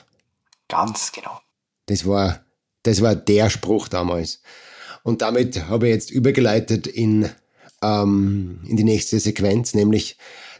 Ganz 0.67 1.11
genau. 1.11 1.39
Das 1.87 2.05
war, 2.05 2.44
das 2.85 3.01
war 3.01 3.15
der 3.15 3.49
Spruch 3.49 3.87
damals. 3.87 4.41
Und 5.03 5.21
damit 5.21 5.67
habe 5.67 5.87
ich 5.87 5.93
jetzt 5.93 6.11
übergeleitet 6.11 6.87
in 6.87 7.29
ähm, 7.81 8.59
in 8.67 8.77
die 8.77 8.83
nächste 8.83 9.19
Sequenz, 9.19 9.73
nämlich 9.73 10.17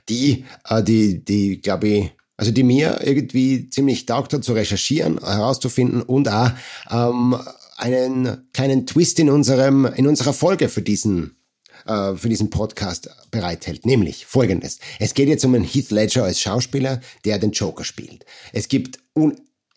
die, 0.09 0.45
äh, 0.67 0.83
die, 0.83 1.23
die, 1.23 1.61
glaube 1.61 1.87
ich, 1.87 2.11
also 2.37 2.51
die 2.51 2.63
mir 2.63 2.99
irgendwie 3.03 3.69
ziemlich 3.69 4.05
taugt 4.05 4.33
hat 4.33 4.43
zu 4.43 4.53
recherchieren, 4.53 5.19
herauszufinden 5.19 6.01
und 6.01 6.29
auch 6.29 6.51
ähm, 6.91 7.37
einen 7.77 8.49
kleinen 8.53 8.85
Twist 8.85 9.19
in 9.19 9.29
unserem, 9.29 9.85
in 9.85 10.07
unserer 10.07 10.33
Folge 10.33 10.69
für 10.69 10.81
diesen 10.81 11.37
äh, 11.85 12.15
für 12.15 12.29
diesen 12.29 12.49
Podcast 12.49 13.09
bereithält, 13.31 13.85
nämlich 13.85 14.25
folgendes. 14.25 14.79
Es 14.99 15.13
geht 15.13 15.29
jetzt 15.29 15.45
um 15.45 15.55
einen 15.55 15.63
Heath 15.63 15.91
Ledger 15.91 16.23
als 16.23 16.39
Schauspieler, 16.39 16.99
der 17.25 17.39
den 17.39 17.51
Joker 17.51 17.83
spielt. 17.83 18.25
Es 18.53 18.67
gibt 18.67 18.99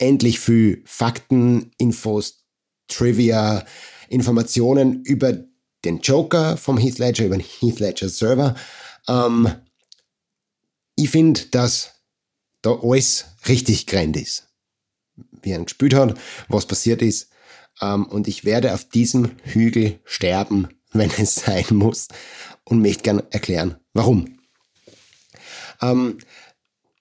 unendlich 0.01 0.41
viel 0.41 0.83
Fakten, 0.85 1.73
Infos, 1.79 2.45
Trivia, 2.89 3.65
Informationen 4.09 5.03
über 5.05 5.45
den 5.85 6.01
Joker 6.01 6.57
vom 6.57 6.79
Heath 6.79 6.99
Ledger 6.99 7.27
über 7.27 7.37
den 7.37 7.45
Heath 7.45 7.81
Ledger 7.81 8.09
Server. 8.09 8.57
Ähm, 9.09 9.53
ich 10.97 11.11
finde, 11.11 11.43
dass 11.51 11.93
da 12.63 12.79
alles 12.83 13.27
richtig 13.47 13.87
grand 13.87 14.17
ist. 14.17 14.49
Wie 15.43 15.51
er 15.51 15.63
gespielt 15.63 15.95
hat, 15.95 16.19
was 16.49 16.67
passiert 16.67 17.03
ist. 17.03 17.31
Ähm, 17.81 18.07
und 18.07 18.27
ich 18.27 18.45
werde 18.45 18.75
auf 18.75 18.89
diesem 18.89 19.31
Hügel 19.45 20.01
sterben, 20.05 20.69
wenn 20.93 21.11
es 21.19 21.37
sein 21.37 21.67
muss. 21.71 22.09
Und 22.65 22.83
möchte 22.83 23.05
gern 23.05 23.23
erklären, 23.31 23.77
warum. 23.95 24.39
Ähm, 25.81 26.19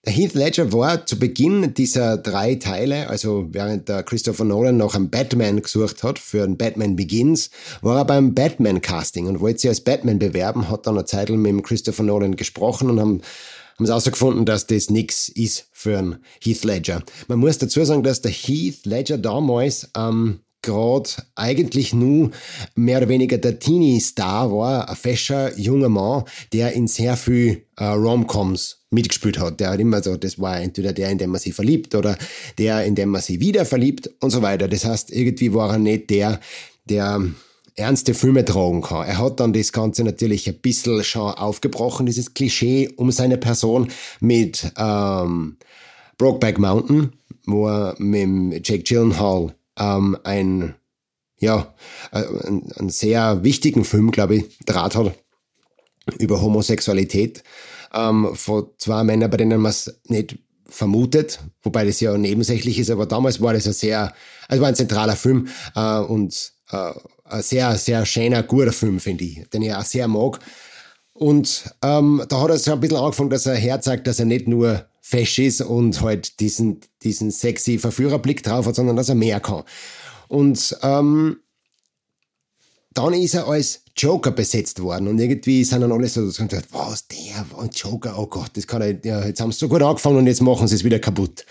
Heath 0.07 0.33
Ledger 0.35 0.71
war 0.71 1.05
zu 1.05 1.19
Beginn 1.19 1.73
dieser 1.73 2.17
drei 2.17 2.55
Teile, 2.55 3.09
also 3.09 3.47
während 3.51 3.89
der 3.89 4.03
Christopher 4.03 4.45
Nolan 4.45 4.77
noch 4.77 4.95
einen 4.95 5.09
Batman 5.09 5.61
gesucht 5.61 6.03
hat 6.03 6.17
für 6.17 6.43
ein 6.43 6.57
Batman 6.57 6.95
Begins, 6.95 7.49
war 7.81 7.97
er 7.97 8.05
beim 8.05 8.33
Batman 8.33 8.81
Casting 8.81 9.27
und 9.27 9.41
wollte 9.41 9.59
sich 9.59 9.69
als 9.69 9.81
Batman 9.81 10.19
bewerben, 10.19 10.69
hat 10.69 10.87
dann 10.87 10.95
eine 10.95 11.05
Zeit 11.05 11.29
mit 11.29 11.45
dem 11.45 11.61
Christopher 11.61 12.03
Nolan 12.03 12.35
gesprochen 12.35 12.89
und 12.89 12.99
haben 12.99 13.21
haben 13.77 13.85
sie 13.85 13.91
herausgefunden, 13.91 14.45
dass 14.45 14.65
das 14.65 14.89
nix 14.89 15.29
ist 15.29 15.67
für 15.71 15.99
einen 15.99 16.17
Heath 16.41 16.63
Ledger. 16.63 17.03
Man 17.27 17.37
muss 17.37 17.59
dazu 17.59 17.83
sagen, 17.85 18.01
dass 18.01 18.21
der 18.21 18.31
Heath 18.31 18.85
Ledger 18.87 19.19
damals 19.19 19.91
ähm, 19.95 20.39
gerade 20.61 21.09
eigentlich 21.35 21.93
nur 21.93 22.31
mehr 22.75 22.97
oder 22.97 23.09
weniger 23.09 23.37
der 23.37 23.59
Teenie-Star 23.59 24.51
war, 24.51 24.89
ein 24.89 24.95
fescher 24.95 25.57
junger 25.57 25.89
Mann, 25.89 26.23
der 26.53 26.73
in 26.73 26.87
sehr 26.87 27.15
viel 27.15 27.65
äh, 27.77 27.85
Romcoms 27.85 28.79
mitgespielt 28.89 29.39
hat. 29.39 29.59
Der 29.59 29.71
hat 29.71 29.79
immer 29.79 30.01
so, 30.01 30.17
das 30.17 30.39
war 30.39 30.59
entweder 30.59 30.93
der, 30.93 31.09
in 31.09 31.17
dem 31.17 31.31
man 31.31 31.39
sich 31.39 31.53
verliebt 31.53 31.95
oder 31.95 32.17
der, 32.57 32.83
in 32.85 32.95
dem 32.95 33.09
man 33.09 33.21
sich 33.21 33.39
wieder 33.39 33.65
verliebt 33.65 34.09
und 34.19 34.31
so 34.31 34.41
weiter. 34.41 34.67
Das 34.67 34.85
heißt, 34.85 35.11
irgendwie 35.11 35.53
war 35.53 35.71
er 35.71 35.79
nicht 35.79 36.09
der, 36.09 36.39
der 36.85 37.21
ernste 37.75 38.13
Filme 38.13 38.43
tragen 38.43 38.81
kann. 38.81 39.07
Er 39.07 39.19
hat 39.19 39.39
dann 39.39 39.53
das 39.53 39.71
Ganze 39.71 40.03
natürlich 40.03 40.47
ein 40.49 40.59
bisschen 40.59 41.03
schon 41.03 41.31
aufgebrochen, 41.33 42.07
dieses 42.07 42.33
Klischee 42.33 42.89
um 42.95 43.11
seine 43.11 43.37
Person 43.37 43.89
mit 44.19 44.71
ähm, 44.77 45.57
Brokeback 46.17 46.57
Mountain, 46.57 47.13
wo 47.45 47.67
er 47.67 47.95
mit 47.99 48.67
Jake 48.67 48.83
Gyllenhaal 48.83 49.53
ähm, 49.77 50.17
ein, 50.23 50.75
ja, 51.39 51.73
äh, 52.11 52.23
einen, 52.45 52.89
sehr 52.89 53.43
wichtigen 53.43 53.85
Film, 53.85 54.11
glaube 54.11 54.35
ich, 54.35 54.59
draht 54.65 54.95
hat 54.95 55.13
über 56.19 56.41
Homosexualität 56.41 57.43
ähm, 57.93 58.33
von 58.33 58.69
zwei 58.77 59.03
Männern, 59.03 59.29
bei 59.29 59.37
denen 59.37 59.61
man 59.61 59.71
es 59.71 59.99
nicht 60.05 60.37
vermutet, 60.69 61.39
wobei 61.63 61.85
das 61.85 61.99
ja 61.99 62.17
nebensächlich 62.17 62.79
ist, 62.79 62.89
aber 62.89 63.05
damals 63.05 63.41
war 63.41 63.53
das 63.53 63.67
ein 63.67 63.73
sehr, 63.73 64.13
also 64.47 64.61
war 64.61 64.69
ein 64.69 64.75
zentraler 64.75 65.15
Film 65.15 65.47
äh, 65.75 65.99
und 65.99 66.53
äh, 66.71 66.91
ein 67.25 67.41
sehr, 67.41 67.75
sehr 67.77 68.05
schöner, 68.05 68.43
guter 68.43 68.73
Film, 68.73 68.99
finde 68.99 69.23
ich, 69.25 69.49
den 69.49 69.61
ich 69.61 69.73
auch 69.73 69.83
sehr 69.83 70.07
mag. 70.07 70.39
Und 71.13 71.73
ähm, 71.81 72.23
da 72.29 72.41
hat 72.41 72.49
er 72.49 72.57
so 72.57 72.73
ein 72.73 72.79
bisschen 72.79 72.97
angefangen, 72.97 73.31
dass 73.31 73.45
er 73.45 73.55
herzeigt, 73.55 74.05
dass 74.05 74.19
er 74.19 74.25
nicht 74.25 74.47
nur 74.47 74.85
fesch 75.07 75.39
ist 75.39 75.61
und 75.61 76.01
halt 76.01 76.41
diesen, 76.41 76.81
diesen 77.01 77.31
sexy 77.31 77.79
Verführerblick 77.79 78.43
drauf 78.43 78.65
hat, 78.65 78.75
sondern 78.75 78.97
dass 78.97 79.07
er 79.07 79.15
mehr 79.15 79.39
kann. 79.39 79.63
Und 80.27 80.77
ähm, 80.83 81.37
dann 82.93 83.13
ist 83.13 83.33
er 83.33 83.47
als 83.47 83.83
Joker 83.95 84.31
besetzt 84.31 84.81
worden 84.81 85.07
und 85.07 85.17
irgendwie 85.17 85.63
sind 85.63 85.79
dann 85.79 85.93
alle 85.93 86.09
so, 86.09 86.25
gesagt, 86.25 86.67
was, 86.71 87.07
der, 87.07 87.45
ein 87.57 87.69
Joker, 87.73 88.19
oh 88.19 88.27
Gott, 88.27 88.51
das 88.55 88.67
kann 88.67 88.81
er, 88.81 88.99
ja, 89.05 89.25
jetzt 89.25 89.39
haben 89.39 89.53
sie 89.53 89.59
so 89.59 89.69
gut 89.69 89.81
angefangen 89.81 90.17
und 90.17 90.27
jetzt 90.27 90.41
machen 90.41 90.67
sie 90.67 90.75
es 90.75 90.83
wieder 90.83 90.99
kaputt. 90.99 91.45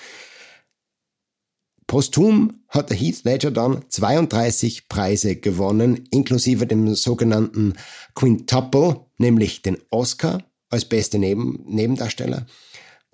Posthum 1.86 2.60
hat 2.68 2.90
der 2.90 2.96
Heath 2.98 3.24
Ledger 3.24 3.52
dann 3.52 3.86
32 3.88 4.88
Preise 4.88 5.36
gewonnen, 5.36 6.06
inklusive 6.10 6.66
dem 6.66 6.94
sogenannten 6.94 7.72
Quintuple, 8.14 9.00
nämlich 9.16 9.62
den 9.62 9.78
Oscar 9.88 10.42
als 10.68 10.84
beste 10.84 11.18
Neben 11.18 11.64
Nebendarsteller, 11.64 12.44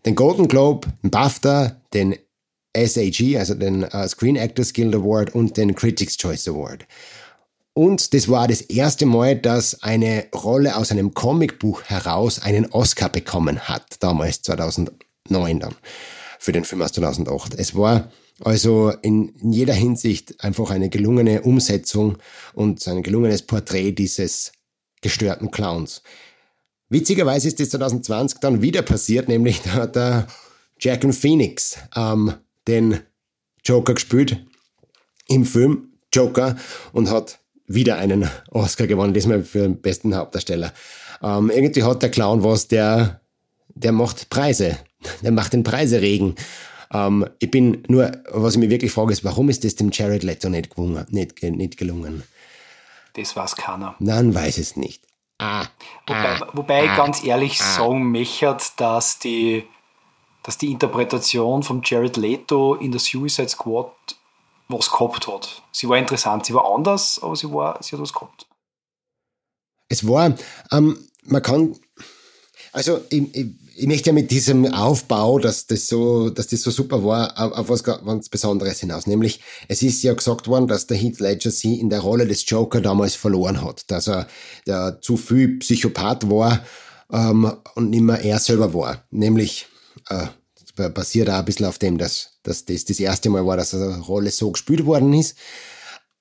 den 0.05 0.15
Golden 0.15 0.49
Globe, 0.49 0.89
den 1.03 1.11
BAFTA, 1.11 1.81
den 1.95 2.17
SAG, 2.77 3.37
also 3.39 3.55
den 3.55 3.85
uh, 3.85 4.09
Screen 4.09 4.37
Actors 4.37 4.73
Guild 4.73 4.95
Award 4.95 5.35
und 5.35 5.57
den 5.57 5.75
Critics 5.75 6.17
Choice 6.17 6.49
Award. 6.49 6.87
Und 7.75 8.13
das 8.13 8.29
war 8.29 8.49
das 8.49 8.61
erste 8.61 9.07
Mal, 9.07 9.37
dass 9.37 9.83
eine 9.83 10.27
Rolle 10.35 10.77
aus 10.77 10.91
einem 10.91 11.15
Comicbuch 11.15 11.83
heraus 11.85 12.41
einen 12.41 12.67
Oscar 12.67 13.09
bekommen 13.09 13.61
hat, 13.61 13.97
damals 14.01 14.43
2009 14.43 15.61
dann, 15.61 15.75
für 16.39 16.53
den 16.53 16.65
Film 16.65 16.83
aus 16.83 16.93
2008. 16.93 17.55
Es 17.55 17.75
war 17.75 18.11
also 18.41 18.91
in, 19.03 19.31
in 19.37 19.53
jeder 19.53 19.75
Hinsicht 19.75 20.43
einfach 20.45 20.71
eine 20.71 20.91
gelungene 20.91 21.43
Umsetzung 21.43 22.19
und 22.55 22.87
ein 22.87 23.03
gelungenes 23.03 23.43
Porträt 23.43 23.93
dieses 23.93 24.53
gestörten 25.01 25.51
Clowns. 25.51 26.03
Witzigerweise 26.93 27.49
ist 27.49 27.59
das 27.59 27.71
2020 27.71 28.39
dann 28.41 28.61
wieder 28.61 28.83
passiert, 28.83 29.27
nämlich 29.27 29.63
da 29.63 29.73
hat 29.73 29.97
der 29.97 30.27
Jack 30.79 31.07
and 31.07 31.15
Phoenix 31.15 31.79
ähm, 31.97 32.35
den 32.69 33.01
Joker 33.65 33.95
gespielt 33.95 34.45
im 35.27 35.47
Film 35.47 35.89
Joker 36.13 36.57
und 36.93 37.09
hat 37.09 37.39
wieder 37.67 37.97
einen 37.97 38.29
Oscar 38.51 38.87
gewonnen, 38.87 39.15
diesmal 39.15 39.43
für 39.43 39.61
den 39.61 39.81
besten 39.81 40.15
Hauptdarsteller. 40.15 40.75
Ähm, 41.23 41.49
irgendwie 41.49 41.83
hat 41.83 42.03
der 42.03 42.11
Clown 42.11 42.45
was, 42.45 42.69
der, 42.69 43.23
der 43.69 43.93
macht 43.93 44.29
Preise. 44.29 44.77
Der 45.23 45.33
macht 45.33 45.55
den 45.55 45.63
Preiseregen. 45.63 46.35
Ähm, 46.93 47.27
ich 47.39 47.51
bin 47.51 47.85
nur, 47.89 48.13
was 48.29 48.53
ich 48.53 48.61
mir 48.61 48.69
wirklich 48.69 48.93
frage, 48.93 49.15
ist, 49.15 49.25
warum 49.25 49.49
ist 49.49 49.65
das 49.65 49.77
dem 49.77 49.93
Jared 49.93 50.25
Leto 50.25 50.51
nicht, 50.51 50.75
gelungen, 50.75 51.07
nicht, 51.09 51.43
nicht 51.43 51.79
gelungen? 51.79 52.23
Das 53.15 53.35
weiß 53.35 53.57
keiner. 53.57 53.97
Nein, 53.99 54.35
weiß 54.35 54.59
es 54.59 54.77
nicht. 54.77 55.07
Ah, 55.43 55.67
wobei, 56.07 56.41
ah, 56.41 56.49
wobei 56.53 56.85
ich 56.85 56.97
ganz 56.97 57.25
ehrlich 57.25 57.61
ah. 57.61 57.65
sagen 57.65 58.13
möchte, 58.13 58.57
dass 58.77 59.19
die, 59.19 59.67
dass 60.45 60.57
die 60.57 60.71
Interpretation 60.71 61.65
von 61.65 61.83
Jared 61.85 62.17
Leto 62.17 62.75
in 62.77 62.93
der 62.93 63.01
Suicide 63.01 63.49
Squad 63.49 63.93
was 64.69 64.91
gehabt 64.91 65.27
hat. 65.27 65.63
Sie 65.73 65.89
war 65.89 65.99
interessant, 65.99 66.47
sie 66.47 66.55
war 66.55 66.73
anders, 66.73 67.21
aber 67.23 67.35
sie, 67.35 67.53
war, 67.53 67.83
sie 67.83 67.97
hat 67.97 68.01
was 68.01 68.13
gehabt. 68.13 68.47
Es 69.89 70.07
war, 70.07 70.33
ähm, 70.71 71.09
man 71.25 71.43
kann, 71.43 71.77
also 72.73 73.01
ich, 73.11 73.35
ich, 73.35 73.47
ich, 73.77 73.87
möchte 73.87 74.11
ja 74.11 74.13
mit 74.13 74.31
diesem 74.31 74.67
Aufbau, 74.67 75.39
dass 75.39 75.67
das 75.67 75.87
so, 75.87 76.31
dass 76.31 76.49
das 76.49 76.63
so 76.63 76.71
super 76.71 77.05
war, 77.05 77.39
auf, 77.59 77.69
was 77.69 77.85
ganz 77.85 78.29
Besonderes 78.29 78.81
hinaus. 78.81 79.07
Nämlich, 79.07 79.41
es 79.69 79.83
ist 79.83 80.03
ja 80.03 80.15
gesagt 80.15 80.49
worden, 80.49 80.69
dass 80.69 80.87
der 80.87 80.97
Heath 80.97 81.21
Ledger 81.21 81.51
sie 81.51 81.81
in 81.81 81.91
der 81.91 82.01
Rolle 82.01 82.27
des 82.27 82.49
Joker 82.49 82.81
damals 82.81 83.15
verloren 83.15 83.63
hat, 83.63 83.91
dass 83.91 84.09
er 84.09 84.27
der 84.67 85.01
zu 85.01 85.17
viel 85.17 85.59
Psychopath 85.59 86.31
war 86.31 86.65
ähm, 87.13 87.53
und 87.75 87.91
nicht 87.91 88.03
mehr 88.03 88.23
er 88.23 88.39
selber 88.39 88.73
war. 88.75 89.05
Nämlich, 89.11 89.67
äh, 90.09 90.27
basiert 90.75 91.29
auch 91.29 91.35
ein 91.35 91.45
bisschen 91.45 91.67
auf 91.67 91.79
dem, 91.79 91.99
dass, 91.99 92.31
dass 92.43 92.65
das 92.65 92.85
das 92.85 92.99
erste 92.99 93.31
Mal 93.31 93.47
war, 93.47 93.57
dass 93.57 93.75
eine 93.75 93.99
Rolle 93.99 94.31
so 94.31 94.51
gespielt 94.51 94.87
worden 94.87 95.13
ist. 95.13 95.37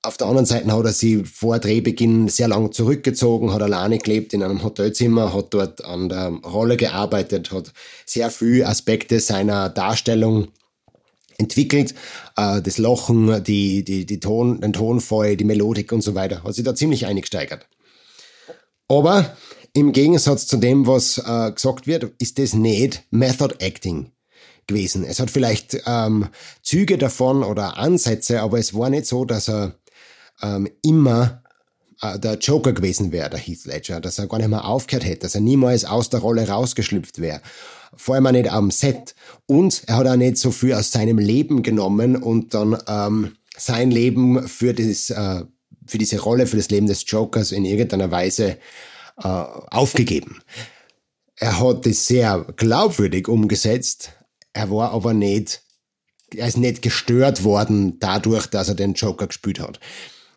Auf 0.04 0.16
der 0.16 0.26
anderen 0.26 0.46
Seite 0.46 0.72
hat 0.72 0.84
er 0.84 0.92
sich 0.92 1.28
vor 1.28 1.60
Drehbeginn 1.60 2.26
sehr 2.26 2.48
lange 2.48 2.70
zurückgezogen, 2.70 3.52
hat 3.52 3.62
alleine 3.62 3.98
gelebt 3.98 4.34
in 4.34 4.42
einem 4.42 4.64
Hotelzimmer, 4.64 5.32
hat 5.32 5.54
dort 5.54 5.84
an 5.84 6.08
der 6.08 6.28
Rolle 6.44 6.76
gearbeitet, 6.76 7.52
hat 7.52 7.72
sehr 8.04 8.30
viele 8.32 8.66
Aspekte 8.66 9.20
seiner 9.20 9.68
Darstellung 9.68 10.48
entwickelt. 11.38 11.94
Äh, 12.36 12.60
das 12.62 12.78
Lachen, 12.78 13.44
die, 13.44 13.84
die, 13.84 14.04
die 14.04 14.18
Ton, 14.18 14.60
den 14.60 14.72
Tonfall, 14.72 15.36
die 15.36 15.44
Melodik 15.44 15.92
und 15.92 16.02
so 16.02 16.16
weiter. 16.16 16.42
Hat 16.42 16.54
sich 16.54 16.64
da 16.64 16.74
ziemlich 16.74 17.06
eingesteigert. 17.06 17.68
Aber 18.88 19.36
im 19.72 19.92
Gegensatz 19.92 20.48
zu 20.48 20.56
dem, 20.56 20.88
was 20.88 21.18
äh, 21.18 21.52
gesagt 21.52 21.86
wird, 21.86 22.10
ist 22.18 22.40
das 22.40 22.54
nicht 22.54 23.04
Method 23.10 23.54
Acting 23.60 24.10
gewesen. 24.66 25.04
Es 25.04 25.20
hat 25.20 25.30
vielleicht 25.30 25.80
ähm, 25.86 26.28
Züge 26.62 26.98
davon 26.98 27.44
oder 27.44 27.76
Ansätze, 27.76 28.42
aber 28.42 28.58
es 28.58 28.74
war 28.74 28.90
nicht 28.90 29.06
so, 29.06 29.24
dass 29.24 29.48
er 29.48 29.76
ähm, 30.42 30.68
immer 30.82 31.42
äh, 32.02 32.18
der 32.18 32.34
Joker 32.38 32.72
gewesen 32.72 33.12
wäre, 33.12 33.30
der 33.30 33.38
Heath 33.38 33.64
Ledger, 33.64 34.00
dass 34.00 34.18
er 34.18 34.26
gar 34.26 34.38
nicht 34.38 34.48
mehr 34.48 34.64
aufgehört 34.64 35.06
hätte, 35.06 35.20
dass 35.20 35.34
er 35.34 35.40
niemals 35.40 35.84
aus 35.84 36.10
der 36.10 36.20
Rolle 36.20 36.46
rausgeschlüpft 36.46 37.20
wäre. 37.20 37.40
Vor 37.96 38.14
allem 38.14 38.26
auch 38.26 38.32
nicht 38.32 38.50
am 38.50 38.70
Set. 38.70 39.14
Und 39.46 39.82
er 39.86 39.96
hat 39.96 40.06
auch 40.06 40.16
nicht 40.16 40.38
so 40.38 40.50
viel 40.50 40.74
aus 40.74 40.90
seinem 40.90 41.18
Leben 41.18 41.62
genommen 41.62 42.16
und 42.16 42.54
dann 42.54 42.76
ähm, 42.88 43.36
sein 43.56 43.90
Leben 43.90 44.48
für, 44.48 44.74
das, 44.74 45.10
äh, 45.10 45.44
für 45.86 45.98
diese 45.98 46.20
Rolle, 46.20 46.46
für 46.46 46.56
das 46.56 46.70
Leben 46.70 46.86
des 46.86 47.04
Jokers 47.06 47.52
in 47.52 47.64
irgendeiner 47.64 48.10
Weise 48.10 48.58
äh, 49.22 49.28
aufgegeben. 49.28 50.40
Er 51.36 51.60
hat 51.60 51.86
es 51.86 52.06
sehr 52.06 52.46
glaubwürdig 52.56 53.28
umgesetzt, 53.28 54.12
er 54.52 54.70
war 54.70 54.92
aber 54.92 55.12
nicht, 55.12 55.62
er 56.34 56.46
ist 56.46 56.56
nicht 56.56 56.82
gestört 56.82 57.44
worden 57.44 57.98
dadurch, 57.98 58.46
dass 58.46 58.68
er 58.68 58.74
den 58.74 58.94
Joker 58.94 59.26
gespielt 59.26 59.60
hat. 59.60 59.80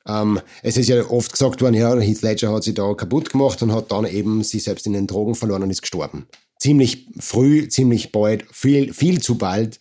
Ähm, 0.07 0.39
es 0.61 0.77
ist 0.77 0.89
ja 0.89 1.03
oft 1.09 1.31
gesagt 1.31 1.61
worden, 1.61 1.75
ja, 1.75 1.97
Heath 1.99 2.21
Ledger 2.21 2.51
hat 2.53 2.63
sich 2.63 2.73
da 2.73 2.93
kaputt 2.93 3.31
gemacht 3.31 3.61
und 3.63 3.71
hat 3.71 3.91
dann 3.91 4.05
eben 4.05 4.43
sich 4.43 4.63
selbst 4.63 4.85
in 4.85 4.93
den 4.93 5.07
Drogen 5.07 5.35
verloren 5.35 5.63
und 5.63 5.71
ist 5.71 5.81
gestorben. 5.81 6.27
Ziemlich 6.59 7.07
früh, 7.19 7.67
ziemlich 7.67 8.11
bald, 8.11 8.45
viel, 8.51 8.93
viel 8.93 9.21
zu 9.21 9.37
bald. 9.37 9.79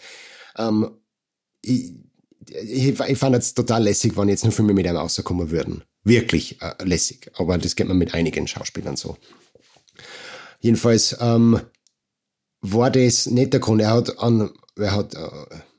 Ähm, 0.56 0.90
ich, 1.62 1.92
ich, 2.48 3.00
ich 3.00 3.18
fand 3.18 3.36
es 3.36 3.54
total 3.54 3.84
lässig, 3.84 4.16
wenn 4.16 4.28
jetzt 4.28 4.44
nur 4.44 4.52
Filme 4.52 4.72
mit 4.72 4.86
einem 4.86 4.98
rauskommen 4.98 5.50
würden. 5.50 5.84
Wirklich 6.04 6.60
äh, 6.60 6.74
lässig. 6.84 7.30
Aber 7.34 7.56
das 7.58 7.76
geht 7.76 7.88
man 7.88 7.98
mit 7.98 8.14
einigen 8.14 8.46
Schauspielern 8.46 8.96
so. 8.96 9.16
Jedenfalls, 10.60 11.16
ähm, 11.20 11.60
war 12.64 12.90
das 12.90 13.26
nicht 13.26 13.52
der 13.52 13.60
Grund. 13.60 13.82
Er 13.82 13.90
hat, 13.90 14.18
an, 14.18 14.50
er 14.76 14.96
hat 14.96 15.14
äh, 15.14 15.28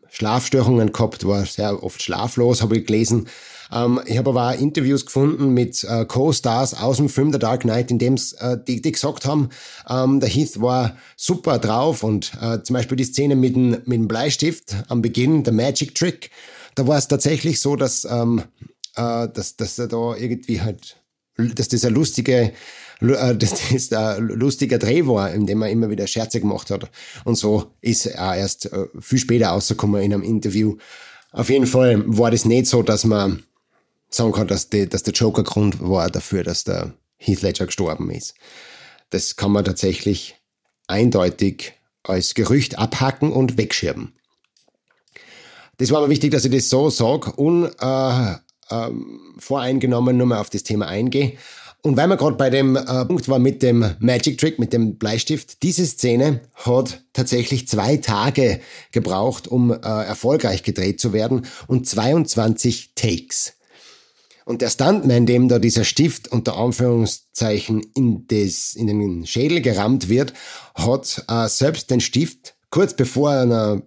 Schlafstörungen 0.09 0.93
gehabt, 0.93 1.25
war 1.27 1.45
sehr 1.45 1.83
oft 1.83 2.01
schlaflos, 2.01 2.61
habe 2.61 2.77
ich 2.77 2.85
gelesen. 2.85 3.27
Ähm, 3.71 3.99
ich 4.05 4.17
habe 4.17 4.29
aber 4.31 4.49
auch 4.49 4.59
Interviews 4.59 5.05
gefunden 5.05 5.53
mit 5.53 5.83
äh, 5.83 6.05
Co-Stars 6.05 6.75
aus 6.75 6.97
dem 6.97 7.09
Film 7.09 7.31
The 7.31 7.39
Dark 7.39 7.61
Knight, 7.61 7.91
in 7.91 7.99
dem 7.99 8.15
äh, 8.39 8.57
die, 8.67 8.81
die 8.81 8.91
gesagt 8.91 9.25
haben, 9.25 9.49
ähm, 9.89 10.19
der 10.19 10.29
Heath 10.29 10.61
war 10.61 10.97
super 11.15 11.59
drauf 11.59 12.03
und 12.03 12.33
äh, 12.41 12.61
zum 12.63 12.75
Beispiel 12.75 12.97
die 12.97 13.03
Szene 13.03 13.35
mit 13.35 13.55
dem, 13.55 13.71
mit 13.71 13.93
dem 13.93 14.07
Bleistift 14.07 14.75
am 14.87 15.01
Beginn, 15.01 15.43
der 15.43 15.53
Magic 15.53 15.95
Trick, 15.95 16.31
da 16.75 16.87
war 16.87 16.97
es 16.97 17.07
tatsächlich 17.07 17.61
so, 17.61 17.75
dass, 17.75 18.05
ähm, 18.05 18.43
äh, 18.95 19.27
dass, 19.29 19.55
dass 19.55 19.79
er 19.79 19.87
da 19.87 20.15
irgendwie 20.15 20.61
halt, 20.61 20.97
dass 21.37 21.69
das 21.69 21.85
eine 21.85 21.95
lustige 21.95 22.53
äh, 23.01 23.35
das 23.35 23.71
ist 23.71 23.93
ein 23.93 24.27
lustiger 24.27 24.77
Dreh 24.77 25.05
war, 25.05 25.31
in 25.31 25.45
dem 25.45 25.61
er 25.61 25.69
immer 25.69 25.89
wieder 25.89 26.07
Scherze 26.07 26.39
gemacht 26.39 26.69
hat. 26.71 26.89
Und 27.23 27.35
so 27.35 27.71
ist 27.81 28.05
er 28.05 28.35
erst 28.35 28.71
äh, 28.71 28.87
viel 28.99 29.19
später 29.19 29.47
rausgekommen 29.47 30.01
in 30.01 30.13
einem 30.13 30.23
Interview. 30.23 30.77
Auf 31.31 31.49
jeden 31.49 31.67
Fall 31.67 32.03
war 32.05 32.31
das 32.31 32.45
nicht 32.45 32.67
so, 32.67 32.81
dass 32.81 33.03
man 33.03 33.43
sagen 34.15 34.31
kann, 34.31 34.47
dass, 34.47 34.69
die, 34.69 34.87
dass 34.87 35.03
der 35.03 35.13
Joker 35.13 35.43
Grund 35.43 35.81
war 35.81 36.09
dafür, 36.09 36.43
dass 36.43 36.63
der 36.63 36.93
Heath 37.17 37.41
Ledger 37.41 37.65
gestorben 37.65 38.09
ist. 38.11 38.35
Das 39.09 39.35
kann 39.35 39.51
man 39.51 39.65
tatsächlich 39.65 40.35
eindeutig 40.87 41.73
als 42.03 42.33
Gerücht 42.33 42.77
abhacken 42.77 43.31
und 43.31 43.57
wegschirben. 43.57 44.13
Das 45.77 45.91
war 45.91 46.01
mir 46.01 46.09
wichtig, 46.09 46.31
dass 46.31 46.45
ich 46.45 46.51
das 46.51 46.69
so 46.69 46.89
sage, 46.89 47.33
unvoreingenommen 47.33 50.07
äh, 50.07 50.11
ähm, 50.11 50.17
nur 50.17 50.27
mal 50.27 50.39
auf 50.39 50.49
das 50.49 50.63
Thema 50.63 50.87
eingehe. 50.87 51.33
und 51.81 51.97
weil 51.97 52.07
wir 52.07 52.15
gerade 52.15 52.37
bei 52.37 52.49
dem 52.49 52.77
äh, 52.77 53.05
Punkt 53.05 53.27
war 53.27 53.39
mit 53.39 53.61
dem 53.61 53.85
Magic 53.99 54.37
Trick, 54.37 54.59
mit 54.59 54.71
dem 54.71 54.97
Bleistift, 54.97 55.61
diese 55.63 55.85
Szene 55.85 56.39
hat 56.53 57.03
tatsächlich 57.11 57.67
zwei 57.67 57.97
Tage 57.97 58.61
gebraucht, 58.91 59.49
um 59.49 59.71
äh, 59.71 59.75
erfolgreich 59.75 60.63
gedreht 60.63 61.01
zu 61.01 61.11
werden 61.11 61.45
und 61.67 61.85
22 61.85 62.91
Takes. 62.95 63.54
Und 64.45 64.61
der 64.61 64.69
Stuntman, 64.69 65.25
dem 65.25 65.49
da 65.49 65.57
dieser 65.57 65.83
Stift 65.83 66.27
unter 66.31 66.55
Anführungszeichen 66.55 67.81
in, 67.95 68.27
des, 68.27 68.75
in 68.75 68.87
den 68.87 69.25
Schädel 69.25 69.59
gerammt 69.59 70.07
wird, 70.07 70.33
hat 70.75 71.25
äh, 71.27 71.47
selbst 71.49 71.89
den 71.89 71.99
Stift 71.99 72.55
kurz 72.69 72.95
bevor 72.95 73.33
er, 73.33 73.81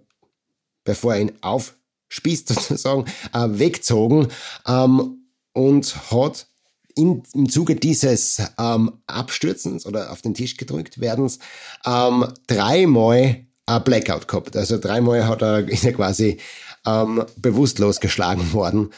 bevor 0.83 1.15
er 1.15 1.21
ihn 1.21 1.31
aufspießt 1.41 2.47
sozusagen, 2.49 3.05
äh, 3.33 3.47
weggezogen 3.47 4.27
ähm, 4.67 5.23
und 5.53 6.11
hat 6.11 6.47
in, 6.95 7.23
im 7.33 7.47
Zuge 7.47 7.75
dieses 7.75 8.41
ähm, 8.59 8.91
Abstürzens 9.07 9.85
oder 9.85 10.11
auf 10.11 10.21
den 10.21 10.33
Tisch 10.33 10.57
gedrückt 10.57 10.99
werdens 10.99 11.39
ähm, 11.85 12.25
dreimal 12.47 13.45
ein 13.65 13.83
Blackout 13.83 14.27
gehabt. 14.27 14.57
Also 14.57 14.77
dreimal 14.77 15.25
hat 15.25 15.41
er, 15.41 15.59
ist 15.69 15.85
er 15.85 15.93
quasi 15.93 16.37
ähm, 16.85 17.23
bewusstlos 17.37 18.01
geschlagen 18.01 18.51
worden. 18.51 18.89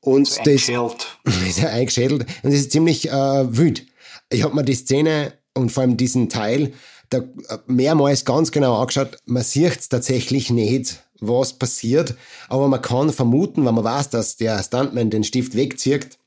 Und 0.00 0.26
so 0.26 0.42
das 0.44 1.48
ist 1.48 1.64
eingeschädelt. 1.64 2.22
Und 2.42 2.52
das 2.52 2.60
ist 2.60 2.72
ziemlich 2.72 3.10
äh, 3.10 3.56
wütend. 3.56 3.86
Ich 4.30 4.42
habe 4.42 4.54
mir 4.54 4.64
die 4.64 4.74
Szene 4.74 5.34
und 5.54 5.72
vor 5.72 5.82
allem 5.82 5.96
diesen 5.96 6.28
Teil 6.28 6.72
da 7.10 7.18
äh, 7.18 7.58
mehrmals 7.66 8.24
ganz 8.24 8.52
genau 8.52 8.80
angeschaut. 8.80 9.18
Man 9.26 9.42
sieht 9.42 9.90
tatsächlich 9.90 10.50
nicht, 10.50 11.02
was 11.18 11.52
passiert, 11.52 12.14
aber 12.48 12.68
man 12.68 12.80
kann 12.80 13.12
vermuten, 13.12 13.66
wenn 13.66 13.74
man 13.74 13.84
weiß, 13.84 14.10
dass 14.10 14.36
der 14.36 14.62
Stuntman 14.62 15.10
den 15.10 15.24
Stift 15.24 15.54
wegzieht, 15.54 16.18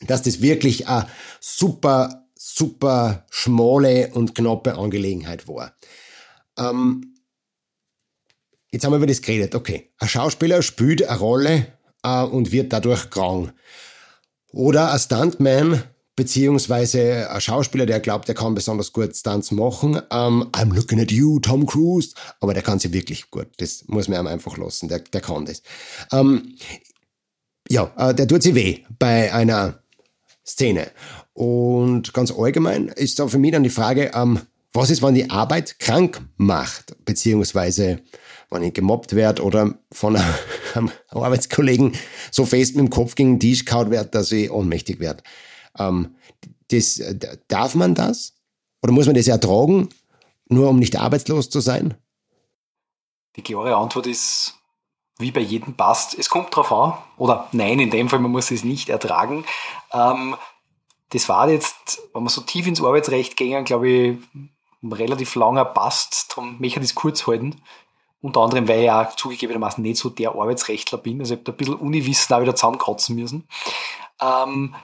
dass 0.00 0.22
das 0.22 0.40
wirklich 0.40 0.88
eine 0.88 1.08
super, 1.40 2.24
super 2.34 3.26
schmale 3.30 4.10
und 4.14 4.34
knappe 4.34 4.76
Angelegenheit 4.76 5.46
war. 5.46 5.72
Ähm, 6.58 7.14
jetzt 8.72 8.84
haben 8.84 8.92
wir 8.92 8.96
über 8.96 9.06
das 9.06 9.22
geredet. 9.22 9.54
Okay, 9.54 9.90
ein 9.98 10.08
Schauspieler 10.08 10.62
spielt 10.62 11.06
eine 11.06 11.18
Rolle 11.18 11.77
äh, 12.02 12.22
und 12.22 12.52
wird 12.52 12.72
dadurch 12.72 13.10
krank. 13.10 13.52
Oder 14.52 14.92
ein 14.92 14.98
Stuntman 14.98 15.82
beziehungsweise 16.18 17.30
ein 17.30 17.40
Schauspieler, 17.40 17.86
der 17.86 18.00
glaubt, 18.00 18.26
der 18.26 18.34
kann 18.34 18.54
besonders 18.54 18.92
gut 18.92 19.14
Stunts 19.14 19.52
machen. 19.52 20.00
Um, 20.10 20.48
I'm 20.52 20.74
looking 20.74 21.00
at 21.00 21.12
you, 21.12 21.38
Tom 21.38 21.64
Cruise. 21.64 22.12
Aber 22.40 22.54
der 22.54 22.64
kann 22.64 22.80
sie 22.80 22.92
wirklich 22.92 23.30
gut. 23.30 23.46
Das 23.58 23.84
muss 23.86 24.08
man 24.08 24.20
ihm 24.20 24.26
einfach 24.26 24.56
lassen. 24.56 24.88
Der, 24.88 24.98
der 24.98 25.20
kann 25.20 25.44
das. 25.44 25.62
Um, 26.10 26.56
ja, 27.68 27.92
äh, 27.96 28.14
der 28.14 28.26
tut 28.26 28.42
sie 28.42 28.56
weh 28.56 28.80
bei 28.98 29.32
einer 29.32 29.80
Szene. 30.44 30.90
Und 31.34 32.12
ganz 32.12 32.32
allgemein 32.32 32.88
ist 32.88 33.20
da 33.20 33.28
für 33.28 33.38
mich 33.38 33.52
dann 33.52 33.62
die 33.62 33.70
Frage, 33.70 34.10
ähm, 34.12 34.40
was 34.72 34.90
ist, 34.90 35.02
wenn 35.02 35.14
die 35.14 35.30
Arbeit 35.30 35.78
krank 35.78 36.20
macht, 36.36 36.96
beziehungsweise 37.04 38.00
wenn 38.50 38.62
ich 38.62 38.74
gemobbt 38.74 39.14
werde 39.14 39.42
oder 39.42 39.74
von 39.92 40.16
einem 40.74 40.90
Arbeitskollegen 41.08 41.92
so 42.30 42.44
fest 42.44 42.76
mit 42.76 42.86
dem 42.86 42.90
Kopf 42.90 43.14
gegen 43.14 43.34
den 43.34 43.40
Tisch 43.40 43.64
kaut 43.64 43.90
werde, 43.90 44.10
dass 44.10 44.32
ich 44.32 44.50
ohnmächtig 44.50 45.00
werde. 45.00 45.22
Ähm, 45.78 46.16
das, 46.70 47.00
darf 47.48 47.74
man 47.74 47.94
das? 47.94 48.34
Oder 48.82 48.92
muss 48.92 49.06
man 49.06 49.14
das 49.14 49.28
ertragen, 49.28 49.88
nur 50.48 50.68
um 50.68 50.78
nicht 50.78 50.98
arbeitslos 50.98 51.50
zu 51.50 51.60
sein? 51.60 51.94
Die 53.36 53.42
klare 53.42 53.76
Antwort 53.76 54.06
ist, 54.06 54.54
wie 55.18 55.30
bei 55.30 55.40
jedem 55.40 55.74
passt, 55.74 56.16
es 56.18 56.30
kommt 56.30 56.54
drauf 56.54 56.72
an, 56.72 56.94
oder 57.16 57.48
nein, 57.52 57.80
in 57.80 57.90
dem 57.90 58.08
Fall, 58.08 58.20
man 58.20 58.30
muss 58.30 58.50
es 58.50 58.64
nicht 58.64 58.88
ertragen. 58.88 59.44
Ähm, 59.92 60.36
das 61.10 61.28
war 61.28 61.48
jetzt, 61.48 62.00
wenn 62.12 62.22
man 62.22 62.32
so 62.32 62.42
tief 62.42 62.66
ins 62.66 62.82
Arbeitsrecht 62.82 63.36
gehen, 63.36 63.64
glaube 63.64 63.88
ich, 63.88 64.18
relativ 64.82 65.34
langer 65.34 65.64
passt, 65.64 66.30
darum 66.30 66.60
möchte 66.60 66.80
ich 66.80 66.86
das 66.86 66.94
kurz 66.94 67.26
halten. 67.26 67.60
Unter 68.20 68.40
anderem, 68.40 68.66
weil 68.66 68.82
ich 68.82 68.90
auch 68.90 69.14
zugegebenermaßen 69.14 69.82
nicht 69.82 69.98
so 69.98 70.10
der 70.10 70.32
Arbeitsrechtler 70.32 70.98
bin, 70.98 71.20
also 71.20 71.34
ich 71.34 71.38
habe 71.38 71.44
da 71.44 71.52
ein 71.52 71.56
bisschen 71.56 71.74
Uniwissen 71.74 72.34
auch 72.34 72.40
wieder 72.40 72.56
zusammenkratzen 72.56 73.14
müssen. 73.14 73.48
Ähm, 74.20 74.74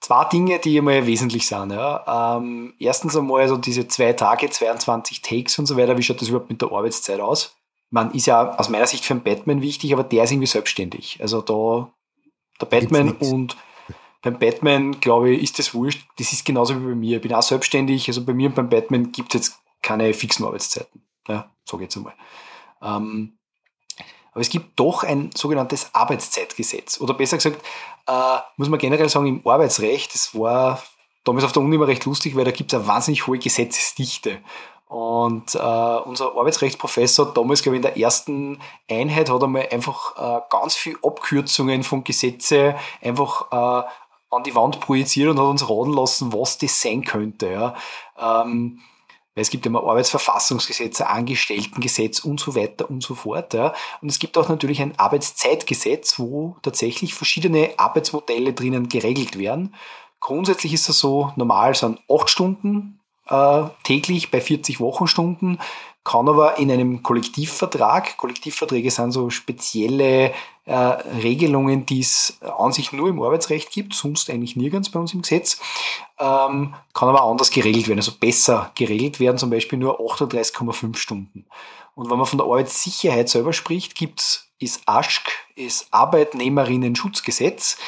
zwei 0.00 0.24
Dinge, 0.24 0.58
die 0.58 0.78
einmal 0.78 1.06
wesentlich 1.06 1.46
sind. 1.46 1.72
Ja. 1.72 2.36
Ähm, 2.38 2.74
erstens 2.78 3.16
einmal 3.16 3.46
so 3.48 3.58
diese 3.58 3.88
zwei 3.88 4.14
Tage, 4.14 4.48
22 4.48 5.20
Takes 5.20 5.58
und 5.58 5.66
so 5.66 5.76
weiter, 5.76 5.98
wie 5.98 6.02
schaut 6.02 6.20
das 6.20 6.28
überhaupt 6.28 6.48
mit 6.48 6.62
der 6.62 6.72
Arbeitszeit 6.72 7.20
aus? 7.20 7.58
man 7.90 8.12
ist 8.12 8.26
ja 8.26 8.56
aus 8.56 8.68
meiner 8.68 8.86
Sicht 8.86 9.04
für 9.04 9.14
einen 9.14 9.22
Batman 9.22 9.62
wichtig, 9.62 9.92
aber 9.92 10.04
der 10.04 10.24
ist 10.24 10.32
irgendwie 10.32 10.46
selbstständig. 10.46 11.18
Also 11.20 11.40
da, 11.40 11.90
der 12.60 12.66
Batman 12.66 13.12
und 13.12 13.56
beim 14.22 14.38
Batman, 14.38 15.00
glaube 15.00 15.30
ich, 15.30 15.42
ist 15.42 15.58
das 15.58 15.74
wurscht. 15.74 16.06
Das 16.18 16.32
ist 16.32 16.44
genauso 16.44 16.78
wie 16.80 16.86
bei 16.86 16.94
mir. 16.94 17.16
Ich 17.16 17.22
bin 17.22 17.32
auch 17.32 17.42
selbstständig. 17.42 18.08
Also 18.08 18.24
bei 18.24 18.34
mir 18.34 18.48
und 18.48 18.54
beim 18.54 18.68
Batman 18.68 19.12
gibt 19.12 19.34
es 19.34 19.40
jetzt 19.40 19.60
keine 19.80 20.12
fixen 20.12 20.44
Arbeitszeiten. 20.44 21.02
Ja, 21.28 21.50
so 21.68 21.76
geht's 21.76 21.96
einmal. 21.96 22.14
Ähm, 22.82 23.38
aber 24.32 24.40
es 24.40 24.50
gibt 24.50 24.78
doch 24.78 25.04
ein 25.04 25.30
sogenanntes 25.34 25.90
Arbeitszeitgesetz. 25.94 27.00
Oder 27.00 27.14
besser 27.14 27.38
gesagt, 27.38 27.64
äh, 28.06 28.38
muss 28.56 28.68
man 28.68 28.78
generell 28.78 29.08
sagen, 29.08 29.26
im 29.26 29.46
Arbeitsrecht, 29.46 30.14
das 30.14 30.34
war 30.34 30.82
damals 31.24 31.44
auf 31.44 31.52
der 31.52 31.62
Uni 31.62 31.76
immer 31.76 31.88
recht 31.88 32.04
lustig, 32.04 32.36
weil 32.36 32.44
da 32.44 32.50
gibt 32.50 32.72
es 32.72 32.78
eine 32.78 32.86
wahnsinnig 32.86 33.26
hohe 33.26 33.38
Gesetzesdichte. 33.38 34.40
Und 34.88 35.54
äh, 35.54 35.58
unser 35.58 36.34
Arbeitsrechtsprofessor 36.36 37.34
damals, 37.34 37.62
glaube 37.62 37.76
ich, 37.76 37.84
in 37.84 37.94
der 37.94 37.98
ersten 37.98 38.58
Einheit 38.90 39.28
hat 39.28 39.42
einmal 39.42 39.68
einfach 39.70 40.16
äh, 40.16 40.40
ganz 40.50 40.76
viel 40.76 40.96
Abkürzungen 41.02 41.82
von 41.82 42.04
Gesetze 42.04 42.74
einfach 43.02 43.52
äh, 43.52 43.88
an 44.30 44.42
die 44.44 44.54
Wand 44.54 44.80
projiziert 44.80 45.28
und 45.30 45.38
hat 45.38 45.44
uns 45.44 45.68
raten 45.68 45.92
lassen, 45.92 46.32
was 46.32 46.56
das 46.58 46.80
sein 46.80 47.04
könnte. 47.04 47.50
Ja. 47.50 47.74
Ähm, 48.42 48.80
es 49.40 49.50
gibt 49.50 49.66
immer 49.66 49.82
Arbeitsverfassungsgesetze, 49.82 51.08
Angestelltengesetz 51.08 52.20
und 52.20 52.40
so 52.40 52.54
weiter 52.54 52.90
und 52.90 53.02
so 53.02 53.14
fort. 53.14 53.54
Ja. 53.54 53.74
Und 54.00 54.08
es 54.08 54.18
gibt 54.18 54.36
auch 54.38 54.48
natürlich 54.48 54.80
ein 54.80 54.98
Arbeitszeitgesetz, 54.98 56.18
wo 56.18 56.56
tatsächlich 56.62 57.14
verschiedene 57.14 57.70
Arbeitsmodelle 57.76 58.52
drinnen 58.52 58.88
geregelt 58.88 59.38
werden. 59.38 59.74
Grundsätzlich 60.20 60.72
ist 60.72 60.88
es 60.88 60.98
so, 60.98 61.32
normal 61.36 61.74
sind 61.74 62.00
acht 62.10 62.28
Stunden 62.28 63.00
äh, 63.28 63.64
täglich 63.84 64.30
bei 64.30 64.40
40 64.40 64.80
Wochenstunden, 64.80 65.58
kann 66.04 66.28
aber 66.28 66.58
in 66.58 66.70
einem 66.72 67.02
Kollektivvertrag, 67.02 68.16
Kollektivverträge 68.16 68.90
sind 68.90 69.12
so 69.12 69.30
spezielle 69.30 70.32
äh, 70.68 70.74
Regelungen, 70.74 71.86
die 71.86 72.00
es 72.00 72.38
an 72.42 72.72
sich 72.72 72.92
nur 72.92 73.08
im 73.08 73.22
Arbeitsrecht 73.22 73.70
gibt, 73.70 73.94
sonst 73.94 74.28
eigentlich 74.28 74.54
nirgends 74.54 74.90
bei 74.90 75.00
uns 75.00 75.14
im 75.14 75.22
Gesetz, 75.22 75.58
ähm, 76.18 76.74
kann 76.92 77.08
aber 77.08 77.22
anders 77.22 77.50
geregelt 77.50 77.88
werden, 77.88 78.00
also 78.00 78.12
besser 78.12 78.70
geregelt 78.74 79.18
werden, 79.18 79.38
zum 79.38 79.48
Beispiel 79.48 79.78
nur 79.78 79.98
38,5 79.98 80.96
Stunden. 80.96 81.46
Und 81.94 82.10
wenn 82.10 82.18
man 82.18 82.26
von 82.26 82.38
der 82.38 82.46
Arbeitssicherheit 82.46 83.30
selber 83.30 83.54
spricht, 83.54 83.94
gibt's 83.94 84.50
ist 84.58 84.82
ASCH, 84.86 85.30
ist 85.56 85.88
Arbeitnehmerinnen-Schutzgesetz. 85.92 87.78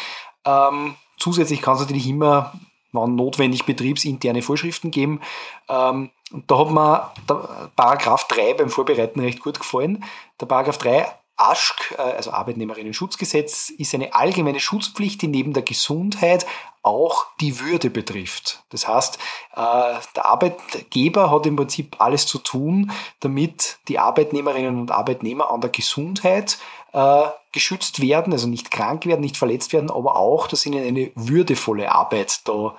Ähm, 0.47 0.95
zusätzlich 1.19 1.61
kann 1.61 1.75
es 1.75 1.81
natürlich 1.81 2.09
immer 2.09 2.53
wann 2.93 3.15
notwendig 3.15 3.67
betriebsinterne 3.67 4.43
Vorschriften 4.43 4.91
geben. 4.91 5.21
Ähm, 5.69 6.11
und 6.33 6.51
da 6.51 6.59
hat 6.59 6.71
mir 6.71 7.13
der 7.29 7.71
Paragraph 7.77 8.27
3 8.29 8.55
beim 8.55 8.71
Vorbereiten 8.71 9.21
recht 9.21 9.41
gut 9.41 9.59
gefallen. 9.59 10.05
Der 10.41 10.47
Paragraph 10.47 10.79
3 10.79 11.07
ASCH, 11.41 11.93
äh, 11.97 12.03
also 12.03 12.33
Arbeitnehmerinnen-Schutzgesetz, 12.33 13.71
ist 13.71 13.95
eine 13.95 14.15
allgemeine 14.15 14.61
Schutzpflicht, 14.61 15.23
die 15.23 15.29
neben 15.29 15.53
der 15.53 15.63
Gesundheit 15.63 16.47
auch 16.83 17.27
die 17.41 17.61
Würde 17.61 17.91
betrifft. 17.91 18.63
Das 18.71 18.89
heißt, 18.89 19.19
äh, 19.55 19.95
der 20.17 20.27
Arbeitgeber 20.27 21.31
hat 21.31 21.47
im 21.47 21.57
Prinzip 21.57 21.97
alles 21.99 22.27
zu 22.27 22.39
tun, 22.39 22.91
damit 23.21 23.79
die 23.89 23.99
Arbeitnehmerinnen 23.99 24.81
und 24.81 24.91
Arbeitnehmer 24.91 25.51
an 25.51 25.61
der 25.61 25.71
Gesundheit 25.71 26.59
äh, 26.93 27.23
geschützt 27.53 28.01
werden, 28.01 28.33
also 28.33 28.47
nicht 28.47 28.71
krank 28.71 29.07
werden, 29.07 29.21
nicht 29.21 29.37
verletzt 29.37 29.73
werden, 29.73 29.91
aber 29.91 30.17
auch, 30.17 30.47
dass 30.47 30.65
ihnen 30.65 30.87
eine 30.87 31.11
würdevolle 31.15 31.93
Arbeit 31.93 32.41
da 32.45 32.77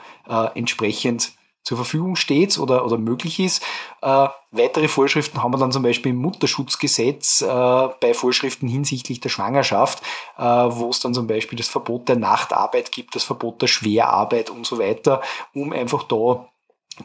entsprechend 0.56 1.34
zur 1.64 1.78
Verfügung 1.78 2.16
steht 2.16 2.58
oder, 2.58 2.86
oder 2.86 2.98
möglich 2.98 3.40
ist. 3.40 3.64
Äh, 4.02 4.28
weitere 4.52 4.88
Vorschriften 4.88 5.42
haben 5.42 5.54
wir 5.54 5.58
dann 5.58 5.72
zum 5.72 5.84
Beispiel 5.84 6.12
im 6.12 6.18
Mutterschutzgesetz 6.18 7.42
äh, 7.42 7.46
bei 7.48 8.14
Vorschriften 8.14 8.68
hinsichtlich 8.68 9.20
der 9.20 9.30
Schwangerschaft, 9.30 10.02
äh, 10.38 10.44
wo 10.44 10.90
es 10.90 11.00
dann 11.00 11.14
zum 11.14 11.28
Beispiel 11.28 11.58
das 11.58 11.68
Verbot 11.68 12.10
der 12.10 12.18
Nachtarbeit 12.18 12.92
gibt, 12.92 13.16
das 13.16 13.24
Verbot 13.24 13.62
der 13.62 13.68
Schwerarbeit 13.68 14.50
und 14.50 14.66
so 14.66 14.80
weiter, 14.80 15.22
um 15.54 15.72
einfach 15.72 16.04
da 16.04 16.48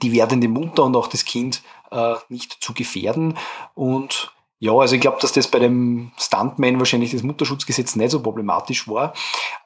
die 0.02 0.12
werdende 0.12 0.48
Mutter 0.48 0.84
und 0.84 0.96
auch 0.96 1.07
das 1.07 1.24
Kind 1.24 1.62
äh, 1.90 2.14
nicht 2.28 2.52
zu 2.61 2.74
gefährden. 2.74 3.38
Und 3.74 4.32
Ja, 4.59 4.72
also 4.72 4.94
ich 4.94 5.02
glaube, 5.02 5.18
dass 5.20 5.32
das 5.32 5.48
bei 5.48 5.59
dem 5.59 6.12
Stuntman 6.16 6.78
wahrscheinlich 6.78 7.11
das 7.11 7.22
Mutterschutzgesetz 7.22 7.94
nicht 7.94 8.11
so 8.11 8.22
problematisch 8.22 8.88
war. 8.88 9.12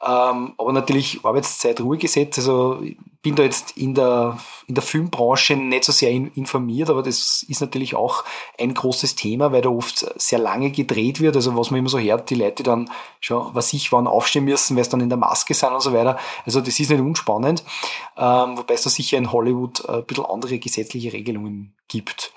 Ähm, 0.02 0.54
aber 0.58 0.72
natürlich 0.72 1.24
Arbeitszeitruhegesetz, 1.24 2.38
also 2.38 2.80
ich 2.82 2.96
bin 3.22 3.36
da 3.36 3.44
jetzt 3.44 3.76
in 3.76 3.94
der, 3.94 4.38
in 4.66 4.74
der 4.74 4.82
Filmbranche 4.82 5.54
nicht 5.54 5.84
so 5.84 5.92
sehr 5.92 6.10
in, 6.10 6.32
informiert, 6.34 6.90
aber 6.90 7.04
das 7.04 7.44
ist 7.46 7.60
natürlich 7.60 7.94
auch 7.94 8.24
ein 8.58 8.74
großes 8.74 9.14
Thema, 9.14 9.52
weil 9.52 9.62
da 9.62 9.68
oft 9.68 10.12
sehr 10.20 10.40
lange 10.40 10.72
gedreht 10.72 11.20
wird. 11.20 11.36
Also 11.36 11.56
was 11.56 11.70
man 11.70 11.78
immer 11.78 11.88
so 11.88 11.98
hört, 11.98 12.28
die 12.28 12.34
Leute 12.34 12.64
dann 12.64 12.90
schon, 13.20 13.54
was 13.54 13.72
ich 13.72 13.92
wann 13.92 14.08
aufstehen 14.08 14.44
müssen, 14.44 14.74
weil 14.74 14.82
es 14.82 14.88
dann 14.88 15.00
in 15.00 15.08
der 15.08 15.18
Maske 15.18 15.54
sind 15.54 15.72
und 15.72 15.82
so 15.82 15.92
weiter. 15.92 16.18
Also 16.44 16.60
das 16.60 16.80
ist 16.80 16.90
nicht 16.90 17.00
unspannend, 17.00 17.62
ähm, 18.16 18.58
wobei 18.58 18.74
es 18.74 18.82
da 18.82 18.90
sicher 18.90 19.18
in 19.18 19.30
Hollywood 19.30 19.88
ein 19.88 20.04
bisschen 20.04 20.26
andere 20.26 20.58
gesetzliche 20.58 21.12
Regelungen 21.12 21.74
gibt. 21.86 22.32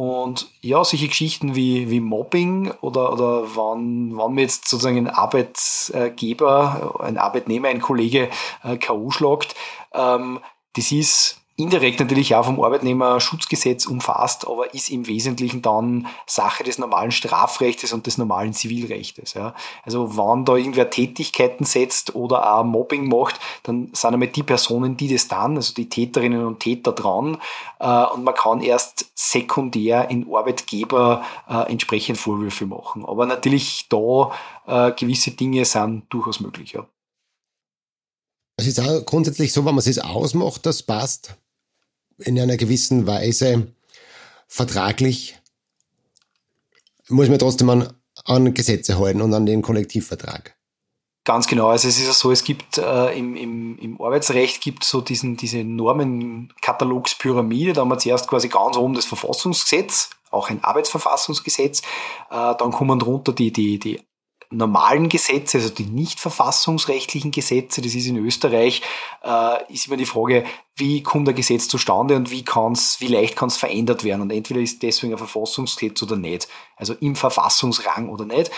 Und 0.00 0.48
ja, 0.62 0.82
solche 0.82 1.08
Geschichten 1.08 1.54
wie, 1.54 1.90
wie 1.90 2.00
Mobbing 2.00 2.72
oder, 2.80 3.12
oder 3.12 3.54
wann, 3.54 4.16
wann 4.16 4.32
mir 4.32 4.40
jetzt 4.40 4.66
sozusagen 4.66 4.96
ein 4.96 5.10
Arbeitgeber, 5.10 6.98
ein 7.00 7.18
Arbeitnehmer, 7.18 7.68
ein 7.68 7.82
Kollege 7.82 8.30
äh, 8.64 8.78
K.O. 8.78 9.10
schlagt, 9.10 9.54
ähm, 9.92 10.40
das 10.72 10.90
ist 10.90 11.39
indirekt 11.60 12.00
natürlich 12.00 12.34
auch 12.34 12.44
vom 12.46 12.62
Arbeitnehmerschutzgesetz 12.62 13.86
umfasst, 13.86 14.46
aber 14.46 14.72
ist 14.74 14.90
im 14.90 15.06
Wesentlichen 15.06 15.62
dann 15.62 16.06
Sache 16.26 16.64
des 16.64 16.78
normalen 16.78 17.10
Strafrechtes 17.10 17.92
und 17.92 18.06
des 18.06 18.18
normalen 18.18 18.52
Zivilrechtes. 18.52 19.34
Ja. 19.34 19.54
Also 19.84 20.16
wenn 20.16 20.44
da 20.44 20.56
irgendwer 20.56 20.90
Tätigkeiten 20.90 21.64
setzt 21.64 22.14
oder 22.14 22.54
auch 22.54 22.64
Mobbing 22.64 23.08
macht, 23.08 23.38
dann 23.62 23.90
sind 23.92 24.14
einmal 24.14 24.28
die 24.28 24.42
Personen, 24.42 24.96
die 24.96 25.12
das 25.12 25.28
dann, 25.28 25.56
also 25.56 25.74
die 25.74 25.88
Täterinnen 25.88 26.44
und 26.46 26.60
Täter 26.60 26.92
dran 26.92 27.38
äh, 27.78 28.04
und 28.06 28.24
man 28.24 28.34
kann 28.34 28.60
erst 28.62 29.10
sekundär 29.14 30.10
in 30.10 30.26
Arbeitgeber 30.32 31.22
äh, 31.48 31.70
entsprechend 31.70 32.18
Vorwürfe 32.18 32.66
machen. 32.66 33.04
Aber 33.04 33.26
natürlich 33.26 33.86
da 33.88 34.32
äh, 34.66 34.92
gewisse 34.92 35.32
Dinge 35.32 35.64
sind 35.64 36.04
durchaus 36.08 36.40
möglich. 36.40 36.72
Ja. 36.72 36.86
Es 38.56 38.66
ist 38.66 38.80
auch 38.80 39.04
grundsätzlich 39.04 39.52
so, 39.52 39.64
wenn 39.64 39.74
man 39.74 39.84
es 39.84 39.98
ausmacht, 39.98 40.66
das 40.66 40.82
passt 40.82 41.36
in 42.20 42.38
einer 42.38 42.56
gewissen 42.56 43.06
Weise 43.06 43.68
vertraglich, 44.48 45.38
muss 47.08 47.28
man 47.28 47.38
trotzdem 47.38 47.70
an, 47.70 47.92
an 48.24 48.54
Gesetze 48.54 48.98
halten 48.98 49.20
und 49.20 49.34
an 49.34 49.46
den 49.46 49.62
Kollektivvertrag. 49.62 50.56
Ganz 51.24 51.46
genau. 51.46 51.68
Also 51.68 51.88
es 51.88 51.98
ist 51.98 52.06
ja 52.06 52.12
so, 52.12 52.32
es 52.32 52.44
gibt 52.44 52.78
äh, 52.78 53.16
im, 53.16 53.36
im, 53.36 53.78
im 53.78 54.00
Arbeitsrecht 54.00 54.62
gibt 54.62 54.84
so 54.84 55.02
diesen, 55.02 55.36
diese 55.36 55.62
Normenkatalogspyramide. 55.62 57.74
Da 57.74 57.82
haben 57.82 57.90
wir 57.90 57.98
zuerst 57.98 58.26
quasi 58.26 58.48
ganz 58.48 58.78
oben 58.78 58.94
das 58.94 59.04
Verfassungsgesetz, 59.04 60.08
auch 60.30 60.48
ein 60.48 60.64
Arbeitsverfassungsgesetz. 60.64 61.82
Äh, 62.30 62.54
dann 62.58 62.72
kommen 62.72 62.98
drunter 62.98 63.32
die, 63.32 63.52
die, 63.52 63.78
die 63.78 64.00
normalen 64.50 65.08
Gesetze, 65.08 65.58
also 65.58 65.70
die 65.70 65.86
nicht 65.86 66.18
verfassungsrechtlichen 66.18 67.30
Gesetze, 67.30 67.80
das 67.80 67.94
ist 67.94 68.06
in 68.06 68.16
Österreich, 68.16 68.82
äh, 69.22 69.72
ist 69.72 69.86
immer 69.86 69.96
die 69.96 70.06
Frage, 70.06 70.44
wie 70.74 71.02
kommt 71.02 71.28
ein 71.28 71.34
Gesetz 71.34 71.68
zustande 71.68 72.16
und 72.16 72.30
wie 72.30 72.44
kann's, 72.44 73.00
wie 73.00 73.06
leicht 73.06 73.36
kann 73.36 73.48
es 73.48 73.56
verändert 73.56 74.02
werden. 74.02 74.22
Und 74.22 74.32
entweder 74.32 74.60
ist 74.60 74.82
deswegen 74.82 75.12
ein 75.12 75.18
Verfassungsgesetz 75.18 76.02
oder 76.02 76.16
nicht. 76.16 76.48
Also 76.76 76.94
im 76.94 77.14
Verfassungsrang 77.14 78.08
oder 78.08 78.24
nicht. 78.24 78.50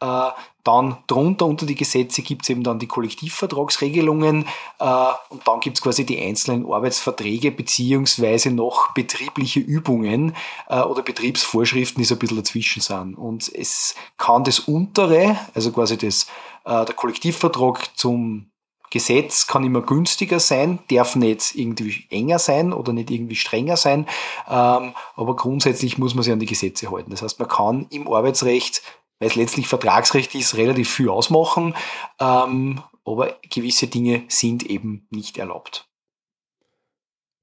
Äh, 0.00 0.30
dann 0.64 0.98
drunter 1.06 1.46
unter 1.46 1.66
die 1.66 1.74
Gesetze 1.74 2.22
gibt 2.22 2.42
es 2.42 2.50
eben 2.50 2.62
dann 2.62 2.78
die 2.78 2.86
Kollektivvertragsregelungen 2.86 4.46
äh, 4.78 5.06
und 5.28 5.46
dann 5.46 5.60
gibt 5.60 5.78
es 5.78 5.82
quasi 5.82 6.04
die 6.04 6.20
einzelnen 6.20 6.70
Arbeitsverträge 6.70 7.50
beziehungsweise 7.50 8.50
noch 8.50 8.92
betriebliche 8.92 9.60
Übungen 9.60 10.34
äh, 10.68 10.80
oder 10.80 11.02
Betriebsvorschriften, 11.02 12.00
die 12.00 12.06
so 12.06 12.14
ein 12.14 12.18
bisschen 12.18 12.36
dazwischen 12.36 12.82
sind. 12.82 13.14
Und 13.14 13.52
es 13.54 13.94
kann 14.18 14.44
das 14.44 14.60
untere, 14.60 15.38
also 15.54 15.72
quasi 15.72 15.96
das, 15.96 16.26
äh, 16.64 16.84
der 16.84 16.94
Kollektivvertrag 16.94 17.96
zum 17.96 18.50
Gesetz 18.90 19.46
kann 19.46 19.62
immer 19.62 19.82
günstiger 19.82 20.40
sein, 20.40 20.80
darf 20.90 21.14
nicht 21.14 21.54
irgendwie 21.54 22.06
enger 22.10 22.40
sein 22.40 22.72
oder 22.72 22.92
nicht 22.92 23.10
irgendwie 23.10 23.36
strenger 23.36 23.76
sein, 23.76 24.06
ähm, 24.48 24.94
aber 25.14 25.36
grundsätzlich 25.36 25.96
muss 25.96 26.16
man 26.16 26.24
sich 26.24 26.32
an 26.32 26.40
die 26.40 26.46
Gesetze 26.46 26.90
halten. 26.90 27.12
Das 27.12 27.22
heißt, 27.22 27.38
man 27.38 27.48
kann 27.48 27.86
im 27.90 28.08
Arbeitsrecht 28.08 28.82
weil 29.20 29.28
es 29.28 29.36
letztlich 29.36 29.68
Vertragsrecht 29.68 30.34
ist, 30.34 30.56
relativ 30.56 30.90
viel 30.90 31.08
ausmachen, 31.08 31.76
ähm, 32.18 32.82
aber 33.04 33.38
gewisse 33.48 33.86
Dinge 33.86 34.24
sind 34.28 34.64
eben 34.64 35.06
nicht 35.10 35.38
erlaubt. 35.38 35.86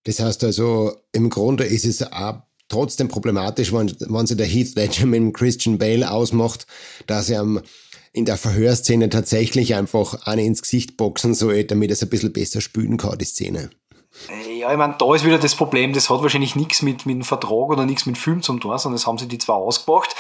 Das 0.03 0.19
heißt 0.19 0.43
also, 0.43 0.93
im 1.11 1.29
Grunde 1.29 1.63
ist 1.63 1.85
es 1.85 2.01
auch 2.11 2.41
trotzdem 2.69 3.07
problematisch, 3.07 3.73
wenn, 3.73 3.95
wenn 3.99 4.27
sich 4.27 4.37
der 4.37 4.45
Heath 4.45 4.75
Ledger 4.75 5.05
mit 5.05 5.33
Christian 5.33 5.77
Bale 5.77 6.09
ausmacht, 6.09 6.67
dass 7.07 7.29
er 7.29 7.61
in 8.13 8.25
der 8.25 8.37
Verhörszene 8.37 9.09
tatsächlich 9.09 9.75
einfach 9.75 10.25
eine 10.25 10.43
ins 10.43 10.61
Gesicht 10.61 10.97
boxen 10.97 11.33
soll, 11.33 11.63
damit 11.65 11.91
er 11.91 11.93
es 11.93 12.03
ein 12.03 12.09
bisschen 12.09 12.33
besser 12.33 12.61
spülen 12.61 12.97
kann, 12.97 13.17
die 13.17 13.25
Szene. 13.25 13.69
Ja, 14.59 14.71
ich 14.71 14.77
meine, 14.77 14.95
da 14.97 15.13
ist 15.13 15.23
wieder 15.23 15.37
das 15.37 15.53
Problem, 15.53 15.93
das 15.93 16.09
hat 16.09 16.23
wahrscheinlich 16.23 16.55
nichts 16.55 16.81
mit, 16.81 17.05
mit 17.05 17.15
dem 17.15 17.23
Vertrag 17.23 17.69
oder 17.69 17.85
nichts 17.85 18.05
mit 18.05 18.17
Film 18.17 18.41
zu 18.41 18.57
tun, 18.57 18.77
sondern 18.77 18.97
das 18.97 19.05
haben 19.05 19.17
sie 19.17 19.27
die 19.27 19.37
zwar 19.37 19.57
ausgemacht. 19.57 20.15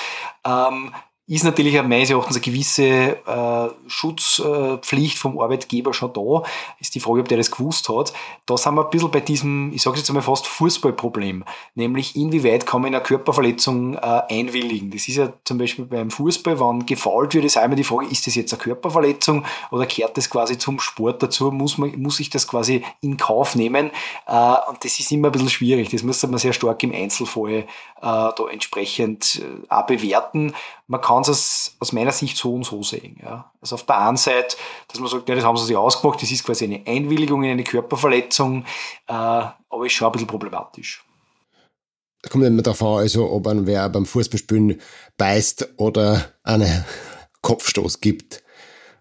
Ähm, 0.45 0.93
ist 1.29 1.43
natürlich 1.43 1.73
meines 1.83 2.09
Erachtens 2.09 2.37
eine 2.37 2.45
gewisse 2.45 2.83
äh, 2.85 3.69
Schutzpflicht 3.87 5.17
vom 5.17 5.39
Arbeitgeber 5.39 5.93
schon 5.93 6.13
da. 6.13 6.43
Ist 6.79 6.95
die 6.95 7.01
Frage, 7.01 7.19
ob 7.19 7.27
der 7.27 7.37
das 7.37 7.51
gewusst 7.51 7.89
hat. 7.89 8.13
Da 8.45 8.55
sind 8.55 8.75
wir 8.75 8.85
ein 8.85 8.89
bisschen 8.89 9.11
bei 9.11 9.19
diesem, 9.19 9.73
ich 9.73 9.81
sage 9.81 9.97
jetzt 9.97 10.09
einmal 10.09 10.23
fast 10.23 10.47
Fußballproblem. 10.47 11.43
Nämlich, 11.75 12.15
inwieweit 12.15 12.65
kann 12.65 12.81
man 12.81 12.93
in 12.93 12.95
eine 12.95 13.03
Körperverletzung 13.03 13.95
äh, 13.95 13.99
einwilligen. 14.29 14.89
Das 14.89 15.09
ist 15.09 15.17
ja 15.17 15.33
zum 15.43 15.57
Beispiel 15.57 15.83
beim 15.83 16.11
Fußball, 16.11 16.61
wenn 16.61 16.85
gefault 16.85 17.33
wird, 17.33 17.43
ist 17.43 17.57
einmal 17.57 17.75
die 17.75 17.83
Frage, 17.83 18.05
ist 18.05 18.25
das 18.25 18.35
jetzt 18.35 18.53
eine 18.53 18.61
Körperverletzung 18.61 19.43
oder 19.71 19.85
kehrt 19.85 20.15
das 20.15 20.29
quasi 20.29 20.57
zum 20.57 20.79
Sport 20.79 21.21
dazu? 21.23 21.51
Muss, 21.51 21.77
man, 21.77 21.99
muss 22.01 22.21
ich 22.21 22.29
das 22.29 22.47
quasi 22.47 22.85
in 23.01 23.17
Kauf 23.17 23.55
nehmen? 23.55 23.91
Äh, 24.27 24.55
und 24.69 24.81
das 24.81 24.97
ist 24.97 25.11
immer 25.11 25.27
ein 25.27 25.33
bisschen 25.33 25.49
schwierig. 25.49 25.89
Das 25.89 26.03
muss 26.03 26.25
man 26.25 26.37
sehr 26.37 26.53
stark 26.53 26.81
im 26.83 26.93
Einzelfall 26.93 27.51
äh, 27.51 27.65
da 28.01 28.47
entsprechend 28.49 29.41
äh, 29.41 29.65
auch 29.67 29.85
bewerten 29.85 30.53
man 30.87 31.01
kann 31.01 31.21
es 31.23 31.75
aus 31.79 31.91
meiner 31.91 32.11
Sicht 32.11 32.37
so 32.37 32.53
und 32.53 32.65
so 32.65 32.81
sehen. 32.81 33.19
Ja. 33.21 33.51
Also 33.61 33.75
auf 33.75 33.85
der 33.85 33.99
einen 33.99 34.17
Seite, 34.17 34.55
dass 34.87 34.99
man 34.99 35.09
sagt, 35.09 35.27
ja, 35.29 35.35
das 35.35 35.43
haben 35.43 35.57
sie 35.57 35.65
sich 35.65 35.75
ausgemacht, 35.75 36.21
das 36.21 36.31
ist 36.31 36.45
quasi 36.45 36.63
eine 36.63 36.81
Einwilligung 36.87 37.43
in 37.43 37.51
eine 37.51 37.63
Körperverletzung, 37.63 38.63
äh, 39.07 39.13
aber 39.13 39.85
ist 39.85 39.93
schon 39.93 40.07
ein 40.07 40.13
bisschen 40.13 40.27
problematisch. 40.27 41.03
Da 42.21 42.29
kommt 42.29 42.45
immer 42.45 42.61
darauf 42.61 42.81
an, 42.81 42.99
also 42.99 43.29
ob 43.29 43.47
ein 43.47 43.67
wer 43.67 43.89
beim 43.89 44.05
Fußballspielen 44.05 44.81
beißt 45.17 45.73
oder 45.77 46.31
einen 46.43 46.85
Kopfstoß 47.41 47.99
gibt. 48.01 48.43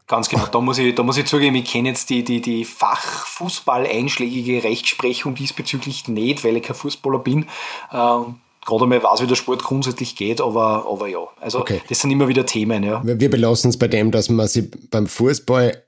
Ganz 0.09 0.29
genau, 0.29 0.47
da 0.47 0.61
muss 0.61 0.79
ich, 0.79 0.95
da 0.95 1.03
muss 1.03 1.17
ich 1.17 1.27
zugeben, 1.27 1.57
ich 1.57 1.65
kenne 1.65 1.89
jetzt 1.89 2.11
die, 2.11 2.23
die, 2.23 2.41
die 2.41 2.65
Fachfußball-einschlägige 2.65 4.63
Rechtsprechung 4.63 5.35
diesbezüglich 5.35 6.07
nicht, 6.07 6.45
weil 6.45 6.57
ich 6.57 6.63
kein 6.63 6.77
Fußballer 6.77 7.19
bin. 7.19 7.49
Ähm, 7.93 8.37
gerade 8.67 8.85
einmal 8.85 9.03
weiß, 9.03 9.23
wie 9.23 9.27
der 9.27 9.37
Sport 9.37 9.63
grundsätzlich 9.63 10.17
geht, 10.17 10.41
aber, 10.41 10.87
aber 10.91 11.09
ja. 11.09 11.27
Also 11.41 11.61
okay. 11.61 11.81
das 11.89 12.01
sind 12.01 12.11
immer 12.11 12.29
wieder 12.29 12.45
Themen, 12.45 12.83
ja. 12.83 13.01
Wir 13.05 13.31
belassen 13.31 13.71
es 13.71 13.79
bei 13.79 13.89
dem, 13.89 14.11
dass 14.11 14.29
man 14.29 14.49
sich 14.49 14.71
beim 14.91 15.07
Fußball 15.07 15.83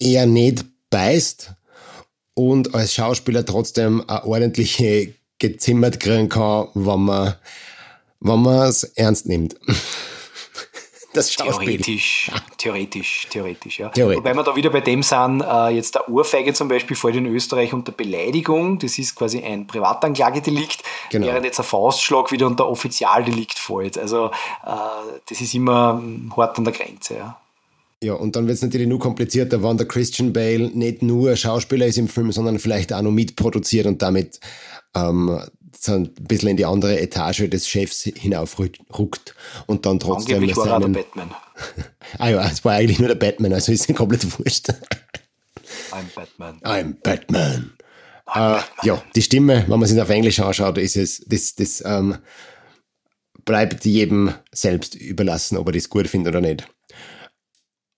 eher 0.00 0.26
nicht 0.26 0.64
beißt 0.90 1.52
und 2.34 2.74
als 2.74 2.94
Schauspieler 2.94 3.44
trotzdem 3.46 4.02
eine 4.08 4.24
ordentliche 4.24 5.14
gezimmert 5.38 6.00
kriegen 6.00 6.28
kann, 6.28 6.68
wenn 6.74 7.00
man 7.00 7.34
wenn 8.20 8.40
man 8.40 8.68
es 8.68 8.82
ernst 8.82 9.26
nimmt 9.26 9.54
das 11.16 11.32
Schauspiel. 11.32 11.78
Theoretisch, 11.78 12.30
theoretisch, 12.58 13.26
theoretisch, 13.30 13.78
ja. 13.78 13.88
Theoretisch. 13.88 14.18
Wobei 14.18 14.34
wir 14.34 14.42
da 14.42 14.54
wieder 14.56 14.70
bei 14.70 14.80
dem 14.80 15.02
sind, 15.02 15.40
äh, 15.42 15.68
jetzt 15.70 15.94
der 15.94 16.08
Ohrfeige 16.08 16.52
zum 16.52 16.68
Beispiel 16.68 16.96
fällt 16.96 17.16
in 17.16 17.26
Österreich 17.26 17.72
unter 17.72 17.92
Beleidigung, 17.92 18.78
das 18.78 18.98
ist 18.98 19.14
quasi 19.14 19.42
ein 19.42 19.66
Privatanklagedelikt, 19.66 20.82
genau. 21.10 21.26
während 21.26 21.44
jetzt 21.44 21.58
ein 21.58 21.64
Faustschlag 21.64 22.30
wieder 22.32 22.46
unter 22.46 22.68
Offizialdelikt 22.68 23.58
fällt. 23.58 23.98
Also 23.98 24.26
äh, 24.26 24.70
das 25.28 25.40
ist 25.40 25.54
immer 25.54 26.02
hart 26.36 26.58
an 26.58 26.64
der 26.64 26.72
Grenze, 26.72 27.14
ja. 27.14 27.40
Ja, 28.02 28.12
und 28.12 28.36
dann 28.36 28.46
wird 28.46 28.56
es 28.56 28.62
natürlich 28.62 28.88
nur 28.88 28.98
komplizierter, 28.98 29.62
wenn 29.62 29.78
der 29.78 29.88
Christian 29.88 30.32
Bale 30.32 30.70
nicht 30.74 31.00
nur 31.00 31.34
Schauspieler 31.34 31.86
ist 31.86 31.96
im 31.96 32.08
Film, 32.08 32.30
sondern 32.30 32.58
vielleicht 32.58 32.92
auch 32.92 33.00
noch 33.00 33.10
mitproduziert 33.10 33.86
und 33.86 34.02
damit 34.02 34.38
ähm, 34.94 35.40
so 35.84 35.92
ein 35.92 36.12
bisschen 36.14 36.50
in 36.50 36.56
die 36.56 36.64
andere 36.64 37.00
Etage 37.00 37.48
des 37.48 37.68
Chefs 37.68 38.02
hinaufruckt 38.02 39.34
und 39.66 39.86
dann 39.86 39.98
trotzdem 39.98 40.36
Angeblich 40.36 40.56
war 40.56 40.80
seinen... 40.80 40.92
der 40.92 41.02
Batman. 41.02 41.30
ah 42.18 42.28
ja, 42.28 42.48
es 42.48 42.64
war 42.64 42.74
eigentlich 42.74 42.98
nur 42.98 43.08
der 43.08 43.14
Batman, 43.16 43.52
also 43.52 43.72
ist 43.72 43.92
komplett 43.94 44.38
wurscht. 44.38 44.68
I'm 45.90 46.04
Batman. 46.14 46.60
I'm 46.62 46.94
Batman. 47.02 47.72
I'm 48.26 48.58
uh, 48.58 48.62
Ja, 48.82 49.02
die 49.14 49.22
Stimme, 49.22 49.64
wenn 49.66 49.78
man 49.78 49.88
sich 49.88 50.00
auf 50.00 50.10
Englisch 50.10 50.40
anschaut, 50.40 50.78
ist 50.78 50.96
es, 50.96 51.24
das, 51.26 51.54
das 51.54 51.82
ähm, 51.84 52.18
bleibt 53.44 53.84
jedem 53.84 54.34
selbst 54.52 54.94
überlassen, 54.94 55.56
ob 55.56 55.68
er 55.68 55.72
das 55.72 55.88
gut 55.88 56.08
findet 56.08 56.34
oder 56.34 56.40
nicht. 56.40 56.68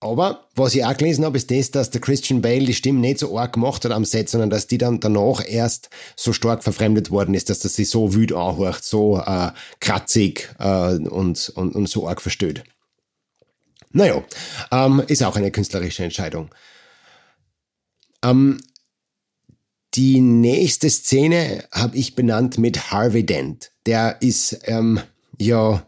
Aber 0.01 0.47
was 0.55 0.75
ich 0.75 0.85
auch 0.85 0.95
gelesen 0.95 1.25
habe, 1.25 1.37
ist 1.37 1.51
das, 1.51 1.71
dass 1.71 1.89
der 1.89 1.99
Christian 1.99 2.41
Bale 2.41 2.65
die 2.65 2.73
Stimme 2.73 2.99
nicht 2.99 3.19
so 3.19 3.37
arg 3.37 3.53
gemacht 3.53 3.83
hat 3.83 3.91
am 3.91 4.05
Set, 4.05 4.29
sondern 4.29 4.49
dass 4.49 4.67
die 4.67 4.77
dann 4.77 5.01
danach 5.01 5.45
erst 5.45 5.89
so 6.15 6.31
stark 6.31 6.63
verfremdet 6.63 7.11
worden 7.11 7.33
ist, 7.33 7.49
dass 7.49 7.59
das 7.59 7.75
sich 7.75 7.89
so 7.89 8.13
wütend 8.13 8.39
anhört, 8.39 8.83
so 8.83 9.17
äh, 9.17 9.51
kratzig 9.81 10.55
äh, 10.57 10.95
und, 10.95 11.49
und, 11.49 11.75
und 11.75 11.89
so 11.89 12.07
arg 12.07 12.21
versteht. 12.21 12.63
Naja, 13.91 14.23
ähm, 14.71 15.03
ist 15.07 15.23
auch 15.23 15.35
eine 15.35 15.51
künstlerische 15.51 16.03
Entscheidung. 16.03 16.49
Ähm, 18.23 18.61
die 19.95 20.21
nächste 20.21 20.89
Szene 20.89 21.65
habe 21.71 21.97
ich 21.97 22.15
benannt 22.15 22.57
mit 22.57 22.91
Harvey 22.91 23.25
Dent. 23.25 23.71
Der 23.85 24.21
ist 24.21 24.59
ähm, 24.65 25.01
ja 25.37 25.85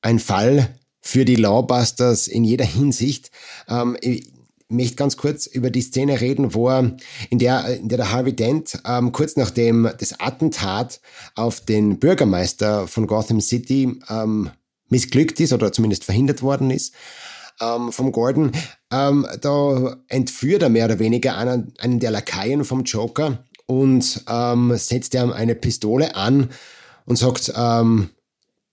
ein 0.00 0.20
Fall 0.20 0.77
für 1.08 1.24
die 1.24 1.36
Lawbusters 1.36 2.28
in 2.28 2.44
jeder 2.44 2.66
Hinsicht. 2.66 3.30
Ähm, 3.66 3.96
ich 4.02 4.30
möchte 4.68 4.96
ganz 4.96 5.16
kurz 5.16 5.46
über 5.46 5.70
die 5.70 5.80
Szene 5.80 6.20
reden, 6.20 6.52
wo 6.52 6.68
er, 6.68 6.98
in 7.30 7.38
der, 7.38 7.64
in 7.78 7.88
der 7.88 7.96
der 7.96 8.12
Harvey 8.12 8.36
Dent 8.36 8.78
ähm, 8.86 9.10
kurz 9.12 9.34
nachdem 9.36 9.88
das 9.98 10.20
Attentat 10.20 11.00
auf 11.34 11.60
den 11.60 11.98
Bürgermeister 11.98 12.86
von 12.86 13.06
Gotham 13.06 13.40
City 13.40 13.98
ähm, 14.10 14.50
missglückt 14.90 15.40
ist 15.40 15.54
oder 15.54 15.72
zumindest 15.72 16.04
verhindert 16.04 16.42
worden 16.42 16.70
ist, 16.70 16.92
ähm, 17.58 17.90
vom 17.90 18.12
Gordon, 18.12 18.52
ähm, 18.92 19.26
da 19.40 19.96
entführt 20.08 20.62
er 20.62 20.68
mehr 20.68 20.84
oder 20.84 20.98
weniger 20.98 21.38
einen, 21.38 21.72
einen 21.78 22.00
der 22.00 22.10
Lakaien 22.10 22.66
vom 22.66 22.84
Joker 22.84 23.44
und 23.64 24.24
ähm, 24.28 24.76
setzt 24.76 25.14
ihm 25.14 25.32
eine 25.32 25.54
Pistole 25.54 26.16
an 26.16 26.50
und 27.06 27.16
sagt, 27.16 27.50
ähm, 27.56 28.10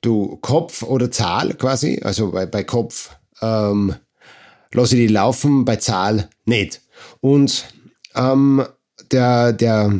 du 0.05 0.37
Kopf 0.41 0.83
oder 0.83 1.11
Zahl 1.11 1.53
quasi, 1.55 1.99
also 2.03 2.31
bei, 2.31 2.45
bei 2.45 2.63
Kopf 2.63 3.15
ähm, 3.41 3.95
lasse 4.73 4.95
ich 4.95 5.07
die 5.07 5.13
laufen, 5.13 5.65
bei 5.65 5.77
Zahl 5.77 6.29
nicht. 6.45 6.81
Und 7.21 7.65
ähm, 8.15 8.65
der, 9.11 9.53
der, 9.53 9.93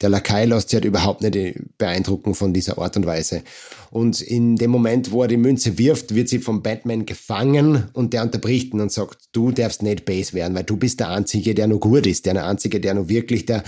der 0.00 0.08
Lakai 0.08 0.46
lässt 0.46 0.70
sich 0.70 0.76
halt 0.76 0.84
überhaupt 0.84 1.22
nicht 1.22 1.58
beeindrucken 1.78 2.34
von 2.34 2.52
dieser 2.52 2.78
Art 2.78 2.96
und 2.96 3.06
Weise. 3.06 3.42
Und 3.90 4.20
in 4.20 4.56
dem 4.56 4.70
Moment, 4.70 5.10
wo 5.10 5.22
er 5.22 5.28
die 5.28 5.36
Münze 5.36 5.78
wirft, 5.78 6.14
wird 6.14 6.28
sie 6.28 6.38
vom 6.38 6.62
Batman 6.62 7.06
gefangen 7.06 7.88
und 7.92 8.12
der 8.12 8.22
unterbricht 8.22 8.72
ihn 8.72 8.80
und 8.80 8.92
sagt, 8.92 9.18
du 9.32 9.50
darfst 9.50 9.82
nicht 9.82 10.04
Base 10.04 10.32
werden, 10.32 10.54
weil 10.54 10.64
du 10.64 10.76
bist 10.76 11.00
der 11.00 11.10
Einzige, 11.10 11.54
der 11.54 11.66
nur 11.66 11.80
gut 11.80 12.06
ist, 12.06 12.26
der 12.26 12.44
Einzige, 12.46 12.80
der 12.80 12.94
nur 12.94 13.08
wirklich 13.08 13.46
der, 13.46 13.64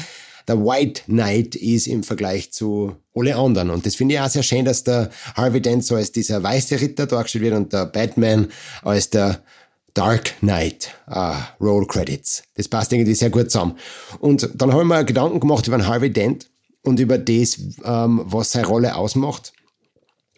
der 0.48 0.64
White 0.64 1.02
Knight 1.06 1.54
ist 1.54 1.86
im 1.86 2.02
Vergleich 2.02 2.52
zu 2.52 2.96
alle 3.14 3.36
anderen. 3.36 3.70
Und 3.70 3.86
das 3.86 3.94
finde 3.94 4.14
ich 4.14 4.20
auch 4.20 4.28
sehr 4.28 4.42
schön, 4.42 4.64
dass 4.64 4.84
der 4.84 5.10
Harvey 5.34 5.60
Dent 5.60 5.84
so 5.84 5.96
als 5.96 6.12
dieser 6.12 6.42
weiße 6.42 6.80
Ritter 6.80 7.06
dargestellt 7.06 7.44
wird 7.44 7.54
und 7.54 7.72
der 7.72 7.86
Batman 7.86 8.48
als 8.82 9.10
der 9.10 9.42
Dark 9.94 10.38
Knight 10.40 10.94
uh, 11.10 11.34
Roll 11.60 11.86
Credits. 11.86 12.44
Das 12.54 12.68
passt 12.68 12.92
irgendwie 12.92 13.14
sehr 13.14 13.30
gut 13.30 13.50
zusammen. 13.50 13.76
Und 14.20 14.48
dann 14.54 14.72
habe 14.72 14.82
ich 14.82 14.88
mir 14.88 15.04
Gedanken 15.04 15.40
gemacht 15.40 15.66
über 15.66 15.76
den 15.76 15.86
Harvey 15.86 16.10
Dent 16.10 16.50
und 16.82 16.98
über 16.98 17.18
das, 17.18 17.58
ähm, 17.84 18.22
was 18.24 18.52
seine 18.52 18.66
Rolle 18.66 18.96
ausmacht. 18.96 19.52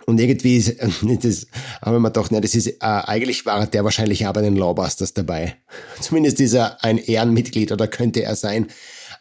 Und 0.07 0.21
irgendwie 0.21 0.57
ist, 0.57 0.77
das 0.81 1.47
habe 1.81 1.97
ich 1.97 2.03
mir 2.03 2.11
gedacht, 2.11 2.33
ne, 2.33 2.41
das 2.41 2.55
ist, 2.55 2.67
äh, 2.67 2.77
eigentlich 2.81 3.47
war 3.47 3.67
der 3.67 3.85
wahrscheinlich 3.85 4.27
auch 4.27 4.33
bei 4.33 4.43
den 4.43 4.57
Lawbusters 4.57 5.15
dabei. 5.15 5.57
Zumindest 6.01 6.41
ist 6.41 6.55
er 6.55 6.83
ein 6.83 6.99
Ehrenmitglied 6.99 7.73
oder 7.73 7.87
könnte 7.87 8.23
er 8.23 8.37
sein. 8.37 8.67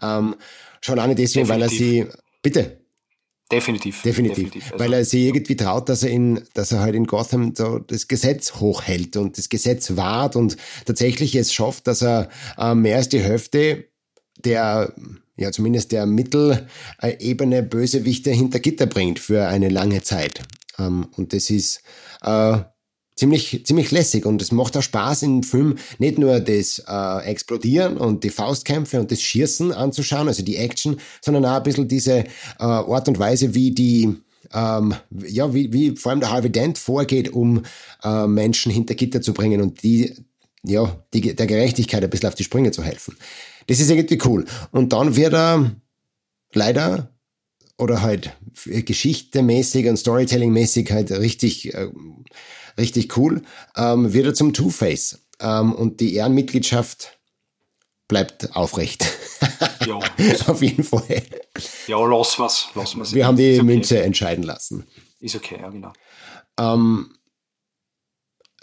Ähm, 0.02 0.36
schon 0.84 1.00
auch 1.00 1.08
nicht 1.08 1.20
deswegen, 1.20 1.48
Definitiv. 1.48 1.50
weil 1.50 1.62
er 1.62 1.70
sie, 1.70 2.18
bitte. 2.42 2.80
Definitiv. 3.52 4.02
Definitiv. 4.02 4.36
Definitiv. 4.36 4.72
Also, 4.72 4.84
weil 4.84 4.94
er 4.94 5.06
sich 5.06 5.24
irgendwie 5.24 5.56
traut, 5.56 5.90
dass 5.90 6.04
er 6.04 6.10
in, 6.10 6.42
dass 6.54 6.72
er 6.72 6.80
halt 6.80 6.96
in 6.96 7.06
Gotham 7.06 7.54
so 7.56 7.80
das 7.80 8.08
Gesetz 8.08 8.56
hochhält 8.56 9.16
und 9.16 9.38
das 9.38 9.50
Gesetz 9.50 9.96
wahrt 9.96 10.36
und 10.36 10.58
tatsächlich 10.86 11.36
es 11.36 11.54
schafft, 11.54 11.88
dass 11.88 12.02
er 12.02 12.30
äh, 12.58 12.74
mehr 12.74 12.98
als 12.98 13.10
die 13.10 13.20
Hälfte 13.20 13.86
der, 14.44 14.94
ja, 15.38 15.52
zumindest 15.52 15.92
der 15.92 16.06
Mittelebene 16.06 17.64
Bösewichte 17.64 18.32
hinter 18.32 18.60
Gitter 18.60 18.88
bringt 18.88 19.20
für 19.20 19.48
eine 19.48 19.70
lange 19.70 20.02
Zeit. 20.02 20.42
Ähm, 20.80 21.08
und 21.16 21.34
das 21.34 21.50
ist, 21.50 21.82
äh, 22.24 22.60
ziemlich, 23.16 23.66
ziemlich 23.66 23.92
lässig 23.92 24.26
und 24.26 24.42
es 24.42 24.52
macht 24.52 24.76
auch 24.78 24.82
Spaß 24.82 25.24
im 25.24 25.44
Film 25.44 25.78
nicht 26.00 26.18
nur 26.18 26.40
das 26.40 26.84
äh, 26.88 27.26
Explodieren 27.26 27.98
und 27.98 28.24
die 28.24 28.30
Faustkämpfe 28.30 29.00
und 29.00 29.12
das 29.12 29.22
Schießen 29.22 29.72
anzuschauen, 29.72 30.28
also 30.28 30.44
die 30.44 30.58
Action, 30.58 30.98
sondern 31.22 31.46
auch 31.46 31.58
ein 31.58 31.64
bisschen 31.64 31.88
diese 31.88 32.20
äh, 32.20 32.26
Art 32.58 33.08
und 33.08 33.20
Weise, 33.20 33.54
wie 33.54 33.72
die 33.72 34.16
ähm, 34.54 34.94
ja, 35.26 35.54
wie, 35.54 35.74
wie 35.74 35.96
vor 35.96 36.12
allem 36.12 36.20
der 36.20 36.32
Harvey 36.32 36.52
Dent 36.52 36.78
vorgeht, 36.78 37.34
um 37.34 37.64
äh, 38.04 38.28
Menschen 38.28 38.72
hinter 38.72 38.94
Gitter 38.94 39.22
zu 39.22 39.34
bringen 39.34 39.62
und 39.62 39.84
die, 39.84 40.14
ja, 40.64 41.04
die, 41.14 41.36
der 41.36 41.48
Gerechtigkeit 41.48 42.04
ein 42.04 42.10
bisschen 42.10 42.30
auf 42.30 42.36
die 42.36 42.44
Sprünge 42.44 42.72
zu 42.72 42.84
helfen. 42.84 43.16
Das 43.68 43.80
ist 43.80 43.90
irgendwie 43.90 44.20
cool. 44.26 44.46
Und 44.72 44.94
dann 44.94 45.16
wird 45.16 45.34
er 45.34 45.72
leider 46.54 47.10
oder 47.78 48.02
halt 48.02 48.36
geschichtemäßig 48.66 49.88
und 49.88 49.98
Storytelling-mäßig 49.98 50.92
halt 50.92 51.12
richtig 51.12 51.74
äh, 51.74 51.88
richtig 52.78 53.18
cool, 53.18 53.42
ähm, 53.76 54.14
wird 54.14 54.26
er 54.26 54.34
zum 54.34 54.54
Two-Face. 54.54 55.20
Ähm, 55.40 55.74
und 55.74 56.00
die 56.00 56.16
Ehrenmitgliedschaft 56.16 57.18
bleibt 58.08 58.56
aufrecht. 58.56 59.06
Ja. 59.86 60.00
Auf 60.48 60.62
jeden 60.62 60.84
Fall. 60.84 61.24
Ja, 61.88 62.06
lass 62.06 62.40
was. 62.40 62.70
Lass 62.74 62.98
was. 62.98 63.14
Wir 63.14 63.28
haben 63.28 63.36
die 63.36 63.56
okay. 63.56 63.64
Münze 63.64 64.02
entscheiden 64.02 64.44
lassen. 64.46 64.88
Ist 65.20 65.36
okay, 65.36 65.58
ja, 65.62 65.70
genau. 65.70 65.92
Ähm, 66.58 67.14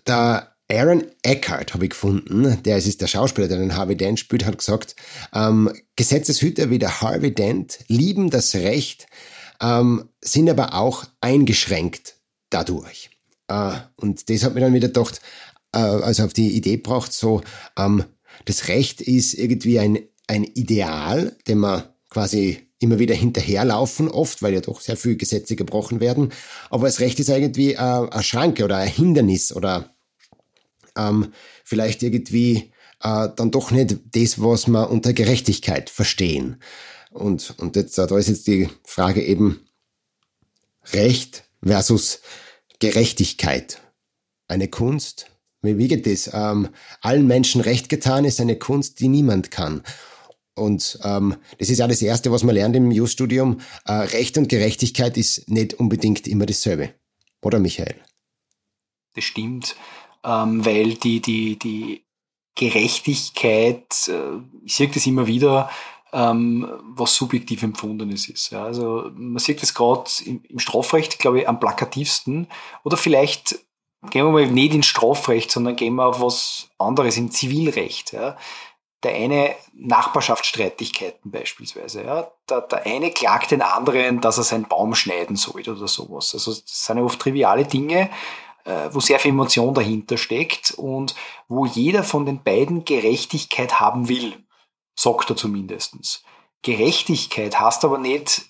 der 0.07 0.57
Aaron 0.71 1.05
Eckhart 1.23 1.75
habe 1.75 1.85
ich 1.85 1.91
gefunden, 1.91 2.63
der 2.63 2.79
ist 2.79 3.01
der 3.01 3.07
Schauspieler, 3.07 3.49
der 3.49 3.59
den 3.59 3.77
Harvey 3.77 3.97
Dent 3.97 4.21
spielt, 4.21 4.45
hat 4.45 4.59
gesagt, 4.59 4.95
ähm, 5.35 5.73
Gesetzeshüter 5.97 6.71
wie 6.71 6.79
der 6.79 7.01
Harvey 7.01 7.35
Dent 7.35 7.81
lieben 7.89 8.31
das 8.31 8.55
Recht, 8.55 9.07
ähm, 9.61 10.09
sind 10.21 10.49
aber 10.49 10.75
auch 10.75 11.05
eingeschränkt 11.21 12.17
dadurch. 12.51 13.11
Äh, 13.51 13.73
und 13.97 14.31
das 14.31 14.45
hat 14.45 14.55
mir 14.55 14.61
dann 14.61 14.73
wieder 14.73 14.89
gedacht, 14.89 15.21
äh, 15.73 15.79
also 15.79 16.25
auf 16.25 16.33
die 16.33 16.57
Idee 16.57 16.77
braucht 16.77 17.13
so, 17.13 17.43
ähm, 17.77 18.05
das 18.45 18.69
Recht 18.69 19.01
ist 19.01 19.35
irgendwie 19.35 19.79
ein, 19.79 19.99
ein 20.29 20.45
Ideal, 20.45 21.37
dem 21.49 21.59
man 21.59 21.83
quasi 22.09 22.69
immer 22.79 22.99
wieder 22.99 23.15
hinterherlaufen, 23.15 24.09
oft, 24.09 24.41
weil 24.41 24.55
ja 24.55 24.61
doch 24.61 24.81
sehr 24.81 24.97
viele 24.97 25.17
Gesetze 25.17 25.57
gebrochen 25.57 26.01
werden. 26.01 26.33
Aber 26.71 26.87
das 26.87 27.01
Recht 27.01 27.21
ist 27.21 27.29
irgendwie 27.29 27.75
äh, 27.75 27.77
eine 27.77 28.23
Schranke 28.23 28.65
oder 28.65 28.77
ein 28.77 28.89
Hindernis 28.89 29.53
oder 29.55 29.95
ähm, 30.97 31.33
vielleicht 31.65 32.03
irgendwie 32.03 32.73
dann 33.03 33.51
doch 33.51 33.71
nicht 33.71 33.97
das, 34.15 34.43
was 34.43 34.67
man 34.67 34.87
unter 34.87 35.15
Gerechtigkeit 35.15 35.89
verstehen. 35.89 36.61
Und, 37.11 37.55
und 37.57 37.75
jetzt, 37.75 37.97
da 37.97 38.05
ist 38.19 38.29
jetzt 38.29 38.47
die 38.47 38.69
Frage 38.85 39.25
eben 39.25 39.67
Recht 40.93 41.45
versus 41.65 42.21
Gerechtigkeit. 42.81 43.81
Eine 44.49 44.69
Kunst, 44.69 45.31
wie 45.63 45.89
geht 45.89 46.07
das? 46.07 46.31
Ähm, 46.33 46.71
allen 47.03 47.27
Menschen 47.27 47.61
recht 47.61 47.89
getan 47.89 48.25
ist 48.25 48.41
eine 48.41 48.57
Kunst, 48.57 49.01
die 49.01 49.09
niemand 49.09 49.51
kann. 49.51 49.83
Und 50.55 50.99
ähm, 51.05 51.37
das 51.59 51.71
ist 51.71 51.79
ja 51.79 51.87
das 51.87 52.03
Erste, 52.03 52.33
was 52.33 52.43
man 52.43 52.55
lernt 52.55 52.77
im 52.77 52.91
Jus-Studium. 52.91 53.61
Äh, 53.85 53.93
recht 53.93 54.37
und 54.39 54.49
Gerechtigkeit 54.49 55.17
ist 55.17 55.49
nicht 55.49 55.75
unbedingt 55.75 56.27
immer 56.27 56.47
dasselbe. 56.47 56.95
Oder 57.43 57.59
Michael? 57.59 57.97
Das 59.15 59.25
stimmt, 59.25 59.77
ähm, 60.25 60.65
weil 60.65 60.95
die, 60.95 61.21
die, 61.21 61.59
die 61.59 62.05
Gerechtigkeit, 62.55 64.09
äh, 64.09 64.39
ich 64.65 64.75
sehe 64.75 64.89
das 64.89 65.07
immer 65.07 65.27
wieder, 65.27 65.71
ähm, 66.13 66.69
was 66.83 67.15
subjektiv 67.15 67.63
Empfundenes 67.63 68.29
ist. 68.29 68.51
Ja, 68.51 68.65
also 68.65 69.11
man 69.15 69.39
sieht 69.39 69.63
das 69.63 69.75
gerade 69.75 70.11
im, 70.25 70.43
im, 70.49 70.59
Strafrecht, 70.59 71.19
glaube 71.19 71.41
ich, 71.41 71.49
am 71.49 71.61
plakativsten. 71.61 72.49
Oder 72.85 72.97
vielleicht 72.97 73.59
gehen 74.11 74.27
wir 74.27 74.33
mal 74.33 74.47
nicht 74.47 74.75
ins 74.75 74.87
Strafrecht, 74.87 75.51
sondern 75.51 75.77
gehen 75.77 75.95
wir 75.95 76.07
auf 76.07 76.21
was 76.21 76.71
anderes, 76.79 77.17
im 77.17 77.31
Zivilrecht. 77.31 78.13
Ja. 78.13 78.37
Der 79.03 79.15
eine 79.15 79.55
Nachbarschaftsstreitigkeiten 79.73 81.31
beispielsweise. 81.31 82.05
Ja. 82.05 82.31
Der, 82.49 82.63
der 82.63 82.87
eine 82.87 83.11
klagt 83.13 83.53
den 83.53 83.63
anderen, 83.63 84.21
dass 84.21 84.39
er 84.39 84.45
seinen 84.45 84.69
Baum 84.69 84.95
schneiden 84.95 85.37
sollte 85.37 85.73
oder 85.73 85.89
sowas. 85.89 86.35
Also 86.35 86.53
das 86.53 86.65
sind 86.67 86.99
ja 86.99 87.05
oft 87.05 87.21
triviale 87.21 87.65
Dinge, 87.65 88.11
äh, 88.65 88.89
wo 88.91 89.01
sehr 89.01 89.19
viel 89.19 89.31
Emotion 89.31 89.75
dahinter 89.75 90.19
steckt 90.19 90.73
und 90.73 91.15
wo 91.49 91.67
jeder 91.67 92.03
von 92.03 92.27
den 92.27 92.43
beiden 92.43 92.85
Gerechtigkeit 92.85 93.81
haben 93.81 94.09
will 94.09 94.35
sagt 95.01 95.31
er 95.31 95.37
zumindestens. 95.37 96.23
Gerechtigkeit 96.63 97.59
heißt 97.59 97.85
aber 97.85 97.97
nicht 97.97 98.43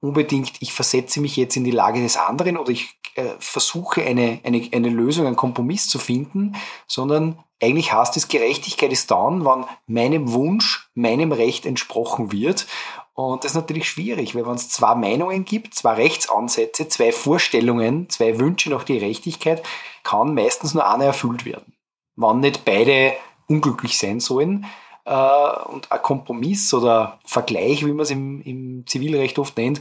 unbedingt, 0.00 0.54
ich 0.58 0.72
versetze 0.72 1.20
mich 1.20 1.36
jetzt 1.36 1.56
in 1.56 1.62
die 1.62 1.70
Lage 1.70 2.02
des 2.02 2.16
anderen 2.16 2.58
oder 2.58 2.70
ich 2.70 2.98
äh, 3.14 3.34
versuche 3.38 4.02
eine, 4.02 4.40
eine, 4.42 4.68
eine 4.72 4.88
Lösung, 4.88 5.26
einen 5.26 5.36
Kompromiss 5.36 5.88
zu 5.88 6.00
finden, 6.00 6.56
sondern 6.88 7.38
eigentlich 7.62 7.92
heißt 7.92 8.16
es, 8.16 8.26
Gerechtigkeit 8.26 8.90
ist 8.90 9.12
dann, 9.12 9.44
wann 9.44 9.66
meinem 9.86 10.32
Wunsch, 10.32 10.90
meinem 10.94 11.30
Recht 11.30 11.64
entsprochen 11.64 12.32
wird. 12.32 12.66
Und 13.14 13.44
das 13.44 13.52
ist 13.52 13.56
natürlich 13.56 13.88
schwierig, 13.88 14.34
weil 14.34 14.44
wenn 14.44 14.54
es 14.54 14.70
zwei 14.70 14.96
Meinungen 14.96 15.44
gibt, 15.44 15.74
zwei 15.74 15.92
Rechtsansätze, 15.92 16.88
zwei 16.88 17.12
Vorstellungen, 17.12 18.10
zwei 18.10 18.40
Wünsche 18.40 18.70
nach 18.70 18.86
Gerechtigkeit, 18.86 19.62
kann 20.02 20.34
meistens 20.34 20.74
nur 20.74 20.88
einer 20.88 21.04
erfüllt 21.04 21.44
werden. 21.44 21.74
wann 22.16 22.40
nicht 22.40 22.64
beide 22.64 23.12
unglücklich 23.46 23.96
sein 23.98 24.18
sollen. 24.18 24.66
Äh, 25.04 25.64
und 25.66 25.90
ein 25.90 26.02
Kompromiss 26.02 26.72
oder 26.74 27.18
Vergleich, 27.24 27.84
wie 27.84 27.92
man 27.92 28.00
es 28.00 28.10
im, 28.10 28.42
im 28.42 28.86
Zivilrecht 28.86 29.38
oft 29.38 29.56
nennt, 29.56 29.80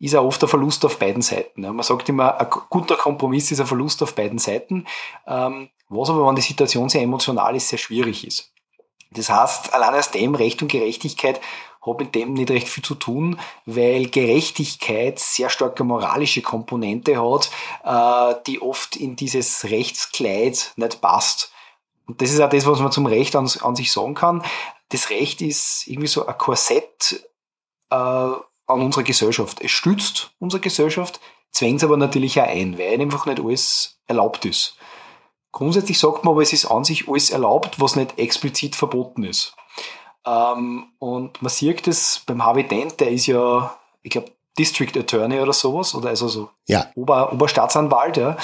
ist 0.00 0.14
ja 0.14 0.20
oft 0.20 0.42
ein 0.42 0.48
Verlust 0.48 0.84
auf 0.84 0.98
beiden 0.98 1.22
Seiten. 1.22 1.62
Man 1.62 1.82
sagt 1.82 2.08
immer, 2.08 2.40
ein 2.40 2.48
guter 2.70 2.96
Kompromiss 2.96 3.50
ist 3.50 3.60
ein 3.60 3.66
Verlust 3.66 4.02
auf 4.02 4.14
beiden 4.14 4.38
Seiten, 4.38 4.86
ähm, 5.26 5.70
was 5.88 6.10
aber, 6.10 6.26
wenn 6.26 6.36
die 6.36 6.42
Situation 6.42 6.88
sehr 6.88 7.02
emotional 7.02 7.56
ist, 7.56 7.68
sehr 7.68 7.78
schwierig 7.78 8.26
ist. 8.26 8.52
Das 9.10 9.30
heißt, 9.30 9.74
allein 9.74 9.94
aus 9.94 10.10
dem 10.10 10.34
Recht 10.34 10.60
und 10.60 10.70
Gerechtigkeit 10.70 11.40
hat 11.80 11.98
mit 11.98 12.14
dem 12.14 12.34
nicht 12.34 12.50
recht 12.50 12.68
viel 12.68 12.84
zu 12.84 12.94
tun, 12.94 13.40
weil 13.64 14.08
Gerechtigkeit 14.08 15.18
sehr 15.18 15.48
starke 15.48 15.84
moralische 15.84 16.42
Komponente 16.42 17.16
hat, 17.16 17.50
äh, 17.84 18.40
die 18.46 18.60
oft 18.60 18.96
in 18.96 19.16
dieses 19.16 19.64
Rechtskleid 19.64 20.72
nicht 20.76 21.00
passt. 21.00 21.52
Und 22.08 22.22
das 22.22 22.32
ist 22.32 22.40
auch 22.40 22.48
das, 22.48 22.66
was 22.66 22.80
man 22.80 22.90
zum 22.90 23.06
Recht 23.06 23.36
an, 23.36 23.48
an 23.60 23.76
sich 23.76 23.92
sagen 23.92 24.14
kann. 24.14 24.42
Das 24.88 25.10
Recht 25.10 25.42
ist 25.42 25.86
irgendwie 25.86 26.08
so 26.08 26.26
ein 26.26 26.38
Korsett 26.38 27.28
äh, 27.90 27.94
an 27.94 28.42
unserer 28.66 29.04
Gesellschaft. 29.04 29.60
Es 29.60 29.70
stützt 29.70 30.30
unsere 30.38 30.60
Gesellschaft, 30.60 31.20
zwängt 31.52 31.78
es 31.78 31.84
aber 31.84 31.96
natürlich 31.96 32.40
auch 32.40 32.46
ein, 32.46 32.78
weil 32.78 33.00
einfach 33.00 33.26
nicht 33.26 33.40
alles 33.40 34.00
erlaubt 34.06 34.46
ist. 34.46 34.76
Grundsätzlich 35.52 35.98
sagt 35.98 36.24
man 36.24 36.32
aber, 36.32 36.42
es 36.42 36.52
ist 36.52 36.66
an 36.66 36.84
sich 36.84 37.08
alles 37.08 37.30
erlaubt, 37.30 37.80
was 37.80 37.96
nicht 37.96 38.18
explizit 38.18 38.74
verboten 38.74 39.24
ist. 39.24 39.54
Ähm, 40.26 40.92
und 40.98 41.40
man 41.42 41.50
sieht 41.50 41.86
das 41.86 42.22
beim 42.26 42.44
Harvey 42.44 42.66
Dent, 42.66 43.00
der 43.00 43.10
ist 43.10 43.26
ja, 43.26 43.76
ich 44.02 44.10
glaube, 44.10 44.32
District 44.58 44.98
Attorney 44.98 45.40
oder 45.40 45.52
sowas, 45.52 45.94
oder 45.94 46.08
also 46.08 46.28
so 46.28 46.50
ja. 46.66 46.90
Ober, 46.96 47.32
Oberstaatsanwalt, 47.32 48.16
ja. 48.16 48.36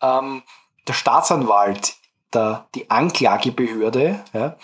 Ähm, 0.00 0.42
der 0.86 0.94
Staatsanwalt, 0.94 1.94
der, 2.34 2.68
die 2.74 2.90
Anklagebehörde, 2.90 4.24
ja, 4.32 4.56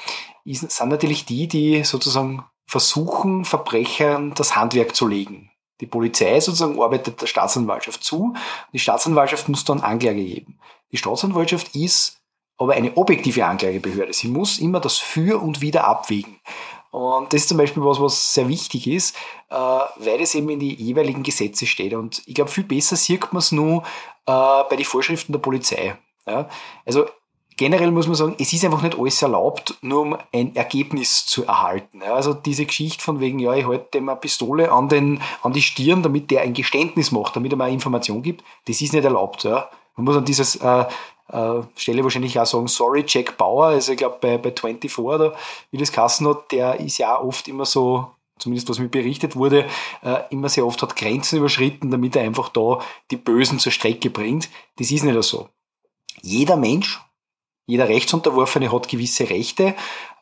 sind 0.45 0.91
natürlich 0.91 1.25
die, 1.25 1.49
die 1.49 1.85
sozusagen 1.85 2.45
versuchen, 2.67 3.45
Verbrechern 3.45 4.35
das 4.35 4.57
Handwerk 4.57 4.95
zu 4.95 5.07
legen. 5.07 5.51
Die 5.81 5.87
Polizei 5.87 6.39
sozusagen 6.41 6.81
arbeitet 6.81 7.21
der 7.21 7.27
Staatsanwaltschaft 7.27 8.05
zu. 8.05 8.35
Die 8.73 8.79
Staatsanwaltschaft 8.79 9.49
muss 9.49 9.65
dann 9.65 9.81
Anklage 9.81 10.25
geben. 10.25 10.59
Die 10.93 10.97
Staatsanwaltschaft 10.97 11.75
ist 11.75 12.21
aber 12.57 12.75
eine 12.75 12.97
objektive 12.97 13.45
Anklagebehörde. 13.45 14.13
Sie 14.13 14.29
muss 14.29 14.59
immer 14.59 14.81
das 14.81 14.99
Für 14.99 15.43
und 15.43 15.61
Wider 15.61 15.85
abwägen. 15.85 16.39
Und 16.93 17.33
das 17.33 17.43
ist 17.43 17.49
zum 17.49 17.59
Beispiel 17.59 17.85
was, 17.85 18.01
was 18.01 18.35
sehr 18.35 18.49
wichtig 18.49 18.87
ist, 18.87 19.17
äh, 19.51 19.55
weil 19.57 20.21
es 20.21 20.37
eben 20.37 20.49
in 20.51 20.61
die 20.61 20.75
jeweiligen 20.75 21.25
Gesetze 21.25 21.67
steht. 21.67 21.93
Und 21.93 22.23
ich 22.27 22.37
glaube, 22.37 22.53
viel 22.53 22.63
besser 22.63 22.95
sieht 22.95 23.33
man 23.33 23.41
es 23.41 23.51
nur 23.51 23.83
äh, 24.27 24.63
bei 24.71 24.77
den 24.77 24.85
Vorschriften 24.85 25.33
der 25.33 25.41
Polizei. 25.41 25.99
Also 26.87 27.07
generell 27.57 27.91
muss 27.91 28.07
man 28.07 28.17
sagen, 28.17 28.37
es 28.39 28.53
ist 28.53 28.65
einfach 28.65 28.83
nicht 28.83 28.99
alles 28.99 29.23
erlaubt, 29.23 29.77
nur 29.83 30.01
um 30.01 30.17
ein 30.33 30.55
Ergebnis 30.57 31.27
zu 31.27 31.45
erhalten. 31.45 32.03
Also 32.03 32.35
diese 32.35 32.67
Geschichte 32.67 33.03
von 33.03 33.21
wegen, 33.21 33.39
ja, 33.39 33.55
ich 33.55 33.67
halte 33.67 33.91
dem 33.95 34.09
eine 34.09 34.19
Pistole 34.19 34.71
an, 34.73 34.89
den, 34.89 35.21
an 35.43 35.53
die 35.53 35.63
Stirn, 35.63 36.03
damit 36.03 36.31
der 36.31 36.43
ein 36.43 36.55
Geständnis 36.55 37.13
macht, 37.13 37.37
damit 37.37 37.53
er 37.53 37.57
mir 37.57 37.69
Information 37.69 38.23
gibt, 38.23 38.45
das 38.67 38.81
ist 38.81 38.93
nicht 38.93 39.05
erlaubt. 39.05 39.45
Ja. 39.45 39.69
Man 39.97 40.05
muss 40.05 40.17
an 40.17 40.25
dieses 40.25 40.57
äh, 40.57 40.85
äh, 41.29 41.63
Stelle 41.77 42.03
wahrscheinlich 42.03 42.39
auch 42.39 42.47
sagen, 42.47 42.69
sorry, 42.69 43.05
Jack 43.07 43.37
Bauer, 43.37 43.67
also 43.67 43.93
ich 43.93 43.99
glaube 43.99 44.19
bei, 44.21 44.39
bei 44.39 44.53
24 44.53 44.99
oder 44.99 45.35
wie 45.71 45.79
das 45.79 45.93
Kassen 45.93 46.29
hat, 46.29 46.51
der 46.53 46.81
ist 46.81 46.99
ja 46.99 47.21
oft 47.21 47.49
immer 47.49 47.65
so, 47.65 48.11
zumindest 48.39 48.69
was 48.69 48.79
mir 48.79 48.89
berichtet 48.89 49.37
wurde, 49.37 49.67
äh, 50.03 50.21
immer 50.31 50.49
sehr 50.49 50.67
oft 50.67 50.83
hat 50.83 50.97
Grenzen 50.97 51.39
überschritten, 51.39 51.91
damit 51.91 52.17
er 52.17 52.23
einfach 52.23 52.49
da 52.49 52.81
die 53.11 53.17
Bösen 53.17 53.59
zur 53.59 53.73
Strecke 53.73 54.11
bringt. 54.11 54.49
Das 54.77 54.91
ist 54.91 55.05
nicht 55.05 55.23
so. 55.23 55.49
Jeder 56.23 56.57
Mensch, 56.57 57.01
jeder 57.67 57.89
Rechtsunterworfene 57.89 58.73
hat 58.73 58.89
gewisse 58.89 59.29
Rechte. 59.31 59.75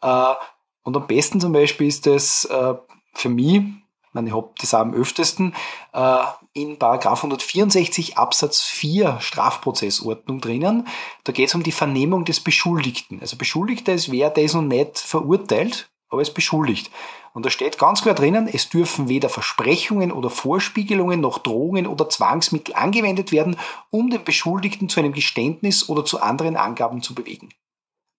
Äh, 0.03 0.35
und 0.83 0.97
am 0.97 1.07
besten 1.07 1.41
zum 1.41 1.53
Beispiel 1.53 1.87
ist 1.87 2.07
das 2.07 2.45
äh, 2.47 2.75
für 3.15 3.29
mich, 3.29 3.57
ich 3.57 4.15
meine, 4.15 4.29
ich 4.29 4.35
habe 4.35 4.51
das 4.59 4.75
auch 4.75 4.81
am 4.81 4.95
öftesten, 4.95 5.55
äh, 5.93 6.19
in 6.55 6.79
Paragraph 6.79 7.21
164 7.21 8.19
Absatz 8.19 8.61
4 8.61 9.21
Strafprozessordnung 9.21 10.41
drinnen. 10.41 10.87
Da 11.25 11.33
geht 11.33 11.49
es 11.49 11.55
um 11.55 11.63
die 11.63 11.73
Vernehmung 11.73 12.25
des 12.25 12.41
Beschuldigten. 12.41 13.21
Also 13.21 13.37
Beschuldigter 13.37 13.95
ist 13.95 14.11
wer, 14.11 14.29
der 14.29 14.45
ist 14.45 14.55
noch 14.55 14.63
nicht 14.63 14.99
verurteilt, 14.99 15.92
aber 16.13 16.23
ist 16.23 16.35
beschuldigt. 16.35 16.91
Und 17.33 17.47
da 17.47 17.51
steht 17.51 17.79
ganz 17.79 18.03
klar 18.03 18.15
drinnen, 18.15 18.47
es 18.47 18.69
dürfen 18.69 19.09
weder 19.09 19.31
Versprechungen 19.31 20.13
oder 20.13 20.29
Vorspiegelungen 20.29 21.21
noch 21.21 21.39
Drohungen 21.39 21.87
oder 21.87 22.09
Zwangsmittel 22.09 22.75
angewendet 22.75 23.33
werden, 23.33 23.57
um 23.91 24.11
den 24.11 24.23
Beschuldigten 24.23 24.89
zu 24.89 25.01
einem 25.01 25.13
Geständnis 25.13 25.89
oder 25.89 26.05
zu 26.05 26.21
anderen 26.21 26.57
Angaben 26.57 27.03
zu 27.03 27.15
bewegen. 27.15 27.49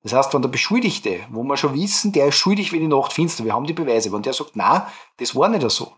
Das 0.02 0.14
heißt, 0.14 0.34
wenn 0.34 0.42
der 0.42 0.50
Beschuldigte, 0.50 1.20
wo 1.30 1.44
wir 1.44 1.56
schon 1.56 1.76
wissen, 1.76 2.12
der 2.12 2.28
ist 2.28 2.36
schuldig 2.36 2.74
wie 2.74 2.80
die 2.80 2.88
Nacht 2.88 3.14
finster, 3.14 3.46
wir 3.46 3.54
haben 3.54 3.68
die 3.68 3.74
Beweise, 3.74 4.12
wenn 4.12 4.24
der 4.24 4.34
sagt, 4.34 4.52
na, 4.56 4.92
das 5.18 5.36
war 5.36 5.48
nicht 5.48 5.70
so, 5.70 5.94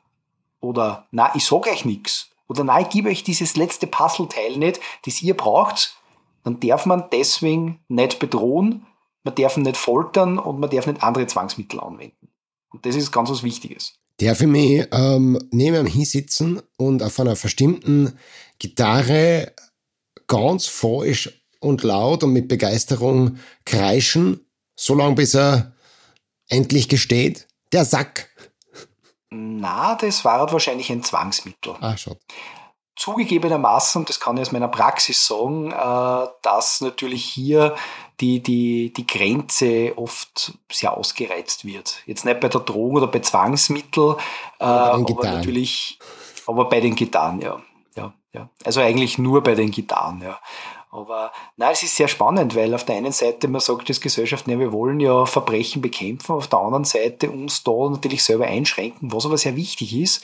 oder 0.60 1.08
na, 1.12 1.34
ich 1.34 1.46
sag 1.46 1.66
euch 1.68 1.86
nichts, 1.86 2.30
oder 2.48 2.64
na, 2.64 2.82
ich 2.82 2.90
gebe 2.90 3.10
euch 3.10 3.24
dieses 3.24 3.56
letzte 3.56 3.88
Puzzleteil 3.88 4.58
nicht, 4.58 4.80
das 5.06 5.24
ihr 5.24 5.36
braucht, 5.36 5.98
dann 6.44 6.60
darf 6.60 6.86
man 6.86 7.06
deswegen 7.12 7.80
nicht 7.88 8.20
bedrohen, 8.20 8.86
man 9.26 9.36
darf 9.36 9.58
ihn 9.58 9.64
nicht 9.64 9.76
foltern 9.76 10.40
und 10.40 10.60
man 10.60 10.70
darf 10.70 10.88
nicht 10.88 11.04
andere 11.04 11.28
Zwangsmittel 11.28 11.80
anwenden. 11.82 12.30
Und 12.70 12.86
das 12.86 12.96
ist 12.96 13.12
ganz 13.12 13.30
was 13.30 13.44
Wichtiges. 13.44 13.96
Der 14.22 14.36
für 14.36 14.48
mich 14.48 14.88
ähm, 14.92 15.38
neben 15.52 15.86
ihm 15.86 15.92
hinsitzen 15.92 16.62
und 16.78 17.04
auf 17.04 17.20
einer 17.20 17.36
verstimmten 17.36 18.18
Gitarre 18.60 19.54
ganz 20.28 20.68
falsch 20.68 21.42
und 21.60 21.84
laut 21.84 22.24
und 22.24 22.32
mit 22.32 22.48
Begeisterung 22.48 23.40
kreischen, 23.66 24.46
so 24.76 24.94
lange 24.94 25.16
bis 25.16 25.36
er 25.36 25.74
endlich 26.48 26.88
gesteht, 26.88 27.48
der 27.74 27.84
Sack. 27.84 28.30
Na, 29.32 29.96
das 29.96 30.24
war 30.24 30.40
halt 30.40 30.54
wahrscheinlich 30.54 30.92
ein 30.92 31.04
Zwangsmittel. 31.04 31.76
Ah, 31.82 31.98
schon. 31.98 32.16
Zugegebenermaßen, 32.96 34.00
und 34.02 34.10
das 34.10 34.20
kann 34.22 34.38
ich 34.38 34.44
aus 34.44 34.52
meiner 34.54 34.70
Praxis 34.70 35.26
sagen, 35.26 35.72
äh, 35.72 36.28
dass 36.42 36.80
natürlich 36.80 37.26
hier 37.26 37.76
die, 38.20 38.42
die, 38.42 38.94
die 38.94 39.08
Grenze 39.08 39.94
oft 39.98 40.58
sehr 40.72 40.96
ausgereizt 40.96 41.66
wird. 41.66 42.02
Jetzt 42.06 42.26
nicht 42.26 42.40
bei 42.40 42.48
der 42.48 42.62
Drogen 42.62 42.98
oder 42.98 43.08
bei 43.08 43.20
Zwangsmitteln, 43.20 44.16
äh, 44.60 44.64
aber, 44.64 45.10
aber 45.10 45.24
natürlich, 45.24 46.00
aber 46.48 46.70
bei 46.70 46.80
den 46.80 46.96
Gitarren, 46.96 47.42
ja. 47.42 47.62
ja, 47.96 48.14
ja. 48.34 48.50
Also 48.64 48.82
eigentlich 48.82 49.18
nur 49.18 49.42
bei 49.44 49.56
den 49.56 49.72
Gitarren, 49.72 50.22
ja. 50.22 50.40
Aber 50.92 51.34
nein, 51.58 51.74
es 51.74 51.84
ist 51.84 51.98
sehr 51.98 52.08
spannend, 52.08 52.56
weil 52.56 52.74
auf 52.74 52.86
der 52.86 52.96
einen 52.96 53.12
Seite 53.12 53.50
man 53.50 53.60
sagt 53.60 53.90
als 53.90 54.00
Gesellschaft, 54.00 54.48
ne, 54.48 54.58
wir 54.60 54.72
wollen 54.72 55.02
ja 55.02 55.26
Verbrechen 55.26 55.82
bekämpfen, 55.82 56.32
auf 56.32 56.48
der 56.48 56.60
anderen 56.60 56.86
Seite 56.86 57.30
uns 57.30 57.64
da 57.64 57.90
natürlich 57.90 58.24
selber 58.24 58.46
einschränken, 58.46 59.12
was 59.12 59.26
aber 59.26 59.38
sehr 59.38 59.58
wichtig 59.58 59.94
ist, 59.94 60.24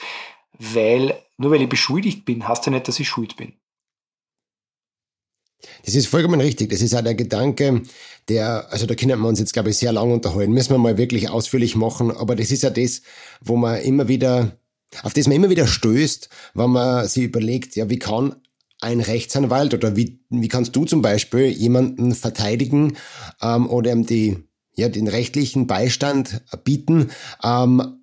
weil 0.58 1.20
nur 1.36 1.50
weil 1.50 1.60
ich 1.60 1.68
beschuldigt 1.68 2.24
bin, 2.24 2.48
heißt 2.48 2.64
ja 2.64 2.72
nicht, 2.72 2.88
dass 2.88 3.00
ich 3.00 3.08
schuld 3.08 3.36
bin. 3.36 3.52
Das 5.84 5.94
ist 5.94 6.06
vollkommen 6.06 6.40
richtig. 6.40 6.70
Das 6.70 6.82
ist 6.82 6.94
auch 6.94 7.02
der 7.02 7.14
Gedanke, 7.14 7.82
der, 8.28 8.72
also 8.72 8.86
da 8.86 8.94
können 8.94 9.20
wir 9.20 9.28
uns 9.28 9.38
jetzt, 9.38 9.52
glaube 9.52 9.70
ich, 9.70 9.76
sehr 9.76 9.92
lang 9.92 10.12
unterhalten. 10.12 10.52
Müssen 10.52 10.70
wir 10.70 10.78
mal 10.78 10.98
wirklich 10.98 11.28
ausführlich 11.30 11.76
machen. 11.76 12.10
Aber 12.10 12.36
das 12.36 12.50
ist 12.50 12.62
ja 12.62 12.70
das, 12.70 13.02
wo 13.40 13.56
man 13.56 13.80
immer 13.80 14.08
wieder, 14.08 14.58
auf 15.02 15.12
das 15.12 15.26
man 15.26 15.36
immer 15.36 15.50
wieder 15.50 15.66
stößt, 15.66 16.28
wenn 16.54 16.70
man 16.70 17.06
sich 17.08 17.24
überlegt, 17.24 17.76
ja, 17.76 17.90
wie 17.90 17.98
kann 17.98 18.36
ein 18.80 19.00
Rechtsanwalt 19.00 19.74
oder 19.74 19.96
wie, 19.96 20.20
wie 20.28 20.48
kannst 20.48 20.74
du 20.74 20.84
zum 20.84 21.02
Beispiel 21.02 21.46
jemanden 21.46 22.14
verteidigen 22.14 22.96
ähm, 23.40 23.70
oder 23.70 23.92
ihm 23.92 24.06
die, 24.06 24.38
ja, 24.74 24.88
den 24.88 25.06
rechtlichen 25.06 25.68
Beistand 25.68 26.42
bieten, 26.64 27.10
ähm, 27.44 28.00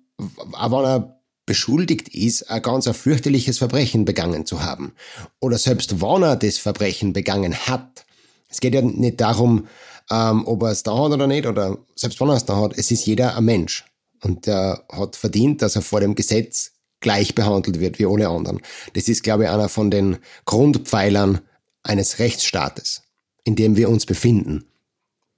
aber 0.52 0.84
er 0.84 1.19
beschuldigt 1.50 2.10
ist, 2.10 2.48
ein 2.48 2.62
ganz 2.62 2.86
ein 2.86 2.94
fürchterliches 2.94 3.58
Verbrechen 3.58 4.04
begangen 4.04 4.46
zu 4.46 4.62
haben. 4.62 4.92
Oder 5.40 5.58
selbst 5.58 6.00
wenn 6.00 6.22
er 6.22 6.36
das 6.36 6.58
Verbrechen 6.58 7.12
begangen 7.12 7.56
hat. 7.66 8.04
Es 8.48 8.60
geht 8.60 8.72
ja 8.72 8.82
nicht 8.82 9.20
darum, 9.20 9.66
ähm, 10.12 10.46
ob 10.46 10.62
er 10.62 10.70
es 10.70 10.84
da 10.84 10.96
hat 10.96 11.10
oder 11.10 11.26
nicht, 11.26 11.46
oder 11.46 11.76
selbst 11.96 12.20
wenn 12.20 12.28
er 12.28 12.36
es 12.36 12.44
da 12.44 12.54
hat, 12.54 12.78
es 12.78 12.92
ist 12.92 13.04
jeder 13.04 13.36
ein 13.36 13.44
Mensch. 13.44 13.84
Und 14.22 14.46
der 14.46 14.84
hat 14.92 15.16
verdient, 15.16 15.60
dass 15.60 15.74
er 15.74 15.82
vor 15.82 15.98
dem 15.98 16.14
Gesetz 16.14 16.70
gleich 17.00 17.34
behandelt 17.34 17.80
wird 17.80 17.98
wie 17.98 18.06
alle 18.06 18.28
anderen. 18.28 18.60
Das 18.92 19.08
ist, 19.08 19.24
glaube 19.24 19.42
ich, 19.42 19.50
einer 19.50 19.68
von 19.68 19.90
den 19.90 20.18
Grundpfeilern 20.44 21.40
eines 21.82 22.20
Rechtsstaates, 22.20 23.02
in 23.42 23.56
dem 23.56 23.76
wir 23.76 23.88
uns 23.88 24.06
befinden. 24.06 24.70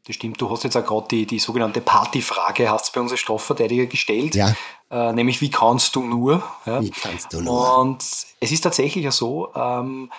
Das 0.07 0.17
stimmt, 0.17 0.41
du 0.41 0.51
hast 0.51 0.65
jetzt 0.65 0.77
auch 0.77 0.85
gerade 0.85 1.07
die, 1.09 1.27
die 1.27 1.39
sogenannte 1.39 1.81
Partyfrage, 1.81 2.69
hast 2.69 2.89
du 2.89 2.93
bei 2.95 3.01
uns 3.01 3.13
als 3.13 3.21
Strafverteidiger 3.21 3.87
gestellt. 3.87 4.35
Ja. 4.35 4.55
Äh, 4.93 5.15
nämlich, 5.15 5.41
wie 5.41 5.51
kannst 5.51 5.97
du 5.97 6.03
nur? 6.03 6.43
Ja? 6.67 6.83
Wie 6.83 6.91
kannst 6.91 7.33
du 7.33 7.41
nur? 7.41 7.79
Und 7.79 8.03
es 8.03 8.53
ist 8.53 8.61
tatsächlich 8.61 9.05
ja 9.05 9.11
so, 9.11 9.49
ähm, 9.55 10.13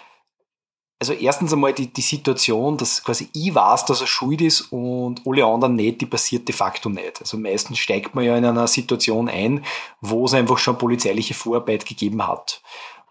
also 0.99 1.14
erstens 1.14 1.53
einmal 1.53 1.73
die, 1.73 1.93
die 1.93 2.02
Situation, 2.02 2.77
dass 2.77 3.03
quasi 3.03 3.30
ich 3.34 3.53
weiß, 3.53 3.85
dass 3.85 4.02
er 4.02 4.07
schuld 4.07 4.41
ist 4.41 4.72
und 4.72 5.22
alle 5.27 5.45
anderen 5.45 5.76
nicht, 5.76 6.02
die 6.02 6.06
passiert 6.07 6.47
de 6.47 6.56
facto 6.56 6.89
nicht. 6.89 7.19
Also 7.19 7.38
meistens 7.38 7.77
steigt 7.77 8.15
man 8.15 8.23
ja 8.23 8.35
in 8.35 8.45
einer 8.45 8.68
Situation 8.68 9.30
ein, 9.30 9.64
wo 10.02 10.26
es 10.26 10.34
einfach 10.34 10.57
schon 10.57 10.77
polizeiliche 10.77 11.35
Vorarbeit 11.35 11.85
gegeben 11.85 12.26
hat. 12.26 12.61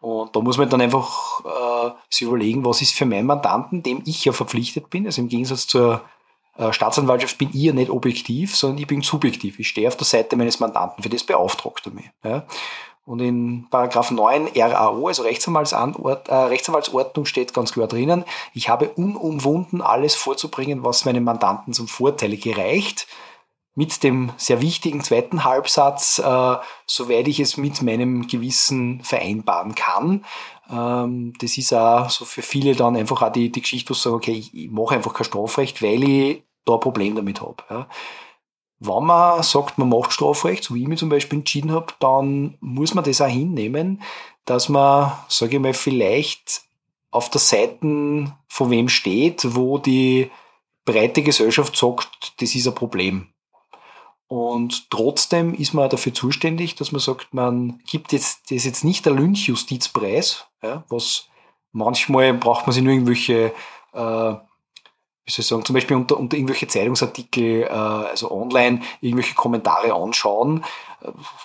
Und 0.00 0.34
da 0.34 0.40
muss 0.40 0.58
man 0.58 0.68
dann 0.68 0.80
einfach 0.80 1.44
äh, 1.44 1.90
sich 2.10 2.26
überlegen, 2.26 2.64
was 2.64 2.82
ist 2.82 2.94
für 2.94 3.06
meinen 3.06 3.26
Mandanten, 3.26 3.84
dem 3.84 4.02
ich 4.04 4.24
ja 4.24 4.32
verpflichtet 4.32 4.90
bin, 4.90 5.06
also 5.06 5.22
im 5.22 5.28
Gegensatz 5.28 5.68
zur 5.68 6.00
Staatsanwaltschaft 6.70 7.38
bin 7.38 7.48
ich 7.52 7.62
ja 7.62 7.72
nicht 7.72 7.90
objektiv, 7.90 8.56
sondern 8.56 8.78
ich 8.78 8.86
bin 8.86 9.02
subjektiv. 9.02 9.58
Ich 9.58 9.68
stehe 9.68 9.88
auf 9.88 9.96
der 9.96 10.06
Seite 10.06 10.36
meines 10.36 10.60
Mandanten, 10.60 11.02
für 11.02 11.08
das 11.08 11.24
beauftragt 11.24 11.86
er 11.86 11.92
mich. 11.92 12.10
Ja. 12.22 12.44
Und 13.04 13.20
in 13.20 13.66
Paragraph 13.68 14.12
9 14.12 14.50
RAO, 14.54 15.08
also 15.08 15.22
Rechtsanwaltsort, 15.22 16.28
äh, 16.28 16.34
Rechtsanwaltsordnung, 16.34 17.24
steht 17.24 17.52
ganz 17.52 17.72
klar 17.72 17.88
drinnen, 17.88 18.24
ich 18.54 18.68
habe 18.68 18.90
unumwunden 18.90 19.80
alles 19.82 20.14
vorzubringen, 20.14 20.84
was 20.84 21.04
meinem 21.04 21.24
Mandanten 21.24 21.72
zum 21.72 21.88
Vorteile 21.88 22.36
gereicht. 22.36 23.08
Mit 23.74 24.02
dem 24.02 24.32
sehr 24.36 24.60
wichtigen 24.60 25.02
zweiten 25.02 25.44
Halbsatz, 25.44 26.18
äh, 26.18 26.56
soweit 26.86 27.26
ich 27.26 27.40
es 27.40 27.56
mit 27.56 27.80
meinem 27.80 28.26
Gewissen 28.26 29.02
vereinbaren 29.02 29.74
kann. 29.74 30.24
Ähm, 30.70 31.32
das 31.38 31.56
ist 31.56 31.72
auch 31.72 32.10
so 32.10 32.24
für 32.24 32.42
viele 32.42 32.74
dann 32.74 32.96
einfach 32.96 33.22
auch 33.22 33.32
die, 33.32 33.50
die 33.50 33.62
Geschichte, 33.62 33.90
wo 33.90 33.94
sie 33.94 34.02
sagen, 34.02 34.16
okay, 34.16 34.32
ich, 34.32 34.54
ich 34.54 34.70
mache 34.70 34.94
einfach 34.94 35.14
kein 35.14 35.24
Strafrecht, 35.24 35.82
weil 35.82 36.04
ich 36.04 36.42
da 36.64 36.74
ein 36.74 36.80
Problem 36.80 37.14
damit 37.14 37.40
habe. 37.40 37.62
Ja. 37.70 37.88
Wenn 38.78 39.04
man 39.04 39.42
sagt, 39.42 39.78
man 39.78 39.88
macht 39.88 40.12
Strafrecht, 40.12 40.64
so 40.64 40.74
wie 40.74 40.82
ich 40.82 40.88
mich 40.88 40.98
zum 40.98 41.08
Beispiel 41.08 41.38
entschieden 41.38 41.70
habe, 41.70 41.94
dann 42.00 42.56
muss 42.60 42.94
man 42.94 43.04
das 43.04 43.20
auch 43.20 43.28
hinnehmen, 43.28 44.02
dass 44.44 44.68
man, 44.68 45.12
sage 45.28 45.56
ich 45.56 45.62
mal, 45.62 45.72
vielleicht 45.72 46.62
auf 47.12 47.30
der 47.30 47.40
Seite 47.40 48.34
von 48.48 48.70
wem 48.70 48.88
steht, 48.88 49.54
wo 49.54 49.78
die 49.78 50.30
breite 50.84 51.22
Gesellschaft 51.22 51.76
sagt, 51.76 52.34
das 52.40 52.54
ist 52.54 52.66
ein 52.66 52.74
Problem. 52.74 53.28
Und 54.32 54.88
trotzdem 54.88 55.52
ist 55.52 55.74
man 55.74 55.90
dafür 55.90 56.14
zuständig, 56.14 56.74
dass 56.74 56.90
man 56.90 57.02
sagt, 57.02 57.34
man 57.34 57.82
gibt 57.86 58.14
jetzt, 58.14 58.44
das 58.44 58.52
ist 58.52 58.64
jetzt 58.64 58.82
nicht 58.82 59.04
der 59.04 59.12
Lynchjustizpreis, 59.12 60.46
ja, 60.62 60.84
was 60.88 61.26
manchmal 61.72 62.32
braucht 62.32 62.66
man 62.66 62.72
sich 62.72 62.82
nur 62.82 62.94
irgendwelche 62.94 63.52
äh, 63.92 64.34
wie 65.24 65.30
soll 65.30 65.42
ich 65.42 65.46
sagen, 65.46 65.64
zum 65.66 65.74
Beispiel 65.74 65.98
unter, 65.98 66.16
unter 66.16 66.38
irgendwelche 66.38 66.66
Zeitungsartikel, 66.66 67.64
äh, 67.64 67.68
also 67.68 68.32
online, 68.32 68.80
irgendwelche 69.02 69.34
Kommentare 69.34 69.92
anschauen. 69.92 70.64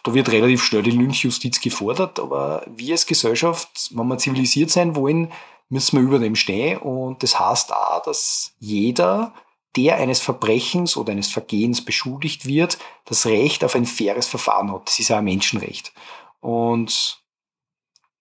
Da 0.03 0.13
wird 0.13 0.31
relativ 0.31 0.63
schnell 0.63 0.83
die 0.83 0.91
Lynchjustiz 0.91 1.59
gefordert, 1.59 2.21
aber 2.21 2.63
wir 2.73 2.93
als 2.93 3.05
Gesellschaft, 3.05 3.89
wenn 3.91 4.07
wir 4.07 4.17
zivilisiert 4.17 4.69
sein 4.69 4.95
wollen, 4.95 5.33
müssen 5.67 5.97
wir 5.97 6.03
über 6.03 6.19
dem 6.19 6.37
stehen. 6.37 6.77
Und 6.77 7.21
das 7.21 7.37
heißt 7.37 7.73
auch, 7.73 8.01
dass 8.03 8.53
jeder, 8.61 9.33
der 9.77 9.97
eines 9.97 10.19
Verbrechens 10.19 10.97
oder 10.97 11.11
eines 11.11 11.29
Vergehens 11.29 11.85
beschuldigt 11.85 12.45
wird, 12.45 12.77
das 13.05 13.25
Recht 13.25 13.63
auf 13.63 13.75
ein 13.75 13.85
faires 13.85 14.27
Verfahren 14.27 14.71
hat. 14.71 14.87
Das 14.87 14.99
ist 14.99 15.09
ja 15.09 15.19
ein 15.19 15.23
Menschenrecht. 15.23 15.93
Und 16.39 17.21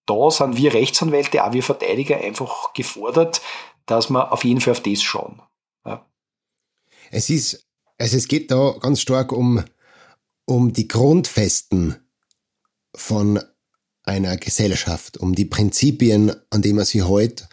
da 0.07 0.31
sind 0.31 0.57
wir 0.57 0.75
Rechtsanwälte, 0.75 1.45
auch 1.45 1.53
wir 1.53 1.63
Verteidiger 1.63 2.19
einfach 2.19 2.73
gefordert, 2.75 3.41
dass 3.87 4.11
wir 4.11 4.33
auf 4.33 4.45
jeden 4.45 4.61
Fall 4.61 4.73
auf 4.73 4.83
das 4.83 5.03
schauen. 5.03 5.41
Ja. 5.85 6.07
Es 7.11 7.31
ist, 7.31 7.67
also 7.99 8.17
es 8.17 8.29
geht 8.29 8.51
da 8.51 8.77
ganz 8.81 9.01
stark 9.01 9.33
um, 9.33 9.65
um 10.45 10.73
die 10.73 10.87
Grundfesten 10.87 11.97
von 12.95 13.43
einer 14.05 14.37
Gesellschaft, 14.37 15.17
um 15.19 15.35
die 15.35 15.45
Prinzipien, 15.45 16.35
an 16.51 16.63
die 16.63 16.73
man 16.73 16.85
sich 16.85 17.09
hält, 17.09 17.49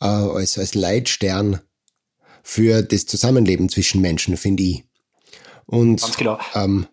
äh, 0.00 0.06
als, 0.06 0.58
als 0.58 0.74
Leitstern 0.74 1.60
für 2.42 2.82
das 2.82 3.06
Zusammenleben 3.06 3.68
zwischen 3.68 4.00
Menschen, 4.00 4.36
finde 4.36 4.62
ich. 4.62 4.84
Und, 5.66 6.00
Ganz 6.00 6.16
genau. 6.16 6.38
Ähm, 6.54 6.86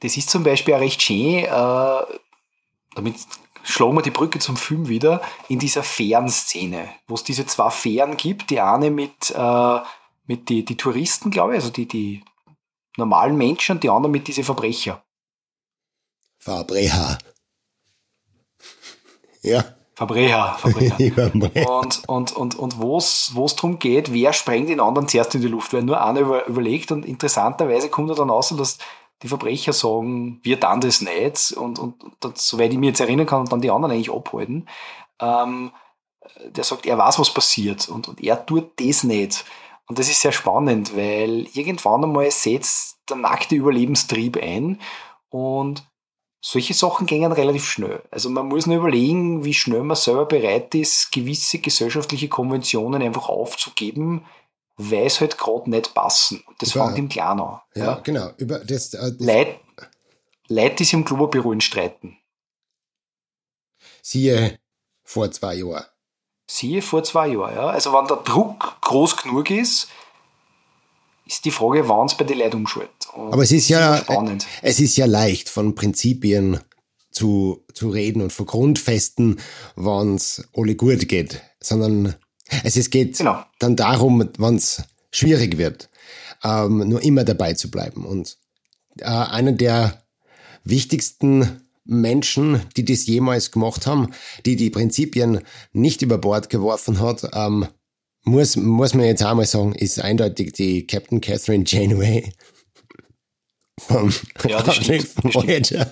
das 0.00 0.16
ist 0.16 0.30
zum 0.30 0.42
Beispiel 0.42 0.74
auch 0.74 0.80
recht 0.80 1.02
schön, 1.02 1.44
äh, 1.44 2.00
damit 2.94 3.16
schlagen 3.62 3.96
wir 3.96 4.02
die 4.02 4.10
Brücke 4.10 4.38
zum 4.38 4.56
Film 4.56 4.88
wieder, 4.88 5.20
in 5.48 5.58
dieser 5.58 5.82
Fähren-Szene, 5.82 6.88
wo 7.08 7.14
es 7.14 7.24
diese 7.24 7.46
zwei 7.46 7.70
Fähren 7.70 8.16
gibt, 8.16 8.50
die 8.50 8.60
eine 8.60 8.90
mit, 8.90 9.30
äh, 9.30 9.78
mit 10.26 10.48
die, 10.48 10.64
die 10.64 10.76
Touristen, 10.76 11.30
glaube 11.30 11.54
ich, 11.54 11.60
also 11.60 11.70
die, 11.70 11.86
die 11.86 12.24
normalen 12.96 13.36
Menschen 13.36 13.76
und 13.76 13.84
die 13.84 13.90
andere 13.90 14.10
mit 14.10 14.28
diese 14.28 14.44
Verbrecher. 14.44 15.04
Verbrecher. 16.38 17.18
Ja. 19.42 19.75
Verbrecher, 19.96 20.54
Verbrecher. 20.58 21.30
und 21.66 22.02
und, 22.06 22.36
und, 22.36 22.54
und 22.54 22.78
wo 22.78 22.98
es 22.98 23.32
darum 23.56 23.78
geht, 23.78 24.12
wer 24.12 24.34
sprengt 24.34 24.68
den 24.68 24.78
anderen 24.78 25.08
zuerst 25.08 25.34
in 25.34 25.40
die 25.40 25.48
Luft, 25.48 25.72
weil 25.72 25.82
nur 25.82 26.04
einer 26.04 26.20
über, 26.20 26.46
überlegt 26.46 26.92
und 26.92 27.06
interessanterweise 27.06 27.88
kommt 27.88 28.10
er 28.10 28.16
dann 28.16 28.30
aus, 28.30 28.50
dass 28.50 28.76
die 29.22 29.28
Verbrecher 29.28 29.72
sagen, 29.72 30.38
wir 30.42 30.60
dann 30.60 30.82
das 30.82 31.00
nicht 31.00 31.52
und, 31.52 31.78
und, 31.78 31.94
und 32.22 32.38
soweit 32.38 32.72
ich 32.72 32.78
mich 32.78 32.88
jetzt 32.88 33.00
erinnern 33.00 33.24
kann, 33.24 33.40
und 33.40 33.50
dann 33.50 33.62
die 33.62 33.70
anderen 33.70 33.92
eigentlich 33.92 34.12
abhalten. 34.12 34.68
Ähm, 35.18 35.72
der 36.44 36.64
sagt, 36.64 36.84
er 36.84 36.98
weiß, 36.98 37.18
was 37.18 37.32
passiert 37.32 37.88
und, 37.88 38.08
und 38.08 38.22
er 38.22 38.44
tut 38.44 38.72
das 38.78 39.02
nicht. 39.02 39.46
Und 39.88 39.98
das 39.98 40.10
ist 40.10 40.20
sehr 40.20 40.32
spannend, 40.32 40.94
weil 40.94 41.46
irgendwann 41.54 42.04
einmal 42.04 42.30
setzt 42.30 42.98
der 43.08 43.16
nackte 43.16 43.54
Überlebenstrieb 43.54 44.36
ein 44.36 44.78
und 45.30 45.86
solche 46.48 46.74
Sachen 46.74 47.08
gehen 47.08 47.32
relativ 47.32 47.64
schnell. 47.66 48.02
Also 48.12 48.30
man 48.30 48.46
muss 48.46 48.66
nur 48.66 48.76
überlegen, 48.76 49.44
wie 49.44 49.52
schnell 49.52 49.82
man 49.82 49.96
selber 49.96 50.26
bereit 50.26 50.76
ist, 50.76 51.10
gewisse 51.10 51.58
gesellschaftliche 51.58 52.28
Konventionen 52.28 53.02
einfach 53.02 53.28
aufzugeben, 53.28 54.24
weil 54.76 55.06
es 55.06 55.20
halt 55.20 55.38
gerade 55.38 55.68
nicht 55.68 55.92
passen. 55.92 56.44
Das 56.60 56.72
fängt 56.72 56.98
im 56.98 57.08
Kleinen 57.08 57.40
an. 57.40 57.60
Ja, 57.74 57.84
ja, 57.84 57.94
genau. 58.00 58.30
Über 58.36 58.60
das, 58.60 58.94
äh, 58.94 59.10
das 59.12 59.26
Leute, 59.26 59.56
Leute, 60.46 60.74
die 60.76 60.84
sich 60.84 60.94
im 60.94 61.04
Klubberbüro 61.04 61.58
streiten. 61.58 62.16
Siehe 64.00 64.60
vor 65.02 65.28
zwei 65.32 65.56
Jahren. 65.56 65.86
Siehe 66.48 66.80
vor 66.80 67.02
zwei 67.02 67.26
Jahren, 67.26 67.56
ja. 67.56 67.66
Also 67.66 67.92
wenn 67.92 68.06
der 68.06 68.18
Druck 68.18 68.80
groß 68.82 69.16
genug 69.16 69.50
ist, 69.50 69.88
ist 71.26 71.44
die 71.44 71.50
Frage, 71.50 71.88
wann 71.88 72.06
es 72.06 72.16
bei 72.16 72.24
den 72.24 72.38
Leuten 72.38 72.56
umschaltet. 72.56 73.08
Aber 73.12 73.42
es 73.42 73.52
ist 73.52 73.68
ja, 73.68 73.98
spannend. 73.98 74.46
es 74.62 74.80
ist 74.80 74.96
ja 74.96 75.06
leicht 75.06 75.48
von 75.48 75.74
Prinzipien 75.74 76.60
zu, 77.10 77.64
zu 77.74 77.88
reden 77.88 78.22
und 78.22 78.32
von 78.32 78.46
Grundfesten, 78.46 79.40
wann 79.74 80.14
es 80.14 80.48
alle 80.54 80.76
gut 80.76 81.08
geht, 81.08 81.42
sondern 81.60 82.14
es 82.62 82.90
geht 82.90 83.18
genau. 83.18 83.42
dann 83.58 83.74
darum, 83.74 84.28
wenn 84.38 84.56
es 84.56 84.82
schwierig 85.10 85.58
wird, 85.58 85.88
ähm, 86.44 86.88
nur 86.88 87.02
immer 87.02 87.24
dabei 87.24 87.54
zu 87.54 87.70
bleiben. 87.70 88.04
Und 88.04 88.38
äh, 88.98 89.04
einer 89.06 89.52
der 89.52 90.02
wichtigsten 90.62 91.62
Menschen, 91.84 92.60
die 92.76 92.84
das 92.84 93.06
jemals 93.06 93.50
gemacht 93.50 93.86
haben, 93.86 94.10
die 94.44 94.56
die 94.56 94.70
Prinzipien 94.70 95.40
nicht 95.72 96.02
über 96.02 96.18
Bord 96.18 96.50
geworfen 96.50 97.00
hat, 97.00 97.28
ähm, 97.32 97.66
muss, 98.26 98.56
muss 98.56 98.92
man 98.92 99.06
jetzt 99.06 99.22
einmal 99.22 99.46
sagen, 99.46 99.74
ist 99.74 100.00
eindeutig 100.00 100.52
die 100.52 100.86
Captain 100.86 101.20
Catherine 101.20 101.64
Janeway 101.66 102.32
vom 103.78 104.12
ja, 104.46 104.62
das 104.62 104.76
stimmt, 104.76 105.08
Voyager. 105.34 105.90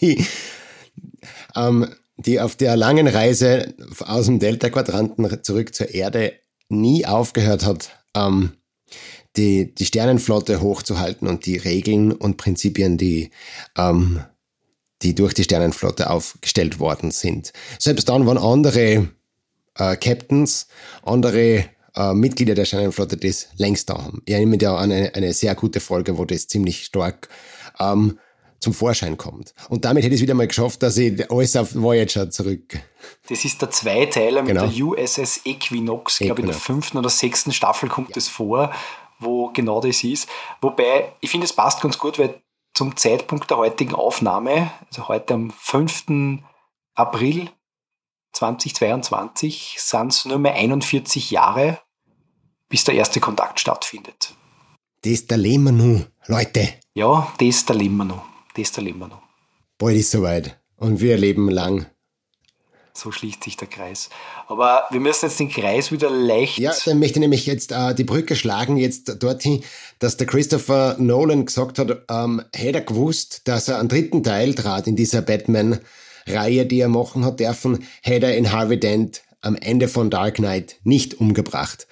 die, 0.00 0.26
ähm, 1.54 1.88
die 2.16 2.40
auf 2.40 2.56
der 2.56 2.76
langen 2.76 3.06
Reise 3.06 3.74
aus 4.00 4.26
dem 4.26 4.38
Delta-Quadranten 4.38 5.42
zurück 5.42 5.74
zur 5.74 5.94
Erde 5.94 6.34
nie 6.68 7.06
aufgehört 7.06 7.64
hat, 7.64 7.90
ähm, 8.16 8.52
die, 9.36 9.74
die 9.74 9.84
Sternenflotte 9.84 10.60
hochzuhalten 10.60 11.28
und 11.28 11.46
die 11.46 11.56
Regeln 11.56 12.12
und 12.12 12.36
Prinzipien, 12.38 12.98
die, 12.98 13.30
ähm, 13.76 14.20
die 15.02 15.14
durch 15.14 15.34
die 15.34 15.44
Sternenflotte 15.44 16.10
aufgestellt 16.10 16.78
worden 16.78 17.10
sind. 17.10 17.52
Selbst 17.78 18.08
dann, 18.08 18.26
waren 18.26 18.38
andere 18.38 19.08
äh, 19.76 19.96
Captains, 19.96 20.68
andere 21.02 21.64
äh, 21.94 22.14
Mitglieder 22.14 22.54
der 22.54 22.64
Sternenflotte 22.64 23.16
das 23.16 23.48
längst 23.56 23.90
da 23.90 23.94
haben. 23.94 24.22
Ich 24.24 24.34
erinnere 24.34 24.56
mich 24.56 24.68
an 24.68 24.92
eine, 24.92 25.14
eine 25.14 25.32
sehr 25.32 25.54
gute 25.54 25.80
Folge, 25.80 26.18
wo 26.18 26.24
das 26.24 26.46
ziemlich 26.46 26.84
stark 26.84 27.28
ähm, 27.78 28.18
zum 28.60 28.72
Vorschein 28.74 29.16
kommt. 29.16 29.54
Und 29.68 29.84
damit 29.84 30.04
hätte 30.04 30.14
ich 30.14 30.20
es 30.20 30.22
wieder 30.22 30.34
mal 30.34 30.48
geschafft, 30.48 30.82
dass 30.82 30.96
ich 30.96 31.30
alles 31.30 31.54
auf 31.54 31.74
Voyager 31.74 32.30
zurück. 32.30 32.80
Das 33.28 33.44
ist 33.44 33.60
der 33.60 33.70
Zweiteiler 33.70 34.42
mit 34.42 34.56
genau. 34.56 34.66
der 34.66 34.84
USS 34.84 35.42
Equinox. 35.44 36.20
Ich 36.20 36.26
glaube, 36.26 36.40
in 36.40 36.48
der 36.48 36.56
fünften 36.56 36.98
oder 36.98 37.10
sechsten 37.10 37.52
Staffel 37.52 37.88
kommt 37.88 38.08
ja. 38.08 38.14
das 38.14 38.28
vor, 38.28 38.72
wo 39.18 39.50
genau 39.50 39.80
das 39.80 40.02
ist. 40.02 40.28
Wobei, 40.60 41.12
ich 41.20 41.30
finde, 41.30 41.44
es 41.44 41.52
passt 41.52 41.82
ganz 41.82 41.98
gut, 41.98 42.18
weil 42.18 42.40
zum 42.72 42.96
Zeitpunkt 42.96 43.50
der 43.50 43.58
heutigen 43.58 43.94
Aufnahme, 43.94 44.70
also 44.88 45.08
heute 45.08 45.34
am 45.34 45.50
5. 45.50 46.40
April 46.94 47.50
2022, 48.34 49.76
sind 49.78 50.12
es 50.12 50.24
nur 50.24 50.38
mehr 50.38 50.54
41 50.54 51.30
Jahre, 51.30 51.80
bis 52.68 52.84
der 52.84 52.94
erste 52.94 53.20
Kontakt 53.20 53.60
stattfindet. 53.60 54.34
Das 55.02 55.26
da 55.26 55.36
leben 55.36 55.64
wir 55.64 55.72
noch, 55.72 56.06
Leute. 56.26 56.68
Ja, 56.94 57.32
das 57.38 57.64
da 57.64 57.74
leben 57.74 57.96
wir 57.96 58.04
noch 58.04 58.34
das 58.54 58.76
erleben 58.76 59.00
wir 59.00 59.08
noch. 59.08 59.22
Bald 59.78 59.96
ist 59.96 60.10
soweit 60.10 60.58
und 60.76 61.00
wir 61.00 61.16
leben 61.16 61.50
lang. 61.50 61.86
So 62.96 63.10
schließt 63.10 63.42
sich 63.42 63.56
der 63.56 63.66
Kreis. 63.66 64.08
Aber 64.46 64.84
wir 64.90 65.00
müssen 65.00 65.26
jetzt 65.26 65.40
den 65.40 65.50
Kreis 65.50 65.90
wieder 65.90 66.10
leicht. 66.10 66.58
Ja, 66.58 66.72
dann 66.84 67.00
möchte 67.00 67.18
ich 67.18 67.22
nämlich 67.22 67.44
jetzt 67.44 67.72
äh, 67.72 67.92
die 67.92 68.04
Brücke 68.04 68.36
schlagen, 68.36 68.76
jetzt 68.76 69.20
dorthin, 69.20 69.64
dass 69.98 70.16
der 70.16 70.28
Christopher 70.28 70.94
Nolan 71.00 71.44
gesagt 71.44 71.80
hat, 71.80 72.04
ähm, 72.08 72.44
hätte 72.54 72.78
er 72.78 72.84
gewusst, 72.84 73.48
dass 73.48 73.66
er 73.66 73.80
einen 73.80 73.88
dritten 73.88 74.22
Teil 74.22 74.54
trat 74.54 74.86
in 74.86 74.94
dieser 74.94 75.22
Batman-Reihe, 76.24 76.66
die 76.66 76.80
er 76.80 76.88
machen 76.88 77.24
hat 77.24 77.40
dürfen, 77.40 77.86
hätte 78.02 78.26
er 78.26 78.36
in 78.36 78.52
Harvey 78.52 78.78
Dent 78.78 79.22
am 79.40 79.56
Ende 79.56 79.88
von 79.88 80.10
Dark 80.10 80.36
Knight 80.36 80.76
nicht 80.84 81.20
umgebracht. 81.20 81.86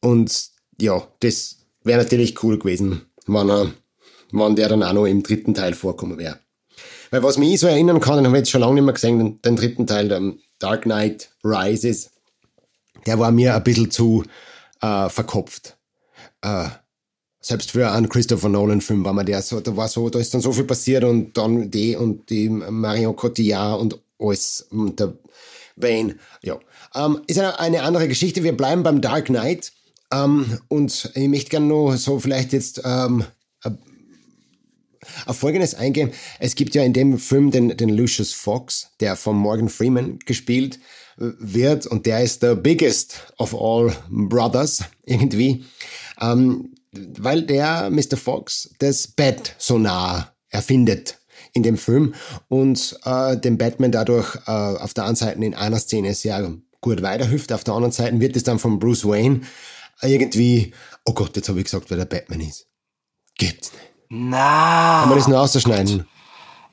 Und 0.00 0.50
ja, 0.80 1.06
das 1.20 1.58
wäre 1.84 2.02
natürlich 2.02 2.42
cool 2.42 2.58
gewesen, 2.58 3.02
wenn, 3.26 3.48
er, 3.48 3.72
wenn 4.32 4.56
der 4.56 4.68
dann 4.68 4.82
auch 4.82 4.92
noch 4.92 5.06
im 5.06 5.22
dritten 5.22 5.54
Teil 5.54 5.74
vorkommen 5.74 6.18
wäre. 6.18 6.38
Weil 7.10 7.22
was 7.22 7.38
mich 7.38 7.60
so 7.60 7.66
erinnern 7.66 8.00
kann, 8.00 8.16
den 8.16 8.26
habe 8.26 8.36
ich 8.36 8.40
jetzt 8.40 8.50
schon 8.50 8.62
lange 8.62 8.74
nicht 8.74 8.84
mehr 8.84 8.94
gesehen, 8.94 9.18
den, 9.18 9.42
den 9.42 9.56
dritten 9.56 9.86
Teil, 9.86 10.08
der 10.08 10.32
Dark 10.58 10.82
Knight 10.82 11.30
Rises, 11.44 12.10
der 13.06 13.18
war 13.18 13.30
mir 13.30 13.54
ein 13.54 13.64
bisschen 13.64 13.90
zu 13.90 14.24
äh, 14.80 15.08
verkopft. 15.08 15.76
Äh, 16.40 16.68
selbst 17.42 17.72
für 17.72 17.90
einen 17.90 18.08
Christopher 18.08 18.48
Nolan-Film 18.48 19.04
war 19.04 19.12
man 19.12 19.26
der 19.26 19.42
so, 19.42 19.60
da 19.60 19.76
war 19.76 19.88
so, 19.88 20.08
da 20.08 20.18
ist 20.18 20.32
dann 20.32 20.40
so 20.40 20.52
viel 20.52 20.64
passiert 20.64 21.04
und 21.04 21.36
dann 21.36 21.70
die 21.70 21.96
und 21.96 22.30
die 22.30 22.48
Marion 22.48 23.16
Cotillard 23.16 23.80
und 23.80 23.98
alles, 24.18 24.66
und 24.70 25.00
der 25.00 25.12
Wayne, 25.76 26.16
ja. 26.42 26.58
Ähm, 26.94 27.20
ist 27.26 27.38
eine, 27.38 27.58
eine 27.58 27.82
andere 27.82 28.06
Geschichte. 28.08 28.44
Wir 28.44 28.56
bleiben 28.56 28.82
beim 28.82 29.00
Dark 29.00 29.26
Knight. 29.26 29.72
Ähm, 30.12 30.58
und 30.68 31.10
ich 31.14 31.28
möchte 31.28 31.50
gerne 31.50 31.66
noch 31.66 31.96
so 31.96 32.20
vielleicht 32.20 32.52
jetzt 32.52 32.82
ähm, 32.84 33.24
auf 35.26 35.38
Folgendes 35.38 35.74
eingehen. 35.74 36.12
Es 36.38 36.54
gibt 36.54 36.74
ja 36.74 36.84
in 36.84 36.92
dem 36.92 37.18
Film 37.18 37.50
den, 37.50 37.76
den 37.76 37.88
Lucius 37.88 38.32
Fox, 38.32 38.90
der 39.00 39.16
von 39.16 39.36
Morgan 39.36 39.68
Freeman 39.68 40.18
gespielt 40.20 40.78
wird 41.16 41.86
und 41.86 42.06
der 42.06 42.22
ist 42.22 42.42
der 42.42 42.54
biggest 42.54 43.32
of 43.38 43.54
all 43.54 43.94
brothers 44.08 44.84
irgendwie, 45.04 45.64
ähm, 46.20 46.74
weil 46.92 47.42
der 47.42 47.90
Mr. 47.90 48.16
Fox 48.16 48.70
das 48.78 49.08
Bett 49.08 49.54
so 49.58 49.78
nah 49.78 50.32
erfindet 50.50 51.18
in 51.54 51.62
dem 51.62 51.76
Film 51.76 52.14
und 52.48 52.98
äh, 53.04 53.36
dem 53.36 53.58
Batman 53.58 53.92
dadurch 53.92 54.36
äh, 54.46 54.50
auf 54.50 54.94
der 54.94 55.04
einen 55.04 55.16
Seite 55.16 55.42
in 55.44 55.54
einer 55.54 55.78
Szene 55.78 56.14
sehr 56.14 56.54
gut 56.80 57.02
weiterhilft, 57.02 57.52
auf 57.52 57.64
der 57.64 57.74
anderen 57.74 57.92
Seite 57.92 58.20
wird 58.20 58.36
es 58.36 58.42
dann 58.42 58.58
von 58.58 58.78
Bruce 58.78 59.04
Wayne 59.04 59.42
irgendwie, 60.02 60.74
oh 61.04 61.12
Gott, 61.12 61.36
jetzt 61.36 61.48
habe 61.48 61.58
ich 61.58 61.64
gesagt, 61.66 61.90
wer 61.90 61.96
der 61.96 62.04
Batman 62.06 62.40
ist. 62.40 62.66
Geht's 63.38 63.72
nicht. 63.72 63.84
Na. 64.08 65.00
Kann 65.00 65.08
man 65.08 65.18
das 65.18 65.28
nur 65.28 65.40
ausschneiden? 65.40 66.06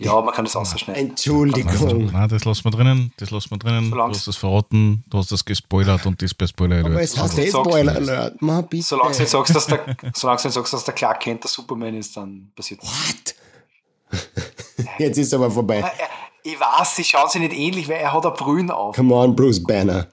Ja, 0.01 0.21
man 0.21 0.34
kann 0.34 0.45
das 0.45 0.55
ausschneiden. 0.55 1.09
Entschuldigung. 1.09 1.69
Also, 1.71 1.88
nein, 1.88 2.30
das 2.30 2.45
lassen 2.45 2.63
wir 2.63 2.71
drinnen. 2.71 3.11
Das 3.17 3.31
lassen 3.31 3.51
wir 3.51 3.57
drinnen. 3.57 3.89
Solange 3.89 4.11
du 4.13 4.17
hast 4.17 4.27
das 4.27 4.38
verraten, 4.38 5.03
du 5.09 5.17
hast 5.17 5.30
das 5.30 5.43
gespoilert 5.43 6.05
und 6.05 6.21
das 6.21 6.34
bei 6.34 6.47
Spoiler 6.47 6.77
Alert. 6.77 6.91
Aber 6.91 7.01
es 7.01 7.17
heißt 7.17 7.38
du 7.38 7.41
eh 7.41 7.49
Spoiler 7.49 7.95
Alert. 7.95 8.41
Man, 8.41 8.65
bitte. 8.65 8.85
Solange 8.85 9.11
du 9.11 9.19
nicht 9.19 9.30
sagst, 9.30 9.53
dass 9.53 9.67
der, 9.67 9.97
solange 10.15 10.41
du 10.41 10.47
nicht 10.47 10.53
sagst, 10.53 10.73
dass 10.73 10.85
der 10.85 10.93
Clark 10.93 11.19
Kent 11.19 11.43
der 11.43 11.49
Superman 11.49 11.95
ist, 11.95 12.15
dann 12.15 12.49
passiert 12.55 12.81
nichts. 12.81 13.35
What? 14.09 14.89
Jetzt 14.99 15.17
ist 15.17 15.34
aber 15.34 15.51
vorbei. 15.51 15.84
Ich 16.43 16.57
weiß, 16.57 16.95
sie 16.95 17.03
schauen 17.03 17.30
sich 17.30 17.41
nicht 17.41 17.53
ähnlich, 17.53 17.89
weil 17.89 17.97
er 17.97 18.13
hat 18.13 18.26
ein 18.26 18.34
Brühen 18.34 18.71
auf. 18.71 18.95
Come 18.95 19.13
on, 19.13 19.35
Bruce 19.35 19.61
Banner. 19.61 20.07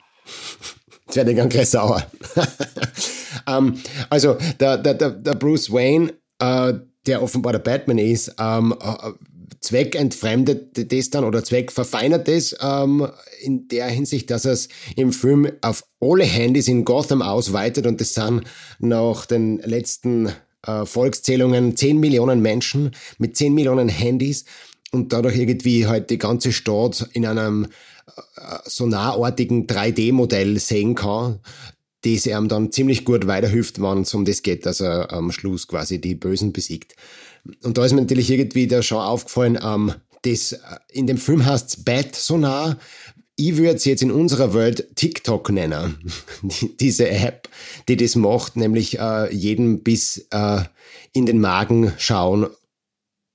Jetzt 1.07 1.15
werde 1.15 1.31
ich 1.31 1.37
ganz 1.37 1.55
gleich 1.55 1.71
sauer. 1.71 2.05
ähm, 3.47 3.81
also, 4.11 4.37
der, 4.59 4.79
der, 4.79 4.95
der, 4.95 5.11
der 5.11 5.35
Bruce 5.35 5.73
Wayne, 5.73 6.13
äh, 6.41 6.75
der 7.07 7.23
offenbar 7.23 7.53
der 7.53 7.61
Batman 7.61 7.99
ist, 7.99 8.35
ähm, 8.41 8.75
äh, 8.81 9.13
zweckentfremdet 9.61 10.93
das 10.93 11.11
dann 11.11 11.25
oder 11.25 11.43
zweckverfeinert 11.43 12.29
das 12.29 12.57
ähm, 12.61 13.09
in 13.41 13.69
der 13.69 13.87
Hinsicht, 13.89 14.31
dass 14.31 14.45
es 14.45 14.69
im 14.97 15.13
Film 15.13 15.51
auf 15.61 15.85
alle 16.01 16.25
Handys 16.25 16.69
in 16.69 16.85
Gotham 16.85 17.23
ausweitet 17.23 17.87
und 17.87 18.01
das 18.01 18.15
sind 18.15 18.43
nach 18.79 19.27
den 19.27 19.59
letzten 19.59 20.31
äh, 20.67 20.85
Volkszählungen 20.85 21.77
10 21.77 21.99
Millionen 21.99 22.43
Menschen 22.43 22.91
mit 23.19 23.37
10 23.37 23.55
Millionen 23.55 23.89
Handys 23.89 24.45
und 24.93 25.13
dadurch 25.13 25.37
irgendwie 25.37 25.87
halt 25.87 26.11
die 26.11 26.19
ganze 26.19 26.53
Stadt 26.53 27.09
in 27.13 27.27
einem 27.27 27.67
sonarartigen 28.65 29.67
3D-Modell 29.67 30.59
sehen 30.59 30.95
kann, 30.95 31.41
das 32.05 32.27
ihm 32.27 32.49
dann 32.49 32.73
ziemlich 32.73 33.05
gut 33.05 33.27
weiterhilft, 33.27 33.81
wenn 33.81 34.03
es 34.03 34.15
um 34.15 34.25
das 34.25 34.43
geht, 34.43 34.67
dass 34.67 34.81
er 34.81 35.13
am 35.13 35.33
Schluss 35.33 35.67
quasi 35.67 36.01
die 36.01 36.15
Bösen 36.15 36.53
besiegt. 36.53 36.95
Und 37.63 37.79
da 37.79 37.85
ist 37.85 37.93
mir 37.93 38.01
natürlich 38.01 38.31
irgendwie 38.31 38.67
da 38.67 38.83
schon 38.83 38.99
aufgefallen, 38.99 39.59
ähm, 39.63 39.93
das 40.23 40.53
äh, 40.53 40.59
in 40.91 41.07
dem 41.07 41.19
Film 41.19 41.45
heißt 41.45 41.69
es 41.69 41.85
Bat 41.85 42.15
Sonar. 42.15 42.79
Ich 43.39 43.57
würde 43.57 43.75
es 43.75 43.85
jetzt 43.85 44.03
in 44.03 44.11
unserer 44.11 44.55
Welt 44.55 44.97
TikTok 44.97 45.51
nennen, 45.51 45.99
die, 46.43 46.77
diese 46.77 47.09
App, 47.11 47.49
die 47.89 47.97
das 47.97 48.17
macht, 48.17 48.57
nämlich 48.57 48.99
äh, 48.99 49.35
jeden 49.35 49.83
bis 49.83 50.27
äh, 50.31 50.61
in 51.13 51.27
den 51.27 51.41
Magen 51.41 51.93
schauen 51.99 52.47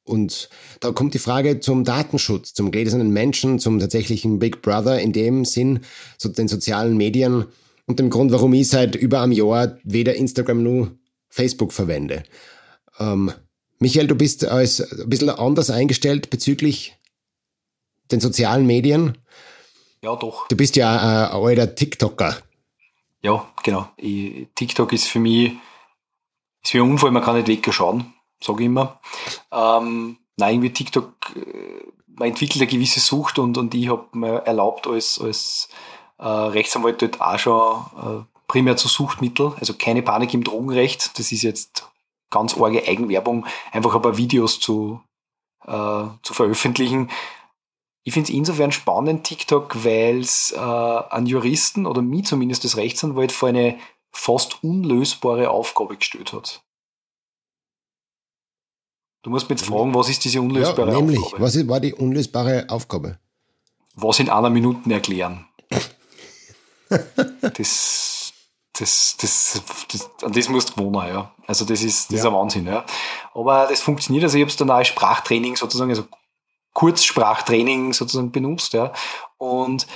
und 0.03 0.49
da 0.79 0.91
kommt 0.91 1.13
die 1.13 1.19
Frage 1.19 1.59
zum 1.59 1.83
Datenschutz, 1.83 2.53
zum 2.53 2.71
gläsernen 2.71 3.11
Menschen, 3.11 3.59
zum 3.59 3.79
tatsächlichen 3.79 4.39
Big 4.39 4.61
Brother 4.61 4.99
in 4.99 5.13
dem 5.13 5.45
Sinn, 5.45 5.81
so 6.17 6.29
den 6.29 6.47
sozialen 6.47 6.97
Medien 6.97 7.45
und 7.85 7.99
dem 7.99 8.09
Grund, 8.09 8.31
warum 8.31 8.53
ich 8.53 8.67
seit 8.69 8.95
über 8.95 9.21
einem 9.21 9.31
Jahr 9.31 9.77
weder 9.83 10.15
Instagram 10.15 10.63
noch 10.63 10.91
Facebook 11.29 11.71
verwende. 11.71 12.23
Ähm, 12.99 13.31
Michael, 13.81 14.05
du 14.05 14.13
bist 14.13 14.45
als 14.45 14.79
ein 14.79 15.09
bisschen 15.09 15.31
anders 15.31 15.71
eingestellt 15.71 16.29
bezüglich 16.29 16.95
den 18.11 18.19
sozialen 18.19 18.67
Medien. 18.67 19.17
Ja, 20.03 20.15
doch. 20.15 20.47
Du 20.49 20.55
bist 20.55 20.75
ja 20.75 20.91
ein, 20.91 21.31
ein 21.31 21.43
alter 21.43 21.73
TikToker. 21.73 22.37
Ja, 23.23 23.49
genau. 23.63 23.87
Ich, 23.97 24.47
TikTok 24.53 24.93
ist 24.93 25.07
für 25.07 25.17
mich 25.17 25.53
ist 26.63 26.75
wie 26.75 26.77
ein 26.77 26.91
Unfall, 26.91 27.09
man 27.09 27.23
kann 27.23 27.35
nicht 27.35 27.47
wegschauen, 27.47 28.13
sage 28.39 28.61
ich 28.61 28.67
immer. 28.67 28.99
Ähm, 29.51 30.17
nein, 30.37 30.53
irgendwie 30.53 30.73
TikTok, 30.73 31.13
äh, 31.35 31.91
man 32.05 32.29
entwickelt 32.29 32.61
eine 32.61 32.69
gewisse 32.69 32.99
Sucht 32.99 33.39
und, 33.39 33.57
und 33.57 33.73
ich 33.73 33.89
habe 33.89 34.05
mir 34.13 34.43
erlaubt, 34.43 34.85
als, 34.85 35.19
als 35.19 35.69
äh, 36.19 36.27
Rechtsanwalt 36.27 37.01
dort 37.01 37.19
auch 37.19 37.39
schon 37.39 37.81
äh, 37.97 38.23
primär 38.47 38.77
zu 38.77 38.87
Suchtmittel, 38.87 39.53
also 39.59 39.73
keine 39.73 40.03
Panik 40.03 40.35
im 40.35 40.43
Drogenrecht, 40.43 41.17
das 41.17 41.31
ist 41.31 41.41
jetzt 41.41 41.90
ganz 42.31 42.57
arge 42.57 42.87
Eigenwerbung, 42.87 43.45
einfach 43.71 43.93
ein 43.93 44.01
paar 44.01 44.17
Videos 44.17 44.59
zu, 44.59 44.99
äh, 45.67 46.05
zu 46.23 46.33
veröffentlichen. 46.33 47.11
Ich 48.03 48.13
finde 48.13 48.31
es 48.31 48.35
insofern 48.35 48.71
spannend, 48.71 49.25
TikTok, 49.25 49.83
weil 49.85 50.21
es 50.21 50.51
äh, 50.51 50.57
einen 50.59 51.27
Juristen 51.27 51.85
oder 51.85 52.01
mich 52.01 52.25
zumindest 52.25 52.63
als 52.63 52.75
Rechtsanwalt 52.77 53.31
vor 53.31 53.49
eine 53.49 53.77
fast 54.11 54.63
unlösbare 54.63 55.51
Aufgabe 55.51 55.95
gestellt 55.97 56.33
hat. 56.33 56.63
Du 59.23 59.29
musst 59.29 59.49
mich 59.49 59.59
jetzt 59.59 59.67
fragen, 59.69 59.93
was 59.93 60.09
ist 60.09 60.25
diese 60.25 60.39
Ja, 60.39 60.41
unlösbare 60.41 60.91
nämlich, 60.95 61.19
Aufgabe? 61.19 61.43
was 61.43 61.55
ist- 61.55 61.67
war 61.67 61.79
die 61.79 61.93
unlösbare 61.93 62.65
Aufgabe? 62.69 63.19
Was 63.93 64.19
in 64.19 64.29
einer 64.29 64.49
Minute 64.49 64.91
erklären. 64.91 65.45
das, 67.57 68.10
das, 68.81 69.15
das, 69.21 69.61
das, 69.91 70.09
an 70.23 70.31
das 70.33 70.49
musst 70.49 70.71
du 70.71 70.73
gewohnen, 70.75 71.07
ja. 71.07 71.31
Also 71.47 71.65
das 71.65 71.81
ist, 71.83 72.09
das 72.09 72.17
ist 72.19 72.23
Ja. 72.23 72.29
ein 72.29 72.35
Wahnsinn, 72.35 72.65
ja. 72.67 72.83
Aber 73.33 73.67
das 73.67 73.81
funktioniert, 73.81 74.23
also 74.23 74.37
ich 74.37 74.41
habe 74.43 74.49
es 74.49 74.57
dann 74.57 74.69
auch 74.69 74.75
als 74.75 74.87
Sprachtraining 74.87 75.55
sozusagen, 75.55 75.89
also 75.91 76.03
Kurzsprachtraining 76.73 77.93
sozusagen 77.93 78.31
benutzt, 78.31 78.73
ja. 78.73 78.91
Und 79.37 79.87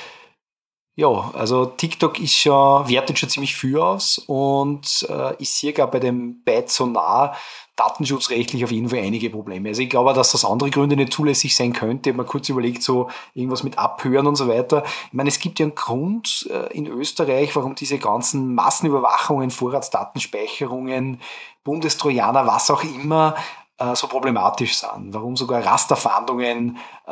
ja, 0.97 1.31
also 1.33 1.65
TikTok 1.65 2.19
ist 2.19 2.35
schon, 2.35 2.87
wertet 2.87 3.19
schon 3.19 3.29
ziemlich 3.29 3.55
viel 3.55 3.77
aus 3.77 4.17
und 4.27 5.05
äh, 5.09 5.33
ich 5.39 5.49
sehe 5.49 5.73
gar 5.73 5.91
bei 5.91 5.99
dem 5.99 6.41
Byte 6.43 6.69
so 6.69 6.85
nah 6.85 7.35
datenschutzrechtlich 7.75 8.63
auf 8.63 8.71
jeden 8.71 8.89
Fall 8.89 8.99
einige 8.99 9.29
Probleme. 9.29 9.69
Also 9.69 9.81
ich 9.81 9.89
glaube, 9.89 10.13
dass 10.13 10.31
das 10.31 10.45
andere 10.45 10.69
Gründe 10.69 10.95
nicht 10.95 11.13
zulässig 11.13 11.55
sein 11.55 11.73
könnte. 11.73 12.09
Ich 12.09 12.13
habe 12.13 12.23
mir 12.23 12.29
kurz 12.29 12.47
überlegt, 12.49 12.81
so 12.81 13.09
irgendwas 13.33 13.63
mit 13.63 13.77
Abhören 13.77 14.27
und 14.27 14.35
so 14.35 14.47
weiter. 14.47 14.83
Ich 15.07 15.13
meine, 15.13 15.29
es 15.29 15.39
gibt 15.39 15.59
ja 15.59 15.65
einen 15.65 15.75
Grund 15.75 16.47
äh, 16.49 16.73
in 16.73 16.87
Österreich, 16.87 17.55
warum 17.55 17.75
diese 17.75 17.97
ganzen 17.97 18.55
Massenüberwachungen, 18.55 19.51
Vorratsdatenspeicherungen, 19.51 21.19
Bundestrojaner, 21.63 22.47
was 22.47 22.71
auch 22.71 22.83
immer, 22.83 23.35
äh, 23.77 23.95
so 23.95 24.07
problematisch 24.07 24.77
sind. 24.77 25.13
Warum 25.13 25.35
sogar 25.35 25.65
Rasterfahndungen 25.65 26.77
äh, 27.07 27.11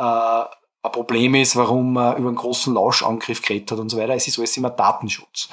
ein 0.84 0.92
Problem 0.92 1.36
ist, 1.36 1.56
warum 1.56 1.94
man 1.94 2.18
über 2.18 2.28
einen 2.28 2.38
großen 2.38 2.74
Lauschangriff 2.74 3.42
geredet 3.42 3.72
hat 3.72 3.80
und 3.80 3.90
so 3.90 3.98
weiter. 3.98 4.14
Es 4.14 4.28
ist 4.28 4.38
alles 4.38 4.56
immer 4.58 4.70
Datenschutz. 4.70 5.50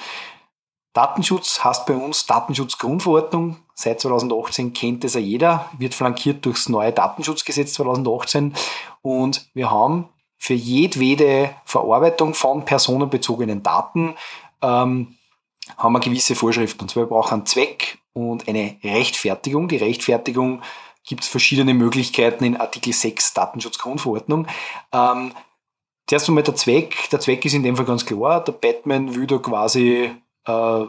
Datenschutz 0.92 1.62
heißt 1.62 1.86
bei 1.86 1.94
uns 1.94 2.26
Datenschutzgrundverordnung. 2.26 3.56
Seit 3.74 4.00
2018 4.00 4.72
kennt 4.72 5.04
es 5.04 5.14
ja 5.14 5.20
jeder, 5.20 5.70
wird 5.78 5.94
flankiert 5.94 6.44
durchs 6.44 6.68
neue 6.68 6.92
Datenschutzgesetz 6.92 7.74
2018. 7.74 8.54
Und 9.02 9.48
wir 9.54 9.70
haben 9.70 10.08
für 10.36 10.54
jedwede 10.54 11.54
Verarbeitung 11.64 12.34
von 12.34 12.64
personenbezogenen 12.64 13.62
Daten 13.62 14.16
ähm, 14.62 15.16
haben 15.76 15.92
wir 15.92 16.00
gewisse 16.00 16.34
Vorschriften. 16.34 16.82
Und 16.82 16.88
zwar 16.90 17.04
wir 17.04 17.08
brauchen 17.08 17.34
einen 17.34 17.46
Zweck 17.46 17.98
und 18.12 18.48
eine 18.48 18.76
Rechtfertigung. 18.82 19.68
Die 19.68 19.76
Rechtfertigung 19.76 20.62
gibt 21.06 21.22
es 21.22 21.28
verschiedene 21.28 21.74
Möglichkeiten 21.74 22.44
in 22.44 22.56
Artikel 22.56 22.92
6 22.92 23.34
Datenschutzgrundverordnung. 23.34 24.46
Ähm, 24.92 25.32
zuerst 26.08 26.28
einmal 26.28 26.42
der 26.42 26.56
Zweck. 26.56 27.08
Der 27.10 27.20
Zweck 27.20 27.44
ist 27.44 27.54
in 27.54 27.62
dem 27.62 27.76
Fall 27.76 27.86
ganz 27.86 28.04
klar. 28.04 28.42
Der 28.42 28.52
Batman 28.52 29.14
will 29.14 29.26
da 29.26 29.38
quasi 29.38 30.10
äh, 30.46 30.86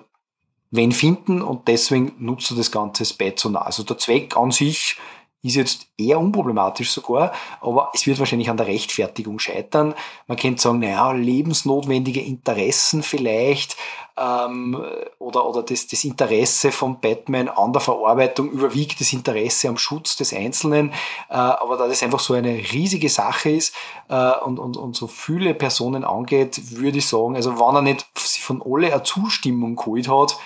wen 0.71 0.91
finden 0.91 1.41
und 1.41 1.67
deswegen 1.67 2.13
nutzt 2.19 2.51
er 2.51 2.57
das 2.57 2.71
Ganze 2.71 3.05
bei 3.17 3.33
so 3.35 3.49
nah. 3.49 3.61
Also 3.61 3.83
der 3.83 3.97
Zweck 3.97 4.37
an 4.37 4.51
sich 4.51 4.97
ist 5.43 5.55
jetzt 5.55 5.87
eher 5.97 6.19
unproblematisch 6.19 6.91
sogar, 6.91 7.31
aber 7.61 7.91
es 7.93 8.05
wird 8.05 8.19
wahrscheinlich 8.19 8.49
an 8.49 8.57
der 8.57 8.67
Rechtfertigung 8.67 9.39
scheitern. 9.39 9.95
Man 10.27 10.37
könnte 10.37 10.61
sagen, 10.61 10.79
naja, 10.79 11.11
lebensnotwendige 11.11 12.21
Interessen 12.21 13.01
vielleicht 13.01 13.75
ähm, 14.17 14.79
oder, 15.19 15.47
oder 15.47 15.63
das, 15.63 15.87
das 15.87 16.03
Interesse 16.03 16.71
von 16.71 16.99
Batman 16.99 17.49
an 17.49 17.73
der 17.73 17.81
Verarbeitung 17.81 18.51
überwiegt 18.51 18.99
das 18.99 19.13
Interesse 19.13 19.67
am 19.69 19.77
Schutz 19.77 20.15
des 20.15 20.33
Einzelnen. 20.33 20.91
Äh, 21.29 21.33
aber 21.33 21.77
da 21.77 21.87
das 21.87 22.03
einfach 22.03 22.19
so 22.19 22.33
eine 22.33 22.51
riesige 22.51 23.09
Sache 23.09 23.49
ist 23.51 23.73
äh, 24.09 24.31
und, 24.43 24.59
und, 24.59 24.77
und 24.77 24.95
so 24.95 25.07
viele 25.07 25.53
Personen 25.53 26.03
angeht, 26.03 26.77
würde 26.77 26.99
ich 26.99 27.07
sagen, 27.07 27.35
also 27.35 27.59
wenn 27.59 27.75
er 27.75 27.81
nicht 27.81 28.05
von 28.15 28.61
alle 28.65 28.93
eine 28.93 29.03
Zustimmung 29.03 29.75
geholt 29.75 30.07
hat, 30.07 30.37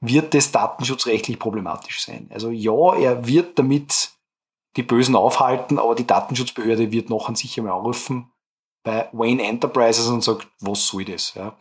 wird 0.00 0.32
das 0.32 0.50
datenschutzrechtlich 0.50 1.38
problematisch 1.38 2.04
sein. 2.04 2.30
Also 2.32 2.50
ja, 2.50 2.94
er 2.94 3.26
wird 3.26 3.58
damit 3.58 4.10
die 4.76 4.82
Bösen 4.82 5.16
aufhalten, 5.16 5.78
aber 5.78 5.94
die 5.94 6.06
Datenschutzbehörde 6.06 6.92
wird 6.92 7.10
noch 7.10 7.28
an 7.28 7.34
sich 7.34 7.58
einmal 7.58 7.74
anrufen 7.74 8.30
bei 8.82 9.08
Wayne 9.12 9.42
Enterprises 9.42 10.06
und 10.06 10.22
sagt, 10.22 10.48
was 10.60 10.86
soll 10.86 11.04
das? 11.04 11.34
Ja. 11.34 11.56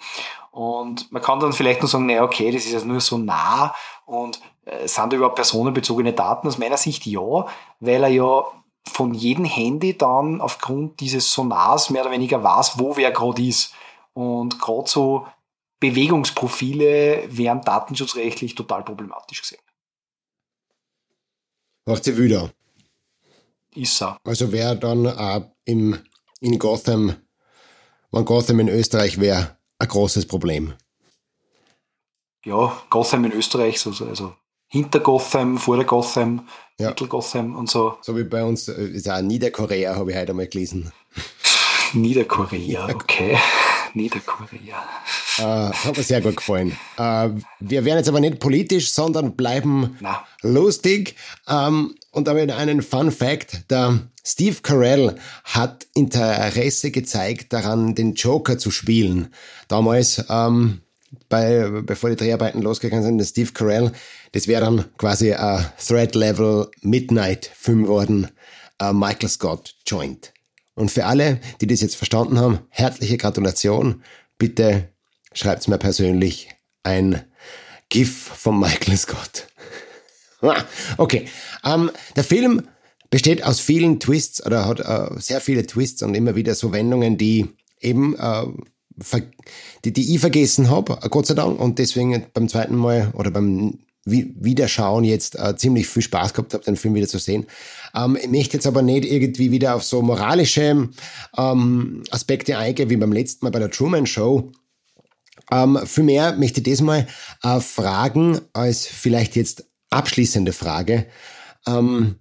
Und 0.51 1.11
man 1.11 1.21
kann 1.21 1.39
dann 1.39 1.53
vielleicht 1.53 1.81
nur 1.81 1.89
sagen, 1.89 2.05
naja, 2.05 2.23
okay, 2.23 2.51
das 2.51 2.65
ist 2.65 2.73
ja 2.73 2.83
nur 2.83 3.01
so 3.01 3.17
nah 3.17 3.73
und 4.05 4.39
äh, 4.65 4.87
sind 4.87 5.11
da 5.11 5.17
überhaupt 5.17 5.35
personenbezogene 5.35 6.13
Daten? 6.13 6.47
Aus 6.47 6.57
meiner 6.57 6.77
Sicht 6.77 7.05
ja, 7.05 7.45
weil 7.79 8.03
er 8.03 8.09
ja 8.09 8.43
von 8.87 9.13
jedem 9.13 9.45
Handy 9.45 9.97
dann 9.97 10.41
aufgrund 10.41 10.99
dieses 10.99 11.31
Sonars 11.31 11.89
mehr 11.89 12.03
oder 12.03 12.11
weniger 12.11 12.43
weiß, 12.43 12.79
wo 12.79 12.95
wer 12.95 13.11
gerade 13.11 13.41
ist. 13.41 13.73
Und 14.13 14.59
gerade 14.59 14.89
so 14.89 15.27
Bewegungsprofile 15.79 17.25
wären 17.29 17.61
datenschutzrechtlich 17.61 18.55
total 18.55 18.83
problematisch 18.83 19.41
gesehen. 19.41 19.61
Macht 21.85 22.03
sie 22.03 22.17
wieder. 22.17 22.51
Ist 23.79 24.01
er. 24.01 24.17
Also 24.25 24.51
wäre 24.51 24.77
dann 24.77 25.05
äh, 25.05 25.41
im, 25.63 25.97
in 26.41 26.59
Gotham, 26.59 27.15
wenn 28.11 28.25
Gotham 28.25 28.59
in 28.59 28.67
Österreich 28.67 29.21
wäre, 29.21 29.57
ein 29.77 29.87
großes 29.87 30.25
Problem. 30.25 30.73
Ja, 32.43 32.77
Gotham 32.89 33.23
in 33.23 33.31
Österreich, 33.31 33.85
also, 33.85 34.05
also 34.05 34.33
hinter 34.67 34.99
Gotham, 34.99 35.57
vor 35.57 35.77
der 35.77 35.85
Gotham, 35.85 36.45
ja. 36.77 36.89
Mittel 36.89 37.07
Gotham 37.07 37.55
und 37.55 37.69
so. 37.69 37.97
So 38.01 38.17
wie 38.17 38.25
bei 38.25 38.43
uns 38.43 38.67
äh, 38.67 38.83
ist 38.83 39.09
auch 39.09 39.21
Niederkorea, 39.21 39.95
habe 39.95 40.11
ich 40.11 40.17
heute 40.17 40.31
einmal 40.31 40.47
gelesen. 40.47 40.91
Niederkorea, 41.93 42.89
okay. 42.89 43.37
Niederkorea. 43.93 44.83
Äh, 45.37 45.41
hat 45.41 45.95
mir 45.95 46.03
sehr 46.03 46.19
gut 46.19 46.35
gefallen. 46.35 46.77
Äh, 46.97 47.29
wir 47.61 47.85
werden 47.85 47.99
jetzt 47.99 48.09
aber 48.09 48.19
nicht 48.19 48.39
politisch, 48.39 48.91
sondern 48.91 49.37
bleiben 49.37 49.97
Na. 50.01 50.25
lustig. 50.41 51.15
Ähm, 51.47 51.95
und 52.11 52.27
damit 52.27 52.51
einen 52.51 52.81
Fun 52.81 53.11
Fact. 53.11 53.69
Der 53.69 53.99
Steve 54.23 54.57
Carell 54.61 55.15
hat 55.43 55.87
Interesse 55.93 56.91
gezeigt 56.91 57.53
daran, 57.53 57.95
den 57.95 58.13
Joker 58.13 58.57
zu 58.57 58.71
spielen. 58.71 59.33
Damals, 59.67 60.23
ähm, 60.29 60.81
bei, 61.27 61.67
bevor 61.83 62.09
die 62.09 62.15
Dreharbeiten 62.15 62.61
losgegangen 62.61 63.03
sind, 63.03 63.17
der 63.17 63.25
Steve 63.25 63.51
Carell, 63.51 63.91
das 64.31 64.47
wäre 64.47 64.65
dann 64.65 64.85
quasi 64.97 65.33
ein 65.33 65.65
Threat 65.85 66.15
Level 66.15 66.69
Midnight 66.81 67.49
Film 67.55 67.87
worden. 67.87 68.27
Uh, 68.81 68.93
Michael 68.93 69.27
Scott 69.27 69.75
joint. 69.85 70.31
Und 70.73 70.89
für 70.89 71.05
alle, 71.05 71.41
die 71.59 71.67
das 71.67 71.81
jetzt 71.81 71.97
verstanden 71.97 72.39
haben, 72.39 72.59
herzliche 72.69 73.17
Gratulation. 73.17 74.03
Bitte 74.37 74.87
schreibt 75.33 75.67
mir 75.67 75.77
persönlich 75.77 76.47
ein 76.83 77.25
GIF 77.89 78.15
von 78.15 78.57
Michael 78.57 78.95
Scott. 78.95 79.47
okay, 80.97 81.27
ähm, 81.65 81.91
der 82.15 82.23
Film 82.23 82.63
besteht 83.09 83.43
aus 83.43 83.59
vielen 83.59 83.99
Twists 83.99 84.45
oder 84.45 84.65
hat 84.65 84.79
äh, 84.79 85.19
sehr 85.19 85.41
viele 85.41 85.65
Twists 85.65 86.03
und 86.03 86.15
immer 86.15 86.35
wieder 86.35 86.55
so 86.55 86.71
Wendungen, 86.71 87.17
die 87.17 87.47
eben 87.79 88.15
äh, 88.17 88.45
die, 89.85 89.93
die 89.93 90.13
ich 90.13 90.19
vergessen 90.19 90.69
habe, 90.69 90.99
Gott 91.09 91.25
sei 91.25 91.33
Dank, 91.33 91.59
und 91.59 91.79
deswegen 91.79 92.25
beim 92.33 92.49
zweiten 92.49 92.75
Mal 92.75 93.11
oder 93.13 93.31
beim 93.31 93.79
Wiederschauen 94.05 95.03
jetzt 95.03 95.37
äh, 95.37 95.55
ziemlich 95.55 95.87
viel 95.87 96.01
Spaß 96.01 96.33
gehabt 96.33 96.53
habe, 96.53 96.63
den 96.63 96.75
Film 96.75 96.95
wieder 96.95 97.07
zu 97.07 97.19
sehen. 97.19 97.45
Ähm, 97.95 98.17
ich 98.19 98.29
möchte 98.29 98.57
jetzt 98.57 98.67
aber 98.67 98.81
nicht 98.81 99.05
irgendwie 99.05 99.51
wieder 99.51 99.75
auf 99.75 99.83
so 99.83 100.01
moralische 100.01 100.89
ähm, 101.37 102.03
Aspekte 102.09 102.57
eingehen, 102.57 102.89
wie 102.89 102.97
beim 102.97 103.11
letzten 103.11 103.45
Mal 103.45 103.51
bei 103.51 103.59
der 103.59 103.71
Truman 103.71 104.05
Show. 104.05 104.51
Ähm, 105.51 105.79
vielmehr 105.85 106.35
möchte 106.37 106.59
ich 106.59 106.63
diesmal 106.63 107.07
äh, 107.43 107.59
fragen, 107.59 108.39
als 108.53 108.85
vielleicht 108.85 109.35
jetzt 109.35 109.65
abschließende 109.89 110.53
Frage, 110.53 111.05
ähm, 111.67 112.15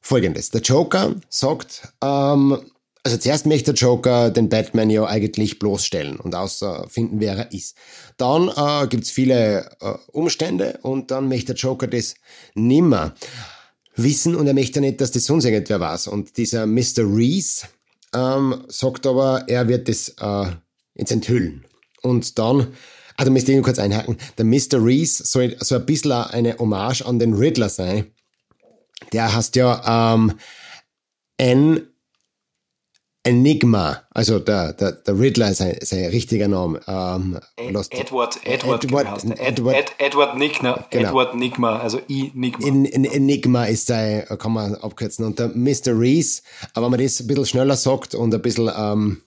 folgendes. 0.00 0.50
Der 0.50 0.60
Joker 0.60 1.14
sagt, 1.28 1.92
ähm, 2.02 2.58
also 3.04 3.16
zuerst 3.16 3.46
möchte 3.46 3.72
der 3.72 3.74
Joker 3.74 4.30
den 4.30 4.48
Batman 4.48 4.90
ja 4.90 5.06
eigentlich 5.06 5.58
bloßstellen 5.58 6.18
und 6.20 6.34
ausfinden, 6.34 7.20
wer 7.20 7.36
er 7.36 7.52
ist. 7.52 7.76
Dann 8.16 8.50
äh, 8.54 8.86
gibt's 8.88 9.10
viele 9.10 9.70
äh, 9.80 9.94
Umstände 10.12 10.78
und 10.82 11.10
dann 11.10 11.28
möchte 11.28 11.54
der 11.54 11.56
Joker 11.56 11.86
das 11.86 12.14
nimmer 12.54 13.14
wissen 13.96 14.34
und 14.34 14.46
er 14.46 14.54
möchte 14.54 14.80
nicht, 14.80 15.00
dass 15.00 15.10
das 15.10 15.24
sonst 15.24 15.44
irgendwer 15.44 15.80
weiß. 15.80 16.08
Und 16.08 16.36
dieser 16.36 16.66
Mr. 16.66 16.98
Reese 16.98 17.66
ähm, 18.14 18.64
sagt 18.68 19.06
aber, 19.06 19.44
er 19.48 19.68
wird 19.68 19.88
das 19.88 20.14
äh, 20.20 20.52
jetzt 20.94 21.12
enthüllen. 21.12 21.64
Und 22.02 22.38
dann, 22.38 22.68
also 23.18 23.32
müsst 23.32 23.48
ihr 23.48 23.60
kurz 23.62 23.80
einhaken, 23.80 24.16
der 24.38 24.44
Mr. 24.44 24.82
Reese 24.82 25.26
soll 25.26 25.56
so 25.58 25.74
ein 25.74 25.84
bisschen 25.84 26.12
eine 26.12 26.56
Hommage 26.58 27.02
an 27.04 27.18
den 27.18 27.34
Riddler 27.34 27.68
sein. 27.68 28.06
Der 29.12 29.34
heißt 29.34 29.56
ja 29.56 30.14
ähm, 30.14 30.38
N 31.36 31.88
Enigma, 33.24 34.04
also 34.10 34.38
der, 34.38 34.72
der, 34.72 34.92
der 34.92 35.18
Riddler 35.18 35.50
ist 35.50 35.58
sein, 35.58 35.76
sein 35.82 36.06
richtiger 36.06 36.46
Name. 36.48 36.80
Ähm, 36.86 37.38
Edward, 37.56 37.92
Edward, 37.92 38.38
Edward, 38.44 38.84
Edward, 38.84 39.40
Edward, 39.40 39.76
Ed, 39.76 39.92
Edward 39.98 40.38
Nickner, 40.38 40.86
genau. 40.88 41.08
Edward 41.08 41.34
Nigma, 41.34 41.78
also 41.78 42.00
Enigma. 42.08 42.66
In, 42.66 42.84
in, 42.84 43.04
Enigma 43.04 43.64
ist 43.64 43.88
sein, 43.88 44.24
kann 44.38 44.52
man 44.52 44.76
abkürzen. 44.76 45.26
Und 45.26 45.40
der 45.40 45.48
Mr. 45.48 45.98
Reese, 45.98 46.42
aber 46.72 46.86
wenn 46.86 46.92
man 46.92 47.02
das 47.02 47.20
ein 47.20 47.26
bisschen 47.26 47.46
schneller 47.46 47.76
sagt 47.76 48.14
und 48.14 48.32
ein 48.32 48.40
bisschen, 48.40 48.70
ähm, 48.74 49.22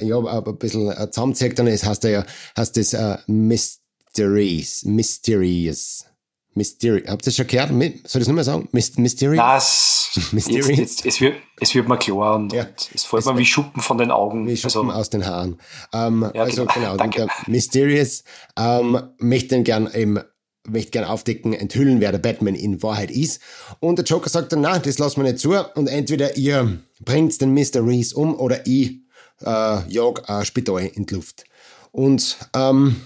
ja, 0.00 0.18
ein 0.18 0.58
bisschen 0.58 0.90
äh, 0.90 1.10
zusammenzieht, 1.10 1.58
dann 1.58 1.66
ist, 1.66 1.84
heißt 1.84 2.04
ja, 2.04 2.24
heißt 2.56 2.76
das 2.76 2.92
äh, 2.94 3.18
Mysteries, 3.26 4.84
Mysterious. 4.84 6.06
Mystery. 6.54 7.04
Habt 7.06 7.22
ihr 7.22 7.26
das 7.26 7.36
schon 7.36 7.46
gehört? 7.46 7.70
Soll 7.70 8.22
ich 8.22 8.26
das 8.26 8.28
mehr 8.28 8.44
sagen? 8.44 8.68
Mystery? 8.72 9.36
Nein, 9.36 9.58
es, 9.58 10.18
Mystery? 10.32 10.74
Jetzt, 10.74 11.04
jetzt, 11.04 11.06
es, 11.06 11.20
wird, 11.20 11.36
es 11.60 11.74
wird 11.74 11.88
mir 11.88 11.96
klar 11.96 12.36
und, 12.36 12.52
ja. 12.52 12.66
es 12.92 13.04
fällt 13.04 13.24
mir 13.26 13.38
wie 13.38 13.46
Schuppen 13.46 13.80
von 13.80 13.98
den 13.98 14.10
Augen. 14.10 14.46
Wie 14.46 14.56
Schuppen 14.56 14.90
also, 14.90 15.00
aus 15.00 15.10
den 15.10 15.26
Haaren. 15.26 15.60
Ähm, 15.92 16.30
ja, 16.34 16.42
also 16.42 16.66
genau, 16.66 16.96
genau 16.96 17.08
der 17.08 17.28
Mysterious 17.46 18.24
ähm, 18.58 19.00
möchte 19.18 19.62
gern 19.62 19.88
eben 19.94 20.20
möchte 20.68 20.90
gern 20.90 21.04
aufdecken, 21.04 21.54
enthüllen, 21.54 22.00
wer 22.00 22.12
der 22.12 22.18
Batman 22.18 22.54
in 22.54 22.82
Wahrheit 22.82 23.10
ist. 23.10 23.40
Und 23.80 23.98
der 23.98 24.04
Joker 24.04 24.28
sagt 24.28 24.52
dann, 24.52 24.60
nein, 24.60 24.82
das 24.84 24.98
lassen 24.98 25.22
wir 25.22 25.30
nicht 25.30 25.40
zu. 25.40 25.52
Und 25.74 25.88
entweder 25.88 26.36
ihr 26.36 26.80
bringt 27.00 27.40
den 27.40 27.54
Mr. 27.54 27.86
Reese 27.86 28.14
um 28.14 28.38
oder 28.38 28.66
ich 28.66 29.00
äh, 29.44 29.88
jag 29.88 30.28
ein 30.28 30.44
Spital 30.44 30.86
in 30.94 31.06
die 31.06 31.14
Luft. 31.14 31.44
Und 31.92 32.36
ähm, 32.54 32.96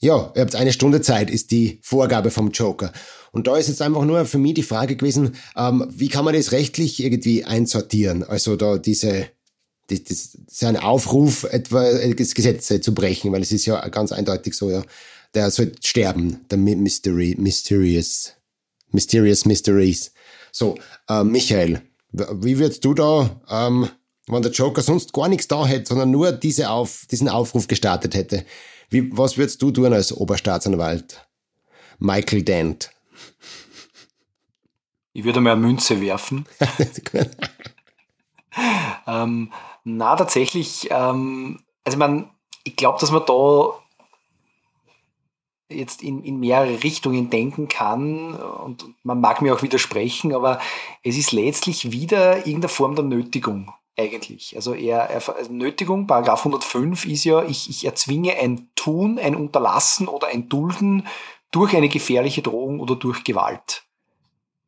ja, 0.00 0.32
ihr 0.34 0.42
habt 0.42 0.54
eine 0.54 0.72
Stunde 0.72 1.00
Zeit, 1.00 1.30
ist 1.30 1.50
die 1.50 1.78
Vorgabe 1.82 2.30
vom 2.30 2.50
Joker. 2.50 2.92
Und 3.32 3.46
da 3.46 3.56
ist 3.56 3.68
jetzt 3.68 3.82
einfach 3.82 4.04
nur 4.04 4.26
für 4.26 4.38
mich 4.38 4.54
die 4.54 4.62
Frage 4.62 4.96
gewesen, 4.96 5.34
ähm, 5.56 5.86
wie 5.90 6.08
kann 6.08 6.24
man 6.24 6.34
das 6.34 6.52
rechtlich 6.52 7.02
irgendwie 7.02 7.44
einsortieren? 7.44 8.22
Also 8.22 8.56
da 8.56 8.78
diese, 8.78 9.28
das, 9.88 10.04
das 10.04 10.34
ist 10.50 10.64
ein 10.64 10.76
Aufruf, 10.76 11.44
etwa 11.44 11.90
das 12.14 12.34
Gesetz 12.34 12.66
zu 12.66 12.94
brechen, 12.94 13.32
weil 13.32 13.42
es 13.42 13.50
ist 13.50 13.66
ja 13.66 13.88
ganz 13.88 14.12
eindeutig 14.12 14.54
so, 14.54 14.70
ja, 14.70 14.82
der 15.34 15.50
soll 15.50 15.72
sterben, 15.82 16.40
der 16.50 16.58
Mystery, 16.58 17.34
Mysterious, 17.38 18.34
Mysterious 18.92 19.44
Mysteries. 19.46 20.12
So, 20.52 20.76
äh, 21.08 21.24
Michael, 21.24 21.82
wie 22.12 22.58
würdest 22.58 22.84
du 22.84 22.94
da, 22.94 23.40
ähm, 23.48 23.88
wenn 24.26 24.42
der 24.42 24.52
Joker 24.52 24.82
sonst 24.82 25.12
gar 25.12 25.28
nichts 25.28 25.48
da 25.48 25.66
hätte, 25.66 25.86
sondern 25.86 26.10
nur 26.10 26.32
diese 26.32 26.70
auf, 26.70 27.06
diesen 27.10 27.28
Aufruf 27.28 27.68
gestartet 27.68 28.14
hätte, 28.14 28.44
wie, 28.90 29.16
was 29.16 29.36
würdest 29.36 29.60
du 29.60 29.70
tun 29.70 29.92
als 29.92 30.12
Oberstaatsanwalt? 30.12 31.26
Michael 31.98 32.42
Dent. 32.42 32.90
Ich 35.12 35.24
würde 35.24 35.40
mal 35.40 35.52
eine 35.52 35.60
Münze 35.60 36.00
werfen. 36.00 36.46
ähm, 39.06 39.52
na, 39.84 40.16
tatsächlich, 40.16 40.88
ähm, 40.90 41.60
also 41.84 41.98
man, 41.98 42.30
ich 42.64 42.76
glaube, 42.76 42.98
dass 43.00 43.10
man 43.10 43.24
da 43.26 43.78
jetzt 45.68 46.02
in, 46.02 46.24
in 46.24 46.40
mehrere 46.40 46.82
Richtungen 46.82 47.30
denken 47.30 47.68
kann 47.68 48.34
und 48.34 48.86
man 49.02 49.20
mag 49.20 49.40
mir 49.40 49.54
auch 49.54 49.62
widersprechen, 49.62 50.34
aber 50.34 50.60
es 51.02 51.16
ist 51.16 51.32
letztlich 51.32 51.90
wieder 51.90 52.38
irgendeine 52.38 52.68
Form 52.68 52.96
der 52.96 53.04
Nötigung 53.04 53.72
eigentlich. 53.96 54.56
Also 54.56 54.74
er, 54.74 55.10
er 55.10 55.36
also 55.36 55.52
Nötigung, 55.52 56.06
Paragraph 56.06 56.40
105 56.40 57.04
ist 57.06 57.24
ja, 57.24 57.44
ich, 57.44 57.70
ich 57.70 57.84
erzwinge 57.84 58.34
ein 58.36 58.68
Tun, 58.74 59.18
ein 59.18 59.36
Unterlassen 59.36 60.08
oder 60.08 60.28
ein 60.28 60.48
Dulden 60.48 61.06
durch 61.50 61.76
eine 61.76 61.88
gefährliche 61.88 62.42
Drohung 62.42 62.80
oder 62.80 62.96
durch 62.96 63.22
Gewalt. 63.24 63.84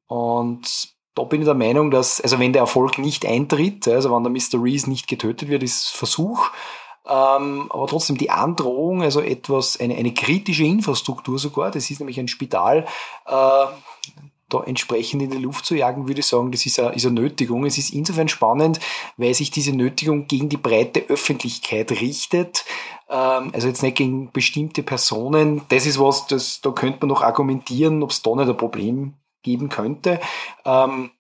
Und 0.06 0.94
da 1.14 1.24
bin 1.24 1.40
ich 1.40 1.46
der 1.46 1.54
Meinung, 1.54 1.90
dass, 1.90 2.20
also 2.20 2.38
wenn 2.38 2.52
der 2.52 2.62
Erfolg 2.62 2.98
nicht 2.98 3.26
eintritt, 3.26 3.88
also 3.88 4.14
wenn 4.14 4.22
der 4.22 4.30
Mr. 4.30 4.62
Reese 4.62 4.88
nicht 4.88 5.08
getötet 5.08 5.48
wird, 5.48 5.62
ist 5.62 5.88
Versuch, 5.88 6.50
ähm, 7.06 7.70
aber 7.70 7.86
trotzdem 7.86 8.18
die 8.18 8.30
Androhung, 8.30 9.02
also 9.02 9.20
etwas, 9.20 9.80
eine, 9.80 9.96
eine 9.96 10.12
kritische 10.12 10.64
Infrastruktur 10.64 11.38
sogar, 11.38 11.70
das 11.70 11.90
ist 11.90 12.00
nämlich 12.00 12.20
ein 12.20 12.28
Spital, 12.28 12.86
äh, 13.26 13.66
da 14.48 14.62
entsprechend 14.62 15.22
in 15.22 15.30
die 15.30 15.38
Luft 15.38 15.66
zu 15.66 15.74
jagen, 15.74 16.06
würde 16.06 16.20
ich 16.20 16.26
sagen, 16.26 16.52
das 16.52 16.66
ist 16.66 16.78
eine, 16.78 16.94
ist 16.94 17.04
eine 17.04 17.20
Nötigung. 17.20 17.66
Es 17.66 17.78
ist 17.78 17.92
insofern 17.92 18.28
spannend, 18.28 18.78
weil 19.16 19.34
sich 19.34 19.50
diese 19.50 19.72
Nötigung 19.72 20.28
gegen 20.28 20.48
die 20.48 20.56
breite 20.56 21.00
Öffentlichkeit 21.08 21.90
richtet. 21.90 22.64
Ähm, 23.08 23.50
also 23.52 23.66
jetzt 23.66 23.82
nicht 23.82 23.96
gegen 23.96 24.30
bestimmte 24.30 24.82
Personen. 24.82 25.62
Das 25.68 25.86
ist 25.86 25.98
was, 25.98 26.26
das, 26.28 26.60
da 26.60 26.70
könnte 26.70 26.98
man 27.00 27.08
noch 27.08 27.22
argumentieren, 27.22 28.02
ob 28.02 28.10
es 28.10 28.22
da 28.22 28.34
nicht 28.36 28.48
ein 28.48 28.56
Problem 28.56 29.14
geben 29.42 29.68
könnte. 29.68 30.20
Ähm, 30.64 31.10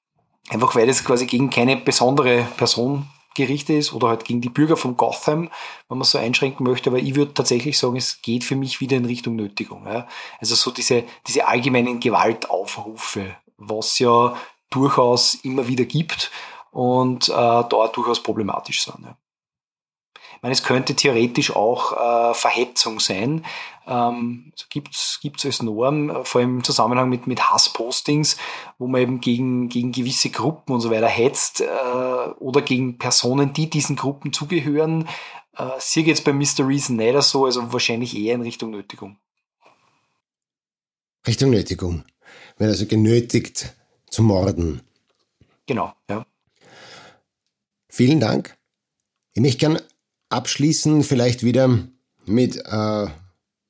einfach 0.48 0.74
weil 0.76 0.88
es 0.88 1.04
quasi 1.04 1.26
gegen 1.26 1.50
keine 1.50 1.76
besondere 1.76 2.46
Person 2.56 3.06
gerichtet 3.36 3.76
ist 3.76 3.92
oder 3.92 4.08
halt 4.08 4.24
gegen 4.24 4.40
die 4.40 4.48
Bürger 4.48 4.76
von 4.76 4.96
Gotham, 4.96 5.50
wenn 5.88 5.98
man 5.98 6.04
so 6.04 6.18
einschränken 6.18 6.66
möchte. 6.66 6.90
Aber 6.90 6.98
ich 6.98 7.14
würde 7.14 7.34
tatsächlich 7.34 7.78
sagen, 7.78 7.96
es 7.96 8.22
geht 8.22 8.44
für 8.44 8.56
mich 8.56 8.80
wieder 8.80 8.96
in 8.96 9.04
Richtung 9.04 9.36
Nötigung. 9.36 9.86
Ja. 9.86 10.08
Also 10.40 10.54
so 10.54 10.70
diese, 10.70 11.04
diese 11.26 11.46
allgemeinen 11.46 12.00
Gewaltaufrufe, 12.00 13.36
was 13.56 13.98
ja 13.98 14.36
durchaus 14.70 15.34
immer 15.34 15.68
wieder 15.68 15.84
gibt 15.84 16.30
und 16.70 17.28
äh, 17.28 17.32
dort 17.32 17.96
durchaus 17.96 18.22
problematisch 18.22 18.84
sind. 18.84 19.04
Ja. 19.04 19.16
Ich 20.36 20.42
meine, 20.42 20.52
es 20.52 20.62
könnte 20.62 20.94
theoretisch 20.94 21.56
auch 21.56 21.92
äh, 21.92 22.34
Verhetzung 22.34 23.00
sein. 23.00 23.44
Ähm, 23.86 24.52
gibt's 24.68 25.20
gibt's 25.22 25.44
als 25.44 25.62
Norm, 25.62 26.10
äh, 26.10 26.24
vor 26.24 26.40
allem 26.40 26.56
im 26.56 26.64
Zusammenhang 26.64 27.08
mit, 27.08 27.26
mit 27.26 27.40
Hasspostings, 27.40 28.36
wo 28.78 28.88
man 28.88 29.00
eben 29.00 29.20
gegen, 29.20 29.68
gegen 29.68 29.92
gewisse 29.92 30.30
Gruppen 30.30 30.72
und 30.74 30.80
so 30.80 30.90
weiter 30.90 31.06
hetzt 31.06 31.60
äh, 31.60 31.64
oder 31.64 32.62
gegen 32.62 32.98
Personen, 32.98 33.52
die 33.52 33.70
diesen 33.70 33.94
Gruppen 33.94 34.32
zugehören. 34.32 35.08
Äh, 35.56 35.70
sehe 35.78 36.04
jetzt 36.04 36.24
bei 36.24 36.32
Mr. 36.32 36.66
Reason 36.66 36.98
leider 36.98 37.22
so, 37.22 37.44
also 37.44 37.72
wahrscheinlich 37.72 38.16
eher 38.16 38.34
in 38.34 38.42
Richtung 38.42 38.70
Nötigung. 38.70 39.18
Richtung 41.26 41.50
Nötigung. 41.50 42.04
Wenn 42.58 42.68
also 42.68 42.86
genötigt 42.86 43.74
zu 44.10 44.22
morden. 44.22 44.82
Genau, 45.66 45.92
ja. 46.08 46.24
Vielen 47.88 48.20
Dank. 48.20 48.56
Ich 49.34 49.42
möchte 49.42 49.58
gerne 49.58 49.82
abschließen, 50.28 51.02
vielleicht 51.02 51.42
wieder 51.42 51.88
mit 52.24 52.56
äh, 52.56 53.06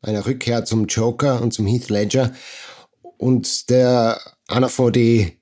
einer 0.07 0.27
Rückkehr 0.27 0.65
zum 0.65 0.87
Joker 0.87 1.43
und 1.43 1.53
zum 1.53 1.67
Heath 1.67 1.91
Ledger. 1.91 2.33
Und 3.19 3.71
der 3.71 4.21
einer 4.49 4.69
von 4.69 4.93
den 4.93 5.33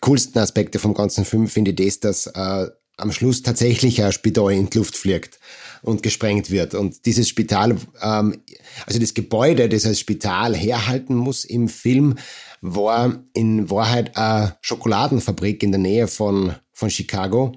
coolsten 0.00 0.38
Aspekte 0.38 0.78
vom 0.78 0.94
ganzen 0.94 1.24
Film 1.24 1.48
finde 1.48 1.70
ich 1.70 1.76
das, 1.76 2.00
dass 2.00 2.26
äh, 2.26 2.70
am 2.96 3.12
Schluss 3.12 3.42
tatsächlich 3.42 4.02
ein 4.02 4.12
Spital 4.12 4.52
in 4.52 4.70
die 4.70 4.78
Luft 4.78 4.96
fliegt 4.96 5.38
und 5.82 6.02
gesprengt 6.02 6.50
wird. 6.50 6.74
Und 6.74 7.06
dieses 7.06 7.28
Spital, 7.28 7.76
ähm, 8.02 8.42
also 8.86 8.98
das 8.98 9.14
Gebäude, 9.14 9.68
das 9.68 9.86
als 9.86 10.00
Spital 10.00 10.54
herhalten 10.54 11.14
muss 11.14 11.44
im 11.44 11.68
Film, 11.68 12.16
war 12.60 13.22
in 13.34 13.70
Wahrheit 13.70 14.16
eine 14.16 14.56
Schokoladenfabrik 14.62 15.62
in 15.62 15.72
der 15.72 15.80
Nähe 15.80 16.08
von, 16.08 16.54
von 16.72 16.90
Chicago. 16.90 17.52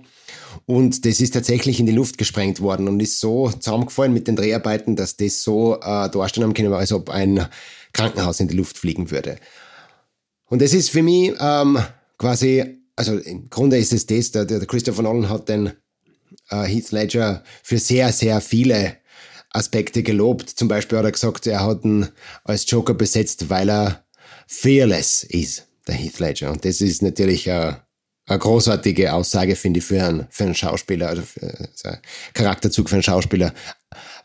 Und 0.66 1.06
das 1.06 1.20
ist 1.20 1.34
tatsächlich 1.34 1.80
in 1.80 1.86
die 1.86 1.92
Luft 1.92 2.18
gesprengt 2.18 2.62
worden 2.62 2.88
und 2.88 3.00
ist 3.00 3.20
so 3.20 3.50
zusammengefallen 3.50 4.14
mit 4.14 4.28
den 4.28 4.36
Dreharbeiten, 4.36 4.96
dass 4.96 5.18
das 5.18 5.44
so 5.44 5.76
äh, 5.76 6.10
darstellen 6.10 6.48
haben 6.48 6.54
können, 6.54 6.74
als 6.74 6.92
ob 6.92 7.10
ein 7.10 7.48
Krankenhaus 7.94 8.40
in 8.40 8.48
die 8.48 8.58
Luft 8.58 8.78
fliegen 8.78 9.12
würde. 9.12 9.38
Und 10.50 10.62
das 10.62 10.74
ist 10.74 10.90
für 10.90 11.04
mich 11.04 11.34
ähm, 11.40 11.80
quasi, 12.18 12.80
also 12.96 13.18
im 13.18 13.50
Grunde 13.50 13.78
ist 13.78 13.94
es 13.94 14.06
das, 14.06 14.32
der, 14.32 14.46
der 14.46 14.66
Christopher 14.66 15.04
Nolan 15.04 15.30
hat 15.30 15.50
den 15.50 15.74
äh, 16.50 16.64
Heath 16.64 16.92
Ledger 16.92 17.44
für 17.64 17.80
sehr, 17.80 18.12
sehr 18.12 18.42
viele 18.42 18.98
Aspekte 19.52 20.04
gelobt. 20.04 20.50
Zum 20.50 20.68
Beispiel 20.68 20.98
hat 20.98 21.06
er 21.06 21.12
gesagt, 21.12 21.48
er 21.48 21.66
hat 21.66 21.84
ihn 21.84 22.08
als 22.44 22.70
Joker 22.70 22.94
besetzt, 22.94 23.50
weil 23.50 23.70
er 23.70 24.06
fearless 24.48 25.24
ist, 25.24 25.68
der 25.88 25.96
Heath 25.96 26.20
Ledger. 26.20 26.52
Und 26.52 26.66
das 26.66 26.82
ist 26.82 27.02
natürlich 27.02 27.48
äh, 27.48 27.74
eine 28.28 28.40
großartige 28.40 29.14
Aussage, 29.14 29.56
finde 29.56 29.80
ich, 29.80 29.86
für 29.86 30.04
einen, 30.04 30.28
für 30.30 30.44
einen 30.44 30.56
Schauspieler, 30.56 31.08
also 31.08 31.22
für, 31.22 31.42
also 31.42 31.90
ein 31.90 32.00
Charakterzug 32.34 32.90
für 32.90 32.96
einen 32.96 33.04
Schauspieler, 33.04 33.54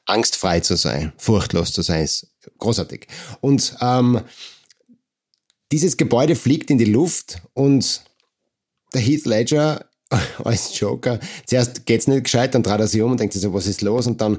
angstfrei 0.06 0.60
zu 0.60 0.76
sein, 0.76 1.12
furchtlos 1.16 1.72
zu 1.72 1.82
sein, 1.82 2.02
ist 2.02 2.26
großartig. 2.58 3.06
Und 3.40 3.76
ähm, 3.80 4.20
dieses 5.70 5.96
Gebäude 5.96 6.34
fliegt 6.34 6.70
in 6.70 6.78
die 6.78 6.84
Luft 6.84 7.40
und 7.54 8.02
der 8.92 9.00
Heath 9.00 9.24
Ledger 9.24 9.86
als 10.44 10.78
Joker, 10.78 11.20
zuerst 11.46 11.86
geht's 11.86 12.08
nicht 12.08 12.24
gescheit, 12.24 12.54
dann 12.54 12.64
dreht 12.64 12.80
er 12.80 12.88
sich 12.88 13.00
um 13.00 13.12
und 13.12 13.20
denkt 13.20 13.32
sich 13.32 13.42
so, 13.42 13.54
was 13.54 13.68
ist 13.68 13.82
los? 13.82 14.08
Und 14.08 14.20
dann 14.20 14.38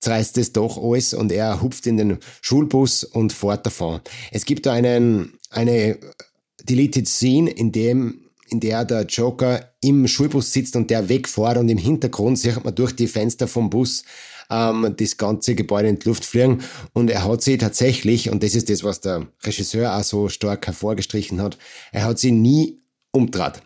zerreißt 0.00 0.38
es 0.38 0.52
doch 0.52 0.78
alles 0.78 1.12
und 1.12 1.32
er 1.32 1.60
hupft 1.60 1.86
in 1.86 1.96
den 1.96 2.18
Schulbus 2.40 3.04
und 3.04 3.32
fährt 3.32 3.66
davon. 3.66 4.00
Es 4.30 4.46
gibt 4.46 4.64
da 4.66 4.72
einen, 4.72 5.38
eine 5.50 5.98
Deleted 6.62 7.08
Scene, 7.08 7.50
in 7.50 7.72
dem 7.72 8.29
in 8.50 8.60
der 8.60 8.84
der 8.84 9.02
Joker 9.02 9.70
im 9.80 10.06
Schulbus 10.08 10.52
sitzt 10.52 10.76
und 10.76 10.90
der 10.90 11.08
wegfährt 11.08 11.56
und 11.56 11.68
im 11.68 11.78
Hintergrund 11.78 12.38
sieht 12.38 12.62
man 12.64 12.74
durch 12.74 12.94
die 12.94 13.06
Fenster 13.06 13.46
vom 13.46 13.70
Bus 13.70 14.04
ähm, 14.50 14.94
das 14.96 15.16
ganze 15.16 15.54
Gebäude 15.54 15.88
in 15.88 15.98
die 15.98 16.08
Luft 16.08 16.24
fliegen 16.24 16.62
und 16.92 17.10
er 17.10 17.24
hat 17.24 17.42
sie 17.42 17.58
tatsächlich, 17.58 18.30
und 18.30 18.42
das 18.42 18.54
ist 18.54 18.68
das, 18.68 18.84
was 18.84 19.00
der 19.00 19.26
Regisseur 19.44 19.96
auch 19.96 20.02
so 20.02 20.28
stark 20.28 20.66
hervorgestrichen 20.66 21.40
hat, 21.40 21.58
er 21.92 22.04
hat 22.04 22.18
sie 22.18 22.32
nie 22.32 22.80
umdraht. 23.12 23.62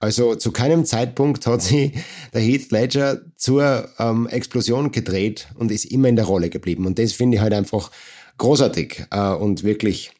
Also 0.00 0.34
zu 0.34 0.52
keinem 0.52 0.84
Zeitpunkt 0.84 1.46
hat 1.46 1.62
sie 1.62 1.92
der 2.34 2.42
Heath 2.42 2.70
Ledger 2.72 3.22
zur 3.36 3.88
ähm, 3.98 4.26
Explosion 4.26 4.90
gedreht 4.90 5.48
und 5.54 5.70
ist 5.70 5.86
immer 5.86 6.08
in 6.08 6.16
der 6.16 6.26
Rolle 6.26 6.50
geblieben. 6.50 6.86
Und 6.86 6.98
das 6.98 7.12
finde 7.12 7.36
ich 7.36 7.42
halt 7.42 7.54
einfach 7.54 7.90
großartig 8.36 9.06
äh, 9.10 9.30
und 9.30 9.62
wirklich 9.62 10.10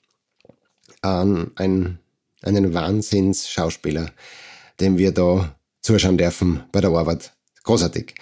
äh, 1.03 1.09
ein 1.57 1.99
einen 2.45 2.75
Wahnsinns-Schauspieler, 2.75 4.11
dem 4.81 4.99
wir 4.99 5.13
da 5.13 5.55
zuschauen 5.83 6.19
dürfen 6.19 6.65
bei 6.73 6.81
der 6.81 6.91
Arbeit. 6.91 7.33
Großartig. 7.65 8.15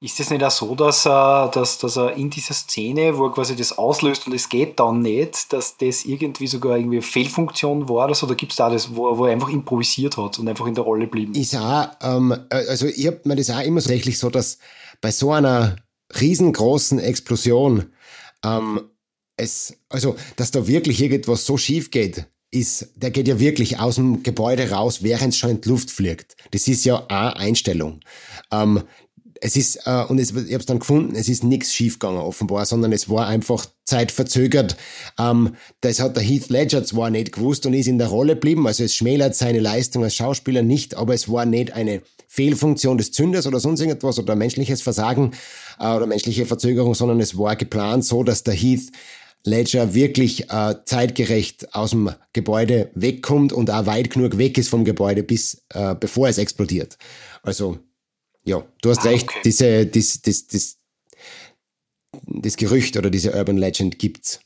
Ist 0.00 0.20
es 0.20 0.28
nicht 0.28 0.44
auch 0.44 0.50
so, 0.50 0.74
dass 0.74 1.06
er, 1.06 1.48
dass, 1.48 1.78
dass 1.78 1.96
er 1.96 2.14
in 2.14 2.28
dieser 2.28 2.52
Szene, 2.52 3.16
wo 3.16 3.24
er 3.26 3.32
quasi 3.32 3.56
das 3.56 3.78
auslöst 3.78 4.26
und 4.26 4.34
es 4.34 4.50
geht 4.50 4.78
dann 4.78 5.00
nicht, 5.00 5.50
dass 5.50 5.78
das 5.78 6.04
irgendwie 6.04 6.46
sogar 6.46 6.76
irgendwie 6.76 6.96
eine 6.96 7.02
Fehlfunktion 7.02 7.88
war 7.88 8.04
oder 8.04 8.14
so? 8.14 8.26
Oder 8.26 8.34
gibt 8.34 8.52
es 8.52 8.56
da 8.56 8.68
das, 8.68 8.94
wo, 8.94 9.16
wo 9.16 9.24
er 9.24 9.32
einfach 9.32 9.48
improvisiert 9.48 10.18
hat 10.18 10.38
und 10.38 10.46
einfach 10.46 10.66
in 10.66 10.74
der 10.74 10.84
Rolle 10.84 11.06
blieb? 11.06 11.34
Ist 11.34 11.56
auch, 11.56 11.88
ähm, 12.02 12.36
also 12.50 12.86
ich 12.86 13.06
habe 13.06 13.22
mir 13.24 13.36
das 13.36 13.48
auch 13.48 13.62
immer 13.62 13.80
tatsächlich 13.80 14.18
so, 14.18 14.28
dass 14.28 14.58
bei 15.00 15.10
so 15.10 15.32
einer 15.32 15.76
riesengroßen 16.20 16.98
Explosion 16.98 17.86
ähm, 18.44 18.82
es, 19.36 19.74
also, 19.88 20.16
dass 20.36 20.50
da 20.50 20.66
wirklich 20.66 21.00
irgendwas 21.00 21.46
so 21.46 21.56
schief 21.56 21.90
geht, 21.90 22.26
ist, 22.54 22.88
der 22.96 23.10
geht 23.10 23.28
ja 23.28 23.38
wirklich 23.38 23.78
aus 23.78 23.96
dem 23.96 24.22
Gebäude 24.22 24.70
raus, 24.70 25.02
während 25.02 25.34
es 25.34 25.38
schon 25.38 25.50
in 25.50 25.60
die 25.60 25.68
Luft 25.68 25.90
fliegt. 25.90 26.36
Das 26.52 26.68
ist 26.68 26.84
ja 26.84 27.04
eine 27.08 27.36
Einstellung. 27.36 28.00
Ähm, 28.50 28.82
es 29.40 29.56
ist, 29.56 29.86
äh, 29.86 30.04
und 30.08 30.18
es, 30.18 30.30
ich 30.30 30.36
habe 30.36 30.60
es 30.60 30.66
dann 30.66 30.78
gefunden, 30.78 31.14
es 31.14 31.28
ist 31.28 31.44
nichts 31.44 31.74
schiefgegangen 31.74 32.20
offenbar, 32.20 32.64
sondern 32.64 32.92
es 32.92 33.10
war 33.10 33.26
einfach 33.26 33.66
zeitverzögert. 33.84 34.76
Ähm, 35.18 35.56
das 35.82 36.00
hat 36.00 36.16
der 36.16 36.22
Heath 36.22 36.48
Ledger 36.48 36.84
zwar 36.84 37.10
nicht 37.10 37.32
gewusst 37.32 37.66
und 37.66 37.74
ist 37.74 37.86
in 37.86 37.98
der 37.98 38.08
Rolle 38.08 38.34
geblieben, 38.34 38.66
also 38.66 38.84
es 38.84 38.94
schmälert 38.94 39.34
seine 39.34 39.60
Leistung 39.60 40.02
als 40.02 40.14
Schauspieler 40.14 40.62
nicht, 40.62 40.96
aber 40.96 41.12
es 41.12 41.30
war 41.30 41.44
nicht 41.44 41.72
eine 41.72 42.00
Fehlfunktion 42.26 42.96
des 42.96 43.12
Zünders 43.12 43.46
oder 43.46 43.60
sonst 43.60 43.80
irgendwas 43.80 44.18
oder 44.18 44.34
menschliches 44.34 44.80
Versagen 44.80 45.32
äh, 45.78 45.88
oder 45.94 46.06
menschliche 46.06 46.46
Verzögerung, 46.46 46.94
sondern 46.94 47.20
es 47.20 47.36
war 47.36 47.54
geplant 47.56 48.04
so, 48.04 48.22
dass 48.22 48.44
der 48.44 48.54
Heath 48.54 48.90
Ledger 49.44 49.92
wirklich 49.92 50.50
äh, 50.50 50.74
zeitgerecht 50.86 51.74
aus 51.74 51.90
dem 51.90 52.10
Gebäude 52.32 52.90
wegkommt 52.94 53.52
und 53.52 53.70
auch 53.70 53.86
weit 53.86 54.10
genug 54.10 54.38
weg 54.38 54.56
ist 54.56 54.70
vom 54.70 54.84
Gebäude, 54.84 55.22
bis 55.22 55.62
äh, 55.68 55.94
bevor 55.94 56.28
es 56.28 56.38
explodiert. 56.38 56.96
Also 57.42 57.78
ja, 58.44 58.64
du 58.80 58.90
hast 58.90 59.00
ah, 59.00 59.10
recht, 59.10 59.28
okay. 59.28 59.40
diese, 59.44 59.86
das, 59.86 60.22
das, 60.22 60.46
das, 60.46 60.78
das 62.26 62.56
Gerücht 62.56 62.96
oder 62.96 63.10
diese 63.10 63.34
Urban 63.34 63.58
Legend 63.58 63.98
gibt's. 63.98 64.40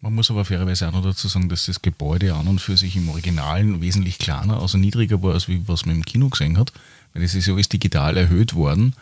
Man 0.00 0.14
muss 0.14 0.30
aber 0.30 0.44
fairerweise 0.44 0.88
auch 0.88 0.92
noch 0.92 1.04
dazu 1.04 1.28
sagen, 1.28 1.48
dass 1.48 1.66
das 1.66 1.80
Gebäude 1.80 2.34
an 2.34 2.48
und 2.48 2.60
für 2.60 2.76
sich 2.76 2.96
im 2.96 3.08
Originalen 3.10 3.80
wesentlich 3.80 4.18
kleiner, 4.18 4.60
also 4.60 4.76
niedriger 4.76 5.22
war, 5.22 5.34
als 5.34 5.48
wie 5.48 5.68
was 5.68 5.86
man 5.86 5.96
im 5.96 6.04
Kino 6.04 6.28
gesehen 6.28 6.58
hat. 6.58 6.72
Weil 7.12 7.22
das 7.22 7.34
ist 7.34 7.46
ja 7.46 7.54
alles 7.54 7.68
digital 7.68 8.16
erhöht 8.16 8.54
worden 8.54 8.94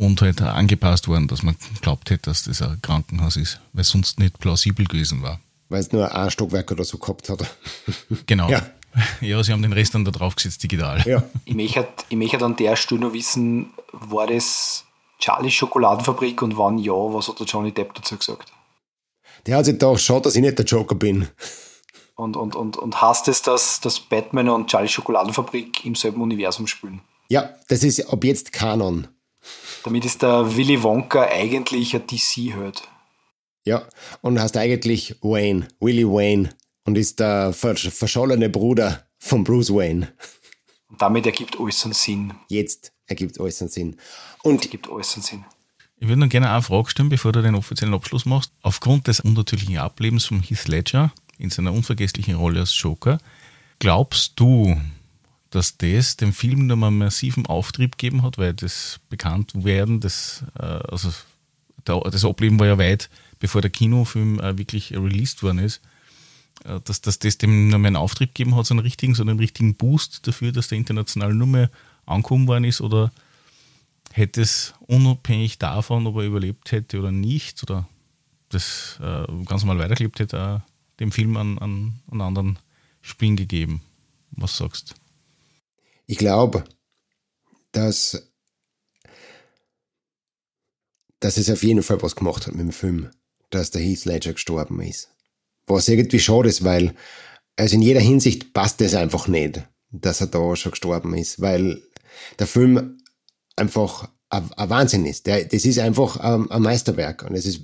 und 0.00 0.22
halt 0.22 0.40
angepasst 0.40 1.08
worden, 1.08 1.28
dass 1.28 1.42
man 1.42 1.56
glaubt 1.82 2.08
hätte, 2.08 2.30
dass 2.30 2.44
das 2.44 2.62
ein 2.62 2.80
Krankenhaus 2.80 3.36
ist, 3.36 3.60
weil 3.74 3.82
es 3.82 3.90
sonst 3.90 4.18
nicht 4.18 4.38
plausibel 4.38 4.86
gewesen 4.86 5.22
war. 5.22 5.40
Weil 5.68 5.80
es 5.80 5.92
nur 5.92 6.12
ein 6.12 6.30
Stockwerk 6.30 6.72
oder 6.72 6.84
so 6.84 6.98
gehabt 6.98 7.28
hat. 7.28 7.46
Genau. 8.26 8.48
Ja. 8.48 8.62
ja, 9.20 9.42
sie 9.44 9.52
haben 9.52 9.62
den 9.62 9.74
Rest 9.74 9.94
dann 9.94 10.04
da 10.04 10.10
drauf 10.10 10.34
gesetzt, 10.34 10.62
digital. 10.62 11.02
Ja. 11.06 11.22
Ich 11.44 11.54
möchte, 11.54 11.86
ich 12.08 12.16
möchte 12.16 12.42
an 12.44 12.56
der 12.56 12.76
Stelle 12.76 13.02
noch 13.02 13.12
wissen, 13.12 13.70
war 13.92 14.26
das 14.26 14.84
Charlies 15.18 15.52
Schokoladenfabrik 15.52 16.40
und 16.42 16.56
wann 16.56 16.78
ja, 16.78 16.92
was 16.92 17.28
hat 17.28 17.38
der 17.38 17.46
Johnny 17.46 17.70
Depp 17.70 17.94
dazu 17.94 18.16
gesagt? 18.16 18.50
Der 19.46 19.58
hat 19.58 19.66
sich 19.66 19.74
gedacht, 19.74 20.00
schade, 20.00 20.22
dass 20.22 20.34
ich 20.34 20.40
nicht 20.40 20.58
der 20.58 20.64
Joker 20.64 20.94
bin. 20.94 21.28
Und, 22.16 22.36
und, 22.36 22.56
und, 22.56 22.78
und 22.78 23.00
heißt 23.00 23.28
es, 23.28 23.42
dass, 23.42 23.80
dass 23.80 24.00
Batman 24.00 24.48
und 24.48 24.68
Charlie 24.68 24.88
Schokoladenfabrik 24.88 25.84
im 25.84 25.94
selben 25.94 26.22
Universum 26.22 26.66
spielen? 26.66 27.02
Ja, 27.28 27.50
das 27.68 27.84
ist 27.84 28.00
ab 28.10 28.24
jetzt 28.24 28.52
Kanon. 28.52 29.06
Damit 29.84 30.04
ist 30.04 30.22
der 30.22 30.56
Willy 30.56 30.82
Wonka 30.82 31.22
eigentlich 31.22 31.94
ein 31.94 32.06
DC-Held. 32.06 32.82
Ja, 33.64 33.86
und 34.22 34.40
heißt 34.40 34.56
eigentlich 34.56 35.16
Wayne, 35.22 35.68
Willy 35.80 36.06
Wayne 36.06 36.50
und 36.84 36.96
ist 36.96 37.20
der 37.20 37.52
verschollene 37.52 38.48
Bruder 38.48 39.06
von 39.18 39.44
Bruce 39.44 39.70
Wayne. 39.70 40.12
Und 40.88 41.00
damit 41.00 41.26
ergibt 41.26 41.58
alles 41.60 41.84
einen 41.84 41.94
Sinn. 41.94 42.34
Jetzt 42.48 42.92
ergibt 43.06 43.38
alles 43.40 43.60
einen 43.60 43.70
Sinn. 43.70 43.96
Und 44.42 44.64
ergibt 44.64 44.90
alles 44.90 45.14
einen 45.14 45.22
Sinn. 45.22 45.44
Ich 45.98 46.08
würde 46.08 46.20
noch 46.20 46.28
gerne 46.30 46.50
eine 46.50 46.62
Frage 46.62 46.90
stellen, 46.90 47.10
bevor 47.10 47.32
du 47.32 47.42
den 47.42 47.54
offiziellen 47.54 47.94
Abschluss 47.94 48.24
machst. 48.24 48.52
Aufgrund 48.62 49.06
des 49.06 49.20
unnatürlichen 49.20 49.76
Ablebens 49.76 50.24
von 50.24 50.42
Heath 50.42 50.66
Ledger 50.66 51.12
in 51.38 51.50
seiner 51.50 51.72
unvergesslichen 51.72 52.34
Rolle 52.34 52.60
als 52.60 52.80
Joker, 52.80 53.18
glaubst 53.78 54.32
du, 54.40 54.80
dass 55.50 55.76
das 55.76 56.16
dem 56.16 56.32
Film 56.32 56.66
nochmal 56.66 56.88
einen 56.88 56.98
massiven 56.98 57.46
Auftrieb 57.46 57.98
gegeben 57.98 58.22
hat, 58.22 58.38
weil 58.38 58.54
das 58.54 59.00
Bekanntwerden, 59.08 60.00
das, 60.00 60.44
äh, 60.58 60.62
also 60.62 61.10
das 61.84 62.24
Ableben 62.24 62.58
war 62.60 62.68
ja 62.68 62.78
weit, 62.78 63.10
bevor 63.40 63.60
der 63.60 63.70
Kinofilm 63.70 64.38
äh, 64.38 64.56
wirklich 64.56 64.92
released 64.92 65.42
worden 65.42 65.58
ist, 65.58 65.80
äh, 66.64 66.80
dass, 66.84 67.00
dass 67.00 67.18
das 67.18 67.38
dem 67.38 67.68
nochmal 67.68 67.88
einen 67.88 67.96
Auftrieb 67.96 68.34
gegeben 68.34 68.54
hat, 68.54 68.66
so 68.66 68.74
einen 68.74 68.80
richtigen, 68.80 69.14
so 69.14 69.22
einen 69.22 69.38
richtigen 69.38 69.74
Boost 69.74 70.26
dafür, 70.26 70.52
dass 70.52 70.68
der 70.68 70.78
international 70.78 71.34
nur 71.34 71.48
mehr 71.48 71.70
angekommen 72.06 72.46
worden 72.46 72.64
ist 72.64 72.80
oder 72.80 73.10
hätte 74.12 74.42
es 74.42 74.74
unabhängig 74.86 75.58
davon, 75.58 76.06
ob 76.06 76.16
er 76.16 76.24
überlebt 76.24 76.72
hätte 76.72 76.98
oder 76.98 77.12
nicht, 77.12 77.62
oder 77.62 77.88
das 78.48 78.98
äh, 79.00 79.24
ganz 79.44 79.64
normal 79.64 79.78
weitergelebt 79.78 80.18
hätte, 80.18 80.62
dem 80.98 81.12
Film 81.12 81.36
an, 81.36 81.58
an, 81.58 82.00
an 82.10 82.20
anderen 82.20 82.58
Spin 83.00 83.36
gegeben. 83.36 83.82
Was 84.32 84.56
sagst 84.56 84.90
du? 84.90 84.94
Ich 86.10 86.18
glaube, 86.18 86.64
dass, 87.70 88.32
dass 91.20 91.36
es 91.36 91.48
auf 91.48 91.62
jeden 91.62 91.84
Fall 91.84 92.02
was 92.02 92.16
gemacht 92.16 92.48
hat 92.48 92.54
mit 92.54 92.62
dem 92.62 92.72
Film, 92.72 93.10
dass 93.50 93.70
der 93.70 93.80
Heath 93.80 94.06
Ledger 94.06 94.32
gestorben 94.32 94.82
ist. 94.82 95.14
Was 95.68 95.86
irgendwie 95.86 96.18
schade 96.18 96.48
ist, 96.48 96.64
weil 96.64 96.96
also 97.54 97.76
in 97.76 97.82
jeder 97.82 98.00
Hinsicht 98.00 98.52
passt 98.52 98.80
es 98.80 98.96
einfach 98.96 99.28
nicht, 99.28 99.62
dass 99.92 100.20
er 100.20 100.26
da 100.26 100.56
schon 100.56 100.72
gestorben 100.72 101.14
ist, 101.14 101.40
weil 101.40 101.80
der 102.40 102.48
Film 102.48 103.00
einfach 103.54 104.10
ein, 104.30 104.50
Wahnsinn 104.56 105.06
ist. 105.06 105.28
Das 105.28 105.64
ist 105.64 105.78
einfach 105.78 106.16
ein, 106.16 106.50
ein 106.50 106.62
Meisterwerk. 106.62 107.22
Und 107.22 107.36
es 107.36 107.46
ist, 107.46 107.60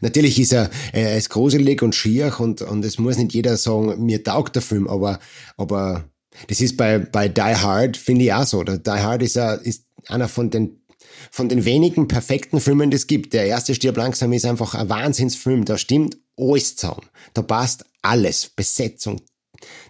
natürlich 0.00 0.40
ist 0.40 0.54
er, 0.54 0.70
er 0.94 1.18
ist 1.18 1.28
gruselig 1.28 1.82
und 1.82 1.94
schier 1.94 2.34
und, 2.40 2.62
und 2.62 2.82
es 2.82 2.98
muss 2.98 3.18
nicht 3.18 3.34
jeder 3.34 3.58
sagen, 3.58 4.02
mir 4.02 4.24
taugt 4.24 4.54
der 4.54 4.62
Film, 4.62 4.88
aber, 4.88 5.20
aber 5.58 6.08
das 6.48 6.60
ist 6.60 6.76
bei, 6.76 6.98
bei 6.98 7.28
Die 7.28 7.40
Hard, 7.40 7.96
finde 7.96 8.24
ich 8.24 8.32
auch 8.32 8.46
so. 8.46 8.62
Die 8.62 8.90
Hard 8.90 9.22
ist, 9.22 9.36
a, 9.36 9.54
ist 9.54 9.84
einer 10.08 10.28
von 10.28 10.50
den 10.50 10.82
von 11.30 11.48
den 11.48 11.64
wenigen 11.64 12.08
perfekten 12.08 12.60
Filmen, 12.60 12.90
die 12.90 12.96
es 12.96 13.06
gibt. 13.06 13.32
Der 13.32 13.46
erste 13.46 13.74
Stirb 13.74 13.96
langsam 13.96 14.32
ist 14.32 14.44
einfach 14.44 14.74
ein 14.74 14.88
Wahnsinnsfilm. 14.88 15.64
Da 15.64 15.78
stimmt 15.78 16.16
alles 16.38 16.76
zusammen. 16.76 17.06
Da 17.34 17.42
passt 17.42 17.84
alles. 18.02 18.50
Besetzung, 18.50 19.20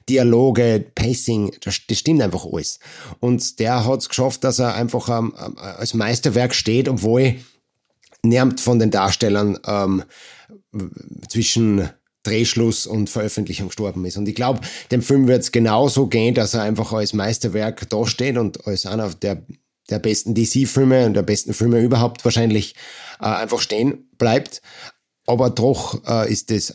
Dialoge, 0.09 0.85
Pacing, 0.95 1.53
das, 1.63 1.81
das 1.89 1.99
stimmt 1.99 2.23
einfach 2.23 2.45
alles. 2.45 2.79
Und 3.21 3.59
der 3.59 3.85
hat 3.85 4.01
es 4.01 4.09
geschafft, 4.09 4.45
dass 4.45 4.59
er 4.59 4.75
einfach 4.75 5.09
ähm, 5.09 5.35
ähm, 5.39 5.59
als 5.59 5.95
Meisterwerk 5.95 6.55
steht, 6.55 6.89
obwohl 6.89 7.37
niemand 8.23 8.61
von 8.61 8.79
den 8.79 8.91
Darstellern 8.91 9.59
ähm, 9.67 10.05
zwischen 11.29 11.89
Drehschluss 12.23 12.87
und 12.87 13.11
Veröffentlichung 13.11 13.69
gestorben 13.69 14.05
ist. 14.05 14.17
Und 14.17 14.29
ich 14.29 14.35
glaube, 14.35 14.61
dem 14.91 15.03
Film 15.03 15.27
wird 15.27 15.43
es 15.43 15.53
genauso 15.53 16.07
gehen, 16.07 16.35
dass 16.35 16.55
er 16.55 16.63
einfach 16.63 16.93
als 16.93 17.13
Meisterwerk 17.13 17.89
dasteht 17.89 18.37
und 18.39 18.67
als 18.67 18.87
einer 18.87 19.09
der, 19.11 19.45
der 19.91 19.99
besten 19.99 20.35
DC-Filme 20.35 21.07
und 21.07 21.15
der 21.15 21.23
besten 21.23 21.55
Filme 21.55 21.81
überhaupt 21.81 22.25
wahrscheinlich 22.25 22.75
äh, 23.21 23.25
einfach 23.25 23.61
stehen 23.61 24.11
bleibt. 24.19 24.63
Aber 25.27 25.51
doch 25.51 26.07
äh, 26.07 26.31
ist 26.31 26.51
das 26.51 26.75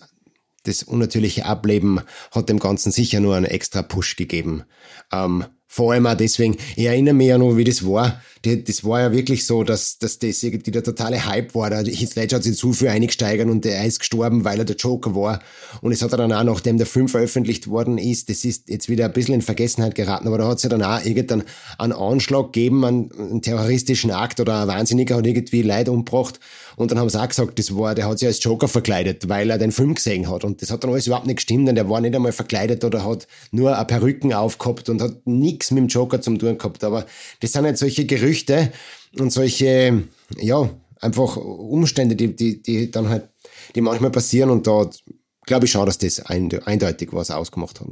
das 0.68 0.84
unnatürliche 0.84 1.45
Ableben 1.45 2.02
hat 2.32 2.49
dem 2.49 2.60
Ganzen 2.60 2.91
sicher 2.91 3.22
nur 3.22 3.36
einen 3.36 3.45
extra 3.45 3.82
Push 3.82 4.18
gegeben. 4.18 4.65
Ähm, 5.14 5.45
vor 5.69 5.91
allem 5.91 6.07
auch 6.07 6.15
deswegen, 6.15 6.56
ich 6.76 6.85
erinnere 6.85 7.14
mich 7.14 7.27
ja 7.27 7.38
noch, 7.38 7.57
wie 7.57 7.65
das 7.65 7.85
war. 7.85 8.22
Das 8.41 8.85
war 8.85 9.02
ja 9.02 9.11
wirklich 9.11 9.45
so, 9.45 9.64
dass, 9.64 9.99
dass 9.99 10.18
das 10.18 10.41
irgendwie 10.41 10.72
der 10.72 10.84
totale 10.84 11.26
Hype 11.26 11.53
war. 11.56 11.69
Der 11.69 11.84
Heath 11.84 12.15
Ledger 12.15 12.38
hat 12.38 12.44
sich 12.44 12.56
zu 12.56 12.72
viel 12.72 12.88
eingesteigert 12.88 13.49
und 13.49 13.65
er 13.65 13.85
ist 13.85 13.99
gestorben, 13.99 14.45
weil 14.45 14.60
er 14.60 14.65
der 14.65 14.77
Joker 14.77 15.14
war. 15.14 15.41
Und 15.81 15.91
es 15.91 16.02
hat 16.02 16.14
er 16.14 16.18
dann 16.18 16.31
auch, 16.31 16.44
nachdem 16.44 16.77
der 16.77 16.88
Film 16.88 17.10
veröffentlicht 17.10 17.68
worden 17.68 17.98
ist, 17.98 18.30
das 18.30 18.45
ist 18.45 18.69
jetzt 18.69 18.88
wieder 18.88 19.06
ein 19.06 19.14
bisschen 19.14 19.35
in 19.35 19.41
Vergessenheit 19.41 19.95
geraten, 19.95 20.27
aber 20.27 20.38
da 20.38 20.48
hat 20.48 20.57
es 20.57 20.64
ja 20.64 20.69
dann 20.69 20.84
auch 20.84 21.03
irgendeinen 21.03 21.44
einen 21.77 21.94
Anschlag 21.94 22.53
gegeben, 22.53 22.85
einen, 22.85 23.11
einen 23.11 23.41
terroristischen 23.41 24.11
Akt 24.11 24.39
oder 24.39 24.61
ein 24.61 24.68
Wahnsinniger 24.69 25.18
hat 25.18 25.27
irgendwie 25.27 25.64
Leid 25.64 25.89
umgebracht. 25.89 26.39
Und 26.78 26.91
dann 26.91 26.99
haben 26.99 27.10
sie 27.10 27.20
auch 27.20 27.28
gesagt, 27.28 27.58
das 27.58 27.76
war, 27.76 27.95
der 27.95 28.08
hat 28.08 28.20
sich 28.20 28.28
als 28.28 28.44
Joker 28.44 28.68
verkleidet, 28.68 29.28
weil 29.28 29.49
er 29.49 29.58
den 29.58 29.72
Film 29.72 29.95
gesehen 29.95 30.30
hat. 30.30 30.44
Und 30.44 30.62
das 30.62 30.70
hat 30.70 30.84
dann 30.84 30.91
alles 30.91 31.08
überhaupt 31.08 31.26
nicht 31.26 31.38
gestimmt, 31.38 31.68
denn 31.68 31.74
der 31.74 31.90
war 31.90 32.02
nicht 32.02 32.16
einmal 32.16 32.32
verkleidet 32.32 32.86
oder 32.86 33.04
hat 33.04 33.28
nur 33.49 33.76
eine 33.76 33.84
Perücken 33.84 34.32
aufgehabt 34.32 34.88
und 34.88 35.02
hat 35.02 35.26
nichts 35.26 35.72
mit 35.72 35.80
dem 35.80 35.88
Joker 35.88 36.22
zum 36.22 36.38
tun 36.38 36.56
gehabt. 36.56 36.84
Aber 36.84 37.08
das 37.40 37.52
sind 37.52 37.66
halt 37.66 37.80
solche 37.80 38.06
Gerüchte 38.06 38.72
und 39.18 39.32
solche, 39.32 40.04
ja, 40.38 40.70
einfach 41.02 41.38
Umstände, 41.38 42.16
die, 42.16 42.36
die, 42.36 42.62
die 42.62 42.91
dann 42.91 43.10
halt, 43.10 43.28
die 43.74 43.82
manchmal 43.82 44.12
passieren 44.12 44.52
und 44.52 44.68
da 44.68 44.88
glaube 45.48 45.66
ich 45.66 45.72
schon, 45.72 45.88
dass 45.88 45.98
das 45.98 46.20
eindeutig 46.20 47.10
was 47.12 47.32
ausgemacht 47.32 47.80
hat. 47.80 47.88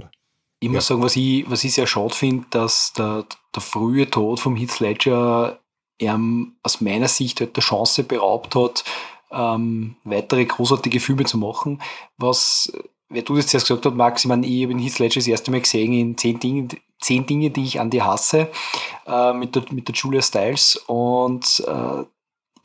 Ich 0.60 0.70
muss 0.70 0.88
ja. 0.88 0.96
sagen, 0.96 1.02
was 1.02 1.16
ich, 1.16 1.50
was 1.50 1.64
ich 1.64 1.74
sehr 1.74 1.88
schade 1.88 2.14
finde, 2.14 2.46
dass 2.52 2.94
der, 2.94 3.26
der 3.56 3.62
frühe 3.64 4.08
Tod 4.08 4.40
vom 4.40 4.56
Heath 4.56 4.80
Ledger 4.80 5.60
ähm, 6.00 6.56
aus 6.64 6.82
meiner 6.82 7.08
Sicht 7.08 7.40
halt 7.40 7.56
der 7.56 7.64
Chance 7.64 8.04
beraubt 8.04 8.56
hat, 8.56 8.84
ähm, 9.32 9.96
weitere 10.04 10.46
großartige 10.46 11.00
Filme 11.00 11.26
zu 11.26 11.38
machen. 11.38 11.82
Was, 12.18 12.72
wer 13.10 13.22
du 13.22 13.36
das 13.36 13.48
zuerst 13.48 13.68
gesagt 13.68 13.86
hast, 13.86 13.96
Max, 13.96 14.24
ich 14.24 14.30
meine, 14.30 14.46
ich 14.46 14.64
habe 14.64 14.74
in 14.74 14.80
Heath 14.80 15.00
Ledger 15.00 15.20
das 15.20 15.28
erste 15.28 15.52
Mal 15.52 15.62
gesehen 15.62 15.94
in 15.94 16.18
zehn 16.18 16.40
Dingen, 16.40 16.70
zehn 17.02 17.26
Dinge, 17.26 17.50
die 17.50 17.64
ich 17.64 17.80
an 17.80 17.90
dir 17.90 18.06
hasse, 18.06 18.50
äh, 19.06 19.34
mit, 19.34 19.56
der, 19.56 19.64
mit 19.72 19.88
der 19.88 19.96
Julia 19.96 20.22
Stiles 20.22 20.76
und 20.88 21.64
äh, 21.68 22.04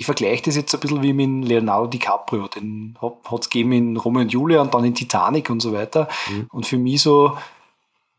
ich 0.00 0.06
vergleiche 0.06 0.44
das 0.44 0.56
jetzt 0.56 0.72
ein 0.74 0.80
bisschen 0.80 1.02
wie 1.02 1.12
mit 1.12 1.46
Leonardo 1.46 1.86
DiCaprio. 1.86 2.48
Den 2.48 2.96
hat 3.02 3.40
es 3.40 3.50
gegeben 3.50 3.72
in 3.72 3.96
Romeo 3.98 4.22
und 4.22 4.32
Julia 4.32 4.62
und 4.62 4.72
dann 4.72 4.82
in 4.82 4.94
Titanic 4.94 5.50
und 5.50 5.60
so 5.60 5.74
weiter. 5.74 6.08
Mhm. 6.30 6.46
Und 6.50 6.66
für 6.66 6.78
mich 6.78 7.02
so 7.02 7.36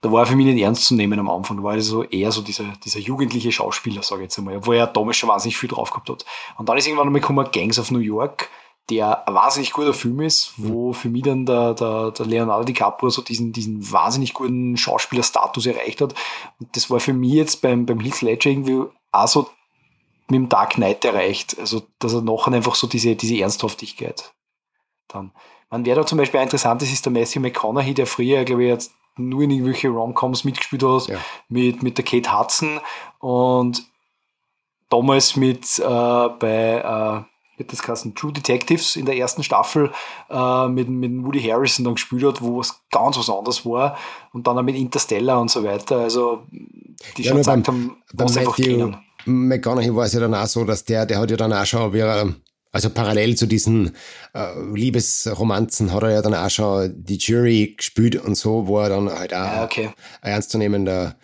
da 0.02 0.12
war 0.12 0.24
er 0.24 0.26
für 0.26 0.36
mich 0.36 0.48
nicht 0.48 0.62
ernst 0.62 0.86
zu 0.86 0.96
nehmen 0.96 1.20
am 1.20 1.30
Anfang. 1.30 1.58
Da 1.58 1.64
war 1.64 1.76
er 1.76 1.82
so 1.82 2.04
eher 2.04 2.32
so 2.32 2.42
dieser, 2.42 2.74
dieser 2.84 3.00
jugendliche 3.00 3.52
Schauspieler, 3.52 4.02
sage 4.02 4.22
ich 4.22 4.26
jetzt 4.26 4.40
einmal, 4.40 4.66
wo 4.66 4.74
er 4.74 4.88
damals 4.88 5.18
schon 5.18 5.30
wahnsinnig 5.30 5.58
viel 5.58 5.70
drauf 5.70 5.92
gehabt 5.92 6.10
hat. 6.10 6.26
Und 6.58 6.68
dann 6.68 6.78
ist 6.78 6.88
irgendwann 6.88 7.08
einmal 7.08 7.22
gekommen 7.22 7.48
Gangs 7.52 7.78
of 7.78 7.92
New 7.92 8.00
York, 8.00 8.50
der 8.90 9.28
ein 9.28 9.36
wahnsinnig 9.36 9.72
guter 9.74 9.94
Film 9.94 10.22
ist, 10.22 10.54
wo 10.58 10.92
für 10.92 11.10
mich 11.10 11.22
dann 11.22 11.46
der, 11.46 11.76
der, 11.76 12.12
der 12.12 12.26
Leonardo 12.26 12.64
DiCaprio 12.64 13.12
so 13.12 13.22
diesen, 13.22 13.54
diesen 13.54 13.92
wahnsinnig 13.92 14.34
guten 14.34 14.76
Schauspielerstatus 14.76 15.68
erreicht 15.68 16.02
hat. 16.02 16.16
Und 16.60 16.76
das 16.76 16.90
war 16.90 17.00
für 17.00 17.14
mich 17.14 17.34
jetzt 17.34 17.62
beim, 17.62 17.86
beim 17.86 18.00
Heath 18.00 18.22
Ledger 18.22 18.50
irgendwie 18.50 18.82
auch 19.12 19.28
so 19.28 19.50
mit 20.30 20.40
dem 20.40 20.50
Dark 20.50 20.72
Knight 20.72 21.06
erreicht. 21.06 21.60
Also, 21.60 21.84
dass 22.00 22.14
er 22.14 22.22
nachher 22.22 22.54
einfach 22.54 22.74
so 22.74 22.88
diese, 22.88 23.16
diese 23.16 23.40
Ernsthaftigkeit 23.40 24.34
dann. 25.08 25.32
Man, 25.70 25.86
wer 25.86 25.96
da 25.96 26.06
zum 26.06 26.18
Beispiel 26.18 26.42
interessant 26.42 26.82
ist, 26.82 26.92
ist 26.92 27.06
der 27.06 27.14
Matthew 27.14 27.40
McConaughey, 27.40 27.94
der 27.94 28.08
früher, 28.08 28.44
glaube 28.44 28.64
ich, 28.64 28.70
jetzt 28.70 28.94
nur 29.18 29.44
in 29.44 29.52
irgendwelche 29.52 29.90
Romcoms 29.90 30.44
mitgespielt 30.44 30.84
hat, 30.84 31.08
ja. 31.08 31.18
mit, 31.50 31.84
mit 31.84 31.98
der 31.98 32.06
Kate 32.06 32.38
Hudson 32.38 32.80
und 33.20 33.84
damals 34.90 35.36
mit 35.36 35.80
äh, 35.80 35.84
bei 35.84 37.26
äh, 37.28 37.32
wird 37.58 37.72
das 37.72 37.88
heißen, 37.88 38.16
True 38.16 38.34
Detectives 38.34 38.96
in 38.96 39.06
der 39.06 39.18
ersten 39.18 39.44
Staffel 39.44 39.92
äh, 40.30 40.68
mit, 40.68 40.90
mit 40.90 41.24
Woody 41.24 41.42
Harrison 41.42 41.86
dann 41.86 41.96
gespielt 41.96 42.24
hat, 42.24 42.42
wo 42.42 42.60
es 42.60 42.82
ganz 42.92 43.18
was 43.18 43.30
anderes 43.30 43.66
war 43.66 43.98
und 44.34 44.48
dann 44.48 44.58
auch 44.58 44.64
mit 44.64 44.76
Interstellar 44.76 45.40
und 45.40 45.52
so 45.52 45.64
weiter. 45.64 45.98
Also 45.98 46.44
die 47.18 47.24
ja, 47.24 47.30
schon 47.30 47.38
gesagt 47.38 47.66
beim, 47.66 47.76
haben, 47.76 47.98
was 48.14 48.38
einfach 48.38 48.56
kennen. 48.56 48.98
McConaughey 49.26 49.96
war 49.96 50.06
es 50.06 50.14
ja 50.14 50.20
dann 50.20 50.34
auch 50.34 50.48
so, 50.48 50.64
dass 50.64 50.84
der, 50.84 51.06
der 51.06 51.20
hat 51.20 51.30
ja 51.30 51.38
dann 51.38 51.54
auch 51.54 51.66
schon, 51.66 51.94
wie 51.94 52.00
er 52.00 52.34
also 52.72 52.90
parallel 52.90 53.36
zu 53.36 53.48
diesen 53.48 53.92
äh, 54.34 54.60
Liebesromanzen 54.74 55.92
hat 55.92 56.04
er 56.04 56.12
ja 56.12 56.22
dann 56.22 56.34
auch 56.34 56.50
schon 56.50 56.94
die 57.04 57.18
Jury 57.18 57.76
gespielt 57.78 58.16
und 58.16 58.36
so, 58.36 58.68
wo 58.68 58.80
er 58.80 58.90
dann 58.90 59.10
halt 59.10 59.34
auch 59.34 59.38
ja, 59.38 59.64
okay. 59.64 59.90
ein 60.22 60.32
ernstzunehmender 60.32 61.16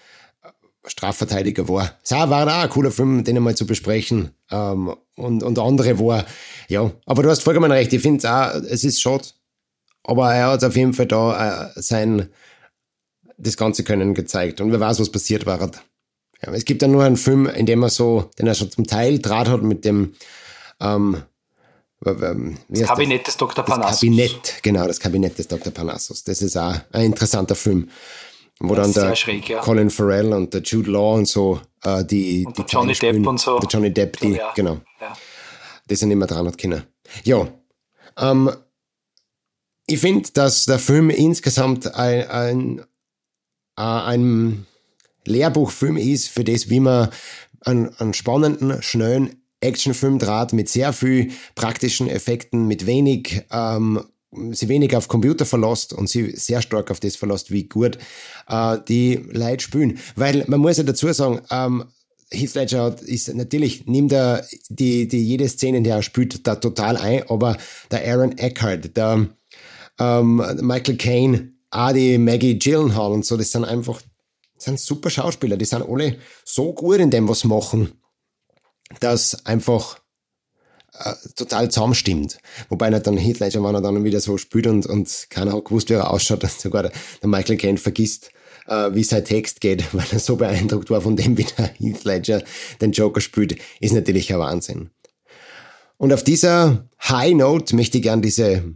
Strafverteidiger 0.86 1.68
war. 1.70 1.92
Es 2.04 2.12
war 2.12 2.30
auch 2.30 2.64
ein 2.64 2.70
cooler 2.70 2.92
Film, 2.92 3.24
den 3.24 3.38
einmal 3.38 3.56
zu 3.56 3.66
besprechen. 3.66 4.32
Ähm, 4.52 4.96
und, 5.16 5.44
und 5.44 5.60
andere 5.60 6.00
war, 6.00 6.26
ja, 6.68 6.92
aber 7.06 7.24
du 7.24 7.30
hast 7.30 7.44
vollkommen 7.44 7.72
recht, 7.72 7.92
ich 7.94 8.02
finde 8.02 8.20
es 8.20 8.26
auch, 8.26 8.54
es 8.70 8.84
ist 8.84 9.02
schade. 9.02 9.26
Aber 10.04 10.34
er 10.34 10.52
hat 10.52 10.64
auf 10.64 10.76
jeden 10.76 10.94
Fall 10.94 11.08
da 11.08 11.68
äh, 11.76 11.82
sein, 11.82 12.30
das 13.38 13.58
ganze 13.58 13.84
Können 13.84 14.14
gezeigt. 14.14 14.62
Und 14.62 14.72
wer 14.72 14.80
weiß, 14.80 15.00
was 15.00 15.12
passiert 15.12 15.46
war. 15.46 15.60
Ja, 15.60 16.54
es 16.54 16.66
gibt 16.66 16.82
ja 16.82 16.88
nur 16.88 17.04
einen 17.04 17.18
Film, 17.18 17.46
in 17.48 17.66
dem 17.66 17.84
er 17.84 17.90
so, 17.90 18.30
den 18.40 18.48
er 18.48 18.56
schon 18.56 18.72
zum 18.72 18.86
Teil 18.86 19.20
Draht 19.20 19.50
hat 19.50 19.64
mit 19.64 19.86
dem 19.86 20.14
ähm, 20.80 21.22
das 22.00 22.88
Kabinett 22.88 23.22
das? 23.22 23.34
des 23.34 23.38
Dr. 23.38 23.66
Parnassus. 23.66 23.92
Das 23.92 24.00
Kabinett, 24.00 24.60
genau, 24.62 24.88
das 24.88 25.00
Kabinett 25.00 25.38
des 25.38 25.48
Dr. 25.48 25.74
Parnassus. 25.74 26.24
Das 26.24 26.42
ist 26.42 26.56
auch 26.58 26.76
ein 26.92 27.06
interessanter 27.06 27.56
Film. 27.56 27.90
Wo 28.60 28.74
dann 28.74 28.92
der 28.92 29.16
schräg, 29.16 29.50
ja. 29.50 29.62
Colin 29.62 29.90
Farrell 29.90 30.34
und 30.34 30.54
der 30.54 30.62
Jude 30.62 30.90
Law 30.90 31.16
und 31.16 31.28
so 31.28 31.62
äh, 31.84 32.04
die, 32.04 32.44
und 32.46 32.58
die 32.58 32.64
Johnny 32.64 32.94
Depp 32.94 33.26
und 33.28 33.40
so. 33.40 33.60
Der 33.60 33.70
Johnny 33.70 33.94
Depp, 33.94 34.20
die, 34.20 34.32
ja. 34.32 34.52
genau. 34.56 34.80
Ja. 35.00 35.16
Die 35.90 35.96
sind 35.96 36.10
immer 36.10 36.26
dran 36.26 36.48
und 36.48 36.58
Kinder. 36.58 36.84
Ja. 37.24 37.48
Ähm, 38.18 38.52
ich 39.86 40.00
finde, 40.00 40.30
dass 40.32 40.66
der 40.66 40.80
Film 40.80 41.12
insgesamt 41.12 41.94
ein, 41.94 42.28
ein, 42.30 42.80
äh, 43.78 43.82
ein 43.82 44.66
Lehrbuchfilm 45.26 45.98
ist 45.98 46.30
für 46.30 46.44
das, 46.44 46.70
wie 46.70 46.80
man 46.80 47.10
einen, 47.62 47.94
einen 48.00 48.14
spannenden, 48.14 48.82
schnellen 48.82 49.42
Actionfilm 49.62 50.20
draht 50.20 50.54
mit 50.54 50.70
sehr 50.70 50.94
viel 50.94 51.32
praktischen 51.56 52.08
Effekten, 52.08 52.68
mit 52.68 52.86
wenig, 52.86 53.44
ähm, 53.52 54.04
sie 54.52 54.70
wenig 54.70 54.96
auf 54.96 55.08
Computer 55.08 55.46
verlässt 55.46 55.94
und 55.94 56.10
sie 56.10 56.32
sehr 56.36 56.62
stark 56.62 56.92
auf 56.92 57.00
das 57.00 57.16
verlässt, 57.16 57.52
wie 57.52 57.64
gut 57.64 57.98
äh, 58.48 58.78
die 58.88 59.16
Leute 59.32 59.64
spielen. 59.64 60.00
Weil 60.16 60.46
man 60.48 60.60
muss 60.60 60.78
ja 60.78 60.84
dazu 60.84 61.12
sagen, 61.12 61.42
ähm, 61.50 61.86
Heath 62.30 62.56
Ledger 62.56 62.96
ist 63.06 63.34
natürlich, 63.34 63.86
nimmt 63.86 64.12
er 64.12 64.46
die, 64.70 65.08
die 65.08 65.24
jede 65.24 65.48
Szene, 65.48 65.82
der 65.82 65.98
er 65.98 66.04
spielt, 66.04 66.46
da 66.46 66.56
total 66.56 66.98
ein, 66.98 67.24
aber 67.30 67.58
der 67.90 68.06
Aaron 68.06 68.38
Eckhart, 68.38 68.98
der 68.98 69.28
ähm, 69.98 70.44
Michael 70.62 70.98
Caine, 70.98 71.54
auch 71.72 71.94
die 71.94 72.18
Maggie 72.18 72.60
Gyllenhaal 72.60 73.14
und 73.14 73.26
so, 73.26 73.38
das 73.38 73.52
sind 73.52 73.64
einfach, 73.64 74.02
das 74.56 74.66
sind 74.66 74.80
super 74.80 75.10
Schauspieler, 75.10 75.56
die 75.56 75.66
sind 75.66 75.88
alle 75.88 76.18
so 76.44 76.74
gut 76.74 76.98
in 76.98 77.12
dem, 77.12 77.30
was 77.30 77.46
machen 77.46 77.94
das 79.00 79.46
einfach 79.46 80.00
äh, 80.94 81.14
total 81.36 81.70
zusammenstimmt. 81.70 82.40
Wobei 82.70 82.90
nicht 82.90 83.06
dann 83.06 83.18
Heath 83.18 83.40
Ledger, 83.40 83.64
wenn 83.64 83.76
er 83.76 83.82
dann 83.82 84.04
wieder 84.04 84.20
so 84.20 84.38
spielt 84.38 84.68
und, 84.68 84.86
und 84.86 85.28
keiner 85.30 85.54
hat 85.54 85.66
gewusst, 85.66 85.90
wie 85.90 85.94
er 85.94 86.10
ausschaut, 86.10 86.44
dass 86.44 86.62
sogar 86.62 86.84
der, 86.84 86.92
der 87.22 87.30
Michael 87.30 87.58
Caine 87.58 87.78
vergisst, 87.78 88.32
äh, 88.68 88.94
wie 88.94 89.04
sein 89.04 89.26
Text 89.26 89.62
geht, 89.62 89.84
weil 89.94 90.06
er 90.12 90.20
so 90.20 90.36
beeindruckt 90.36 90.90
war 90.90 91.02
von 91.02 91.16
dem, 91.16 91.38
wie 91.38 91.46
der 91.46 91.68
Heath 91.78 92.04
Ledger 92.04 92.44
den 92.82 92.92
Joker 92.92 93.22
spielt, 93.22 93.58
ist 93.80 93.94
natürlich 93.94 94.34
ein 94.34 94.40
Wahnsinn. 94.40 94.90
Und 95.98 96.14
auf 96.14 96.24
dieser 96.24 96.88
High 97.02 97.34
Note 97.34 97.76
möchte 97.76 97.98
ich 97.98 98.04
gern 98.04 98.22
diese 98.22 98.76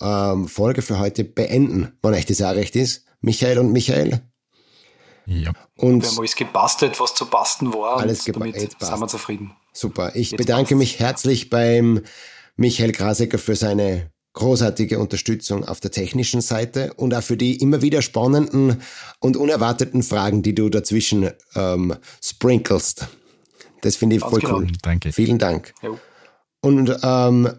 ähm, 0.00 0.48
Folge 0.48 0.82
für 0.82 0.98
heute 0.98 1.24
beenden, 1.24 1.92
wenn 2.02 2.14
euch 2.14 2.26
das 2.26 2.42
auch 2.42 2.54
recht 2.54 2.76
ist. 2.76 3.04
Michael 3.20 3.58
und 3.58 3.72
Michael, 3.72 4.22
ja. 5.26 5.52
Und 5.76 6.02
wir 6.02 6.10
haben 6.10 6.18
alles 6.18 6.36
gebastelt, 6.36 7.00
was 7.00 7.14
zu 7.14 7.26
basten 7.26 7.72
war. 7.72 7.98
Alles 7.98 8.24
gebastelt. 8.24 8.76
Sind 8.80 9.00
wir 9.00 9.08
zufrieden. 9.08 9.52
Super. 9.72 10.14
Ich 10.14 10.30
Jetzt 10.30 10.38
bedanke 10.38 10.74
passt. 10.74 10.78
mich 10.78 10.98
herzlich 11.00 11.50
beim 11.50 12.02
Michael 12.56 12.92
Krasecker 12.92 13.38
für 13.38 13.56
seine 13.56 14.10
großartige 14.32 14.98
Unterstützung 14.98 15.66
auf 15.66 15.80
der 15.80 15.90
technischen 15.90 16.42
Seite 16.42 16.92
und 16.94 17.14
auch 17.14 17.22
für 17.22 17.36
die 17.36 17.56
immer 17.56 17.82
wieder 17.82 18.02
spannenden 18.02 18.82
und 19.18 19.36
unerwarteten 19.36 20.02
Fragen, 20.02 20.42
die 20.42 20.54
du 20.54 20.68
dazwischen 20.68 21.30
ähm, 21.54 21.96
sprinkelst. 22.22 23.08
Das 23.80 23.96
finde 23.96 24.16
ich 24.16 24.22
Ganz 24.22 24.30
voll 24.30 24.40
genau. 24.40 24.58
cool. 24.58 24.68
Danke. 24.82 25.12
Vielen 25.12 25.38
Dank. 25.38 25.72
Jo. 25.82 25.98
Und 26.60 26.98
ähm, 27.02 27.50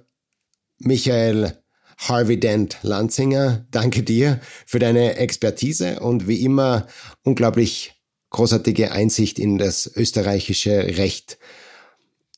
Michael 0.80 1.64
Harvey 1.98 2.40
Dent 2.40 2.78
Lanzinger, 2.84 3.66
danke 3.72 4.04
dir 4.04 4.40
für 4.66 4.80
deine 4.80 5.16
Expertise 5.16 6.00
und 6.00 6.28
wie 6.28 6.44
immer 6.44 6.88
unglaublich 7.24 7.96
großartige 8.30 8.92
Einsicht 8.92 9.40
in 9.40 9.58
das 9.58 9.88
österreichische 9.96 10.98
Recht. 10.98 11.38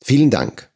Vielen 0.01 0.29
Dank. 0.29 0.71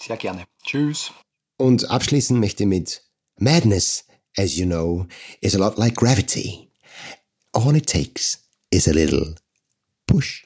Sehr 0.00 0.16
gerne. 0.16 0.44
Tschüss. 0.64 1.12
Und 1.56 1.90
abschließen 1.90 2.38
möchte 2.40 2.66
mit 2.66 3.02
Madness, 3.38 4.04
as 4.36 4.56
you 4.56 4.66
know, 4.66 5.06
is 5.40 5.54
a 5.54 5.58
lot 5.58 5.78
like 5.78 5.94
gravity. 5.94 6.70
All 7.52 7.76
it 7.76 7.86
takes 7.86 8.38
is 8.70 8.88
a 8.88 8.92
little 8.92 9.34
push. 10.06 10.43